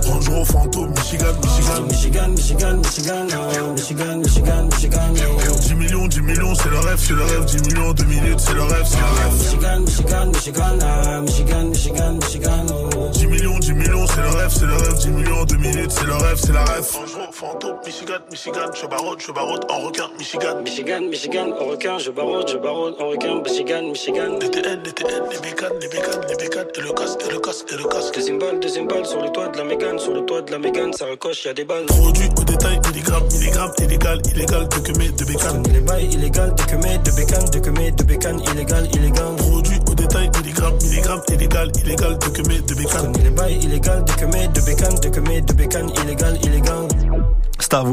Range 0.06 0.28
Rover 0.28 0.44
Fantôme, 0.44 0.90
Michigan, 0.90 1.34
Michigan. 1.42 1.86
Michigan, 1.88 2.30
Michigan, 2.34 2.76
Michigan, 2.80 3.28
oh, 3.32 3.72
Michigan, 3.72 4.20
Michigan, 4.20 4.68
Michigan, 4.68 5.14
oh. 5.16 5.58
10 5.60 5.74
millions, 5.74 6.08
10 6.08 6.20
millions, 6.22 6.54
c'est 6.54 6.68
le 6.70 6.78
rêve, 6.78 6.98
c'est 6.98 7.12
le 7.14 7.22
rêve. 7.22 7.44
10 7.44 7.62
millions, 7.68 7.92
2 7.92 8.04
minutes, 8.04 8.40
c'est 8.40 8.54
le 8.54 8.62
rêve, 8.62 8.84
c'est 8.84 8.98
le 8.98 9.04
rêve. 9.04 9.34
Michigan, 9.38 9.80
Michigan, 9.80 10.26
Michigan, 10.26 10.78
ah, 10.82 11.20
Michigan, 11.20 11.64
Michigan, 11.68 12.12
Michigan, 12.14 12.66
oh. 12.96 13.08
10 13.12 13.26
millions, 13.26 13.58
10 13.58 13.72
millions, 13.74 14.06
c'est 14.06 14.22
le 14.22 14.28
rêve, 14.28 14.50
c'est 14.50 14.66
le 14.66 14.74
rêve. 14.74 14.98
10 14.98 15.08
millions, 15.10 15.44
2 15.44 15.56
minutes, 15.56 15.90
c'est 15.90 16.06
le 16.06 16.14
rêve, 16.14 16.36
c'est 16.36 16.52
la 16.52 16.64
rêve. 16.64 16.86
Range 16.92 17.14
Rover 17.14 17.32
Fantôme, 17.32 17.76
Michigan, 17.84 18.18
Michigan. 18.30 18.70
Je 18.74 18.86
barote, 18.86 19.20
je 19.26 19.32
barote, 19.32 19.70
en 19.70 19.80
requin, 19.80 20.08
Michigan. 20.18 20.62
Michigan, 20.62 21.00
Michigan, 21.08 21.52
en 21.60 21.66
requin, 21.66 21.98
je 21.98 22.10
barode, 22.10 22.48
je 22.48 22.56
barode, 22.81 22.97
en 23.01 23.09
requin, 23.09 23.43
Michigan, 23.43 23.82
Michigan. 23.82 24.39
DTN, 24.39 24.82
DTN, 24.82 25.24
les 25.31 25.39
bécanes, 25.40 25.78
les 25.81 25.89
bécanes, 25.89 26.20
les 26.28 26.36
bécanes, 26.36 26.69
et 26.77 26.81
le 26.81 26.93
casque, 26.93 27.20
et 27.27 27.32
le 27.32 27.39
casque, 27.40 27.73
et 27.73 27.77
le 27.77 27.85
casque. 27.85 28.15
Deuxième 28.15 28.39
balle, 28.39 28.61
deuxième 28.61 28.86
balle, 28.86 29.07
sur 29.07 29.23
le 29.23 29.31
toit 29.31 29.48
de 29.48 29.59
la 29.59 29.65
Mégane, 29.65 29.98
sur 29.98 30.12
le 30.12 30.24
toit 30.24 30.43
de 30.43 30.51
la 30.51 30.59
Mégane, 30.59 30.93
ça 30.93 31.07
recoche, 31.07 31.44
y 31.44 31.48
a 31.48 31.55
des 31.55 31.65
balles. 31.65 31.86
Produit 31.86 32.28
au 32.39 32.44
détail, 32.44 32.81
milligrammes, 32.89 33.28
milligrammes, 33.32 33.73
illégal, 33.78 34.20
illégal, 34.32 34.69
de 34.69 34.78
cumé, 34.78 35.09
de 35.11 35.24
bécane. 35.24 35.62
Les 35.73 35.81
bails 35.81 36.15
illégal, 36.15 36.55
de 36.55 36.62
que 36.62 36.77
de 36.77 37.16
bécane, 37.16 37.44
de 37.51 37.59
que 37.59 37.97
de 37.97 38.05
bécane, 38.05 38.40
illégal, 38.52 38.89
illégal. 38.94 39.36
Produit 39.36 39.80
détail, 40.01 40.31
milligrammes, 40.39 40.78
milligrammes, 40.82 41.22
illégal, 41.28 41.70
illégal, 41.82 42.18
de 42.18 42.27
cumé, 42.28 42.60
de 42.60 42.74
bécane. 42.74 43.12
Les 43.22 43.31
bails 43.31 43.59
illégal, 43.64 44.05
de 44.05 44.12
que 44.12 44.24
de 44.24 44.60
bécane, 44.64 44.94
de 44.94 45.09
que 45.09 45.40
de 45.47 45.52
bécane, 45.52 45.90
illégal, 46.02 46.36
illégal. 46.44 46.89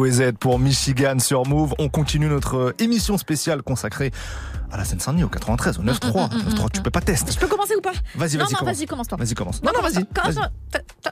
Et 0.06 0.12
Z 0.12 0.32
pour 0.40 0.58
Michigan 0.60 1.20
sur 1.20 1.46
Move. 1.46 1.74
On 1.78 1.90
continue 1.90 2.28
notre 2.28 2.74
émission 2.80 3.18
spéciale 3.18 3.62
consacrée 3.62 4.12
à 4.72 4.78
la 4.78 4.86
Seine-Saint-Denis 4.86 5.24
au 5.24 5.30
93, 5.30 5.80
au 5.80 5.84
9-3. 5.84 6.30
9-3, 6.30 6.72
tu 6.72 6.82
peux 6.82 6.90
pas 6.90 7.02
tester. 7.02 7.32
Je 7.32 7.38
peux 7.38 7.48
commencer 7.48 7.76
ou 7.76 7.82
pas? 7.82 7.92
Vas-y, 8.16 8.38
Non, 8.38 8.46
vas-y, 8.46 8.54
non, 8.54 8.60
commence. 8.60 8.76
vas-y, 8.76 8.86
commence 8.86 9.08
toi. 9.08 9.18
Vas-y, 9.18 9.34
commence. 9.36 9.62
Non, 9.64 9.72
non, 9.76 9.82
vas-y. 9.82 10.06
Commence- 10.06 10.36
vas-y. 10.36 11.12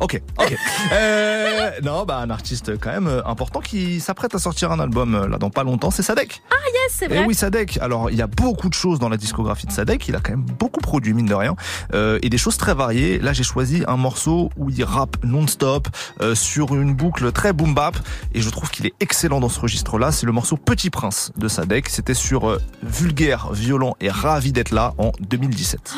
Ok, 0.00 0.20
ok. 0.38 0.56
Euh, 0.92 1.70
non, 1.82 2.04
bah 2.04 2.18
un 2.18 2.30
artiste 2.30 2.78
quand 2.78 2.90
même 2.90 3.08
euh, 3.08 3.20
important 3.26 3.60
qui 3.60 4.00
s'apprête 4.00 4.34
à 4.34 4.38
sortir 4.38 4.72
un 4.72 4.80
album 4.80 5.14
euh, 5.14 5.28
là 5.28 5.36
dans 5.38 5.50
pas 5.50 5.64
longtemps, 5.64 5.90
c'est 5.90 6.02
Sadek. 6.02 6.40
Ah 6.50 6.54
yes, 6.66 6.92
c'est 6.96 7.04
Eh 7.06 7.08
vrai. 7.08 7.24
oui, 7.26 7.34
Sadek. 7.34 7.78
Alors, 7.82 8.10
il 8.10 8.16
y 8.16 8.22
a 8.22 8.26
beaucoup 8.26 8.68
de 8.68 8.74
choses 8.74 8.98
dans 8.98 9.08
la 9.08 9.16
discographie 9.16 9.66
de 9.66 9.72
Sadek. 9.72 10.08
Il 10.08 10.14
a 10.16 10.20
quand 10.20 10.30
même 10.30 10.42
beaucoup 10.58 10.80
produit, 10.80 11.12
mine 11.14 11.26
de 11.26 11.34
rien, 11.34 11.56
euh, 11.94 12.18
et 12.22 12.30
des 12.30 12.38
choses 12.38 12.56
très 12.56 12.74
variées. 12.74 13.18
Là, 13.18 13.32
j'ai 13.32 13.42
choisi 13.42 13.84
un 13.86 13.96
morceau 13.96 14.50
où 14.56 14.70
il 14.70 14.82
rappe 14.84 15.16
non-stop 15.24 15.88
euh, 16.22 16.34
sur 16.34 16.74
une 16.74 16.94
boucle 16.94 17.30
très 17.32 17.52
boom 17.52 17.74
bap, 17.74 17.96
et 18.34 18.40
je 18.40 18.50
trouve 18.50 18.70
qu'il 18.70 18.86
est 18.86 18.94
excellent 19.00 19.40
dans 19.40 19.48
ce 19.48 19.60
registre-là. 19.60 20.12
C'est 20.12 20.26
le 20.26 20.32
morceau 20.32 20.56
Petit 20.56 20.90
Prince 20.90 21.32
de 21.36 21.48
Sadek. 21.48 21.88
C'était 21.88 22.14
sur 22.14 22.48
euh, 22.48 22.60
Vulgaire, 22.82 23.52
Violent 23.52 23.96
et 24.00 24.10
Ravi 24.10 24.52
d'être 24.52 24.70
là 24.70 24.94
en 24.98 25.12
2017. 25.20 25.94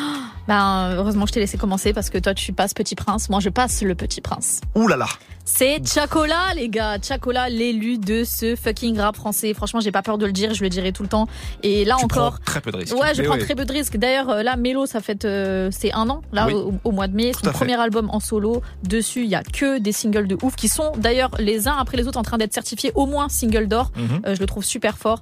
Ben, 0.47 0.91
heureusement 0.95 1.25
je 1.25 1.33
t'ai 1.33 1.39
laissé 1.39 1.57
commencer 1.57 1.93
parce 1.93 2.09
que 2.09 2.17
toi 2.17 2.33
tu 2.33 2.51
passes 2.53 2.73
Petit 2.73 2.95
Prince, 2.95 3.29
moi 3.29 3.39
je 3.39 3.49
passe 3.49 3.81
le 3.81 3.95
Petit 3.95 4.21
Prince. 4.21 4.61
Ouh 4.75 4.87
là 4.87 4.97
là. 4.97 5.05
C'est 5.43 5.81
Chacola, 5.85 6.53
les 6.55 6.69
gars. 6.69 6.97
Chacola, 7.01 7.49
l'élu 7.49 7.97
de 7.97 8.23
ce 8.23 8.55
fucking 8.55 8.99
rap 8.99 9.15
français. 9.15 9.53
Franchement, 9.55 9.79
j'ai 9.79 9.91
pas 9.91 10.03
peur 10.03 10.17
de 10.19 10.25
le 10.27 10.31
dire, 10.31 10.53
je 10.53 10.61
le 10.63 10.69
dirai 10.69 10.93
tout 10.93 11.01
le 11.01 11.09
temps. 11.09 11.27
Et 11.63 11.83
là 11.83 11.95
Tu 11.97 12.05
encore. 12.05 12.33
prends 12.33 12.45
très 12.45 12.61
peu 12.61 12.71
de 12.71 12.77
risques. 12.77 12.95
Ouais, 12.95 13.13
je 13.15 13.21
Mais 13.21 13.27
prends 13.27 13.35
ouais. 13.37 13.43
très 13.43 13.55
peu 13.55 13.65
de 13.65 13.73
risques. 13.73 13.97
D'ailleurs, 13.97 14.29
euh, 14.29 14.43
là, 14.43 14.55
Mélo, 14.55 14.85
ça 14.85 15.01
fait 15.01 15.25
euh, 15.25 15.69
c'est 15.71 15.91
un 15.93 16.09
an, 16.09 16.21
là, 16.31 16.45
Oui. 16.47 16.53
au, 16.53 16.73
au 16.83 16.91
mois 16.91 17.07
de 17.07 17.15
mai. 17.15 17.31
Tout 17.31 17.39
Son 17.39 17.45
fait. 17.47 17.57
premier 17.57 17.73
album 17.79 18.09
en 18.11 18.19
solo. 18.19 18.61
Dessus, 18.83 19.23
il 19.23 19.29
y 19.31 19.35
a 19.35 19.41
que 19.43 19.79
des 19.79 19.91
singles 19.91 20.27
de 20.27 20.37
ouf 20.43 20.55
qui 20.55 20.69
sont 20.69 20.91
d'ailleurs 20.95 21.31
les 21.39 21.67
uns 21.67 21.75
après 21.77 21.97
les 21.97 22.07
autres 22.07 22.19
en 22.19 22.23
train 22.23 22.37
d'être 22.37 22.53
certifiés 22.53 22.91
au 22.95 23.07
moins 23.07 23.27
single 23.27 23.67
d'or. 23.67 23.91
Mhm. 23.97 24.21
Euh, 24.27 24.35
je 24.35 24.39
le 24.39 24.45
trouve 24.45 24.63
super 24.63 24.97
fort. 24.99 25.21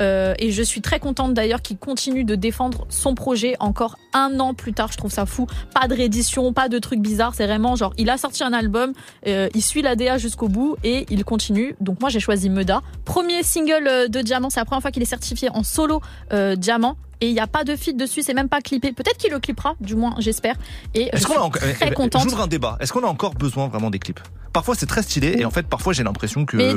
Euh, 0.00 0.34
et 0.38 0.50
je 0.50 0.62
suis 0.62 0.80
très 0.82 0.98
contente 0.98 1.32
d'ailleurs 1.32 1.62
qu'il 1.62 1.78
continue 1.78 2.24
de 2.24 2.34
défendre 2.34 2.86
son 2.88 3.14
projet 3.14 3.54
encore 3.60 3.96
un 4.14 4.40
an 4.40 4.52
plus 4.60 4.72
tard. 4.72 4.92
Je 4.92 4.98
trouve 4.98 5.10
ça 5.10 5.26
fou. 5.26 5.46
Pas 5.74 5.88
de 5.88 5.94
réédition, 5.94 6.52
pas 6.52 6.68
de 6.68 6.78
trucs 6.78 7.00
bizarres. 7.00 7.34
C'est 7.34 7.46
vraiment 7.46 7.74
genre, 7.76 7.92
il 7.98 8.10
a 8.10 8.18
sorti 8.18 8.44
un 8.44 8.52
album, 8.52 8.92
euh, 9.26 9.48
il 9.54 9.62
suit 9.62 9.82
la 9.82 9.96
DA 9.96 10.18
jusqu'au 10.18 10.48
bout 10.48 10.76
et 10.84 11.06
il 11.10 11.24
continue. 11.24 11.74
Donc 11.80 12.00
moi 12.00 12.10
j'ai 12.10 12.20
choisi 12.20 12.50
Meda. 12.50 12.82
Premier 13.04 13.42
single 13.42 13.88
euh, 13.88 14.08
de 14.08 14.20
Diamant, 14.20 14.50
c'est 14.50 14.60
la 14.60 14.66
première 14.66 14.82
fois 14.82 14.90
qu'il 14.90 15.02
est 15.02 15.06
certifié 15.06 15.48
en 15.52 15.62
solo 15.62 16.00
euh, 16.32 16.56
Diamant. 16.56 16.96
Et 17.20 17.28
il 17.28 17.32
n'y 17.34 17.40
a 17.40 17.46
pas 17.46 17.64
de 17.64 17.76
feat 17.76 17.96
dessus, 17.96 18.22
c'est 18.22 18.34
même 18.34 18.48
pas 18.48 18.60
clippé. 18.60 18.92
Peut-être 18.92 19.18
qu'il 19.18 19.30
le 19.30 19.38
clippera, 19.40 19.74
du 19.80 19.94
moins 19.94 20.14
j'espère. 20.18 20.56
Et 20.94 21.10
je 21.12 21.24
qu'on 21.26 21.32
suis 21.52 21.60
a 21.64 21.68
eh, 21.70 21.74
très 21.74 21.88
eh, 21.88 21.94
contente. 21.94 22.22
J'ouvre 22.22 22.40
un 22.42 22.46
débat. 22.46 22.76
Est-ce 22.80 22.92
qu'on 22.92 23.04
a 23.04 23.08
encore 23.08 23.34
besoin 23.34 23.68
vraiment 23.68 23.90
des 23.90 23.98
clips? 23.98 24.20
Parfois 24.52 24.74
c'est 24.74 24.86
très 24.86 25.02
stylé 25.04 25.36
et 25.38 25.44
en 25.44 25.50
fait 25.52 25.68
parfois 25.68 25.92
j'ai 25.92 26.02
l'impression 26.02 26.44
que 26.44 26.56
Mais 26.56 26.72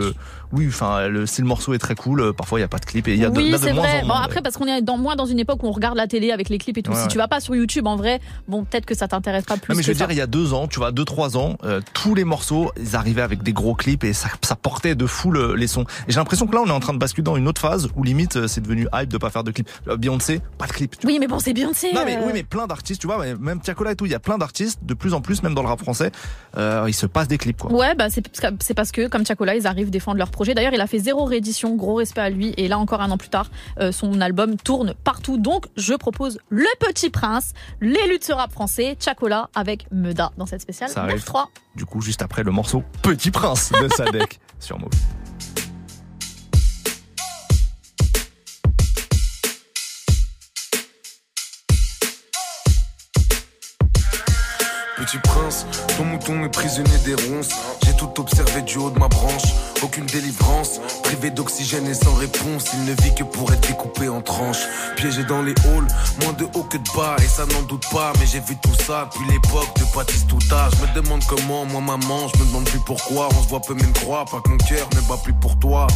oui, 0.51 0.67
enfin 0.67 1.07
le 1.07 1.25
si 1.25 1.41
le 1.41 1.47
morceau 1.47 1.73
est 1.73 1.79
très 1.79 1.95
cool, 1.95 2.21
euh, 2.21 2.31
parfois 2.31 2.59
il 2.59 2.61
y 2.61 2.65
a 2.65 2.67
pas 2.67 2.77
de 2.77 2.85
clip 2.85 3.07
et 3.07 3.13
il 3.13 3.19
y 3.19 3.25
a 3.25 3.31
de, 3.31 3.35
oui, 3.37 3.49
de 3.51 3.57
c'est 3.57 3.73
moins 3.73 3.81
vrai. 3.87 4.01
en 4.03 4.07
Bon, 4.09 4.13
après, 4.13 4.43
parce 4.43 4.57
qu'on 4.57 4.67
est 4.67 4.83
dans, 4.83 4.97
moins 4.97 5.15
dans 5.15 5.25
une 5.25 5.39
époque 5.39 5.63
où 5.63 5.67
on 5.67 5.71
regarde 5.71 5.97
la 5.97 6.05
télé 6.05 6.31
avec 6.31 6.49
les 6.49 6.59
clips 6.59 6.77
et 6.77 6.83
tout. 6.83 6.91
Ouais, 6.91 6.97
si 6.97 7.03
ouais. 7.03 7.07
tu 7.07 7.17
vas 7.17 7.27
pas 7.27 7.39
sur 7.39 7.55
YouTube, 7.55 7.87
en 7.87 7.95
vrai, 7.95 8.21
bon, 8.47 8.63
peut-être 8.63 8.85
que 8.85 8.93
ça 8.93 9.07
t'intéresse 9.07 9.45
pas 9.45 9.57
plus. 9.57 9.71
Non, 9.73 9.77
mais 9.77 9.81
je 9.81 9.87
veux 9.87 9.93
ça. 9.97 10.05
dire, 10.05 10.11
il 10.15 10.19
y 10.19 10.21
a 10.21 10.27
deux 10.27 10.53
ans, 10.53 10.67
tu 10.67 10.77
vois, 10.77 10.91
deux, 10.91 11.03
trois 11.05 11.35
ans, 11.35 11.57
euh, 11.63 11.81
tous 11.95 12.13
les 12.13 12.25
morceaux, 12.25 12.71
ils 12.79 12.95
arrivaient 12.95 13.23
avec 13.23 13.41
des 13.41 13.53
gros 13.53 13.73
clips 13.73 14.03
et 14.03 14.13
ça, 14.13 14.27
ça 14.43 14.55
portait 14.55 14.93
de 14.93 15.07
fou 15.07 15.31
le- 15.31 15.55
les 15.55 15.65
sons. 15.65 15.85
Et 16.07 16.11
j'ai 16.11 16.17
l'impression 16.17 16.45
que 16.45 16.53
là, 16.53 16.61
on 16.63 16.67
est 16.67 16.71
en 16.71 16.79
train 16.79 16.93
de 16.93 16.99
basculer 16.99 17.23
dans 17.23 17.37
une 17.37 17.47
autre 17.47 17.59
phase 17.61 17.87
où 17.95 18.03
limite, 18.03 18.35
euh, 18.35 18.47
c'est 18.47 18.61
devenu 18.61 18.87
hype 18.93 19.09
de 19.09 19.17
pas 19.17 19.31
faire 19.31 19.43
de 19.43 19.49
clips. 19.49 19.69
Euh, 19.87 19.97
Beyoncé, 20.39 20.57
pas 20.57 20.67
de 20.67 20.71
clip. 20.73 20.95
Oui, 21.03 21.17
mais 21.19 21.27
bon, 21.27 21.39
c'est 21.39 21.53
Beyoncé. 21.53 21.91
Non 21.93 22.03
mais 22.05 22.17
euh, 22.17 22.21
oui 22.25 22.31
mais 22.33 22.43
plein 22.43 22.67
d'artistes 22.67 23.01
tu 23.01 23.07
vois 23.07 23.23
même 23.35 23.59
Tiakola 23.61 23.91
et 23.91 23.95
tout 23.95 24.05
il 24.05 24.11
y 24.11 24.15
a 24.15 24.19
plein 24.19 24.37
d'artistes 24.37 24.79
de 24.83 24.93
plus 24.93 25.13
en 25.13 25.21
plus 25.21 25.43
même 25.43 25.53
dans 25.53 25.61
le 25.61 25.67
rap 25.67 25.79
français 25.79 26.11
euh, 26.57 26.85
ils 26.87 26.93
se 26.93 27.05
passent 27.05 27.27
des 27.27 27.37
clips 27.37 27.57
quoi. 27.57 27.71
Ouais, 27.71 27.95
bah 27.95 28.07
c'est 28.09 28.73
parce 28.73 28.91
que- 28.91 29.07
comme 29.07 29.25
Chacola, 29.25 29.55
ils 29.55 29.67
arrivent 29.67 29.89
défendre 29.89 30.17
leur 30.17 30.31
projet. 30.31 30.53
D'ailleurs, 30.53 30.73
il 30.73 30.81
a 30.81 30.87
fait 30.87 30.99
zéro 30.99 31.25
réédition, 31.25 31.75
gros 31.75 31.95
respect 31.95 32.21
à 32.21 32.29
lui. 32.29 32.53
Et 32.57 32.67
là 32.67 32.77
encore 32.79 33.01
un 33.01 33.11
an 33.11 33.17
plus 33.17 33.29
tard, 33.29 33.49
euh, 33.79 33.91
son 33.91 34.21
album 34.21 34.57
tourne 34.57 34.93
partout. 35.03 35.37
Donc, 35.37 35.65
je 35.77 35.93
propose 35.93 36.39
Le 36.49 36.65
Petit 36.79 37.09
Prince, 37.09 37.53
de 37.81 38.23
ce 38.23 38.31
rap 38.33 38.51
français, 38.51 38.95
Chacola 38.99 39.49
avec 39.55 39.87
Meda 39.91 40.31
dans 40.37 40.45
cette 40.45 40.61
spéciale 40.61 40.89
Ça 40.89 41.03
arrive 41.03 41.23
9-3. 41.23 41.45
Du 41.75 41.85
coup 41.85 42.01
juste 42.01 42.21
après 42.21 42.43
le 42.43 42.51
morceau 42.51 42.83
Petit 43.01 43.31
Prince 43.31 43.71
de 43.71 43.87
Sadek 43.89 44.39
sur 44.59 44.79
Move. 44.79 44.89
Petit 55.03 55.17
prince, 55.17 55.65
ton 55.97 56.05
mouton 56.05 56.45
est 56.45 56.49
prisonnier 56.49 56.97
des 57.03 57.15
ronces. 57.15 57.49
J'ai 57.85 57.93
tout 57.93 58.09
observé 58.21 58.61
du 58.61 58.77
haut 58.77 58.89
de 58.89 58.97
ma 58.97 59.09
branche. 59.09 59.43
Aucune 59.81 60.05
délivrance, 60.05 60.79
privé 61.03 61.29
d'oxygène 61.29 61.85
et 61.87 61.93
sans 61.93 62.13
réponse. 62.13 62.67
Il 62.73 62.85
ne 62.85 62.93
vit 63.01 63.13
que 63.13 63.25
pour 63.25 63.51
être 63.51 63.67
découpé 63.67 64.07
en 64.07 64.21
tranches. 64.21 64.63
Piégé 64.95 65.25
dans 65.25 65.41
les 65.41 65.55
halls, 65.65 65.87
moins 66.21 66.31
de 66.31 66.45
haut 66.53 66.63
que 66.63 66.77
de 66.77 66.89
bas, 66.95 67.17
et 67.21 67.27
ça 67.27 67.45
n'en 67.47 67.63
doute 67.63 67.83
pas. 67.91 68.13
Mais 68.17 68.25
j'ai 68.25 68.39
vu 68.39 68.55
tout 68.55 68.73
ça 68.87 69.09
depuis 69.11 69.29
l'époque 69.29 69.75
de 69.75 69.83
Baptiste 69.93 70.29
Touta. 70.29 70.69
Je 70.71 70.87
me 70.87 70.95
demande 70.95 71.21
comment, 71.27 71.65
moi 71.65 71.81
maman, 71.81 72.29
je 72.33 72.39
me 72.39 72.45
demande 72.45 72.63
plus 72.63 72.79
pourquoi. 72.79 73.27
On 73.37 73.43
se 73.43 73.49
voit 73.49 73.59
peu 73.59 73.73
même 73.73 73.91
croire, 73.91 74.23
pas 74.23 74.39
que 74.39 74.51
mon 74.51 74.57
cœur 74.57 74.87
ne 74.95 75.01
bat 75.01 75.17
plus 75.21 75.33
pour 75.33 75.59
toi. 75.59 75.87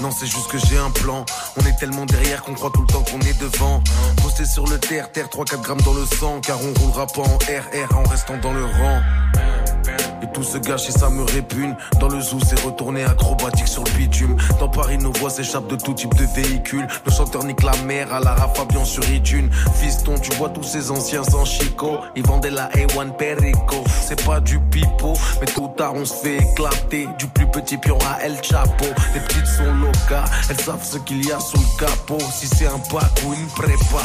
Non, 0.00 0.10
c'est 0.10 0.26
juste 0.26 0.48
que 0.48 0.58
j'ai 0.58 0.76
un 0.76 0.90
plan. 0.90 1.24
On 1.56 1.66
est 1.66 1.76
tellement 1.78 2.06
derrière 2.06 2.42
qu'on 2.42 2.54
croit 2.54 2.70
tout 2.72 2.82
le 2.82 2.86
temps 2.86 3.02
qu'on 3.02 3.20
est 3.20 3.38
devant. 3.40 3.82
Posté 4.22 4.44
sur 4.44 4.66
le 4.66 4.78
terre, 4.78 5.10
terre, 5.10 5.28
3-4 5.28 5.62
grammes 5.62 5.80
dans 5.82 5.94
le 5.94 6.04
sang. 6.04 6.40
Car 6.40 6.58
on 6.60 6.78
roulera 6.80 7.06
pas 7.06 7.22
en 7.22 7.38
RR 7.38 7.96
en 7.96 8.02
restant 8.04 8.36
dans 8.38 8.52
le 8.52 8.64
rang. 8.64 9.00
Tout 10.36 10.42
se 10.42 10.58
gâche 10.58 10.90
et 10.90 10.92
ça 10.92 11.08
me 11.08 11.24
répugne. 11.24 11.74
Dans 11.98 12.08
le 12.08 12.20
zoo, 12.20 12.38
c'est 12.46 12.60
retourné 12.60 13.02
acrobatique 13.04 13.68
sur 13.68 13.82
le 13.84 13.90
bitume. 13.92 14.36
Dans 14.60 14.68
Paris, 14.68 14.98
nos 14.98 15.10
voix 15.12 15.30
s'échappent 15.30 15.68
de 15.68 15.76
tout 15.76 15.94
type 15.94 16.14
de 16.14 16.26
véhicule. 16.26 16.86
Le 17.06 17.10
chanteur 17.10 17.42
nique 17.44 17.62
la 17.62 17.74
mer 17.86 18.12
à 18.12 18.20
la 18.20 18.36
Fabian 18.54 18.84
sur 18.84 19.02
iTunes. 19.10 19.48
Fiston, 19.80 20.18
tu 20.18 20.30
vois 20.36 20.50
tous 20.50 20.62
ces 20.62 20.90
anciens 20.90 21.24
sans 21.24 21.46
chico. 21.46 22.00
Ils 22.16 22.26
vendaient 22.26 22.50
la 22.50 22.68
A1 22.68 23.16
Perico. 23.16 23.82
C'est 24.06 24.22
pas 24.26 24.40
du 24.40 24.60
pipeau, 24.60 25.14
mais 25.40 25.46
tôt 25.46 25.62
ou 25.62 25.68
tard 25.68 25.94
on 25.94 26.04
se 26.04 26.12
fait 26.12 26.36
éclater. 26.36 27.08
Du 27.18 27.28
plus 27.28 27.46
petit 27.46 27.78
pion 27.78 27.96
à 28.06 28.22
El 28.22 28.36
Chapo. 28.42 28.84
Les 29.14 29.20
petites 29.20 29.46
sont 29.46 29.72
locas, 29.72 30.26
elles 30.50 30.60
savent 30.60 30.84
ce 30.84 30.98
qu'il 30.98 31.24
y 31.26 31.32
a 31.32 31.40
sous 31.40 31.56
le 31.56 31.86
capot. 31.86 32.18
Si 32.30 32.46
c'est 32.46 32.66
un 32.66 32.78
pack 32.90 33.22
ou 33.24 33.32
une 33.32 33.46
prépa, 33.48 34.02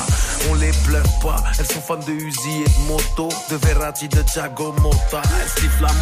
on 0.49 0.53
les 0.55 0.71
bluffe 0.85 1.19
pas. 1.21 1.43
Elles 1.59 1.65
sont 1.65 1.81
fans 1.81 1.97
de 1.97 2.13
Uzi 2.13 2.61
et 2.65 2.69
de 2.69 2.87
moto, 2.87 3.27
de 3.49 3.57
Verratti, 3.57 4.07
de 4.07 4.21
Thiago 4.21 4.73
Motta. 4.81 5.21
Elles 5.41 5.61
sifflent 5.61 5.83
la 5.83 5.93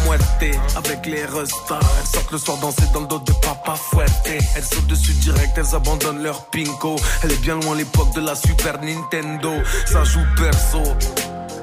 avec 0.76 1.06
les 1.06 1.24
restas. 1.24 1.80
Elles 2.00 2.06
sortent 2.06 2.32
le 2.32 2.38
soir 2.38 2.58
danser 2.58 2.84
dans 2.92 3.00
le 3.00 3.06
dos 3.06 3.18
de 3.18 3.32
Papa 3.32 3.74
Fuerte. 3.74 4.12
Elles 4.24 4.64
sautent 4.64 4.86
dessus 4.86 5.12
direct, 5.14 5.56
elles 5.56 5.74
abandonnent 5.74 6.22
leur 6.22 6.44
pinko. 6.46 6.96
Elle 7.22 7.32
est 7.32 7.42
bien 7.42 7.60
loin 7.60 7.76
l'époque 7.76 8.14
de 8.14 8.20
la 8.20 8.34
Super 8.34 8.80
Nintendo. 8.80 9.52
Ça 9.86 10.04
joue 10.04 10.24
perso. 10.36 10.82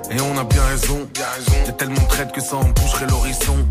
Et 0.10 0.22
on 0.22 0.38
a 0.38 0.44
bien 0.44 0.64
raison. 0.66 1.08
T'es 1.66 1.74
tellement 1.74 2.06
traite 2.08 2.32
que 2.32 2.42
ça 2.42 2.56
en 2.56 2.70
boucherait 2.70 3.08
l'horizon. 3.08 3.68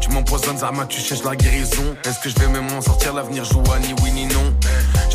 Tu 0.00 0.10
m'empoisonnes, 0.10 0.58
Zama, 0.58 0.86
tu 0.86 1.00
cherches 1.00 1.24
la 1.24 1.36
guérison. 1.36 1.96
Est-ce 2.04 2.20
que 2.20 2.28
je 2.28 2.34
vais 2.36 2.48
même 2.48 2.70
m'en 2.70 2.80
sortir? 2.80 3.14
L'avenir 3.14 3.44
joue 3.44 3.62
ni 3.80 3.94
oui 4.02 4.12
ni 4.12 4.26
non. 4.26 4.54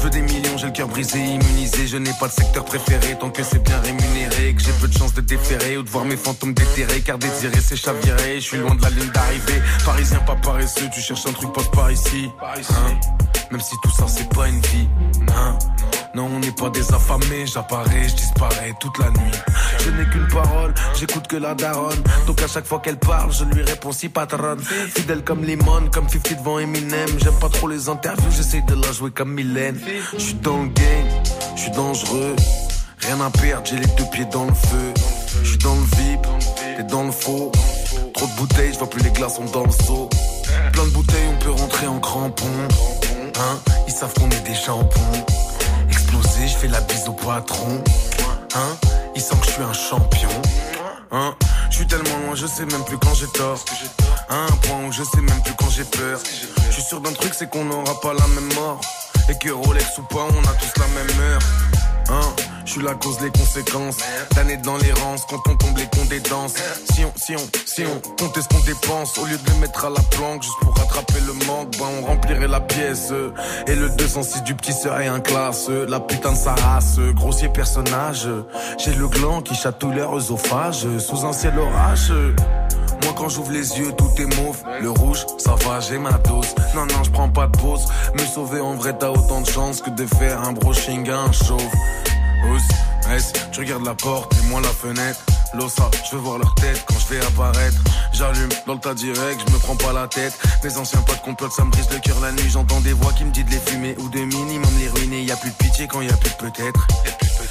Je 0.06 0.10
veux 0.12 0.22
des 0.22 0.34
millions, 0.34 0.56
j'ai 0.56 0.68
le 0.68 0.72
cœur 0.72 0.88
brisé, 0.88 1.18
immunisé. 1.18 1.88
Je 1.88 1.98
n'ai 1.98 2.12
pas 2.20 2.28
de 2.28 2.34
secteur 2.34 2.64
préféré 2.64 3.18
tant 3.20 3.32
que 3.32 3.42
c'est 3.42 3.58
bien 3.64 3.80
rémunéré. 3.80 4.54
Que 4.54 4.62
j'ai 4.62 4.72
peu 4.80 4.88
de 4.88 4.94
chance 4.94 5.16
de 5.16 5.22
déférer 5.22 5.78
ou 5.78 5.82
de 5.82 5.90
voir 5.90 6.06
mes 6.06 6.16
fantômes 6.16 6.54
déterrés. 6.54 7.02
Car 7.02 7.18
désirer, 7.18 7.60
c'est 7.60 7.76
chavirer. 7.76 8.36
Je 8.36 8.46
suis 8.46 8.58
loin 8.58 8.76
de 8.76 8.84
la 8.84 8.92
ligne 8.92 9.10
d'arrivée. 9.10 9.60
Parisien, 9.84 10.20
pas 10.20 10.36
paresseux, 10.36 10.88
tu 10.94 11.02
cherches 11.02 11.26
un 11.26 11.34
truc, 11.34 11.52
passe 11.54 11.72
par 11.72 11.92
ici. 11.92 12.30
Hein? 12.40 13.00
Même 13.50 13.62
si 13.62 13.76
tout 13.82 13.90
ça, 13.90 14.06
c'est 14.08 14.30
pas 14.30 14.48
une 14.48 14.62
vie. 14.62 14.88
Hein? 15.36 15.58
Non, 16.16 16.30
on 16.34 16.40
n'est 16.40 16.52
pas 16.52 16.70
des 16.70 16.94
affamés, 16.94 17.46
j'apparais, 17.46 18.08
je 18.08 18.16
disparais 18.16 18.74
toute 18.80 18.98
la 19.00 19.10
nuit. 19.10 19.38
Je 19.80 19.90
n'ai 19.90 20.10
qu'une 20.10 20.28
parole, 20.30 20.74
j'écoute 20.98 21.28
que 21.28 21.36
la 21.36 21.54
daronne. 21.56 22.02
Donc 22.26 22.42
à 22.42 22.48
chaque 22.48 22.66
fois 22.66 22.80
qu'elle 22.80 22.98
parle, 22.98 23.34
je 23.34 23.44
lui 23.44 23.62
réponds 23.62 23.92
si 23.92 24.08
patronne. 24.08 24.60
Fidèle 24.62 25.26
comme 25.26 25.44
Limon, 25.44 25.90
comme 25.92 26.08
50 26.08 26.40
devant 26.40 26.60
Eminem. 26.60 27.10
J'aime 27.18 27.38
pas 27.42 27.50
trop 27.50 27.68
les 27.68 27.90
interviews, 27.90 28.32
j'essaye 28.32 28.64
de 28.64 28.76
la 28.76 28.94
jouer 28.94 29.12
comme 29.12 29.34
Mylène. 29.34 29.78
Je 30.14 30.24
suis 30.24 30.34
dans 30.36 30.64
le 30.64 30.70
game, 30.70 31.08
je 31.58 31.62
suis 31.64 31.72
dangereux. 31.72 32.36
Rien 33.02 33.20
à 33.20 33.30
perdre, 33.30 33.66
j'ai 33.66 33.76
les 33.76 33.94
deux 33.98 34.10
pieds 34.14 34.26
dans 34.32 34.46
le 34.46 34.54
feu. 34.54 34.94
Je 35.44 35.50
suis 35.50 35.58
dans 35.58 35.76
le 35.76 35.82
VIP, 35.98 36.28
t'es 36.78 36.84
dans 36.84 37.04
le 37.04 37.12
faux. 37.12 37.52
Trop 38.14 38.28
de 38.28 38.36
bouteilles, 38.38 38.72
je 38.72 38.80
vois 38.80 38.90
plus 38.90 39.04
les 39.04 39.12
glaçons 39.12 39.46
dans 39.52 39.66
le 39.66 39.72
seau. 39.72 40.10
Plein 40.72 40.86
de 40.86 40.92
bouteilles, 40.92 41.28
on 41.34 41.44
peut 41.44 41.52
rentrer 41.52 41.88
en 41.88 42.00
crampon. 42.00 42.46
Hein, 43.38 43.60
ils 43.86 43.94
savent 43.94 44.14
qu'on 44.14 44.30
est 44.30 44.48
des 44.48 44.56
chambons. 44.56 45.26
Je 46.24 46.58
fais 46.58 46.68
la 46.68 46.82
bise 46.82 47.08
au 47.08 47.14
patron. 47.14 47.84
Hein, 48.56 48.78
ils 49.16 49.22
sentent 49.22 49.42
que 49.42 49.48
je 49.48 49.52
suis 49.52 49.64
un 49.64 49.74
champion. 49.74 50.30
Hein, 51.12 51.36
je 51.70 51.78
suis 51.78 51.88
tellement 51.88 52.18
loin, 52.26 52.36
je 52.36 52.46
sais 52.46 52.66
même 52.66 52.84
plus 52.86 52.98
quand 52.98 53.14
j'ai 53.14 53.28
tort. 53.28 53.64
À 54.30 54.36
un 54.36 54.52
point 54.64 54.86
où 54.88 54.92
je 54.92 55.04
sais 55.04 55.22
même 55.22 55.42
plus 55.44 55.54
quand 55.58 55.70
j'ai 55.70 55.84
peur. 55.84 56.20
Je 56.68 56.74
suis 56.74 56.84
sûr 56.84 57.02
d'un 57.02 57.14
truc, 57.14 57.34
c'est 57.34 57.50
qu'on 57.50 57.66
n'aura 57.66 58.00
pas 58.00 58.14
la 58.14 58.28
même 58.28 58.54
mort. 58.54 58.80
Et 59.30 59.38
que 59.38 59.50
Rolex 59.52 59.98
ou 59.98 60.04
pas, 60.04 60.28
on 60.30 60.50
a 60.50 60.54
tous 60.54 60.80
la 60.80 60.88
même 60.88 61.20
heure. 61.20 61.42
Hein, 62.10 62.22
je 62.66 62.72
suis 62.72 62.82
la 62.82 62.94
cause 62.94 63.18
des 63.20 63.32
conséquences. 63.32 63.98
D'années 64.36 64.58
dans 64.58 64.78
l'errance, 64.78 65.26
quand 65.30 65.42
on 65.50 65.56
tombe 65.56 65.78
les 65.78 65.88
cons. 65.88 66.06
Si 66.94 67.04
on, 67.04 67.12
si 67.16 67.36
on, 67.36 67.50
si 67.66 67.84
on 67.84 68.42
ce 68.42 68.48
qu'on 68.48 68.64
dépense, 68.64 69.18
au 69.18 69.26
lieu 69.26 69.38
de 69.38 69.52
le 69.52 69.60
mettre 69.60 69.86
à 69.86 69.90
la 69.90 70.02
planque, 70.12 70.44
juste 70.44 70.58
pour 70.62 70.76
rattraper 70.76 71.20
le 71.26 71.34
manque, 71.46 71.72
ben 71.78 71.86
on 72.02 72.06
remplirait 72.06 72.48
la 72.48 72.62
pièce. 72.62 73.12
Et 73.68 73.76
le 73.76 73.90
206 73.90 74.44
du 74.44 74.56
petit 74.56 74.74
serait 74.74 75.08
un 75.08 75.20
classe. 75.20 75.70
La 75.70 76.00
putain 76.00 76.34
de 76.34 76.38
sa 76.38 76.54
race, 76.56 77.00
grossier 77.16 77.50
personnage. 77.50 78.28
J'ai 78.78 78.94
le 78.94 79.08
gland 79.08 79.42
qui 79.42 79.56
chatouille 79.56 79.96
leur 79.96 80.20
sous 80.22 81.26
un 81.26 81.34
ciel 81.34 81.58
orage. 81.58 82.12
Moi 83.06 83.14
quand 83.16 83.30
j'ouvre 83.30 83.52
les 83.52 83.78
yeux 83.78 83.92
tout 83.94 84.10
est 84.18 84.36
mauve 84.36 84.64
Le 84.82 84.90
rouge 84.90 85.26
ça 85.38 85.54
va 85.64 85.80
j'ai 85.80 86.00
ma 86.00 86.14
dose 86.14 86.56
Non 86.74 86.88
non 86.88 87.04
je 87.04 87.12
prends 87.12 87.30
pas 87.30 87.46
de 87.46 87.58
pause 87.58 87.86
Me 88.16 88.26
sauver 88.26 88.60
en 88.60 88.74
vrai 88.74 88.98
t'as 88.98 89.12
autant 89.12 89.42
de 89.42 89.48
chance 89.48 89.82
Que 89.82 89.92
de 89.92 90.08
faire 90.08 90.42
un 90.42 90.54
brushing 90.54 91.08
à 91.10 91.20
un 91.20 91.32
chauve 91.32 91.62
Ous, 92.52 93.12
S, 93.16 93.32
tu 93.52 93.60
regardes 93.60 93.86
la 93.86 93.94
porte 93.94 94.34
et 94.34 94.48
moi 94.50 94.60
la 94.60 94.70
fenêtre 94.70 95.20
Losa, 95.54 95.90
je 96.04 96.16
veux 96.16 96.22
voir 96.22 96.40
leur 96.40 96.54
tête 96.56 96.84
quand 96.86 96.96
je 97.00 97.14
vais 97.14 97.26
apparaître. 97.26 97.78
J'allume 98.12 98.50
dans 98.68 98.74
le 98.74 98.80
tas 98.80 98.94
direct, 98.94 99.42
je 99.48 99.54
me 99.54 99.60
prends 99.60 99.76
pas 99.76 99.94
la 99.94 100.08
tête. 100.08 100.38
Mes 100.64 100.76
anciens 100.78 101.02
potes 101.02 101.22
complotent, 101.22 101.54
ça 101.54 101.64
me 101.64 101.72
brise 101.72 101.88
le 101.92 102.00
cœur 102.00 102.20
la 102.22 102.34
nuit. 102.34 102.50
J'entends 102.50 102.82
des 102.82 102.92
voix 102.92 103.14
qui 103.14 103.24
me 103.24 103.32
disent 103.32 103.46
de 103.46 103.52
les 103.52 103.60
fumer 103.60 103.96
ou 104.00 104.10
de 104.10 104.20
minimum 104.20 104.72
les 104.80 104.90
ruiner. 104.90 105.22
Y 105.24 105.32
a 105.32 105.38
plus 105.38 105.52
de 105.52 105.56
pitié 105.56 105.88
quand 105.88 106.02
y 106.02 106.10
a 106.10 106.18
plus 106.18 106.32
de 106.32 106.36
peut-être. 106.36 106.88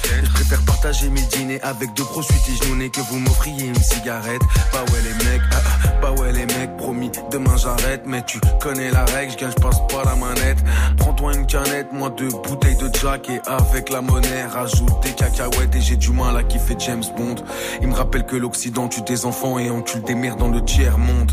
Je 0.03 0.31
préfère 0.31 0.61
partager 0.63 1.09
mes 1.09 1.21
dîners 1.21 1.61
avec 1.61 1.93
deux 1.93 2.03
gros 2.03 2.21
suites 2.21 2.63
genounés 2.63 2.89
que 2.89 3.01
vous 3.01 3.19
m'offriez 3.19 3.67
une 3.67 3.75
cigarette. 3.75 4.41
Bah 4.71 4.79
ouais 4.91 5.01
les 5.03 5.25
mecs, 5.25 5.41
ah, 5.51 5.57
ah, 5.65 5.87
bah 6.01 6.11
ouais 6.11 6.31
les 6.31 6.45
mecs, 6.45 6.77
promis, 6.77 7.11
demain 7.31 7.55
j'arrête. 7.57 8.03
Mais 8.05 8.23
tu 8.23 8.39
connais 8.61 8.91
la 8.91 9.05
règle, 9.05 9.33
je 9.33 9.37
gagne, 9.37 9.51
je 9.57 9.61
passe 9.61 9.79
pas 9.87 10.03
la 10.03 10.15
manette. 10.15 10.57
Prends-toi 10.97 11.35
une 11.35 11.45
canette, 11.45 11.91
moi 11.91 12.09
deux 12.09 12.29
bouteilles 12.29 12.77
de 12.77 12.89
Jack 13.01 13.29
et 13.29 13.39
avec 13.45 13.89
la 13.89 14.01
monnaie, 14.01 14.45
rajoute 14.45 15.01
des 15.03 15.11
cacahuètes 15.11 15.75
et 15.75 15.81
j'ai 15.81 15.97
du 15.97 16.11
mal 16.11 16.35
à 16.37 16.43
kiffer 16.43 16.75
James 16.79 17.03
Bond. 17.17 17.35
Il 17.81 17.87
me 17.87 17.95
rappelle 17.95 18.25
que 18.25 18.35
l'Occident 18.35 18.87
tue 18.87 19.01
des 19.01 19.25
enfants 19.25 19.59
et 19.59 19.69
encule 19.69 20.01
des 20.03 20.15
mères 20.15 20.35
dans 20.35 20.49
le 20.49 20.63
tiers 20.63 20.97
monde. 20.97 21.31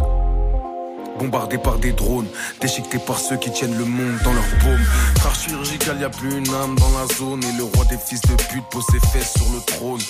Bombardé 1.19 1.59
par 1.59 1.79
des 1.79 1.93
drones, 1.93 2.27
déchiqueté 2.61 2.99
par 2.99 3.19
ceux 3.19 3.37
qui 3.37 3.51
tiennent 3.51 3.77
le 3.77 3.85
monde 3.85 4.19
dans 4.25 4.33
leur 4.33 4.45
paume. 4.61 4.81
Car 5.23 5.35
chirurgical, 5.35 6.01
y 6.01 6.05
a 6.05 6.11
plus 6.11 6.39
une 6.39 6.55
âme 6.55 6.75
dans 6.77 6.91
la 6.99 7.07
zone. 7.15 7.43
Et 7.45 7.57
le 7.57 7.65
roi 7.65 7.85
des 7.85 7.99
fils 7.99 8.21
de 8.23 8.35
pute 8.35 8.65
pose 8.71 8.85
ses 8.91 9.01
fesses 9.09 9.35
sur 9.35 9.47
le 9.53 9.61
trône. 9.61 10.01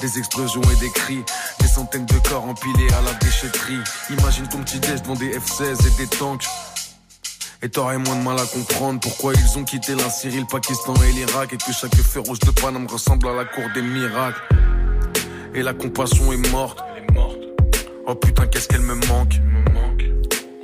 Des 0.00 0.18
explosions 0.18 0.62
et 0.62 0.80
des 0.80 0.90
cris, 0.90 1.22
des 1.60 1.66
centaines 1.66 2.06
de 2.06 2.28
corps 2.28 2.44
empilés 2.44 2.92
à 2.92 3.02
la 3.02 3.12
déchetterie. 3.14 3.78
Imagine 4.10 4.48
ton 4.48 4.58
petit 4.58 4.80
déj 4.80 5.02
devant 5.02 5.14
des 5.14 5.30
F-16 5.30 5.86
et 5.86 5.96
des 5.96 6.08
tanks. 6.08 6.46
Et 7.62 7.68
t'aurais 7.68 7.98
moins 7.98 8.16
de 8.16 8.22
mal 8.22 8.38
à 8.38 8.46
comprendre 8.46 8.98
pourquoi 8.98 9.32
ils 9.34 9.58
ont 9.58 9.64
quitté 9.64 9.94
la 9.94 10.10
Syrie, 10.10 10.40
le 10.40 10.46
Pakistan 10.46 10.94
et 11.08 11.12
l'Irak. 11.12 11.52
Et 11.52 11.56
que 11.56 11.72
chaque 11.72 11.94
feu 11.94 12.20
rouge 12.20 12.40
de 12.40 12.50
Paname 12.50 12.86
ressemble 12.86 13.28
à 13.28 13.34
la 13.34 13.44
cour 13.44 13.64
des 13.74 13.82
miracles. 13.82 14.42
Et 15.54 15.62
la 15.62 15.74
compassion 15.74 16.32
est 16.32 16.50
morte. 16.50 16.82
Oh 18.04 18.14
putain, 18.16 18.46
qu'est-ce 18.46 18.66
qu'elle 18.66 18.80
me 18.82 18.94
manque. 19.06 19.34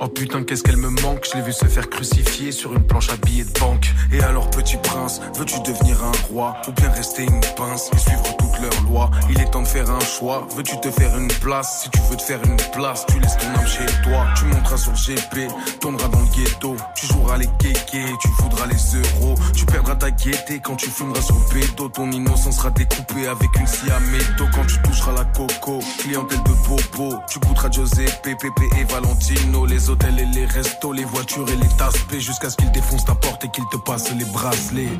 Oh 0.01 0.07
putain, 0.07 0.43
qu'est-ce 0.43 0.63
qu'elle 0.63 0.77
me 0.77 0.89
manque. 1.01 1.27
Je 1.29 1.37
l'ai 1.37 1.43
vu 1.43 1.51
se 1.51 1.65
faire 1.65 1.89
crucifier 1.89 2.53
sur 2.53 2.73
une 2.73 2.83
planche 2.83 3.09
à 3.09 3.17
billets 3.17 3.43
de 3.43 3.59
banque. 3.59 3.93
Et 4.13 4.21
alors, 4.21 4.49
petit 4.49 4.77
prince, 4.77 5.19
veux-tu 5.35 5.59
devenir 5.59 6.01
un 6.01 6.13
roi 6.31 6.55
ou 6.69 6.71
bien 6.71 6.89
rester 6.91 7.23
une 7.23 7.41
pince 7.57 7.89
et 7.93 7.97
suivre 7.97 8.23
toutes 8.37 8.61
leurs 8.61 8.81
lois? 8.83 9.11
Il 9.29 9.41
est 9.41 9.51
temps 9.51 9.61
de 9.61 9.67
faire 9.67 9.89
un 9.89 9.99
choix. 9.99 10.47
Veux-tu 10.55 10.79
te 10.79 10.89
faire 10.89 11.17
une 11.17 11.27
place? 11.27 11.83
Si 11.83 11.89
tu 11.89 11.99
veux 12.09 12.15
te 12.15 12.21
faire 12.21 12.39
une 12.45 12.55
place, 12.71 13.05
tu 13.07 13.19
laisses 13.19 13.35
ton 13.35 13.47
âme 13.47 13.67
chez 13.67 13.85
toi. 14.03 14.25
Tu 14.37 14.45
monteras 14.45 14.77
sur 14.77 14.93
GP, 14.93 15.51
tourneras 15.81 16.07
dans 16.07 16.21
le 16.21 16.27
ghetto. 16.27 16.77
Tu 16.95 17.07
joueras 17.07 17.37
les 17.37 17.49
kékés, 17.59 18.05
tu 18.21 18.29
voudras 18.39 18.67
les 18.67 18.97
euros. 18.97 19.35
Tu 19.53 19.65
perdras 19.65 19.95
ta 19.95 20.11
gaieté 20.11 20.61
quand 20.63 20.77
tu 20.77 20.89
fumeras 20.89 21.21
sur 21.21 21.35
le. 21.35 21.89
Ton 21.93 22.09
innocence 22.11 22.55
sera 22.55 22.69
découpée 22.69 23.27
avec 23.27 23.49
une 23.59 23.67
scie 23.67 23.91
à 23.91 23.99
métaux. 23.99 24.47
Quand 24.53 24.65
tu 24.65 24.81
toucheras 24.81 25.11
la 25.11 25.25
coco, 25.25 25.79
clientèle 25.99 26.41
de 26.43 26.53
bobo. 26.67 27.17
Tu 27.29 27.39
goûteras 27.39 27.69
Giuseppe, 27.69 28.21
Pepe 28.23 28.63
et 28.79 28.83
Valentino. 28.85 29.65
Les 29.65 29.88
hôtels 29.89 30.19
et 30.19 30.25
les 30.25 30.45
restos, 30.45 30.93
les 30.93 31.03
voitures 31.03 31.49
et 31.49 31.55
les 31.55 31.67
tasses 31.77 31.97
P 32.09 32.19
jusqu'à 32.19 32.49
ce 32.49 32.55
qu'ils 32.55 32.71
défoncent 32.71 33.05
ta 33.05 33.15
porte 33.15 33.43
et 33.45 33.49
qu'ils 33.49 33.67
te 33.71 33.77
passent 33.77 34.11
les 34.13 34.25
bracelets. 34.25 34.97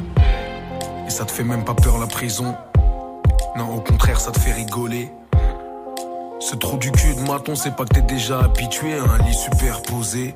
Et 1.07 1.10
ça 1.10 1.26
te 1.26 1.32
fait 1.32 1.44
même 1.44 1.64
pas 1.64 1.74
peur 1.74 1.98
la 1.98 2.07
prison. 2.07 2.56
Non, 3.57 3.76
au 3.76 3.82
contraire, 3.82 4.20
ça 4.20 4.32
te 4.32 4.40
fait 4.40 4.53
rigoler. 4.53 5.11
Ce 6.40 6.56
trou 6.56 6.78
du 6.78 6.91
cul 6.91 7.16
de 7.16 7.22
maton, 7.22 7.56
c'est 7.56 7.76
pas 7.76 7.86
que 7.86 7.94
t'es 7.94 8.02
déjà 8.02 8.40
habitué 8.40 8.98
à 8.98 9.03
un 9.03 9.18
lit 9.20 9.34
superposé. 9.34 10.36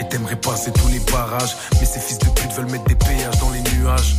Et 0.00 0.08
t'aimerais 0.08 0.36
passer 0.36 0.72
tous 0.72 0.88
les 0.88 1.00
barrages, 1.00 1.56
mais 1.78 1.86
ces 1.86 2.00
fils 2.00 2.18
de 2.18 2.28
pute 2.30 2.52
veulent 2.52 2.70
mettre 2.70 2.84
des 2.84 2.96
péages 2.96 3.38
dans 3.38 3.50
les 3.50 3.62
nuages. 3.78 4.16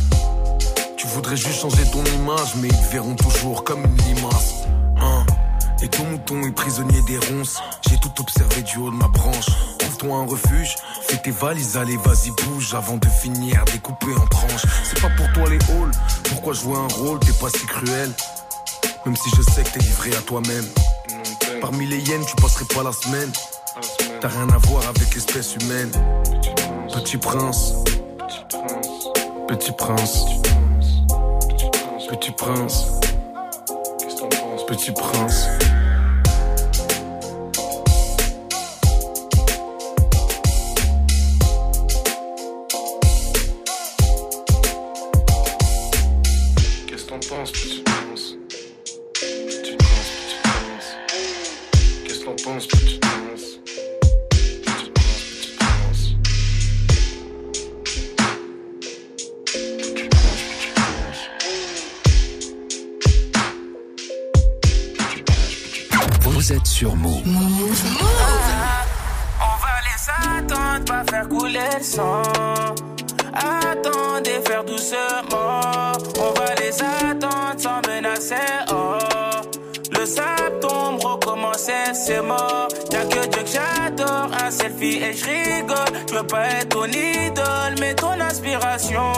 Tu 0.96 1.06
voudrais 1.08 1.36
juste 1.36 1.60
changer 1.60 1.84
ton 1.90 2.04
image, 2.04 2.54
mais 2.56 2.68
ils 2.68 2.90
verront 2.90 3.14
toujours 3.14 3.64
comme 3.64 3.84
une 3.84 4.14
limace. 4.14 4.66
Et 5.82 5.88
ton 5.88 6.04
mouton 6.04 6.42
est 6.42 6.52
prisonnier 6.52 7.00
des 7.02 7.18
ronces. 7.18 7.60
J'ai 7.88 7.98
tout 7.98 8.12
observé 8.18 8.62
du 8.62 8.78
haut 8.78 8.90
de 8.90 8.96
ma 8.96 9.08
branche. 9.08 9.46
Trouve-toi 9.78 10.16
un 10.16 10.26
refuge, 10.26 10.76
fais 11.02 11.18
tes 11.18 11.30
valises, 11.30 11.76
allez, 11.76 11.96
vas-y, 11.98 12.30
bouge 12.30 12.74
avant 12.74 12.96
de 12.96 13.08
finir 13.08 13.64
découpé 13.66 14.14
en 14.14 14.26
tranches. 14.26 14.64
C'est 14.84 15.00
pas 15.00 15.10
pour 15.10 15.30
toi 15.32 15.50
les 15.50 15.58
halls, 15.70 15.90
pourquoi 16.24 16.54
jouer 16.54 16.76
un 16.76 16.88
rôle, 16.94 17.18
t'es 17.20 17.32
pas 17.32 17.50
si 17.50 17.66
cruel. 17.66 18.10
Même 19.04 19.16
si 19.16 19.30
je 19.36 19.42
sais 19.42 19.62
que 19.62 19.70
t'es 19.70 19.80
livré 19.80 20.16
à 20.16 20.20
toi-même. 20.22 20.64
Parmi 21.60 21.86
les 21.86 21.98
hyènes, 21.98 22.24
tu 22.26 22.34
passerais 22.36 22.64
pas 22.74 22.82
la 22.82 22.92
semaine. 22.92 23.30
T'as 24.20 24.28
rien 24.28 24.48
à 24.48 24.58
voir 24.58 24.82
avec 24.88 25.14
l'espèce 25.14 25.54
humaine. 25.56 25.90
Petit 26.92 27.18
prince. 27.18 27.74
Petit 28.18 28.42
prince. 28.48 29.04
Petit 29.48 29.72
prince. 29.72 30.24
Petit 32.08 32.30
prince. 32.32 33.05
Qu'est-ce 34.68 35.75
sur 66.76 66.94
Move. 66.94 67.22
On 67.26 67.95
selfie 84.56 84.98
et 85.02 85.12
je 85.12 85.24
rigole. 85.24 85.92
Je 86.08 86.14
veux 86.14 86.26
pas 86.26 86.46
être 86.46 86.68
ton 86.70 86.86
idole, 86.86 87.74
mais 87.80 87.94
ton 87.94 88.20
inspiration. 88.20 89.12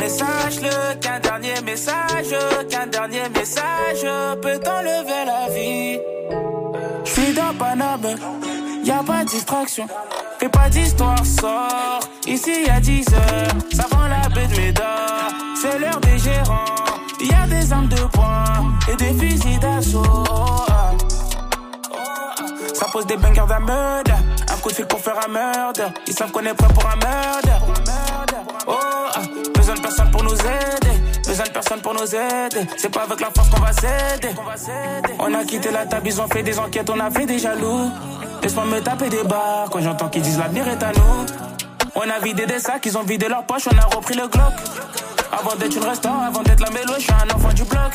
Mais 0.00 0.08
sache-le 0.08 0.94
qu'un 1.00 1.20
dernier 1.20 1.60
message, 1.64 2.34
qu'un 2.70 2.86
dernier 2.86 3.28
message 3.34 4.06
peut 4.42 4.58
t'enlever 4.58 5.24
la 5.26 5.48
vie. 5.54 5.98
Je 7.04 7.10
suis 7.10 7.32
dans 7.34 7.54
Paname, 7.58 8.16
y 8.84 8.90
a 8.90 9.02
pas 9.02 9.24
de 9.24 9.28
distraction. 9.30 9.86
Fais 10.38 10.48
pas 10.48 10.68
d'histoire, 10.68 11.24
sors. 11.24 12.00
Ici 12.26 12.64
y 12.66 12.70
a 12.70 12.80
10 12.80 13.06
heures, 13.14 13.54
ça 13.72 13.84
vend 13.90 14.06
la 14.08 14.28
baie 14.28 14.46
de 14.46 14.60
Médard. 14.60 15.30
C'est 15.60 15.78
l'heure 15.78 16.00
des 16.00 16.18
gérants. 16.18 16.64
Y 17.20 17.32
a 17.32 17.46
des 17.46 17.72
armes 17.72 17.88
de 17.88 18.02
poing 18.12 18.74
et 18.90 18.96
des 18.96 19.14
fusils 19.14 19.58
d'assaut. 19.60 20.02
Ça 22.74 22.86
pose 22.92 23.06
des 23.06 23.16
bangers. 23.16 23.40
Un 23.40 23.60
coup 24.64 24.70
de 24.70 24.84
pour 24.84 25.00
faire 25.00 25.18
un 25.22 25.28
meurtre. 25.28 25.82
Ils 26.06 26.14
savent 26.14 26.30
qu'on 26.30 26.40
est 26.40 26.54
prêt 26.54 26.72
pour 26.72 26.86
un 26.86 26.96
meurtre. 26.96 27.48
Oh, 28.66 28.72
ah. 28.72 29.20
besoin 29.54 29.74
de 29.74 29.80
personne 29.80 30.10
pour 30.10 30.24
nous 30.24 30.34
aider. 30.34 30.96
Besoin 31.26 31.44
de 31.44 31.50
personne 31.50 31.80
pour 31.82 31.92
nous 31.92 32.14
aider. 32.14 32.66
C'est 32.78 32.88
pas 32.88 33.02
avec 33.02 33.20
la 33.20 33.30
force 33.30 33.50
qu'on 33.50 33.60
va 33.60 33.72
s'aider. 33.72 34.34
On 35.18 35.34
a 35.34 35.44
quitté 35.44 35.70
la 35.70 35.84
table, 35.84 36.06
ils 36.06 36.20
ont 36.20 36.28
fait 36.28 36.42
des 36.42 36.58
enquêtes, 36.58 36.88
on 36.88 36.98
a 36.98 37.10
fait 37.10 37.26
des 37.26 37.38
jaloux. 37.38 37.90
Laisse-moi 38.42 38.64
me 38.64 38.80
taper 38.80 39.10
des 39.10 39.24
barres 39.24 39.68
quand 39.70 39.80
j'entends 39.80 40.08
qu'ils 40.08 40.22
disent 40.22 40.38
l'avenir 40.38 40.66
est 40.66 40.82
à 40.82 40.92
nous. 40.92 41.26
On 41.96 42.10
a 42.10 42.18
vidé 42.18 42.46
des 42.46 42.58
sacs, 42.58 42.84
ils 42.86 42.98
ont 42.98 43.02
vidé 43.02 43.28
leurs 43.28 43.44
poches, 43.44 43.68
on 43.72 43.78
a 43.78 43.96
repris 43.96 44.14
le 44.14 44.26
Glock. 44.26 44.52
Avant 45.32 45.54
d'être 45.56 45.76
une 45.76 45.84
restaurant, 45.84 46.22
avant 46.22 46.42
d'être 46.42 46.60
la 46.60 46.70
mélo, 46.70 46.94
je 46.96 47.02
suis 47.02 47.12
un 47.12 47.34
enfant 47.34 47.52
du 47.52 47.64
bloc. 47.64 47.92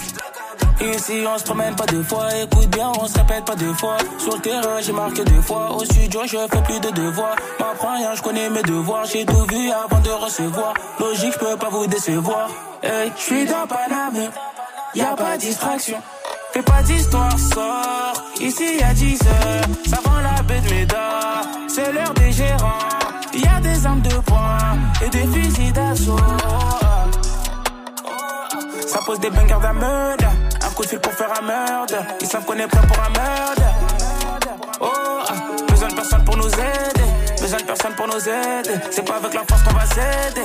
Ici 0.81 1.25
on 1.27 1.37
se 1.37 1.43
promène 1.43 1.75
pas 1.75 1.85
deux 1.85 2.03
fois, 2.03 2.27
écoute 2.41 2.69
bien, 2.69 2.89
on 3.01 3.05
se 3.05 3.17
répète 3.17 3.43
pas 3.43 3.55
deux 3.55 3.73
fois. 3.73 3.97
Sur 4.17 4.35
le 4.35 4.39
terrain 4.39 4.79
j'ai 4.81 4.93
marqué 4.93 5.25
deux 5.25 5.41
fois, 5.41 5.71
au 5.75 5.83
studio 5.83 6.21
je 6.25 6.37
fais 6.37 6.61
plus 6.63 6.79
de 6.79 6.89
devoirs. 6.91 7.35
M'apprends 7.59 7.97
rien, 7.97 8.15
je 8.15 8.21
connais 8.21 8.49
mes 8.49 8.63
devoirs, 8.63 9.03
j'ai 9.05 9.25
tout 9.25 9.45
vu 9.51 9.69
avant 9.71 9.99
de 9.99 10.09
recevoir. 10.09 10.73
Logique, 10.99 11.33
je 11.33 11.39
peux 11.39 11.57
pas 11.57 11.69
vous 11.69 11.85
décevoir. 11.87 12.49
Hey, 12.81 13.11
je 13.17 13.21
suis 13.21 13.45
dans 13.45 13.67
Paname, 13.67 14.31
y 14.95 15.01
a 15.01 15.15
pas 15.17 15.35
distraction. 15.35 15.97
Fais 16.53 16.63
pas 16.63 16.81
d'histoire, 16.81 17.37
sors. 17.37 18.23
Ici 18.39 18.77
y 18.79 18.83
a 18.83 18.93
10 18.93 19.19
heures, 19.21 19.65
ça 19.85 19.97
vend 20.03 20.19
la 20.21 20.41
de 20.41 20.73
Médard. 20.73 21.41
C'est 21.67 21.91
l'heure 21.91 22.13
des 22.13 22.31
gérants, 22.31 22.79
y 23.41 23.47
a 23.47 23.59
des 23.59 23.85
armes 23.85 24.01
de 24.01 24.15
poing 24.25 24.77
et 25.05 25.09
des 25.09 25.27
fusils 25.27 25.73
d'assaut. 25.73 26.17
Ça 28.87 28.99
pose 29.05 29.19
des 29.19 29.29
bangers 29.29 29.61
d'un. 29.61 29.69
Un 30.61 30.71
coup 30.71 30.83
de 30.83 30.87
fil 30.87 30.99
pour 30.99 31.13
faire 31.13 31.31
un 31.39 31.45
meurtre. 31.45 31.95
Ils 32.21 32.27
savent 32.27 32.45
qu'on 32.45 32.57
est 32.57 32.67
prêt 32.67 32.87
pour 32.87 32.97
un 32.97 33.09
meurtre. 33.09 33.61
Oh, 34.81 34.87
besoin 35.69 35.89
de 35.89 35.95
personne 35.95 36.23
pour 36.25 36.37
nous 36.37 36.47
aider. 36.47 37.39
Besoin 37.41 37.59
de 37.59 37.63
personne 37.63 37.93
pour 37.95 38.07
nous 38.07 38.29
aider. 38.29 38.79
C'est 38.91 39.05
pas 39.05 39.15
avec 39.15 39.33
la 39.33 39.43
force 39.47 39.63
qu'on 39.63 39.73
va 39.73 39.85
s'aider. 39.85 40.43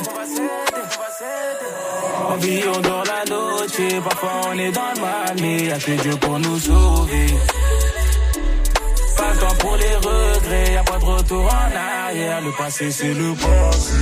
On 2.31 2.37
vit 2.37 2.63
dans 2.83 3.03
la 3.03 3.25
noche, 3.29 4.03
parfois 4.03 4.31
on 4.49 4.59
est 4.59 4.73
dans 4.73 4.93
le 4.95 5.01
mal, 5.01 5.37
mais 5.41 5.65
y'a 5.67 5.79
que 5.79 5.93
Dieu 5.93 6.17
pour 6.17 6.39
nous 6.39 6.59
sauver. 6.59 7.24
Regrets, 10.45 10.73
y'a 10.73 10.83
pas 10.83 10.99
de 10.99 11.05
retour 11.05 11.45
en 11.45 12.07
arrière, 12.07 12.41
le 12.41 12.53
passé 12.53 12.91
c'est 12.91 13.15
le 13.15 13.35
passé. 13.35 13.93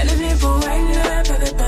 Elle 0.00 0.08
est 0.08 0.14
venue 0.14 0.36
pour 0.36 0.60
elle 0.62 1.30
avait 1.30 1.50
pas. 1.52 1.64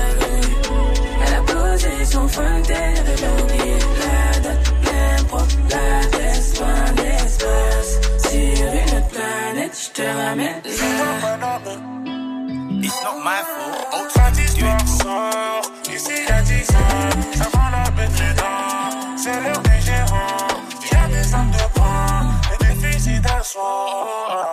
Elle 1.25 1.35
a 1.35 1.41
posé 1.41 2.05
son 2.05 2.27
fond, 2.27 2.41
elle 2.67 2.97
avait 2.97 3.43
oublié 3.43 3.77
la 3.99 4.39
date, 4.39 4.73
l'impro, 4.85 5.39
l'adresse, 5.69 6.59
loin 6.59 6.91
de 6.95 7.01
l'espace. 7.01 7.91
Sur 8.29 8.73
une 8.81 9.01
planète, 9.09 9.75
je 9.83 10.01
te 10.01 10.01
ramène 10.01 10.61
là. 10.63 11.59
It's 12.81 13.03
not 13.03 13.17
my 13.23 13.41
fault. 13.43 13.89
Histoire 14.39 14.87
sort. 14.87 15.61
Ici 15.93 16.13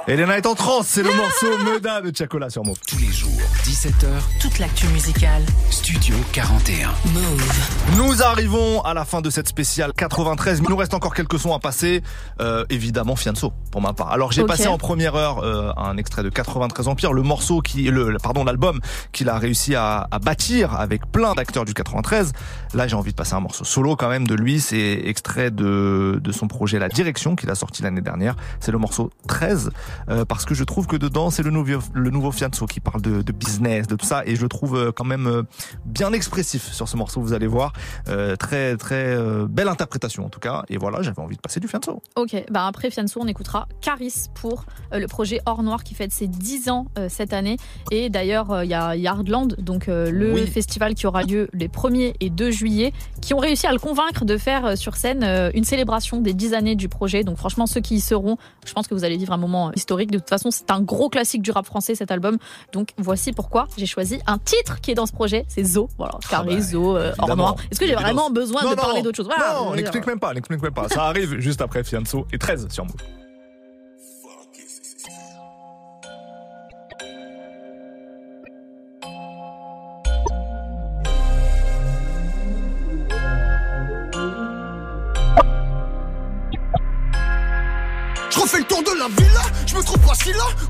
Elena 0.08 0.38
est 0.38 0.46
en 0.46 0.54
transe, 0.54 0.86
c'est 0.86 1.02
le 1.02 1.12
morceau 1.12 1.58
Meda 1.64 2.00
de 2.00 2.16
Chacola 2.16 2.48
sur 2.48 2.64
Move. 2.64 2.78
Tous 2.86 2.98
les 2.98 3.10
jours, 3.10 3.32
17h, 3.64 4.06
Toute 4.40 4.60
l'actu 4.60 4.86
musicale. 4.88 5.42
Studio 5.70 6.14
41. 6.32 6.90
Move. 7.12 7.96
Nous 7.96 8.22
arrivons 8.22 8.82
à 8.82 8.94
la 8.94 9.04
fin 9.04 9.20
de 9.20 9.30
cette 9.30 9.48
spéciale 9.48 9.92
93. 9.94 10.60
Il 10.62 10.70
nous 10.70 10.76
reste 10.76 10.94
encore 10.94 11.12
quelques 11.12 11.40
sons 11.40 11.52
à 11.54 11.58
passer. 11.58 12.02
Euh, 12.40 12.64
évidemment, 12.70 13.16
Fianso, 13.16 13.52
pour 13.72 13.80
ma 13.80 13.94
part. 13.94 14.12
Alors, 14.12 14.30
j'ai 14.30 14.44
passé 14.44 14.68
en 14.68 14.78
première 14.78 15.16
heure 15.16 15.40
euh, 15.42 15.72
un 15.76 15.96
extrait 15.96 16.22
de 16.22 16.28
93 16.28 16.86
Empire, 16.86 17.12
le 17.12 17.22
morceau 17.22 17.60
qui, 17.60 17.82
le, 17.90 18.10
le- 18.12 18.18
pardon, 18.18 18.44
l'album 18.44 18.78
qu'il 19.10 19.28
a 19.28 19.38
réussi 19.38 19.74
à, 19.74 20.06
à 20.12 20.20
bâtir 20.20 20.76
avec 20.78 21.10
plein 21.10 21.34
d'acteurs 21.34 21.64
du 21.64 21.74
93. 21.74 22.30
Là, 22.74 22.86
j'ai 22.86 22.94
envie 22.94 23.10
de 23.10 23.16
passer 23.16 23.34
un 23.34 23.40
morceau 23.40 23.64
solo 23.64 23.96
quand 23.96 24.08
même 24.08 24.28
de 24.28 24.36
lui. 24.36 24.60
C'est 24.60 25.02
extrait 25.04 25.50
de, 25.50 26.20
de 26.22 26.30
son 26.32 26.46
projet 26.46 26.78
La 26.78 26.88
Direction 26.88 27.34
qu'il 27.34 27.50
a 27.50 27.56
sorti 27.56 27.82
l'année 27.82 28.02
dernière. 28.02 28.36
C'est 28.60 28.70
le 28.70 28.78
morceau 28.78 29.10
13 29.26 29.70
euh, 30.08 30.24
parce 30.24 30.44
que 30.44 30.54
je 30.54 30.64
trouve 30.64 30.86
que 30.86 30.96
dedans, 30.96 31.30
c'est 31.30 31.42
le 31.42 31.50
nouveau, 31.50 31.78
le 31.94 32.10
nouveau 32.10 32.32
Fianso 32.32 32.66
qui 32.66 32.80
parle 32.80 33.02
de, 33.02 33.22
de 33.22 33.32
business, 33.32 33.86
de 33.86 33.96
tout 33.96 34.06
ça, 34.06 34.22
et 34.26 34.36
je 34.36 34.42
le 34.42 34.48
trouve 34.48 34.76
euh, 34.76 34.92
quand 34.92 35.04
même 35.04 35.26
euh, 35.26 35.42
bien 35.84 36.12
expressif 36.12 36.72
sur 36.72 36.88
ce 36.88 36.96
morceau. 36.96 37.20
Vous 37.20 37.32
allez 37.32 37.46
voir, 37.46 37.72
Euh, 38.08 38.36
très 38.36 38.76
très 38.76 39.16
belle 39.48 39.68
interprétation 39.68 40.24
en 40.24 40.28
tout 40.28 40.40
cas. 40.40 40.64
Et 40.68 40.76
voilà, 40.78 41.02
j'avais 41.02 41.20
envie 41.20 41.36
de 41.36 41.40
passer 41.40 41.60
du 41.60 41.68
Fianso. 41.68 42.02
Ok, 42.16 42.36
bah 42.50 42.66
après 42.66 42.90
Fianso, 42.90 43.20
on 43.22 43.26
écoutera 43.26 43.66
Caris 43.80 44.26
pour 44.34 44.64
le 44.92 45.06
projet 45.06 45.40
Or 45.46 45.62
Noir 45.62 45.82
qui 45.84 45.94
fête 45.94 46.12
ses 46.12 46.26
10 46.28 46.68
ans 46.70 46.86
cette 47.08 47.32
année. 47.32 47.56
Et 47.90 48.10
d'ailleurs, 48.10 48.62
il 48.64 48.70
y 48.70 48.74
a 48.74 48.94
Yardland, 48.96 49.54
donc 49.58 49.86
le 49.88 50.32
Oui. 50.34 50.46
festival 50.46 50.94
qui 50.94 51.06
aura 51.06 51.22
lieu 51.22 51.48
les 51.52 51.68
1er 51.68 52.14
et 52.20 52.30
2 52.30 52.50
juillet, 52.50 52.92
qui 53.20 53.34
ont 53.34 53.38
réussi 53.38 53.66
à 53.66 53.72
le 53.72 53.78
convaincre 53.78 54.24
de 54.24 54.36
faire 54.36 54.76
sur 54.78 54.96
scène 54.96 55.24
une 55.54 55.64
célébration 55.64 56.20
des 56.20 56.34
10 56.34 56.54
années 56.54 56.76
du 56.76 56.88
projet. 56.88 57.24
Donc 57.24 57.36
franchement, 57.38 57.66
ceux 57.66 57.80
qui 57.80 57.96
y 57.96 58.00
seront, 58.00 58.36
je 58.64 58.72
pense 58.72 58.86
que 58.86 58.94
vous 58.94 59.04
allez 59.04 59.16
vivre 59.16 59.32
un 59.32 59.36
moment 59.38 59.68
euh, 59.68 59.72
historique. 59.86 60.10
De 60.10 60.18
toute 60.18 60.28
façon, 60.28 60.50
c'est 60.50 60.68
un 60.72 60.80
gros 60.80 61.08
classique 61.08 61.42
du 61.42 61.52
rap 61.52 61.64
français 61.64 61.94
cet 61.94 62.10
album. 62.10 62.38
Donc 62.72 62.88
voici 62.98 63.32
pourquoi 63.32 63.68
j'ai 63.78 63.86
choisi 63.86 64.18
un 64.26 64.38
titre 64.38 64.80
qui 64.80 64.90
est 64.90 64.94
dans 64.94 65.06
ce 65.06 65.12
projet, 65.12 65.44
c'est 65.48 65.62
Zo. 65.62 65.88
Voilà, 65.96 66.18
Caris, 66.28 66.56
bah, 66.56 66.60
Zo, 66.60 66.96
euh, 66.96 67.12
Or 67.18 67.28
évidemment. 67.28 67.36
Noir. 67.36 67.56
Est-ce 67.70 67.78
que 67.78 67.86
j'ai 67.86 67.94
vraiment 67.94 68.28
besoin 68.30 68.62
Non, 68.64 68.70
de 68.72 68.76
non. 68.76 68.82
parler 68.82 69.02
d'autre 69.02 69.16
chose? 69.16 69.26
Voilà, 69.26 69.54
Non, 69.54 69.74
n'explique 69.76 70.06
même 70.06 70.18
pas, 70.18 70.34
n'explique 70.34 70.60
même 70.60 70.74
pas. 70.74 70.88
Ça 70.88 71.04
arrive 71.04 71.38
juste 71.38 71.60
après 71.60 71.84
Fianso 71.84 72.26
et 72.32 72.38
13 72.38 72.66
sur 72.68 72.84
Move. 72.84 72.94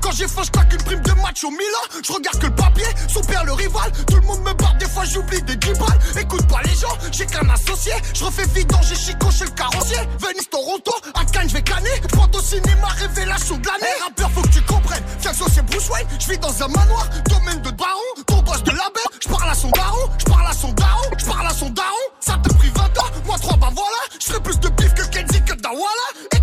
Quand 0.01 0.11
j'ai 0.11 0.27
faim, 0.27 0.41
je 0.43 0.75
une 0.75 0.83
prime 0.83 1.01
de 1.01 1.11
match 1.21 1.43
au 1.43 1.51
Mila 1.51 2.01
Je 2.03 2.11
regarde 2.11 2.39
que 2.39 2.47
le 2.47 2.55
papier, 2.55 2.85
son 3.07 3.21
père 3.21 3.43
le 3.45 3.53
rival. 3.53 3.91
Tout 4.07 4.15
le 4.15 4.21
monde 4.21 4.39
me 4.41 4.53
barre, 4.53 4.75
des 4.79 4.87
fois 4.87 5.05
j'oublie 5.05 5.41
des 5.43 5.55
10 5.55 5.73
balles 5.73 5.99
Écoute 6.19 6.47
pas 6.47 6.61
les 6.63 6.73
gens, 6.73 6.97
j'ai 7.11 7.25
qu'un 7.25 7.47
associé. 7.49 7.93
Je 8.13 8.23
refais 8.23 8.45
vidange, 8.53 8.87
j'ai 8.87 8.95
chico 8.95 9.29
chez 9.31 9.45
le 9.45 9.51
carrossier. 9.51 9.97
Venise, 10.19 10.49
Toronto, 10.49 10.91
à 11.13 11.23
Cannes, 11.25 11.49
je 11.49 11.53
vais 11.53 11.61
canner 11.61 12.01
Je 12.09 12.37
au 12.37 12.41
cinéma, 12.41 12.87
révélation 12.97 13.57
de 13.57 13.67
l'année. 13.67 13.93
Rappeur, 14.03 14.31
faut 14.31 14.41
que 14.41 14.53
tu 14.53 14.61
comprennes, 14.61 15.03
Fianso 15.19 15.45
c'est 15.53 15.65
Bruce 15.65 15.89
Wayne. 15.89 16.07
Je 16.19 16.31
vis 16.31 16.37
dans 16.39 16.63
un 16.63 16.67
manoir, 16.67 17.07
domaine 17.29 17.61
de 17.61 17.71
baron. 17.71 18.23
Ton 18.25 18.41
boss 18.41 18.63
de 18.63 18.71
la 18.71 18.89
bête, 18.93 19.21
je 19.21 19.29
parle 19.29 19.49
à 19.49 19.55
son 19.55 19.69
daron. 19.69 20.09
Je 20.17 20.25
parle 20.25 20.47
à 20.47 20.53
son 20.53 20.71
daron, 20.73 21.09
je 21.17 21.25
parle 21.25 21.47
à 21.47 21.53
son 21.53 21.69
daron. 21.69 22.05
Ça 22.19 22.39
t'a 22.41 22.53
pris 22.55 22.69
20 22.69 22.83
ans, 22.83 23.11
moi 23.25 23.37
3 23.39 23.57
bah 23.57 23.69
voilà. 23.73 24.01
Je 24.19 24.37
plus 24.39 24.59
de 24.59 24.69
bif 24.69 24.93
que 24.93 25.03
Kenzie 25.07 25.41
que 25.43 25.53
Dawala 25.53 26.36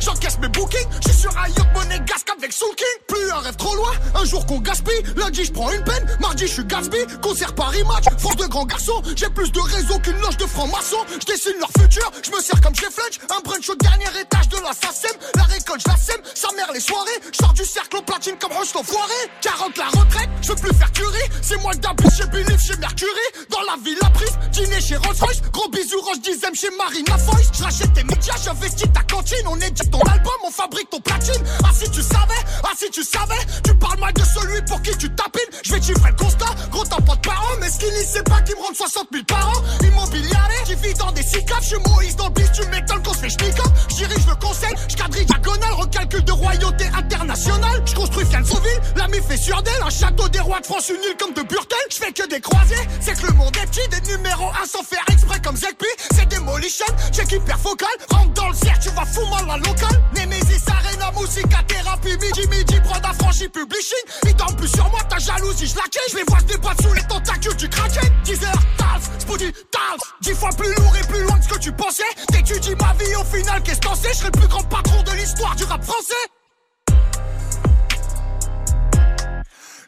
j'encaisse 0.00 0.38
mes 0.38 0.48
bookings 0.48 0.88
Je 1.04 1.12
suis 1.12 1.20
sur 1.20 1.30
un 1.38 1.48
yacht 1.48 1.74
monégasque 1.74 2.30
avec 2.36 2.52
Soul 2.52 2.74
King 2.76 2.86
Plus 3.06 3.30
un 3.30 3.38
rêve 3.38 3.56
trop 3.56 3.74
loin, 3.74 3.92
un 4.14 4.24
jour 4.24 4.44
qu'on 4.46 4.60
gaspille. 4.60 5.02
Lundi 5.16 5.44
je 5.44 5.52
prends 5.52 5.70
une 5.70 5.84
peine, 5.84 6.06
mardi 6.20 6.46
je 6.46 6.52
suis 6.52 6.64
Gatsby. 6.64 6.98
Concert 7.22 7.54
Paris 7.54 7.84
Match, 7.84 8.04
force 8.18 8.36
de 8.36 8.46
grands 8.46 8.66
garçons. 8.66 9.02
J'ai 9.16 9.28
plus 9.30 9.50
de 9.52 9.60
réseau 9.60 9.98
qu'une 9.98 10.18
loge 10.20 10.36
de 10.36 10.46
francs-maçons. 10.46 11.04
Je 11.20 11.26
dessine 11.32 11.58
leur 11.60 11.70
futur, 11.78 12.10
je 12.22 12.30
me 12.30 12.40
sers 12.40 12.60
comme 12.60 12.74
chez 12.74 12.90
Fletch 12.90 13.18
Un 13.30 13.40
brunch 13.42 13.68
au 13.68 13.74
dernier 13.76 14.20
étage 14.20 14.48
de 14.48 14.56
la 14.56 14.72
SACEM. 14.72 15.16
La 15.36 15.44
récolte 15.44 15.82
je 15.84 15.90
la 15.90 15.96
sème, 15.96 16.20
sa 16.34 16.48
mère 16.54 16.72
les 16.72 16.80
soirées. 16.80 17.20
Je 17.32 17.38
sors 17.38 17.52
du 17.52 17.64
cercle 17.64 17.96
au 17.96 18.02
platine 18.02 18.36
comme 18.40 18.52
Roche 18.52 18.74
l'enfoiré 18.74 19.14
40 19.42 19.76
la 19.78 19.86
retraite, 19.86 20.28
je 20.42 20.48
veux 20.48 20.56
plus 20.56 20.74
faire 20.74 20.92
curie. 20.92 21.28
C'est 21.42 21.60
moi 21.60 21.72
le 21.72 22.10
chez 22.10 22.26
Believe, 22.26 22.60
chez 22.60 22.76
Mercury. 22.76 23.26
Dans 23.50 23.62
la 23.62 23.76
ville 23.82 23.98
la 24.02 24.10
prise, 24.10 24.38
dîner 24.52 24.80
chez 24.80 24.96
Rolls 24.96 25.16
Royce 25.20 25.42
Gros 25.52 25.68
bisous 25.68 26.00
Roche 26.00 26.20
dixième 26.20 26.54
chez 26.54 26.70
Marina 26.76 27.18
Foyce 27.18 27.50
Je 27.52 27.62
rachète 27.62 27.92
tes 27.92 28.04
médias, 28.04 28.36
j'investis 28.44 28.92
ta 28.92 29.02
cantine. 29.02 29.46
On 29.46 29.56
édite 29.56 29.89
ton 29.90 30.00
album, 30.00 30.32
on 30.46 30.50
fabrique 30.50 30.88
ton 30.90 31.00
platine. 31.00 31.42
Ah 31.64 31.70
si 31.72 31.90
tu 31.90 32.02
savais, 32.02 32.42
ah 32.64 32.72
si 32.76 32.90
tu 32.90 33.02
savais 33.02 33.40
Tu 33.64 33.74
parles 33.76 33.98
mal 33.98 34.12
de 34.12 34.22
celui 34.22 34.62
pour 34.62 34.80
qui 34.82 34.96
tu 34.96 35.10
tapines. 35.14 35.40
Je 35.64 35.72
vais 35.72 35.82
chiffrer 35.82 36.10
le 36.10 36.16
constat, 36.16 36.54
gros 36.70 36.84
t'as 36.84 37.00
pas 37.00 37.16
de 37.16 37.20
parents. 37.20 37.56
Mais 37.60 37.70
Skinny 37.70 38.04
c'est 38.06 38.24
pas 38.24 38.40
qui 38.42 38.54
me 38.54 38.62
rendent 38.62 38.76
60 38.76 39.08
000 39.12 39.24
par 39.24 39.48
an. 39.48 39.62
Immobilier, 39.82 40.30
qui 40.64 40.74
vit 40.76 40.94
dans 40.94 41.12
des 41.12 41.22
six 41.22 41.44
caves 41.44 41.62
Je 41.62 41.68
suis 41.68 41.78
Moïse 41.88 42.16
dans 42.16 42.26
le 42.26 42.32
bis, 42.32 42.50
tu 42.52 42.66
m'étonnes 42.68 43.02
qu'on 43.02 43.14
se 43.14 43.18
fait 43.18 43.30
schnick 43.30 43.58
up 43.58 43.72
Je 43.90 43.96
dirige 43.96 44.26
le 44.26 44.34
conseil, 44.36 44.74
je 44.88 44.96
diagonale 45.24 45.72
Recalcul 45.72 46.24
de 46.24 46.32
royauté 46.32 46.86
internationale. 46.96 47.82
Je 47.84 47.94
construis 47.94 48.24
Fianzoville, 48.24 48.80
l'ami 48.96 49.18
fait 49.26 49.36
sur 49.36 49.62
d'elle. 49.62 49.82
Un 49.82 49.90
château 49.90 50.28
des 50.28 50.40
rois 50.40 50.60
de 50.60 50.66
France, 50.66 50.88
une 50.88 51.02
île 51.02 51.16
comme 51.18 51.34
de 51.34 51.42
Burtel. 51.42 51.78
Je 51.90 51.96
fais 51.96 52.12
que 52.12 52.28
des 52.28 52.40
croisés, 52.40 52.88
c'est 53.00 53.20
que 53.20 53.26
le 53.26 53.32
monde 53.34 53.56
est 53.56 53.66
petit. 53.66 53.88
Des 53.88 54.12
numéros 54.12 54.50
1 54.62 54.66
sans 54.66 54.82
faire 54.82 55.04
exprès 55.10 55.40
comme 55.42 55.56
Zekpi. 55.56 55.86
C'est 56.14 56.28
Demolition, 56.28 56.86
check 57.12 57.32
hyper 57.32 57.58
focal. 57.58 57.88
Rentre 58.10 58.32
dans 58.34 58.48
le 58.48 58.54
cercle, 58.54 58.80
tu 58.82 58.88
vas 58.90 59.04
fou 59.04 59.24
mal 59.26 59.46
la 59.46 59.56
locale 59.80 60.00
Nemesis, 60.14 60.62
Arena, 60.68 61.10
musica, 61.12 61.62
thérapie 61.66 62.16
Midi, 62.18 62.46
midi, 62.48 62.80
prod 62.80 63.04
affranchi, 63.04 63.48
publishing 63.48 64.04
Ils 64.24 64.34
dorment 64.34 64.56
plus 64.56 64.68
sur 64.68 64.88
moi, 64.90 65.00
ta 65.08 65.18
jalousie, 65.18 65.66
je 65.66 65.76
la. 65.76 65.82
Je 66.10 66.16
les 66.16 66.24
vois 66.24 66.38
se 66.40 66.44
débattre 66.44 66.82
sous 66.82 66.92
les 66.92 67.02
tentacules 67.02 67.56
du 67.56 67.68
kraken 67.68 68.10
10 68.24 68.44
heures, 68.44 68.62
Tals, 68.78 69.20
Spoody, 69.20 69.52
Tals 69.70 70.00
Dix 70.20 70.34
fois 70.34 70.50
plus 70.56 70.74
lourd 70.74 70.96
et 70.96 71.06
plus 71.06 71.22
loin 71.22 71.38
que 71.38 71.44
ce 71.44 71.48
que 71.48 71.58
tu 71.58 71.72
pensais 71.72 72.02
T'étudies 72.32 72.74
ma 72.80 72.92
vie 72.94 73.14
au 73.16 73.24
final, 73.24 73.62
qu'est-ce 73.62 73.80
qu'on 73.80 73.94
sait 73.94 74.08
Je 74.12 74.18
serai 74.18 74.30
le 74.34 74.38
plus 74.40 74.48
grand 74.48 74.62
patron 74.64 75.02
de 75.02 75.12
l'histoire 75.12 75.54
du 75.56 75.64
rap 75.64 75.82
français 75.84 76.14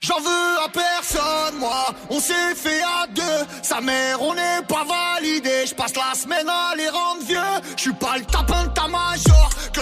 J'en 0.02 0.19
veux 0.19 0.59
à 0.64 0.69
personne, 0.69 1.60
moi, 1.60 1.94
on 2.10 2.19
s'est 2.19 2.56
fait 2.56 2.82
à 2.82 3.06
deux. 3.06 3.47
Sa 3.62 3.81
mère, 3.81 4.20
on 4.20 4.35
n'est 4.35 4.62
pas 4.66 4.82
validé. 4.85 5.64
Je 5.64 5.74
passe 5.77 5.94
la 5.94 6.12
semaine 6.16 6.48
à 6.48 6.74
les 6.77 6.89
rendre 6.89 7.23
vieux. 7.24 7.39
Je 7.77 7.82
suis 7.82 7.93
pas 7.93 8.19
le 8.19 8.24
tapin 8.24 8.64
de 8.64 8.70
ta 8.70 8.89
major, 8.89 9.31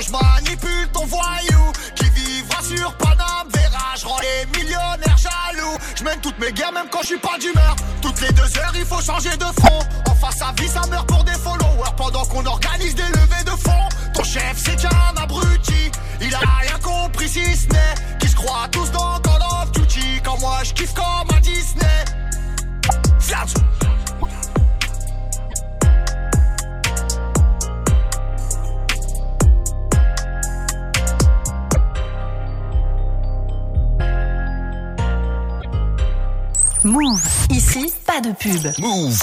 que 0.01 0.07
je 0.07 0.13
manipule 0.13 0.89
ton 0.93 1.07
voyou. 1.07 1.73
Qui 1.95 2.09
vivra 2.11 2.63
sur 2.63 2.95
Paname, 2.97 3.49
verra, 3.53 3.95
je 3.99 4.07
rends 4.07 4.21
les 4.21 4.59
millionnaires 4.59 5.19
jaloux. 5.19 5.77
Je 5.97 6.05
mène 6.05 6.21
toutes 6.21 6.39
mes 6.39 6.53
guerres, 6.53 6.73
même 6.73 6.89
quand 6.91 7.03
je 7.03 7.09
suis 7.09 7.19
pas 7.19 7.39
d'humeur. 7.39 7.77
Toutes 8.01 8.21
les 8.21 8.33
deux 8.33 8.59
heures, 8.59 8.73
il 8.75 8.85
faut 8.85 9.01
changer 9.01 9.37
de 9.37 9.45
front. 9.61 9.81
En 10.09 10.15
face 10.15 10.43
à 10.43 10.53
vie, 10.61 10.69
ça 10.69 10.83
meurt 10.89 11.07
pour 11.07 11.25
des 11.25 11.33
followers. 11.33 11.93
Pendant 11.97 12.25
qu'on 12.25 12.45
organise 12.47 12.95
des 12.95 13.03
levées 13.03 13.45
de 13.45 13.51
fonds. 13.51 13.89
Ton 14.15 14.25
chef, 14.25 14.57
c'est 14.57 14.77
qu'un 14.77 15.23
abruti. 15.23 15.91
Il 16.21 16.35
a 16.35 16.39
rien 16.39 16.79
compris 16.83 17.29
si 17.29 17.57
ce 17.57 17.69
n'est 17.69 17.95
qui 18.19 18.29
se 18.29 18.37
croit 18.37 18.69
tous 18.71 18.91
dans 18.93 19.19
Call 19.21 19.43
of 19.43 19.73
Duty. 19.73 20.21
Quand 20.25 20.39
moi 20.41 20.59
je 20.65 20.73
kiffe 20.73 20.95
comme 20.95 21.37
à 21.37 21.41
Disney. 21.41 22.05
Move. 36.85 37.23
Ici, 37.51 37.93
pas 38.07 38.21
de 38.21 38.33
pub. 38.33 38.73
Move. 38.79 39.19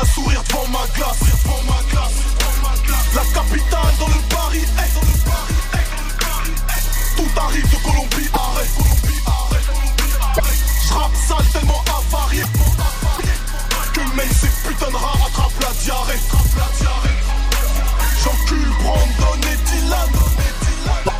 À 0.00 0.06
sourire 0.06 0.42
devant 0.48 0.66
ma 0.68 0.86
glace. 0.96 1.18
La 3.14 3.22
capitale 3.34 3.94
dans 3.98 4.08
le 4.08 4.20
Paris 4.30 4.64
est 4.64 4.94
le 4.94 5.18
Paris 5.28 5.54
est. 5.74 7.16
Tout 7.16 7.40
arrive 7.40 7.68
de 7.68 7.76
Colombie, 7.76 8.30
arrête. 8.32 8.70
Rappe 10.90 11.16
sale 11.28 11.46
tellement 11.52 11.84
avarié. 11.98 12.44
Que 13.92 14.00
même 14.16 14.32
ces 14.40 14.48
putains 14.66 14.90
de 14.90 14.96
rats 14.96 15.26
attrapent 15.26 15.60
la 15.60 15.72
diarrhée. 15.82 16.20
J'encule 18.24 18.72
Brandon 18.82 19.40
et 19.52 19.70
Dylan. 19.70 20.12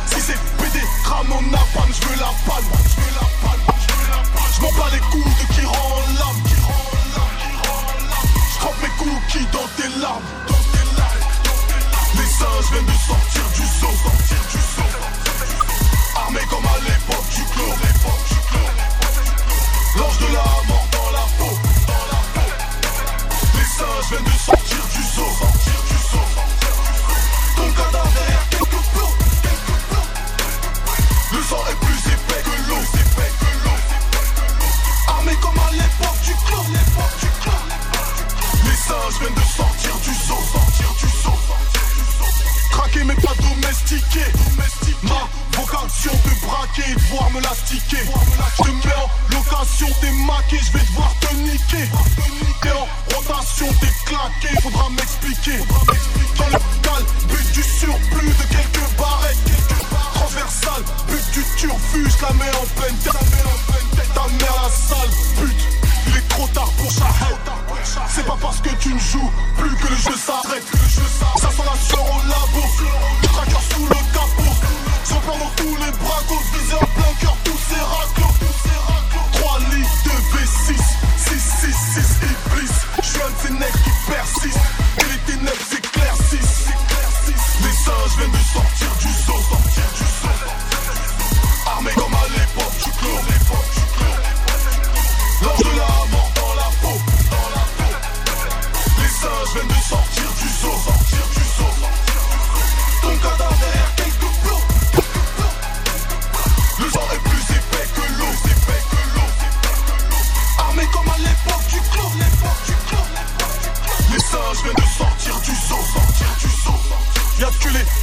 Si 0.07 0.21
c'est 0.21 0.39
PD, 0.57 0.79
Ramon 1.05 1.41
Napalm, 1.51 1.93
je 1.93 2.07
veux 2.07 2.19
la 2.19 2.33
palme. 2.47 2.65
Je 4.55 4.61
m'en 4.61 4.71
bats 4.71 4.89
les 4.91 4.99
coups 4.99 5.39
de 5.39 5.53
qui 5.53 5.65
rend 5.65 5.99
l'âme. 6.17 6.50
Je 9.41 9.47
trempe 9.47 9.49
mes 9.49 9.49
cookies 9.49 9.51
dans 9.51 9.67
tes 9.77 10.01
larmes. 10.01 10.23
Les 12.15 12.25
singes 12.25 12.71
viennent 12.71 12.85
de 12.85 12.91
sortir 12.91 13.43
du 13.55 13.65
zoo. 13.79 13.87
Armés 16.15 16.47
comme 16.49 16.65
à 16.65 16.77
l'époque 16.83 17.29
du 17.35 17.43
clos. 17.51 17.75
L'ange 19.97 20.17
de 20.19 20.25
la 20.33 20.43
mort 20.67 20.80
de 46.75 46.81
braquer 46.81 46.91
et 46.91 46.95
de 46.95 46.99
voir 47.01 47.29
me. 47.31 47.41
Je 47.41 48.63
te 48.63 48.69
mets 48.69 49.35
location, 49.35 49.87
t'es 49.99 50.11
je 50.57 50.71
vais 50.71 50.85
devoir 50.85 51.13
te 51.19 51.33
niquer. 51.35 51.89
T'es 53.21 53.31
en 53.31 53.35
rotation, 53.35 53.67
t'es 53.79 53.87
claqué, 54.05 54.61
faudra 54.61 54.89
m'expliquer. 54.89 55.57
Dans 56.37 56.47
le 56.47 56.59
cal, 56.81 57.03
but 57.27 57.51
du 57.51 57.63
surplus 57.63 58.27
de 58.27 58.43
quelques 58.49 58.97
barrettes. 58.97 59.37
Transversal, 60.13 60.83
but 61.07 61.31
du 61.33 61.43
turfu, 61.57 62.09
je 62.09 62.21
la 62.25 62.33
mets 62.33 62.55
en 62.55 62.65
pleine 62.79 62.97
tête. 62.97 64.13
Ta 64.13 64.27
mère 64.27 64.55
la 64.63 64.69
sale 64.69 65.09
pute, 65.39 65.63
il 66.07 66.17
est 66.17 66.27
trop 66.29 66.47
tard 66.47 66.71
pour 66.77 66.91
Shahid. 66.91 67.37
C'est 68.09 68.25
pas 68.25 68.37
parce 68.41 68.61
que 68.61 68.69
tu 68.75 68.93
ne 68.93 68.99
joues 68.99 69.31
plus 69.57 69.75
que 69.75 69.87
le 69.87 69.95
jeu 69.95 70.17
s'arrête. 70.17 70.65
Ça 71.37 71.49
sent 71.49 71.63
la 71.65 71.79
sueur 71.79 72.03
au 72.03 72.21
labo, 72.27 72.67
traqueur 73.23 73.61
sous 73.73 73.85
le 73.85 73.95
capot. 74.13 74.55
Reprends 75.11 75.37
dans 75.37 75.51
tous 75.55 75.75
les 75.75 75.91
bracos, 75.91 76.43
visé 76.53 76.75
en 76.75 76.85
plein 76.85 77.13
cœur, 77.19 77.35
tous 77.43 77.59
ces 77.69 77.81
raclos. 77.81 78.90
3 79.41 79.59
litres 79.73 80.03
de 80.05 80.11
V6, 80.37 80.77
6, 81.17 81.33
6, 81.61 81.73
6 81.95 82.09
Iblis. 82.21 82.75
Je 83.01 83.07
suis 83.07 83.21
un 83.21 83.29
de 83.29 83.39
ces 83.41 83.53
nègres 83.53 83.83
qui 83.83 84.11
persistent, 84.11 84.69
et 84.99 85.05
les 85.11 85.33
ténèbres 85.33 85.65
s'éclaircissent. 85.67 86.67
Les 87.63 87.73
singes 87.73 88.17
viennent 88.17 88.31
de 88.31 88.37
sortir 88.53 88.90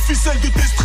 ficelles 0.09 0.40
de 0.40 0.48
tes 0.48 0.77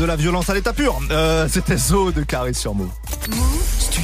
de 0.00 0.06
la 0.06 0.16
violence 0.16 0.48
à 0.48 0.54
l'état 0.54 0.72
pur. 0.72 0.98
Euh, 1.10 1.46
C'était 1.50 1.76
Zo 1.76 2.10
de 2.10 2.22
Caris 2.22 2.54
sur 2.54 2.74
Move. 2.74 2.88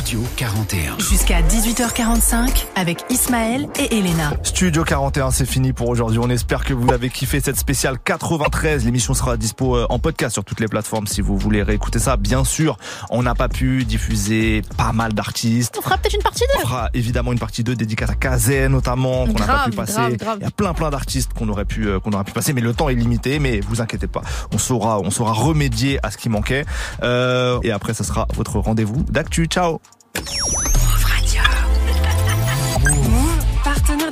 Studio 0.07 0.25
41. 0.37 0.99
Jusqu'à 1.01 1.43
18h45 1.43 2.67
avec 2.77 3.05
Ismaël 3.11 3.67
et 3.77 3.99
Elena. 3.99 4.35
Studio 4.45 4.85
41, 4.85 5.33
c'est 5.33 5.47
fini 5.47 5.73
pour 5.73 5.89
aujourd'hui. 5.89 6.21
On 6.23 6.31
espère 6.31 6.65
que 6.65 6.75
vous 6.75 6.93
avez 6.93 7.11
kiffé 7.11 7.41
cette 7.41 7.57
spéciale 7.57 7.99
93. 8.05 8.85
L'émission 8.85 9.15
sera 9.15 9.37
dispo 9.37 9.77
euh, 9.77 9.87
en 9.91 9.99
podcast 9.99 10.35
sur 10.35 10.45
toutes 10.45 10.61
les 10.61 10.69
plateformes 10.69 11.09
si 11.09 11.23
vous 11.23 11.37
voulez 11.37 11.61
réécouter 11.61 11.99
ça. 11.99 12.17
Bien 12.17 12.45
sûr, 12.45 12.77
on 13.11 13.25
n'a 13.25 13.35
pas 13.35 13.49
pu 13.49 13.85
diffuser 13.85 14.63
pas 14.77 14.93
mal 14.93 15.13
d'artistes. 15.13 15.75
On 15.77 15.83
fera 15.83 15.99
peut-être 15.99 16.15
une 16.15 16.23
partie 16.23 16.45
On 16.55 16.59
2. 16.59 16.63
fera 16.63 16.89
évidemment 16.95 17.33
une 17.33 17.41
partie 17.41 17.65
2 17.65 17.75
dédicace 17.75 18.11
à 18.11 18.15
Kazé 18.15 18.69
notamment 18.69 19.27
qu'on 19.27 19.33
n'a 19.33 19.45
pas 19.47 19.65
pu 19.65 19.73
passer. 19.73 19.95
grave, 19.95 20.17
grave. 20.19 20.39
Il 20.41 20.45
y 20.45 20.47
a 20.47 20.53
plein 20.53 20.73
plein 20.73 20.91
d'artistes 20.91 21.33
qu'on 21.33 21.49
aurait 21.49 21.65
pu 21.65 21.89
euh, 21.89 21.99
qu'on 21.99 22.13
aurait 22.13 22.23
pu 22.23 22.31
passer, 22.33 22.53
mais 22.53 22.61
le 22.61 22.75
temps 22.75 22.89
est 22.89 22.95
limité. 22.95 23.41
Mais 23.41 23.59
vous 23.59 23.81
inquiétez 23.81 24.07
pas, 24.07 24.23
on 24.53 24.59
saura 24.59 25.01
on 25.01 25.11
saura 25.11 25.33
remédier 25.33 25.99
à 26.05 26.13
ce 26.13 26.17
qui 26.17 26.29
manquait. 26.29 26.65
Euh, 27.03 27.59
et 27.65 27.73
après, 27.73 27.93
ça 27.93 28.05
sera 28.05 28.29
votre 28.37 28.61
rendez-vous 28.61 29.03
d'actu. 29.03 29.47
Ciao. 29.47 29.81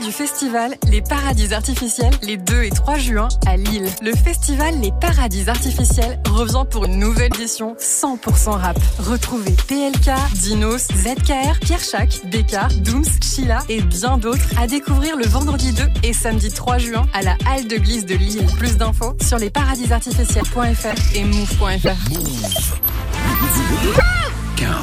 Du 0.05 0.12
festival 0.12 0.76
Les 0.90 1.01
Paradis 1.01 1.55
Artificiels 1.55 2.12
les 2.22 2.36
2 2.36 2.64
et 2.64 2.70
3 2.70 2.98
juin 2.98 3.28
à 3.47 3.56
Lille. 3.56 3.89
Le 4.02 4.14
festival 4.14 4.78
Les 4.81 4.93
Paradis 5.01 5.48
Artificiels 5.48 6.20
revient 6.28 6.64
pour 6.70 6.85
une 6.85 6.98
nouvelle 6.98 7.32
édition 7.35 7.74
100% 7.78 8.51
rap. 8.51 8.76
Retrouvez 8.98 9.55
PLK, 9.66 10.10
Dinos, 10.35 10.89
ZKR, 10.89 11.59
Pierre 11.60 11.81
Chac, 11.81 12.20
Beka, 12.26 12.68
Dooms, 12.85 13.05
Sheila 13.22 13.60
et 13.70 13.81
bien 13.81 14.18
d'autres 14.18 14.44
à 14.59 14.66
découvrir 14.66 15.16
le 15.16 15.24
vendredi 15.26 15.72
2 15.72 15.82
et 16.02 16.12
samedi 16.12 16.51
3 16.51 16.78
juin 16.78 17.06
à 17.14 17.22
la 17.22 17.36
Halle 17.47 17.66
de 17.66 17.76
Glisse 17.76 18.05
de 18.05 18.14
Lille. 18.14 18.47
Plus 18.59 18.76
d'infos 18.76 19.16
sur 19.22 19.39
lesparadisartificiels.fr 19.39 21.16
et 21.16 21.24
move.fr. 21.24 22.10
15. 24.56 24.74